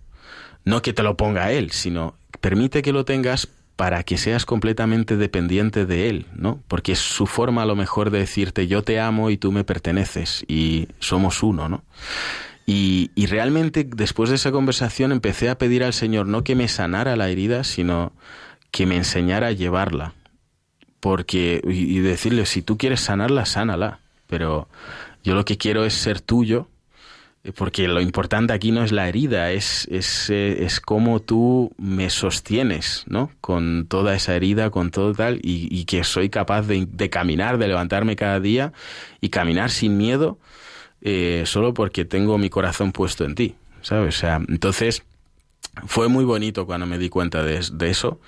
no 0.65 0.83
que 0.83 0.93
te 0.93 1.05
lo 1.05 1.17
ponga 1.17 1.53
Él, 1.53 1.71
sino 1.71 2.17
permite 2.41 2.83
que 2.83 2.93
lo 2.93 3.05
tengas 3.05 3.49
para 3.77 4.03
que 4.05 4.19
seas 4.19 4.45
completamente 4.45 5.17
dependiente 5.17 5.87
de 5.87 6.09
Él, 6.09 6.27
¿no? 6.35 6.61
Porque 6.69 6.93
es 6.93 7.01
su 7.01 7.27
forma 7.27 7.63
a 7.63 7.67
lo 7.67 7.75
mejor 7.75 8.11
de 8.11 8.21
decirte 8.21 8.67
yo 8.67 8.83
te 8.83 9.01
amo 9.01 9.31
y 9.31 9.37
tú 9.37 9.51
me 9.53 9.65
perteneces 9.65 10.45
y 10.47 10.89
somos 11.01 11.43
uno, 11.43 11.69
¿no? 11.69 11.83
Y, 12.67 13.11
y, 13.15 13.27
realmente 13.27 13.85
después 13.85 14.31
de 14.31 14.37
esa 14.37 14.51
conversación 14.51 15.13
empecé 15.13 15.51
a 15.51 15.59
pedir 15.59 15.85
al 15.85 15.93
Señor 15.93 16.27
no 16.27 16.45
que 16.45 16.55
me 16.55 16.69
sanara 16.69 17.15
la 17.15 17.29
herida, 17.29 17.63
sino 17.63 18.13
que 18.71 18.87
me 18.87 18.97
enseñara 18.97 19.49
a 19.49 19.53
llevarla. 19.53 20.15
Porque, 20.99 21.61
y, 21.63 21.99
y 21.99 22.01
decirle, 22.01 22.47
si 22.47 22.63
tú 22.63 22.79
quieres 22.79 23.01
sanarla, 23.03 23.45
sánala. 23.45 24.01
Pero 24.29 24.67
yo 25.23 25.35
lo 25.35 25.45
que 25.45 25.59
quiero 25.59 25.85
es 25.85 25.93
ser 25.93 26.23
tuyo, 26.23 26.69
porque 27.53 27.89
lo 27.89 28.01
importante 28.01 28.55
aquí 28.55 28.73
no 28.73 28.83
es 28.83 28.91
la 28.91 29.07
herida, 29.09 29.53
es, 29.53 29.87
es, 29.91 30.31
es 30.31 30.81
cómo 30.81 31.21
tú 31.21 31.73
me 31.77 32.09
sostienes, 32.09 33.05
¿no? 33.07 33.31
Con 33.43 33.87
toda 33.87 34.15
esa 34.15 34.35
herida, 34.35 34.71
con 34.71 34.91
todo 34.91 35.13
tal, 35.13 35.41
y, 35.43 35.85
que 35.85 36.05
soy 36.05 36.31
capaz 36.31 36.63
de, 36.63 37.11
caminar, 37.11 37.59
de 37.59 37.69
levantarme 37.69 38.17
cada 38.17 38.41
día 38.41 38.73
y 39.21 39.29
caminar 39.29 39.71
sin 39.71 39.99
miedo, 39.99 40.39
eh, 41.03 41.43
solo 41.45 41.75
porque 41.75 42.07
tengo 42.07 42.39
mi 42.39 42.49
corazón 42.49 42.93
puesto 42.93 43.25
en 43.25 43.35
ti, 43.35 43.57
¿sabes? 43.83 44.17
O 44.17 44.19
sea, 44.19 44.41
entonces 44.49 45.03
fue 45.87 46.09
muy 46.09 46.25
bonito 46.25 46.65
cuando 46.65 46.87
me 46.87 46.97
di 46.97 47.11
cuenta 47.11 47.43
de 47.43 47.91
eso. 47.91 48.21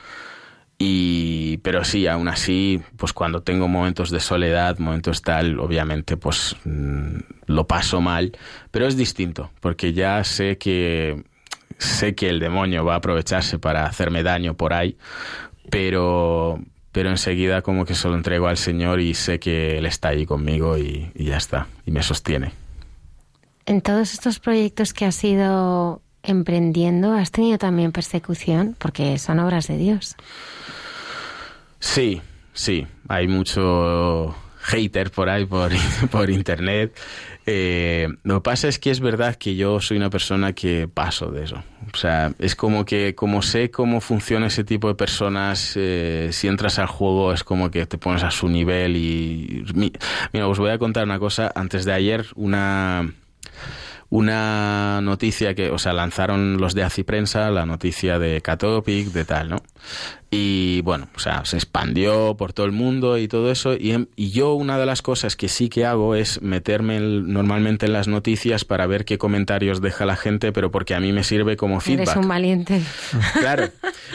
Y, 0.78 1.56
pero 1.58 1.84
sí, 1.84 2.06
aún 2.06 2.28
así, 2.28 2.82
pues 2.96 3.14
cuando 3.14 3.42
tengo 3.42 3.66
momentos 3.66 4.10
de 4.10 4.20
soledad, 4.20 4.78
momentos 4.78 5.22
tal, 5.22 5.58
obviamente, 5.58 6.18
pues 6.18 6.54
mm, 6.64 7.16
lo 7.46 7.66
paso 7.66 8.02
mal, 8.02 8.36
pero 8.70 8.86
es 8.86 8.96
distinto, 8.96 9.50
porque 9.60 9.94
ya 9.94 10.22
sé 10.24 10.58
que 10.58 11.24
sé 11.78 12.14
que 12.14 12.28
el 12.28 12.40
demonio 12.40 12.84
va 12.84 12.94
a 12.94 12.98
aprovecharse 12.98 13.58
para 13.58 13.86
hacerme 13.86 14.22
daño 14.22 14.54
por 14.54 14.74
ahí, 14.74 14.96
pero 15.70 16.60
pero 16.92 17.10
enseguida 17.10 17.60
como 17.60 17.84
que 17.84 17.94
se 17.94 18.08
lo 18.08 18.14
entrego 18.14 18.46
al 18.46 18.56
Señor 18.56 19.00
y 19.00 19.12
sé 19.12 19.38
que 19.38 19.76
Él 19.76 19.84
está 19.84 20.08
ahí 20.08 20.24
conmigo 20.24 20.78
y, 20.78 21.10
y 21.14 21.24
ya 21.26 21.36
está, 21.36 21.66
y 21.84 21.90
me 21.90 22.02
sostiene. 22.02 22.52
En 23.66 23.82
todos 23.82 24.14
estos 24.14 24.38
proyectos 24.38 24.94
que 24.94 25.04
has 25.04 25.22
ido 25.22 26.00
emprendiendo, 26.22 27.12
¿has 27.12 27.30
tenido 27.30 27.58
también 27.58 27.92
persecución? 27.92 28.76
Porque 28.78 29.18
son 29.18 29.40
obras 29.40 29.68
de 29.68 29.76
Dios. 29.76 30.16
Sí, 31.86 32.20
sí, 32.52 32.86
hay 33.08 33.28
mucho 33.28 34.34
hater 34.58 35.10
por 35.12 35.30
ahí, 35.30 35.46
por, 35.46 35.70
por 36.10 36.28
internet. 36.28 36.94
Eh, 37.46 38.08
lo 38.24 38.34
que 38.34 38.40
pasa 38.40 38.68
es 38.68 38.78
que 38.80 38.90
es 38.90 38.98
verdad 38.98 39.36
que 39.36 39.54
yo 39.54 39.80
soy 39.80 39.96
una 39.96 40.10
persona 40.10 40.52
que 40.52 40.88
paso 40.92 41.30
de 41.30 41.44
eso. 41.44 41.62
O 41.94 41.96
sea, 41.96 42.34
es 42.40 42.56
como 42.56 42.84
que, 42.84 43.14
como 43.14 43.40
sé 43.40 43.70
cómo 43.70 44.00
funciona 44.00 44.48
ese 44.48 44.64
tipo 44.64 44.88
de 44.88 44.96
personas, 44.96 45.74
eh, 45.76 46.30
si 46.32 46.48
entras 46.48 46.80
al 46.80 46.88
juego 46.88 47.32
es 47.32 47.44
como 47.44 47.70
que 47.70 47.86
te 47.86 47.98
pones 47.98 48.24
a 48.24 48.32
su 48.32 48.48
nivel 48.48 48.96
y... 48.96 49.64
Mira, 50.32 50.48
os 50.48 50.58
voy 50.58 50.70
a 50.70 50.78
contar 50.78 51.04
una 51.04 51.20
cosa. 51.20 51.52
Antes 51.54 51.84
de 51.84 51.92
ayer, 51.92 52.26
una 52.34 53.08
una 54.08 55.00
noticia 55.02 55.54
que, 55.54 55.70
o 55.70 55.78
sea, 55.78 55.92
lanzaron 55.92 56.58
los 56.58 56.74
de 56.74 56.84
Aciprensa 56.84 57.50
la 57.50 57.66
noticia 57.66 58.18
de 58.18 58.40
Catopic, 58.40 59.08
de 59.08 59.24
tal, 59.24 59.48
¿no? 59.48 59.62
Y 60.28 60.80
bueno, 60.82 61.08
o 61.14 61.20
sea, 61.20 61.44
se 61.44 61.56
expandió 61.56 62.34
por 62.36 62.52
todo 62.52 62.66
el 62.66 62.72
mundo 62.72 63.16
y 63.16 63.28
todo 63.28 63.50
eso. 63.50 63.74
Y, 63.74 63.92
em, 63.92 64.06
y 64.16 64.30
yo 64.30 64.54
una 64.54 64.76
de 64.76 64.84
las 64.84 65.00
cosas 65.00 65.36
que 65.36 65.48
sí 65.48 65.68
que 65.68 65.84
hago 65.84 66.16
es 66.16 66.42
meterme 66.42 66.98
normalmente 66.98 67.86
en 67.86 67.92
las 67.92 68.08
noticias 68.08 68.64
para 68.64 68.88
ver 68.88 69.04
qué 69.04 69.18
comentarios 69.18 69.80
deja 69.80 70.04
la 70.04 70.16
gente, 70.16 70.50
pero 70.50 70.72
porque 70.72 70.94
a 70.94 71.00
mí 71.00 71.12
me 71.12 71.22
sirve 71.22 71.56
como 71.56 71.80
feedback. 71.80 72.08
Eres 72.08 72.16
un 72.16 72.28
valiente. 72.28 72.82
Claro, 73.38 73.68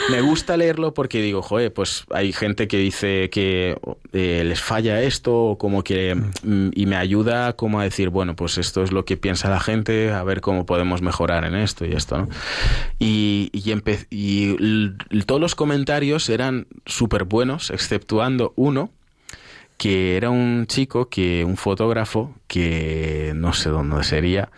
me 0.09 0.21
gusta 0.21 0.57
leerlo 0.57 0.93
porque 0.93 1.21
digo, 1.21 1.41
joder, 1.41 1.71
pues 1.71 2.05
hay 2.11 2.33
gente 2.33 2.67
que 2.67 2.77
dice 2.77 3.29
que 3.29 3.77
eh, 4.11 4.43
les 4.45 4.61
falla 4.61 5.01
esto 5.01 5.35
o 5.35 5.57
como 5.57 5.83
que... 5.83 6.15
Mm, 6.15 6.69
y 6.73 6.85
me 6.87 6.97
ayuda 6.97 7.53
como 7.53 7.79
a 7.79 7.83
decir, 7.83 8.09
bueno, 8.09 8.35
pues 8.35 8.57
esto 8.57 8.83
es 8.83 8.91
lo 8.91 9.05
que 9.05 9.15
piensa 9.15 9.49
la 9.49 9.59
gente, 9.59 10.11
a 10.11 10.23
ver 10.23 10.41
cómo 10.41 10.65
podemos 10.65 11.01
mejorar 11.01 11.45
en 11.45 11.55
esto 11.55 11.85
y 11.85 11.93
esto, 11.93 12.17
¿no? 12.17 12.29
Y, 12.99 13.49
y, 13.53 13.73
y 14.09 15.21
todos 15.23 15.39
los 15.39 15.55
comentarios 15.55 16.00
eran 16.29 16.67
súper 16.85 17.23
buenos, 17.23 17.69
exceptuando 17.69 18.53
uno 18.55 18.91
que 19.77 20.15
era 20.15 20.29
un 20.29 20.67
chico 20.67 21.09
que, 21.09 21.43
un 21.43 21.57
fotógrafo 21.57 22.35
que 22.47 23.33
no 23.35 23.51
sé 23.51 23.69
dónde 23.69 24.03
sería, 24.03 24.51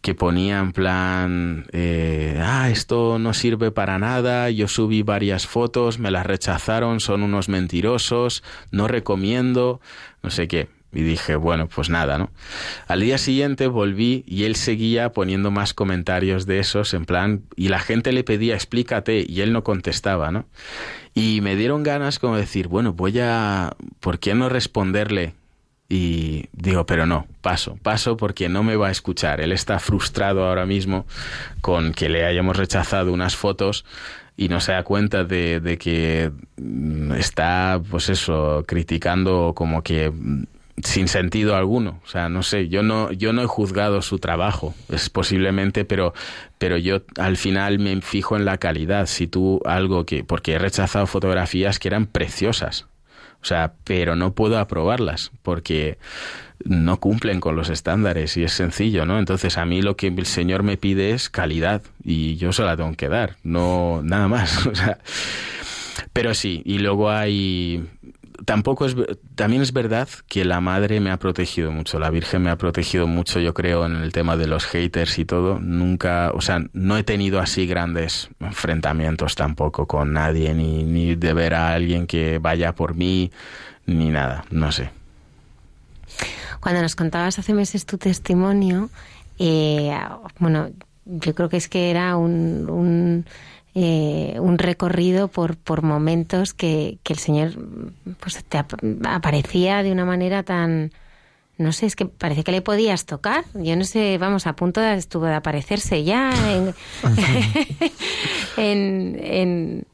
que 0.00 0.14
ponía 0.14 0.58
en 0.58 0.72
plan, 0.72 1.66
eh, 1.72 2.40
ah, 2.42 2.68
esto 2.70 3.20
no 3.20 3.34
sirve 3.34 3.70
para 3.70 4.00
nada, 4.00 4.50
yo 4.50 4.66
subí 4.66 5.02
varias 5.02 5.46
fotos, 5.46 6.00
me 6.00 6.10
las 6.10 6.26
rechazaron, 6.26 6.98
son 6.98 7.22
unos 7.22 7.48
mentirosos, 7.48 8.42
no 8.72 8.88
recomiendo, 8.88 9.80
no 10.22 10.30
sé 10.30 10.48
qué. 10.48 10.68
Y 10.94 11.02
dije, 11.02 11.36
bueno, 11.36 11.68
pues 11.68 11.90
nada, 11.90 12.18
¿no? 12.18 12.30
Al 12.86 13.00
día 13.00 13.18
siguiente 13.18 13.66
volví 13.66 14.24
y 14.26 14.44
él 14.44 14.56
seguía 14.56 15.12
poniendo 15.12 15.50
más 15.50 15.74
comentarios 15.74 16.46
de 16.46 16.60
esos, 16.60 16.94
en 16.94 17.04
plan, 17.04 17.42
y 17.56 17.68
la 17.68 17.80
gente 17.80 18.12
le 18.12 18.24
pedía, 18.24 18.54
explícate, 18.54 19.24
y 19.28 19.40
él 19.40 19.52
no 19.52 19.64
contestaba, 19.64 20.30
¿no? 20.30 20.46
Y 21.14 21.40
me 21.42 21.56
dieron 21.56 21.82
ganas 21.82 22.18
como 22.18 22.36
decir, 22.36 22.68
bueno, 22.68 22.92
voy 22.92 23.18
a, 23.20 23.76
¿por 24.00 24.18
qué 24.18 24.34
no 24.34 24.48
responderle? 24.48 25.34
Y 25.88 26.46
digo, 26.52 26.86
pero 26.86 27.06
no, 27.06 27.26
paso, 27.40 27.78
paso 27.82 28.16
porque 28.16 28.48
no 28.48 28.62
me 28.62 28.76
va 28.76 28.88
a 28.88 28.90
escuchar. 28.90 29.40
Él 29.40 29.52
está 29.52 29.78
frustrado 29.78 30.44
ahora 30.44 30.66
mismo 30.66 31.06
con 31.60 31.92
que 31.92 32.08
le 32.08 32.24
hayamos 32.24 32.56
rechazado 32.56 33.12
unas 33.12 33.36
fotos 33.36 33.84
y 34.36 34.48
no 34.48 34.60
se 34.60 34.72
da 34.72 34.82
cuenta 34.82 35.24
de, 35.24 35.60
de 35.60 35.78
que 35.78 36.32
mm, 36.56 37.12
está, 37.12 37.80
pues 37.90 38.08
eso, 38.08 38.64
criticando 38.66 39.52
como 39.54 39.82
que 39.82 40.12
sin 40.82 41.08
sentido 41.08 41.56
alguno. 41.56 42.00
O 42.04 42.08
sea, 42.08 42.28
no 42.28 42.42
sé, 42.42 42.68
yo 42.68 42.82
no, 42.82 43.12
yo 43.12 43.32
no 43.32 43.42
he 43.42 43.46
juzgado 43.46 44.02
su 44.02 44.18
trabajo, 44.18 44.74
es 44.88 45.10
posiblemente, 45.10 45.84
pero, 45.84 46.14
pero 46.58 46.76
yo 46.76 47.02
al 47.16 47.36
final 47.36 47.78
me 47.78 48.00
fijo 48.00 48.36
en 48.36 48.44
la 48.44 48.58
calidad. 48.58 49.06
Si 49.06 49.26
tú 49.26 49.60
algo 49.64 50.04
que, 50.04 50.24
porque 50.24 50.54
he 50.54 50.58
rechazado 50.58 51.06
fotografías 51.06 51.78
que 51.78 51.88
eran 51.88 52.06
preciosas. 52.06 52.86
O 53.40 53.46
sea, 53.46 53.74
pero 53.84 54.16
no 54.16 54.32
puedo 54.32 54.58
aprobarlas 54.58 55.30
porque 55.42 55.98
no 56.64 56.98
cumplen 56.98 57.40
con 57.40 57.56
los 57.56 57.68
estándares 57.68 58.38
y 58.38 58.44
es 58.44 58.52
sencillo, 58.52 59.04
¿no? 59.04 59.18
Entonces 59.18 59.58
a 59.58 59.66
mí 59.66 59.82
lo 59.82 59.96
que 59.96 60.06
el 60.06 60.24
Señor 60.24 60.62
me 60.62 60.78
pide 60.78 61.10
es 61.10 61.28
calidad 61.28 61.82
y 62.02 62.36
yo 62.36 62.52
se 62.52 62.62
la 62.62 62.74
tengo 62.74 62.94
que 62.94 63.10
dar, 63.10 63.36
no 63.42 64.00
nada 64.02 64.28
más. 64.28 64.66
O 64.74 64.74
sea, 64.74 64.98
pero 66.14 66.32
sí, 66.34 66.62
y 66.64 66.78
luego 66.78 67.10
hay 67.10 67.86
tampoco 68.44 68.86
es 68.86 68.96
también 69.34 69.62
es 69.62 69.72
verdad 69.72 70.08
que 70.28 70.44
la 70.44 70.60
madre 70.60 71.00
me 71.00 71.10
ha 71.10 71.18
protegido 71.18 71.70
mucho, 71.70 71.98
la 71.98 72.10
Virgen 72.10 72.42
me 72.42 72.50
ha 72.50 72.58
protegido 72.58 73.06
mucho, 73.06 73.40
yo 73.40 73.54
creo 73.54 73.86
en 73.86 73.96
el 73.96 74.12
tema 74.12 74.36
de 74.36 74.46
los 74.46 74.64
haters 74.66 75.18
y 75.18 75.24
todo, 75.24 75.58
nunca, 75.60 76.30
o 76.34 76.40
sea, 76.40 76.64
no 76.72 76.96
he 76.96 77.04
tenido 77.04 77.40
así 77.40 77.66
grandes 77.66 78.28
enfrentamientos 78.40 79.34
tampoco 79.34 79.86
con 79.86 80.12
nadie 80.12 80.54
ni 80.54 80.84
ni 80.84 81.14
de 81.14 81.34
ver 81.34 81.54
a 81.54 81.72
alguien 81.72 82.06
que 82.06 82.38
vaya 82.38 82.74
por 82.74 82.94
mí 82.94 83.30
ni 83.86 84.10
nada, 84.10 84.44
no 84.50 84.72
sé. 84.72 84.90
Cuando 86.60 86.80
nos 86.80 86.96
contabas 86.96 87.38
hace 87.38 87.52
meses 87.52 87.86
tu 87.86 87.98
testimonio, 87.98 88.88
eh, 89.38 89.98
bueno, 90.38 90.70
yo 91.04 91.34
creo 91.34 91.48
que 91.48 91.58
es 91.58 91.68
que 91.68 91.90
era 91.90 92.16
un 92.16 93.24
eh, 93.76 94.36
un 94.38 94.58
recorrido 94.58 95.26
por, 95.26 95.56
por 95.56 95.82
momentos 95.82 96.54
que, 96.54 96.98
que 97.02 97.12
el 97.12 97.18
Señor 97.18 97.52
pues, 98.20 98.44
te 98.44 98.58
aparecía 99.04 99.82
de 99.82 99.90
una 99.90 100.04
manera 100.04 100.44
tan, 100.44 100.92
no 101.58 101.72
sé, 101.72 101.86
es 101.86 101.96
que 101.96 102.06
parece 102.06 102.44
que 102.44 102.52
le 102.52 102.62
podías 102.62 103.04
tocar. 103.04 103.44
Yo 103.54 103.74
no 103.74 103.82
sé, 103.82 104.16
vamos, 104.18 104.46
a 104.46 104.54
punto 104.54 104.80
de, 104.80 104.94
estuvo 104.94 105.26
de 105.26 105.34
aparecerse 105.34 106.04
ya 106.04 106.32
en, 106.52 106.74
en, 109.20 109.86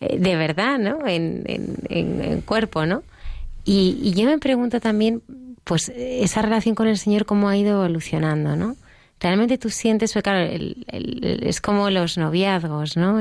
eh, 0.00 0.18
de 0.18 0.36
verdad, 0.36 0.78
¿no? 0.78 1.06
En, 1.06 1.44
en, 1.46 2.40
cuerpo, 2.42 2.84
¿no? 2.84 3.04
Y, 3.64 3.98
y, 4.02 4.12
yo 4.12 4.26
me 4.26 4.36
pregunto 4.38 4.80
también, 4.80 5.22
pues, 5.64 5.90
esa 5.96 6.42
relación 6.42 6.74
con 6.74 6.88
el 6.88 6.98
Señor, 6.98 7.24
cómo 7.24 7.48
ha 7.48 7.56
ido 7.56 7.82
evolucionando, 7.82 8.54
¿no? 8.54 8.76
Realmente 9.24 9.56
tú 9.56 9.70
sientes, 9.70 10.12
pues 10.12 10.22
claro, 10.22 10.46
es 10.92 11.60
como 11.62 11.88
los 11.88 12.18
noviazgos, 12.18 12.98
¿no? 12.98 13.18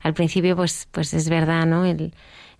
al 0.00 0.14
principio, 0.14 0.56
pues, 0.56 0.88
pues 0.90 1.12
es 1.12 1.28
verdad, 1.28 1.66
¿no? 1.66 1.84
en, 1.84 2.12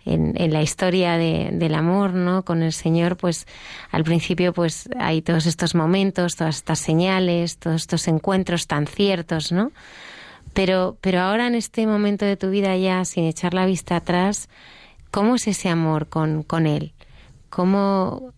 la 0.05 0.61
historia 0.61 1.17
del 1.17 1.73
amor, 1.73 2.13
¿no? 2.13 2.45
Con 2.45 2.61
el 2.61 2.71
Señor, 2.71 3.17
pues 3.17 3.47
al 3.91 4.03
principio, 4.03 4.53
pues 4.53 4.87
hay 4.99 5.21
todos 5.23 5.47
estos 5.47 5.73
momentos, 5.73 6.35
todas 6.35 6.57
estas 6.57 6.79
señales, 6.79 7.57
todos 7.57 7.81
estos 7.81 8.07
encuentros 8.07 8.67
tan 8.67 8.85
ciertos, 8.85 9.51
¿no? 9.51 9.71
Pero, 10.53 10.97
pero 11.01 11.21
ahora 11.21 11.47
en 11.47 11.55
este 11.55 11.87
momento 11.87 12.25
de 12.25 12.37
tu 12.37 12.49
vida 12.49 12.75
ya, 12.77 13.03
sin 13.03 13.25
echar 13.25 13.53
la 13.53 13.65
vista 13.65 13.95
atrás, 13.95 14.47
¿cómo 15.09 15.35
es 15.35 15.47
ese 15.47 15.69
amor 15.69 16.07
con, 16.07 16.43
con 16.43 16.65
Él? 16.67 16.93
¿Cómo, 17.49 18.33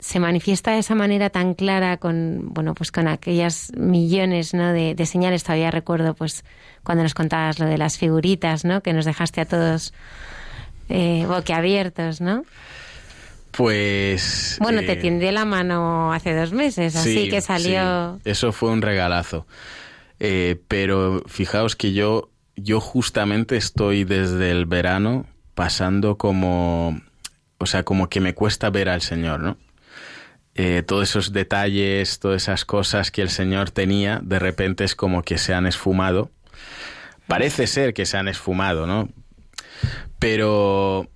se 0.00 0.18
manifiesta 0.18 0.72
de 0.72 0.78
esa 0.78 0.94
manera 0.94 1.30
tan 1.30 1.54
clara 1.54 1.98
con 1.98 2.52
bueno 2.52 2.74
pues 2.74 2.90
con 2.90 3.06
aquellas 3.06 3.70
millones 3.76 4.54
¿no? 4.54 4.72
de, 4.72 5.06
señales. 5.06 5.44
Todavía 5.44 5.70
recuerdo 5.70 6.14
pues 6.14 6.44
cuando 6.82 7.04
nos 7.04 7.14
contabas 7.14 7.58
lo 7.58 7.66
de 7.66 7.78
las 7.78 7.98
figuritas 7.98 8.64
no 8.64 8.82
que 8.82 8.92
nos 8.92 9.04
dejaste 9.04 9.42
a 9.42 9.44
todos 9.44 9.92
eh, 10.88 11.24
boquiabiertos 11.28 12.20
no 12.20 12.44
pues 13.50 14.56
bueno 14.60 14.80
te 14.80 14.92
eh, 14.92 14.96
tiendé 14.96 15.32
la 15.32 15.44
mano 15.44 16.12
hace 16.12 16.34
dos 16.34 16.52
meses 16.52 16.96
así 16.96 17.28
que 17.28 17.40
salió. 17.40 18.18
eso 18.24 18.52
fue 18.52 18.70
un 18.70 18.82
regalazo. 18.82 19.46
Eh, 20.18 20.60
pero 20.68 21.22
fijaos 21.26 21.76
que 21.76 21.92
yo 21.92 22.30
yo 22.56 22.80
justamente 22.80 23.56
estoy 23.56 24.04
desde 24.04 24.50
el 24.50 24.66
verano 24.66 25.26
pasando 25.54 26.16
como 26.16 27.00
o 27.58 27.66
sea 27.66 27.82
como 27.82 28.08
que 28.08 28.20
me 28.20 28.34
cuesta 28.34 28.70
ver 28.70 28.88
al 28.88 29.02
señor 29.02 29.40
no 29.40 29.56
eh, 30.62 30.82
todos 30.82 31.08
esos 31.08 31.32
detalles, 31.32 32.18
todas 32.18 32.42
esas 32.42 32.66
cosas 32.66 33.10
que 33.10 33.22
el 33.22 33.30
Señor 33.30 33.70
tenía, 33.70 34.20
de 34.22 34.38
repente 34.38 34.84
es 34.84 34.94
como 34.94 35.22
que 35.22 35.38
se 35.38 35.54
han 35.54 35.66
esfumado. 35.66 36.30
Parece 37.26 37.66
ser 37.66 37.94
que 37.94 38.04
se 38.04 38.18
han 38.18 38.28
esfumado, 38.28 38.86
¿no? 38.86 39.08
Pero, 40.18 41.08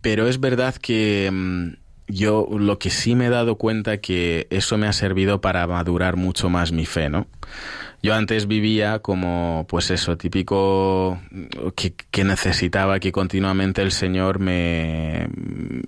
pero 0.00 0.28
es 0.28 0.40
verdad 0.40 0.74
que 0.76 1.28
mm, 1.30 1.72
yo 2.08 2.48
lo 2.50 2.78
que 2.78 2.88
sí 2.88 3.14
me 3.14 3.26
he 3.26 3.28
dado 3.28 3.56
cuenta 3.56 3.98
que 3.98 4.46
eso 4.48 4.78
me 4.78 4.86
ha 4.86 4.94
servido 4.94 5.42
para 5.42 5.66
madurar 5.66 6.16
mucho 6.16 6.48
más 6.48 6.72
mi 6.72 6.86
fe, 6.86 7.10
¿no? 7.10 7.26
Yo 8.06 8.14
antes 8.14 8.46
vivía 8.46 9.00
como, 9.00 9.66
pues 9.68 9.90
eso, 9.90 10.16
típico 10.16 11.20
que, 11.74 11.92
que 12.12 12.22
necesitaba 12.22 13.00
que 13.00 13.10
continuamente 13.10 13.82
el 13.82 13.90
Señor 13.90 14.38
me, 14.38 15.26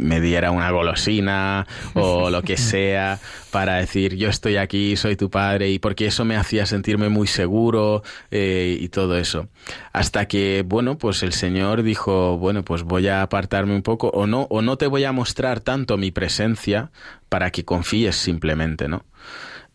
me 0.01 0.21
diera 0.21 0.51
una 0.51 0.69
golosina 0.73 1.65
o 1.95 2.29
lo 2.31 2.43
que 2.43 2.57
sea 2.57 3.21
para 3.53 3.77
decir 3.77 4.17
yo 4.17 4.29
estoy 4.29 4.57
aquí, 4.57 4.97
soy 4.97 5.15
tu 5.15 5.31
padre 5.31 5.71
y 5.71 5.79
porque 5.79 6.07
eso 6.07 6.25
me 6.25 6.35
hacía 6.37 6.67
sentirme 6.67 7.09
muy 7.09 7.29
seguro 7.29 8.03
eh, 8.33 8.77
y 8.81 8.89
todo 8.89 9.17
eso. 9.17 9.47
Hasta 9.93 10.27
que, 10.27 10.65
bueno, 10.67 10.99
pues 10.99 11.23
el 11.23 11.33
Señor 11.33 11.85
dijo, 11.85 12.37
bueno, 12.37 12.65
pues 12.65 12.83
voy 12.83 13.07
a 13.07 13.23
apartarme 13.23 13.77
un 13.77 13.83
poco 13.83 14.09
o 14.09 14.27
no, 14.27 14.49
o 14.51 14.61
no 14.61 14.77
te 14.77 14.89
voy 14.89 15.05
a 15.05 15.13
mostrar 15.13 15.61
tanto 15.61 15.97
mi 15.97 16.11
presencia 16.11 16.91
para 17.29 17.53
que 17.53 17.65
confíes 17.65 18.17
simplemente, 18.17 18.89
¿no? 18.89 19.05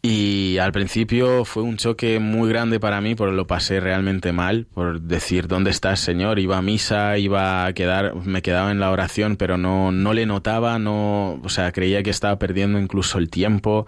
Y 0.05 0.57
al 0.57 0.73
principio 0.73 1.45
fue 1.45 1.63
un 1.63 1.77
choque 1.77 2.19
muy 2.19 2.49
grande 2.49 2.77
para 2.77 2.99
mí, 2.99 3.15
porque 3.15 3.37
lo 3.37 3.47
pasé 3.47 3.79
realmente 3.79 4.33
mal, 4.33 4.67
por 4.73 4.99
decir, 4.99 5.47
¿dónde 5.47 5.71
estás, 5.71 6.01
Señor? 6.01 6.39
Iba 6.39 6.57
a 6.57 6.61
misa, 6.61 7.17
iba 7.17 7.65
a 7.65 7.71
quedar, 7.71 8.13
me 8.13 8.41
quedaba 8.41 8.71
en 8.71 8.81
la 8.81 8.91
oración, 8.91 9.37
pero 9.37 9.57
no, 9.57 9.93
no 9.93 10.11
le 10.11 10.25
notaba, 10.25 10.77
no, 10.77 11.39
o 11.41 11.47
sea, 11.47 11.71
creía 11.71 12.03
que 12.03 12.09
estaba 12.09 12.37
perdiendo 12.37 12.79
incluso 12.79 13.17
el 13.17 13.29
tiempo. 13.29 13.87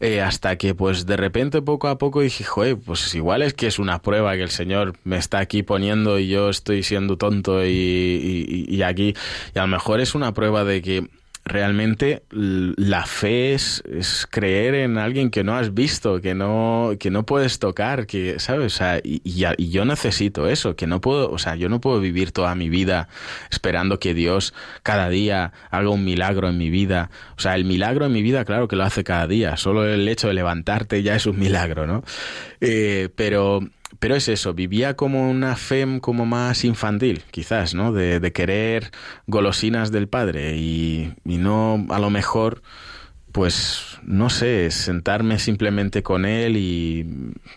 Eh, 0.00 0.20
hasta 0.20 0.56
que 0.56 0.74
pues 0.74 1.06
de 1.06 1.16
repente 1.16 1.62
poco 1.62 1.86
a 1.86 1.96
poco 1.96 2.22
dije, 2.22 2.42
joder, 2.42 2.76
pues 2.84 3.14
igual 3.14 3.42
es 3.42 3.54
que 3.54 3.68
es 3.68 3.78
una 3.78 4.02
prueba 4.02 4.34
que 4.34 4.42
el 4.42 4.50
Señor 4.50 4.94
me 5.04 5.16
está 5.16 5.38
aquí 5.38 5.62
poniendo 5.62 6.18
y 6.18 6.26
yo 6.26 6.50
estoy 6.50 6.82
siendo 6.82 7.16
tonto 7.16 7.64
y, 7.64 7.68
y, 7.68 8.66
y 8.68 8.82
aquí, 8.82 9.14
y 9.54 9.58
a 9.58 9.62
lo 9.62 9.68
mejor 9.68 10.00
es 10.00 10.16
una 10.16 10.34
prueba 10.34 10.64
de 10.64 10.82
que 10.82 11.08
realmente 11.46 12.24
la 12.30 13.06
fe 13.06 13.54
es, 13.54 13.82
es, 13.88 14.26
creer 14.28 14.74
en 14.74 14.98
alguien 14.98 15.30
que 15.30 15.44
no 15.44 15.56
has 15.56 15.72
visto, 15.72 16.20
que 16.20 16.34
no, 16.34 16.94
que 16.98 17.10
no 17.10 17.24
puedes 17.24 17.60
tocar, 17.60 18.08
que, 18.08 18.40
¿sabes? 18.40 18.74
O 18.74 18.76
sea, 18.76 18.98
y, 19.02 19.22
y, 19.24 19.70
yo 19.70 19.84
necesito 19.84 20.48
eso, 20.48 20.74
que 20.74 20.88
no 20.88 21.00
puedo, 21.00 21.30
o 21.30 21.38
sea, 21.38 21.54
yo 21.54 21.68
no 21.68 21.80
puedo 21.80 22.00
vivir 22.00 22.32
toda 22.32 22.54
mi 22.56 22.68
vida 22.68 23.08
esperando 23.48 24.00
que 24.00 24.12
Dios 24.12 24.54
cada 24.82 25.08
día 25.08 25.52
haga 25.70 25.88
un 25.88 26.04
milagro 26.04 26.48
en 26.48 26.58
mi 26.58 26.68
vida. 26.68 27.10
O 27.38 27.40
sea, 27.40 27.54
el 27.54 27.64
milagro 27.64 28.06
en 28.06 28.12
mi 28.12 28.22
vida, 28.22 28.44
claro 28.44 28.66
que 28.66 28.74
lo 28.74 28.82
hace 28.82 29.04
cada 29.04 29.28
día, 29.28 29.56
solo 29.56 29.86
el 29.86 30.08
hecho 30.08 30.26
de 30.26 30.34
levantarte 30.34 31.04
ya 31.04 31.14
es 31.14 31.26
un 31.26 31.38
milagro, 31.38 31.86
¿no? 31.86 32.02
Eh, 32.60 33.08
pero 33.14 33.60
pero 33.98 34.16
es 34.16 34.28
eso, 34.28 34.54
vivía 34.54 34.94
como 34.94 35.30
una 35.30 35.56
fe 35.56 35.86
como 36.00 36.26
más 36.26 36.64
infantil, 36.64 37.22
quizás, 37.30 37.74
¿no? 37.74 37.92
De, 37.92 38.20
de 38.20 38.32
querer 38.32 38.90
golosinas 39.26 39.92
del 39.92 40.08
padre 40.08 40.56
y, 40.56 41.14
y, 41.24 41.38
no 41.38 41.86
a 41.90 41.98
lo 41.98 42.10
mejor, 42.10 42.62
pues, 43.32 43.98
no 44.02 44.30
sé, 44.30 44.70
sentarme 44.70 45.38
simplemente 45.38 46.02
con 46.02 46.24
él 46.24 46.56
y 46.56 47.06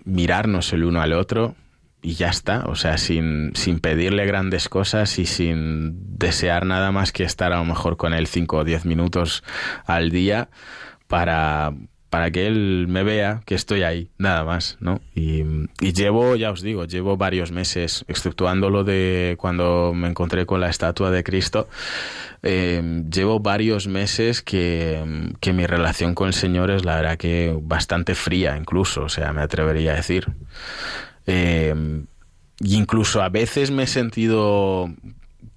mirarnos 0.06 0.74
el 0.74 0.84
uno 0.84 1.02
al 1.02 1.14
otro 1.14 1.56
y 2.02 2.14
ya 2.14 2.30
está, 2.30 2.66
o 2.66 2.76
sea, 2.76 2.98
sin, 2.98 3.52
sin 3.56 3.80
pedirle 3.80 4.26
grandes 4.26 4.70
cosas 4.70 5.20
y 5.20 5.26
sin 5.26 6.18
desear 6.18 6.66
nada 6.66 6.92
más 6.92 7.12
que 7.12 7.24
estar 7.24 7.52
a 7.52 7.58
lo 7.58 7.66
mejor 7.66 7.98
con 7.98 8.14
él 8.14 8.28
cinco 8.28 8.58
o 8.58 8.64
diez 8.64 8.86
minutos 8.86 9.44
al 9.86 10.10
día 10.10 10.50
para 11.08 11.74
para 12.10 12.32
que 12.32 12.48
él 12.48 12.88
me 12.90 13.04
vea 13.04 13.42
que 13.46 13.56
estoy 13.56 13.84
ahí, 13.84 14.10
nada 14.18 14.44
más, 14.44 14.78
¿no? 14.80 15.00
Y, 15.14 15.44
llevo, 15.94 16.36
ya 16.36 16.52
os 16.52 16.62
digo, 16.62 16.86
llevo 16.86 17.18
varios 17.18 17.52
meses, 17.52 18.04
exceptuando 18.08 18.70
lo 18.70 18.84
de 18.84 19.36
cuando 19.40 19.94
me 19.94 20.08
encontré 20.08 20.46
con 20.46 20.60
la 20.60 20.70
estatua 20.70 21.12
de 21.12 21.24
Cristo, 21.24 21.68
eh, 22.42 23.04
llevo 23.12 23.40
varios 23.40 23.88
meses 23.88 24.42
que, 24.42 25.32
que, 25.40 25.54
mi 25.54 25.68
relación 25.68 26.16
con 26.16 26.28
el 26.28 26.34
Señor 26.34 26.72
es 26.72 26.86
la 26.86 26.96
verdad 26.96 27.18
que 27.18 27.56
bastante 27.62 28.16
fría, 28.16 28.58
incluso, 28.58 29.04
o 29.04 29.10
sea, 29.10 29.32
me 29.34 29.42
atrevería 29.42 29.92
a 29.92 29.96
decir. 29.96 30.28
Eh, 31.28 31.76
y 32.62 32.76
incluso 32.76 33.22
a 33.22 33.30
veces 33.30 33.72
me 33.72 33.84
he 33.84 33.88
sentido 33.88 34.90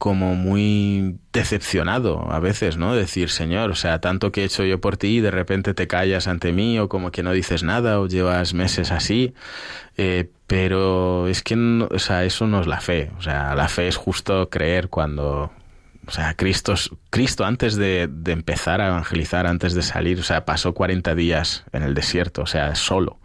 como 0.03 0.35
muy 0.35 1.20
decepcionado 1.33 2.29
a 2.33 2.41
veces, 2.41 2.77
¿no? 2.77 2.93
Decir, 2.93 3.31
Señor, 3.31 3.70
o 3.70 3.77
sea, 3.77 4.01
tanto 4.01 4.33
que 4.33 4.43
he 4.43 4.45
hecho 4.45 4.65
yo 4.65 4.81
por 4.81 4.97
ti 4.97 5.19
y 5.19 5.20
de 5.20 5.31
repente 5.31 5.74
te 5.74 5.87
callas 5.87 6.27
ante 6.27 6.51
mí 6.51 6.77
o 6.81 6.89
como 6.89 7.12
que 7.12 7.23
no 7.23 7.31
dices 7.31 7.62
nada 7.62 8.01
o 8.01 8.09
llevas 8.09 8.53
meses 8.53 8.91
así, 8.91 9.33
eh, 9.97 10.29
pero 10.49 11.29
es 11.29 11.45
que, 11.45 11.55
o 11.55 12.01
sea, 12.01 12.24
eso 12.24 12.49
no 12.49 12.61
es 12.61 12.66
la 12.66 12.81
fe, 12.81 13.12
o 13.16 13.23
sea, 13.23 13.55
la 13.55 13.69
fe 13.69 13.87
es 13.87 13.95
justo 13.95 14.51
creer 14.51 14.89
cuando, 14.89 15.53
o 16.05 16.11
sea, 16.11 16.35
Cristo, 16.35 16.74
Cristo 17.11 17.45
antes 17.45 17.77
de, 17.77 18.09
de 18.11 18.33
empezar 18.33 18.81
a 18.81 18.89
evangelizar, 18.89 19.47
antes 19.47 19.73
de 19.73 19.83
salir, 19.83 20.19
o 20.19 20.24
sea, 20.24 20.45
pasó 20.45 20.74
40 20.74 21.15
días 21.15 21.62
en 21.73 21.85
el 21.85 21.95
desierto, 21.95 22.43
o 22.43 22.47
sea, 22.47 22.74
solo. 22.74 23.20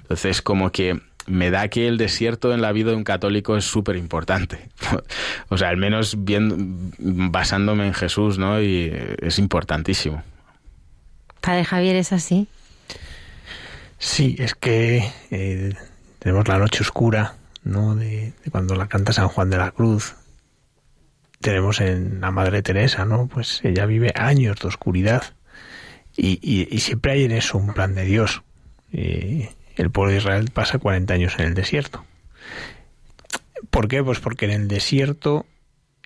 Entonces, 0.00 0.42
como 0.42 0.72
que 0.72 1.00
me 1.28 1.50
da 1.50 1.68
que 1.68 1.88
el 1.88 1.98
desierto 1.98 2.52
en 2.52 2.60
la 2.60 2.72
vida 2.72 2.90
de 2.90 2.96
un 2.96 3.04
católico 3.04 3.56
es 3.56 3.64
súper 3.64 3.96
importante. 3.96 4.68
o 5.48 5.58
sea, 5.58 5.68
al 5.68 5.76
menos 5.76 6.24
bien, 6.24 6.92
basándome 6.98 7.86
en 7.86 7.94
Jesús, 7.94 8.38
¿no? 8.38 8.60
Y 8.60 8.92
es 9.20 9.38
importantísimo. 9.38 10.22
Padre 11.40 11.64
Javier, 11.64 11.96
¿es 11.96 12.12
así? 12.12 12.48
Sí, 13.98 14.36
es 14.38 14.54
que 14.54 15.10
eh, 15.30 15.74
tenemos 16.18 16.48
la 16.48 16.58
noche 16.58 16.82
oscura, 16.82 17.34
¿no? 17.64 17.94
De, 17.94 18.32
de, 18.44 18.50
cuando 18.50 18.74
la 18.74 18.88
canta 18.88 19.12
San 19.12 19.28
Juan 19.28 19.50
de 19.50 19.58
la 19.58 19.70
Cruz. 19.70 20.14
Tenemos 21.40 21.80
en 21.80 22.20
la 22.20 22.30
Madre 22.30 22.62
Teresa, 22.62 23.04
¿no? 23.04 23.28
Pues 23.28 23.60
ella 23.64 23.86
vive 23.86 24.12
años 24.16 24.58
de 24.60 24.68
oscuridad. 24.68 25.22
Y, 26.16 26.40
y, 26.42 26.68
y 26.74 26.80
siempre 26.80 27.12
hay 27.12 27.24
en 27.24 27.32
eso 27.32 27.58
un 27.58 27.72
plan 27.72 27.94
de 27.94 28.04
Dios. 28.04 28.42
Eh, 28.92 29.50
el 29.78 29.90
pueblo 29.90 30.12
de 30.12 30.18
Israel 30.18 30.50
pasa 30.52 30.78
40 30.78 31.14
años 31.14 31.38
en 31.38 31.46
el 31.46 31.54
desierto. 31.54 32.04
¿Por 33.70 33.88
qué? 33.88 34.02
Pues 34.02 34.20
porque 34.20 34.44
en 34.46 34.50
el 34.50 34.68
desierto 34.68 35.46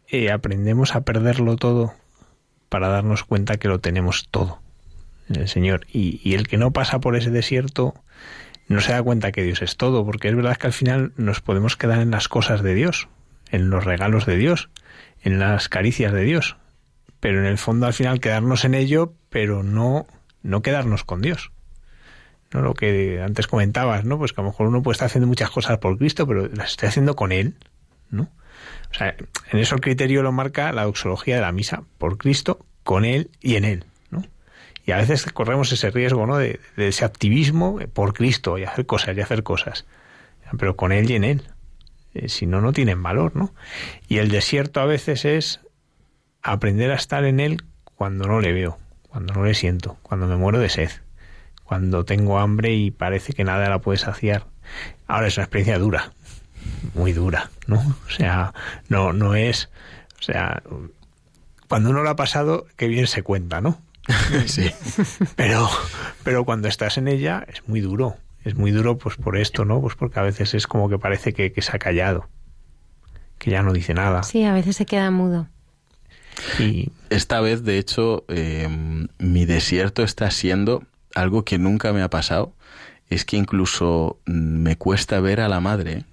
eh, 0.09 0.31
aprendemos 0.31 0.95
a 0.95 1.03
perderlo 1.03 1.57
todo 1.57 1.95
para 2.69 2.89
darnos 2.89 3.25
cuenta 3.25 3.57
que 3.57 3.69
lo 3.69 3.81
tenemos 3.81 4.29
todo 4.31 4.61
en 5.29 5.41
el 5.41 5.49
Señor. 5.49 5.87
Y, 5.93 6.21
y, 6.23 6.35
el 6.35 6.49
que 6.49 6.59
no 6.59 6.71
pasa 6.73 7.01
por 7.01 7.17
ese 7.17 7.31
desierto 7.31 7.95
no 8.69 8.81
se 8.81 8.93
da 8.93 9.03
cuenta 9.03 9.33
que 9.33 9.43
Dios 9.43 9.63
es 9.63 9.77
todo, 9.77 10.05
porque 10.05 10.29
es 10.29 10.37
verdad 10.37 10.57
que 10.57 10.67
al 10.67 10.73
final 10.73 11.13
nos 11.17 11.41
podemos 11.41 11.77
quedar 11.77 12.01
en 12.01 12.11
las 12.11 12.29
cosas 12.29 12.63
de 12.63 12.75
Dios, 12.75 13.09
en 13.51 13.71
los 13.71 13.85
regalos 13.85 14.27
de 14.27 14.37
Dios, 14.37 14.71
en 15.23 15.39
las 15.39 15.69
caricias 15.69 16.13
de 16.13 16.23
Dios. 16.23 16.57
Pero 17.21 17.39
en 17.39 17.47
el 17.47 17.59
fondo 17.59 17.87
al 17.87 17.95
final 17.95 18.21
quedarnos 18.21 18.65
en 18.65 18.75
ello, 18.75 19.15
pero 19.31 19.63
no, 19.63 20.07
no 20.43 20.63
quedarnos 20.63 21.05
con 21.05 21.23
Dios. 21.23 21.53
¿No? 22.53 22.63
Lo 22.63 22.75
que 22.75 23.21
antes 23.23 23.47
comentabas, 23.47 24.05
¿no? 24.05 24.19
Pues 24.19 24.33
que 24.33 24.41
a 24.41 24.45
lo 24.45 24.51
mejor 24.51 24.69
uno 24.69 24.83
puede 24.83 24.95
estar 24.95 25.07
haciendo 25.07 25.27
muchas 25.27 25.51
cosas 25.51 25.79
por 25.79 25.99
Cristo, 25.99 26.27
pero 26.27 26.49
las 26.49 26.73
estoy 26.73 26.89
haciendo 26.89 27.17
con 27.17 27.33
Él, 27.33 27.55
¿no? 28.11 28.29
O 28.91 28.95
sea, 28.95 29.17
en 29.51 29.59
eso 29.59 29.75
el 29.75 29.81
criterio 29.81 30.23
lo 30.23 30.33
marca 30.33 30.73
la 30.73 30.85
doxología 30.85 31.37
de 31.37 31.41
la 31.41 31.53
misa, 31.53 31.85
por 31.99 32.19
Cristo, 32.19 32.65
con 32.85 33.05
Él 33.05 33.31
y 33.41 33.57
en 33.57 33.65
Él, 33.65 33.85
¿no? 34.11 34.23
Y 34.87 34.93
a 34.93 34.99
veces 34.99 35.25
corremos 35.33 35.73
ese 35.73 35.91
riesgo, 35.91 36.27
¿no? 36.27 36.37
De, 36.37 36.61
de 36.77 36.89
ese 36.89 37.05
activismo 37.05 37.79
por 37.93 38.13
Cristo 38.13 38.59
y 38.59 38.65
hacer 38.65 38.87
cosas 38.87 39.17
y 39.17 39.21
hacer 39.21 39.43
cosas, 39.43 39.87
pero 40.59 40.77
con 40.77 40.93
Él 40.93 41.11
y 41.11 41.15
en 41.15 41.25
Él. 41.25 41.43
Eh, 42.15 42.29
si 42.29 42.47
no, 42.47 42.61
no 42.61 42.73
tienen 42.73 43.03
valor, 43.03 43.35
¿no? 43.35 43.55
Y 44.09 44.19
el 44.19 44.29
desierto 44.29 44.81
a 44.81 44.85
veces 44.85 45.25
es 45.25 45.61
aprender 46.43 46.91
a 46.91 46.97
estar 46.97 47.25
en 47.25 47.41
Él 47.41 47.63
cuando 47.95 48.27
no 48.27 48.41
le 48.41 48.53
veo, 48.53 48.79
cuando 49.09 49.33
no 49.33 49.45
le 49.45 49.55
siento, 49.55 49.97
cuando 50.03 50.27
me 50.27 50.37
muero 50.37 50.59
de 50.59 50.69
sed 50.69 50.91
cuando 51.73 52.05
tengo 52.05 52.39
hambre 52.39 52.75
y 52.75 52.91
parece 52.91 53.33
que 53.33 53.45
nada 53.45 53.67
la 53.71 53.79
puede 53.79 53.97
saciar. 53.97 54.45
Ahora 55.07 55.29
es 55.29 55.39
una 55.39 55.45
experiencia 55.45 55.79
dura, 55.79 56.13
muy 56.93 57.15
dura, 57.15 57.51
¿no? 57.67 57.79
O 57.79 58.11
sea, 58.11 58.53
no, 58.91 59.15
no 59.15 59.35
es, 59.35 59.71
o 60.21 60.23
sea, 60.23 60.63
cuando 61.69 61.89
uno 61.89 62.03
lo 62.03 62.11
ha 62.11 62.15
pasado, 62.15 62.67
qué 62.77 62.89
bien 62.89 63.07
se 63.07 63.23
cuenta, 63.23 63.63
¿no? 63.63 63.81
sí. 64.45 64.71
Pero, 65.35 65.67
pero 66.25 66.45
cuando 66.45 66.69
estás 66.69 66.99
en 66.99 67.09
ella 67.09 67.43
es 67.49 67.67
muy 67.67 67.81
duro. 67.81 68.19
Es 68.45 68.55
muy 68.55 68.71
duro, 68.71 68.99
pues 68.99 69.17
por 69.17 69.39
esto, 69.39 69.65
¿no? 69.65 69.81
Pues 69.81 69.95
porque 69.95 70.21
a 70.21 70.23
veces 70.25 70.53
es 70.53 70.67
como 70.67 70.91
que 70.91 70.99
parece 70.99 71.33
que, 71.33 71.53
que 71.53 71.63
se 71.63 71.75
ha 71.75 71.79
callado, 71.79 72.29
que 73.39 73.51
ya 73.51 73.63
no 73.63 73.73
dice 73.73 73.95
nada. 73.95 74.25
Sí, 74.25 74.45
a 74.45 74.53
veces 74.53 74.77
se 74.77 74.85
queda 74.85 75.11
mudo. 75.11 75.49
Y 76.59 76.91
esta 77.09 77.41
vez, 77.41 77.65
de 77.65 77.79
hecho, 77.79 78.27
eh, 78.29 78.69
mi 79.17 79.47
desierto 79.47 80.03
está 80.03 80.31
siendo 80.31 80.83
algo 81.15 81.45
que 81.45 81.59
nunca 81.59 81.93
me 81.93 82.03
ha 82.03 82.11
pasado 82.11 82.53
es 83.09 83.25
que 83.25 83.37
incluso 83.37 84.19
me 84.25 84.77
cuesta 84.77 85.21
ver 85.21 85.41
a 85.41 85.49
la 85.49 85.61
madre. 85.61 86.05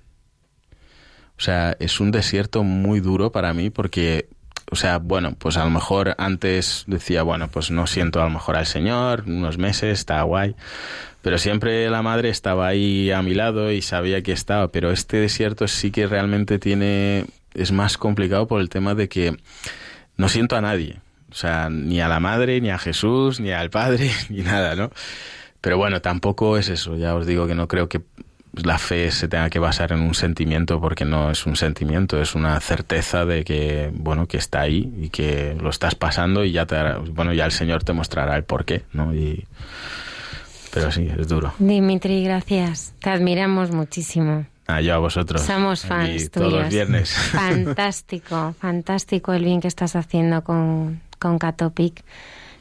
O 1.38 1.42
sea, 1.42 1.76
es 1.80 2.00
un 2.00 2.12
desierto 2.12 2.64
muy 2.64 3.00
duro 3.00 3.32
para 3.32 3.54
mí 3.54 3.70
porque, 3.70 4.28
o 4.70 4.76
sea, 4.76 4.98
bueno, 4.98 5.36
pues 5.40 5.56
a 5.56 5.64
lo 5.64 5.70
mejor 5.70 6.16
antes 6.18 6.84
decía, 6.88 7.24
bueno, 7.24 7.48
pues 7.48 7.72
no 7.72 7.88
siento 7.88 8.22
a 8.22 8.26
lo 8.26 8.30
mejor 8.30 8.58
al 8.58 8.66
Señor, 8.66 9.24
unos 9.26 9.58
meses, 9.58 10.00
está 10.00 10.22
guay. 10.24 10.56
Pero 11.22 11.38
siempre 11.38 11.90
la 11.90 12.02
madre 12.02 12.30
estaba 12.30 12.68
ahí 12.68 13.12
a 13.12 13.22
mi 13.22 13.34
lado 13.34 13.72
y 13.72 13.82
sabía 13.82 14.22
que 14.22 14.34
estaba. 14.34 14.68
Pero 14.70 14.92
este 14.92 15.18
desierto 15.18 15.68
sí 15.68 15.92
que 15.92 16.08
realmente 16.08 16.60
tiene, 16.60 17.26
es 17.54 17.72
más 17.72 17.98
complicado 17.98 18.48
por 18.48 18.60
el 18.60 18.70
tema 18.70 18.96
de 18.96 19.08
que 19.08 19.38
no 20.18 20.28
siento 20.28 20.58
a 20.58 20.62
nadie. 20.62 21.00
O 21.32 21.36
sea, 21.36 21.70
ni 21.70 22.02
a 22.02 22.08
la 22.08 22.20
madre, 22.20 22.60
ni 22.62 22.70
a 22.70 22.78
Jesús, 22.78 23.40
ni 23.40 23.52
al 23.52 23.70
Padre, 23.70 24.12
ni 24.30 24.42
nada, 24.42 24.76
¿no? 24.76 24.92
Pero 25.62 25.78
bueno, 25.78 26.02
tampoco 26.02 26.58
es 26.58 26.70
eso. 26.70 26.96
Ya 26.96 27.16
os 27.16 27.26
digo 27.26 27.48
que 27.48 27.56
no 27.56 27.68
creo 27.68 27.90
que 27.90 28.02
la 28.54 28.78
fe 28.78 29.12
se 29.12 29.28
tenga 29.28 29.50
que 29.50 29.60
basar 29.60 29.92
en 29.92 30.02
un 30.02 30.16
sentimiento 30.16 30.82
porque 30.82 31.06
no 31.06 31.32
es 31.32 31.46
un 31.46 31.56
sentimiento, 31.56 32.20
es 32.22 32.36
una 32.36 32.60
certeza 32.60 33.26
de 33.26 33.44
que, 33.44 33.92
bueno, 33.94 34.26
que 34.28 34.38
está 34.38 34.62
ahí 34.62 34.92
y 35.00 35.10
que 35.10 35.56
lo 35.62 35.70
estás 35.70 35.96
pasando 35.96 36.44
y 36.44 36.52
ya 36.52 36.66
te, 36.66 36.76
bueno, 37.12 37.34
ya 37.34 37.46
el 37.46 37.52
Señor 37.52 37.84
te 37.84 37.94
mostrará 37.94 38.36
el 38.36 38.44
porqué, 38.44 38.84
¿no? 38.94 39.14
Y, 39.14 39.46
pero 40.74 40.92
sí, 40.92 41.10
es 41.18 41.28
duro. 41.28 41.54
Dimitri, 41.60 42.24
gracias. 42.24 42.94
Te 43.00 43.10
admiramos 43.10 43.72
muchísimo. 43.72 44.46
Ah, 44.68 44.82
yo 44.82 44.94
a 44.94 44.98
vosotros. 45.00 45.42
Somos 45.42 45.82
fans 45.82 46.30
todos 46.30 46.54
los 46.54 46.70
viernes. 46.70 47.12
Fantástico, 47.32 48.54
fantástico 48.60 49.34
el 49.34 49.44
bien 49.44 49.62
que 49.62 49.68
estás 49.68 49.96
haciendo 49.96 50.44
con, 50.44 51.02
con 51.20 51.38
Catopic. 51.38 52.04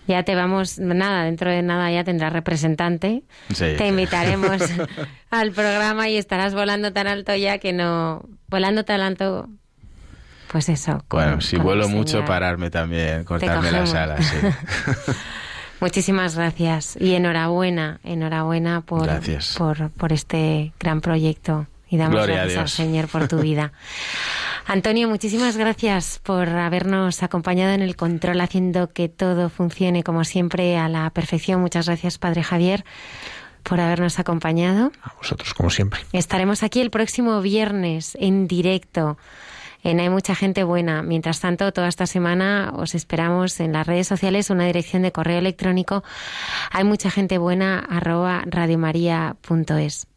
Ya 0.06 0.22
te 0.22 0.35
vamos, 0.35 0.78
nada, 0.78 1.24
dentro 1.24 1.51
de 1.51 1.62
nada 1.62 1.90
ya 1.90 2.02
tendrás 2.02 2.32
representante. 2.32 3.24
te 3.56 3.86
invitaremos 3.86 4.62
al 5.30 5.52
programa 5.52 6.09
y 6.09 6.16
estarás 6.16 6.55
volando 6.55 6.93
tan 6.93 7.06
alto 7.06 7.35
ya 7.35 7.59
que 7.59 7.72
no. 7.72 8.22
Volando 8.48 8.85
tan 8.85 9.01
alto. 9.01 9.48
Pues 10.51 10.70
eso. 10.70 11.05
bueno, 11.10 11.43
si 11.43 11.56
vuelo 11.59 11.90
mucho, 11.90 12.24
pararme 12.24 12.70
también, 12.70 13.24
cortarme 13.24 13.70
las 13.70 13.93
alas. 13.93 14.32
Muchísimas 15.80 16.35
gracias 16.36 16.97
y 16.98 17.14
enhorabuena, 17.14 18.01
enhorabuena 18.02 18.80
por, 18.80 19.09
por, 19.59 19.90
por 19.90 20.12
este 20.12 20.72
gran 20.80 21.02
proyecto 21.02 21.66
y 21.89 21.98
damos 21.98 22.26
gracias 22.26 22.59
al 22.59 22.68
Señor 22.68 23.09
por 23.09 23.28
tu 23.28 23.40
vida. 23.40 23.72
Antonio, 24.70 25.09
muchísimas 25.09 25.57
gracias 25.57 26.20
por 26.23 26.47
habernos 26.47 27.23
acompañado 27.23 27.73
en 27.73 27.81
el 27.81 27.97
control, 27.97 28.39
haciendo 28.43 28.93
que 28.93 29.09
todo 29.09 29.49
funcione 29.49 30.03
como 30.03 30.24
siempre 30.24 30.77
a 30.77 30.90
la 30.90 31.09
perfección. 31.09 31.62
Muchas 31.62 31.86
gracias, 31.86 32.19
Padre 32.19 32.43
Javier, 32.43 32.85
por 33.62 33.81
habernos 33.81 34.19
acompañado. 34.19 34.93
A 35.03 35.15
vosotros, 35.15 35.55
como 35.55 35.70
siempre. 35.70 36.01
Estaremos 36.12 36.62
aquí 36.62 36.82
el 36.82 36.90
próximo 36.90 37.40
viernes 37.40 38.15
en 38.20 38.47
directo. 38.47 39.16
En 39.85 40.01
Hay 40.01 40.11
mucha 40.11 40.35
gente 40.35 40.65
buena. 40.65 41.03
Mientras 41.03 41.40
tanto, 41.40 41.73
toda 41.73 41.89
esta 41.89 42.07
semana 42.07 42.70
os 42.77 42.95
esperamos 42.95 43.61
en 43.61 43.73
las 43.73 43.86
redes 43.86 44.07
sociales 44.07 44.51
una 44.51 44.66
dirección 44.66 45.01
de 45.01 45.12
correo 45.12 45.39
electrónico 45.39 46.05
hay 46.70 46.85
mucha 46.85 47.11
gente 47.11 47.39
buena 47.39 47.78
arroba 47.78 48.43
radiomaria.es. 48.45 50.09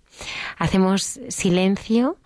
Hacemos 0.57 1.21
silencio 1.29 2.17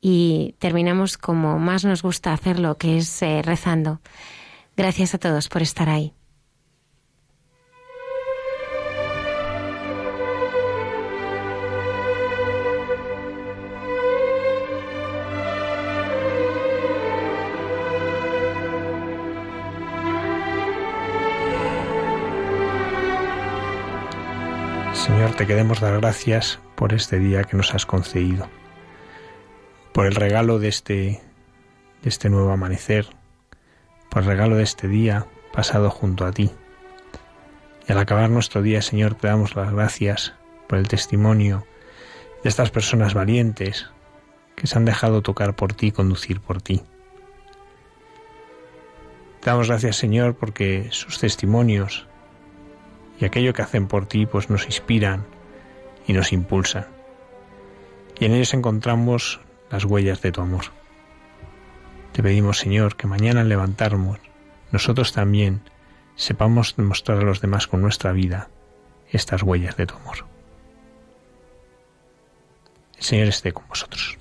y 0.00 0.54
terminamos 0.58 1.18
como 1.18 1.58
más 1.58 1.84
nos 1.84 2.02
gusta 2.02 2.32
hacerlo, 2.32 2.76
que 2.76 2.98
es 2.98 3.22
eh, 3.22 3.42
rezando. 3.42 4.00
Gracias 4.76 5.14
a 5.14 5.18
todos 5.18 5.48
por 5.48 5.62
estar 5.62 5.88
ahí. 5.88 6.14
Señor, 24.94 25.34
te 25.34 25.46
queremos 25.46 25.80
dar 25.80 25.98
gracias 26.00 26.60
por 26.76 26.92
este 26.92 27.18
día 27.18 27.44
que 27.44 27.56
nos 27.56 27.74
has 27.74 27.84
concedido, 27.86 28.48
por 29.92 30.06
el 30.06 30.14
regalo 30.14 30.58
de 30.58 30.68
este, 30.68 31.20
de 32.02 32.08
este 32.08 32.28
nuevo 32.30 32.50
amanecer, 32.50 33.06
por 34.08 34.22
el 34.22 34.28
regalo 34.28 34.56
de 34.56 34.62
este 34.62 34.88
día 34.88 35.26
pasado 35.52 35.90
junto 35.90 36.24
a 36.24 36.32
ti. 36.32 36.50
Y 37.88 37.92
al 37.92 37.98
acabar 37.98 38.30
nuestro 38.30 38.62
día, 38.62 38.82
Señor, 38.82 39.14
te 39.14 39.28
damos 39.28 39.56
las 39.56 39.72
gracias 39.72 40.34
por 40.68 40.78
el 40.78 40.88
testimonio 40.88 41.66
de 42.42 42.48
estas 42.48 42.70
personas 42.70 43.14
valientes 43.14 43.88
que 44.54 44.66
se 44.66 44.78
han 44.78 44.84
dejado 44.84 45.22
tocar 45.22 45.56
por 45.56 45.72
ti, 45.72 45.90
conducir 45.90 46.40
por 46.40 46.62
ti. 46.62 46.82
Te 49.40 49.50
damos 49.50 49.68
gracias, 49.68 49.96
Señor, 49.96 50.34
porque 50.34 50.88
sus 50.90 51.18
testimonios 51.18 52.06
y 53.18 53.24
aquello 53.24 53.52
que 53.52 53.62
hacen 53.62 53.86
por 53.86 54.06
ti 54.06 54.26
pues 54.26 54.50
nos 54.50 54.66
inspiran 54.66 55.24
y 56.06 56.12
nos 56.12 56.32
impulsan. 56.32 56.86
Y 58.18 58.26
en 58.26 58.32
ellos 58.32 58.52
encontramos 58.52 59.40
las 59.70 59.84
huellas 59.84 60.20
de 60.22 60.32
tu 60.32 60.40
amor. 60.40 60.64
Te 62.12 62.22
pedimos, 62.22 62.58
Señor, 62.58 62.96
que 62.96 63.06
mañana 63.06 63.40
al 63.42 63.48
levantarnos, 63.48 64.18
nosotros 64.72 65.12
también 65.12 65.62
sepamos 66.16 66.76
demostrar 66.76 67.18
a 67.18 67.22
los 67.22 67.40
demás 67.40 67.66
con 67.66 67.80
nuestra 67.80 68.12
vida 68.12 68.48
estas 69.10 69.42
huellas 69.42 69.76
de 69.76 69.86
tu 69.86 69.94
amor. 69.96 70.26
El 72.96 73.02
Señor 73.02 73.28
esté 73.28 73.52
con 73.52 73.66
vosotros. 73.68 74.18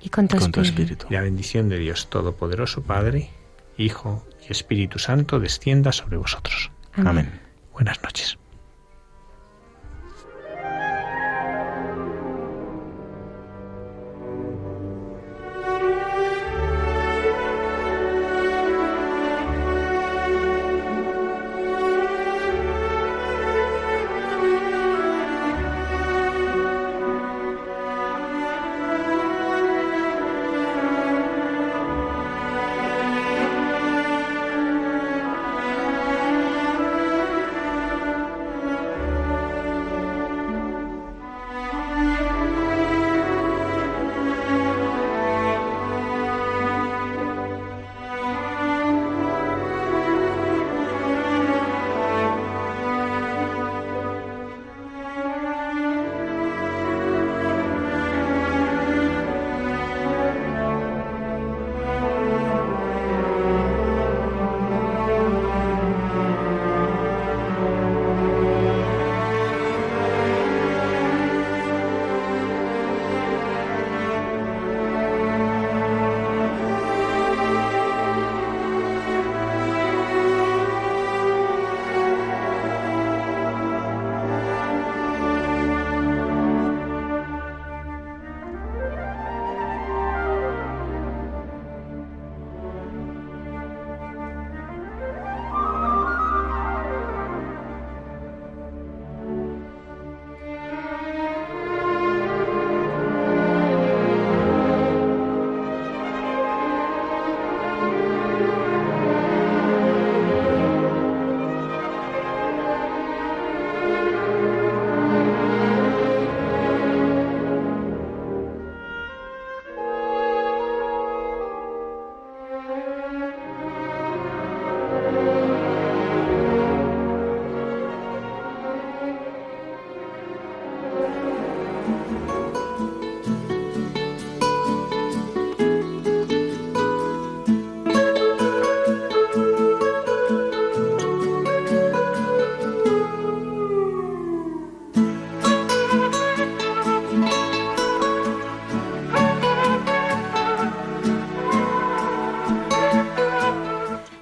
Y 0.00 0.08
con 0.08 0.28
tu, 0.28 0.60
espíritu. 0.60 1.06
La 1.10 1.20
bendición 1.20 1.68
de 1.68 1.78
Dios 1.78 2.08
Todopoderoso, 2.08 2.82
Padre, 2.82 3.30
Hijo 3.76 4.24
y 4.48 4.52
Espíritu 4.52 4.98
Santo 4.98 5.40
descienda 5.40 5.92
sobre 5.92 6.16
vosotros. 6.16 6.70
Amén. 6.94 7.40
Buenas 7.72 8.02
noches. 8.02 8.39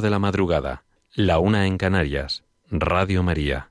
de 0.00 0.10
la 0.10 0.18
madrugada, 0.18 0.84
la 1.14 1.38
una 1.38 1.66
en 1.66 1.78
Canarias, 1.78 2.44
Radio 2.70 3.22
María. 3.22 3.70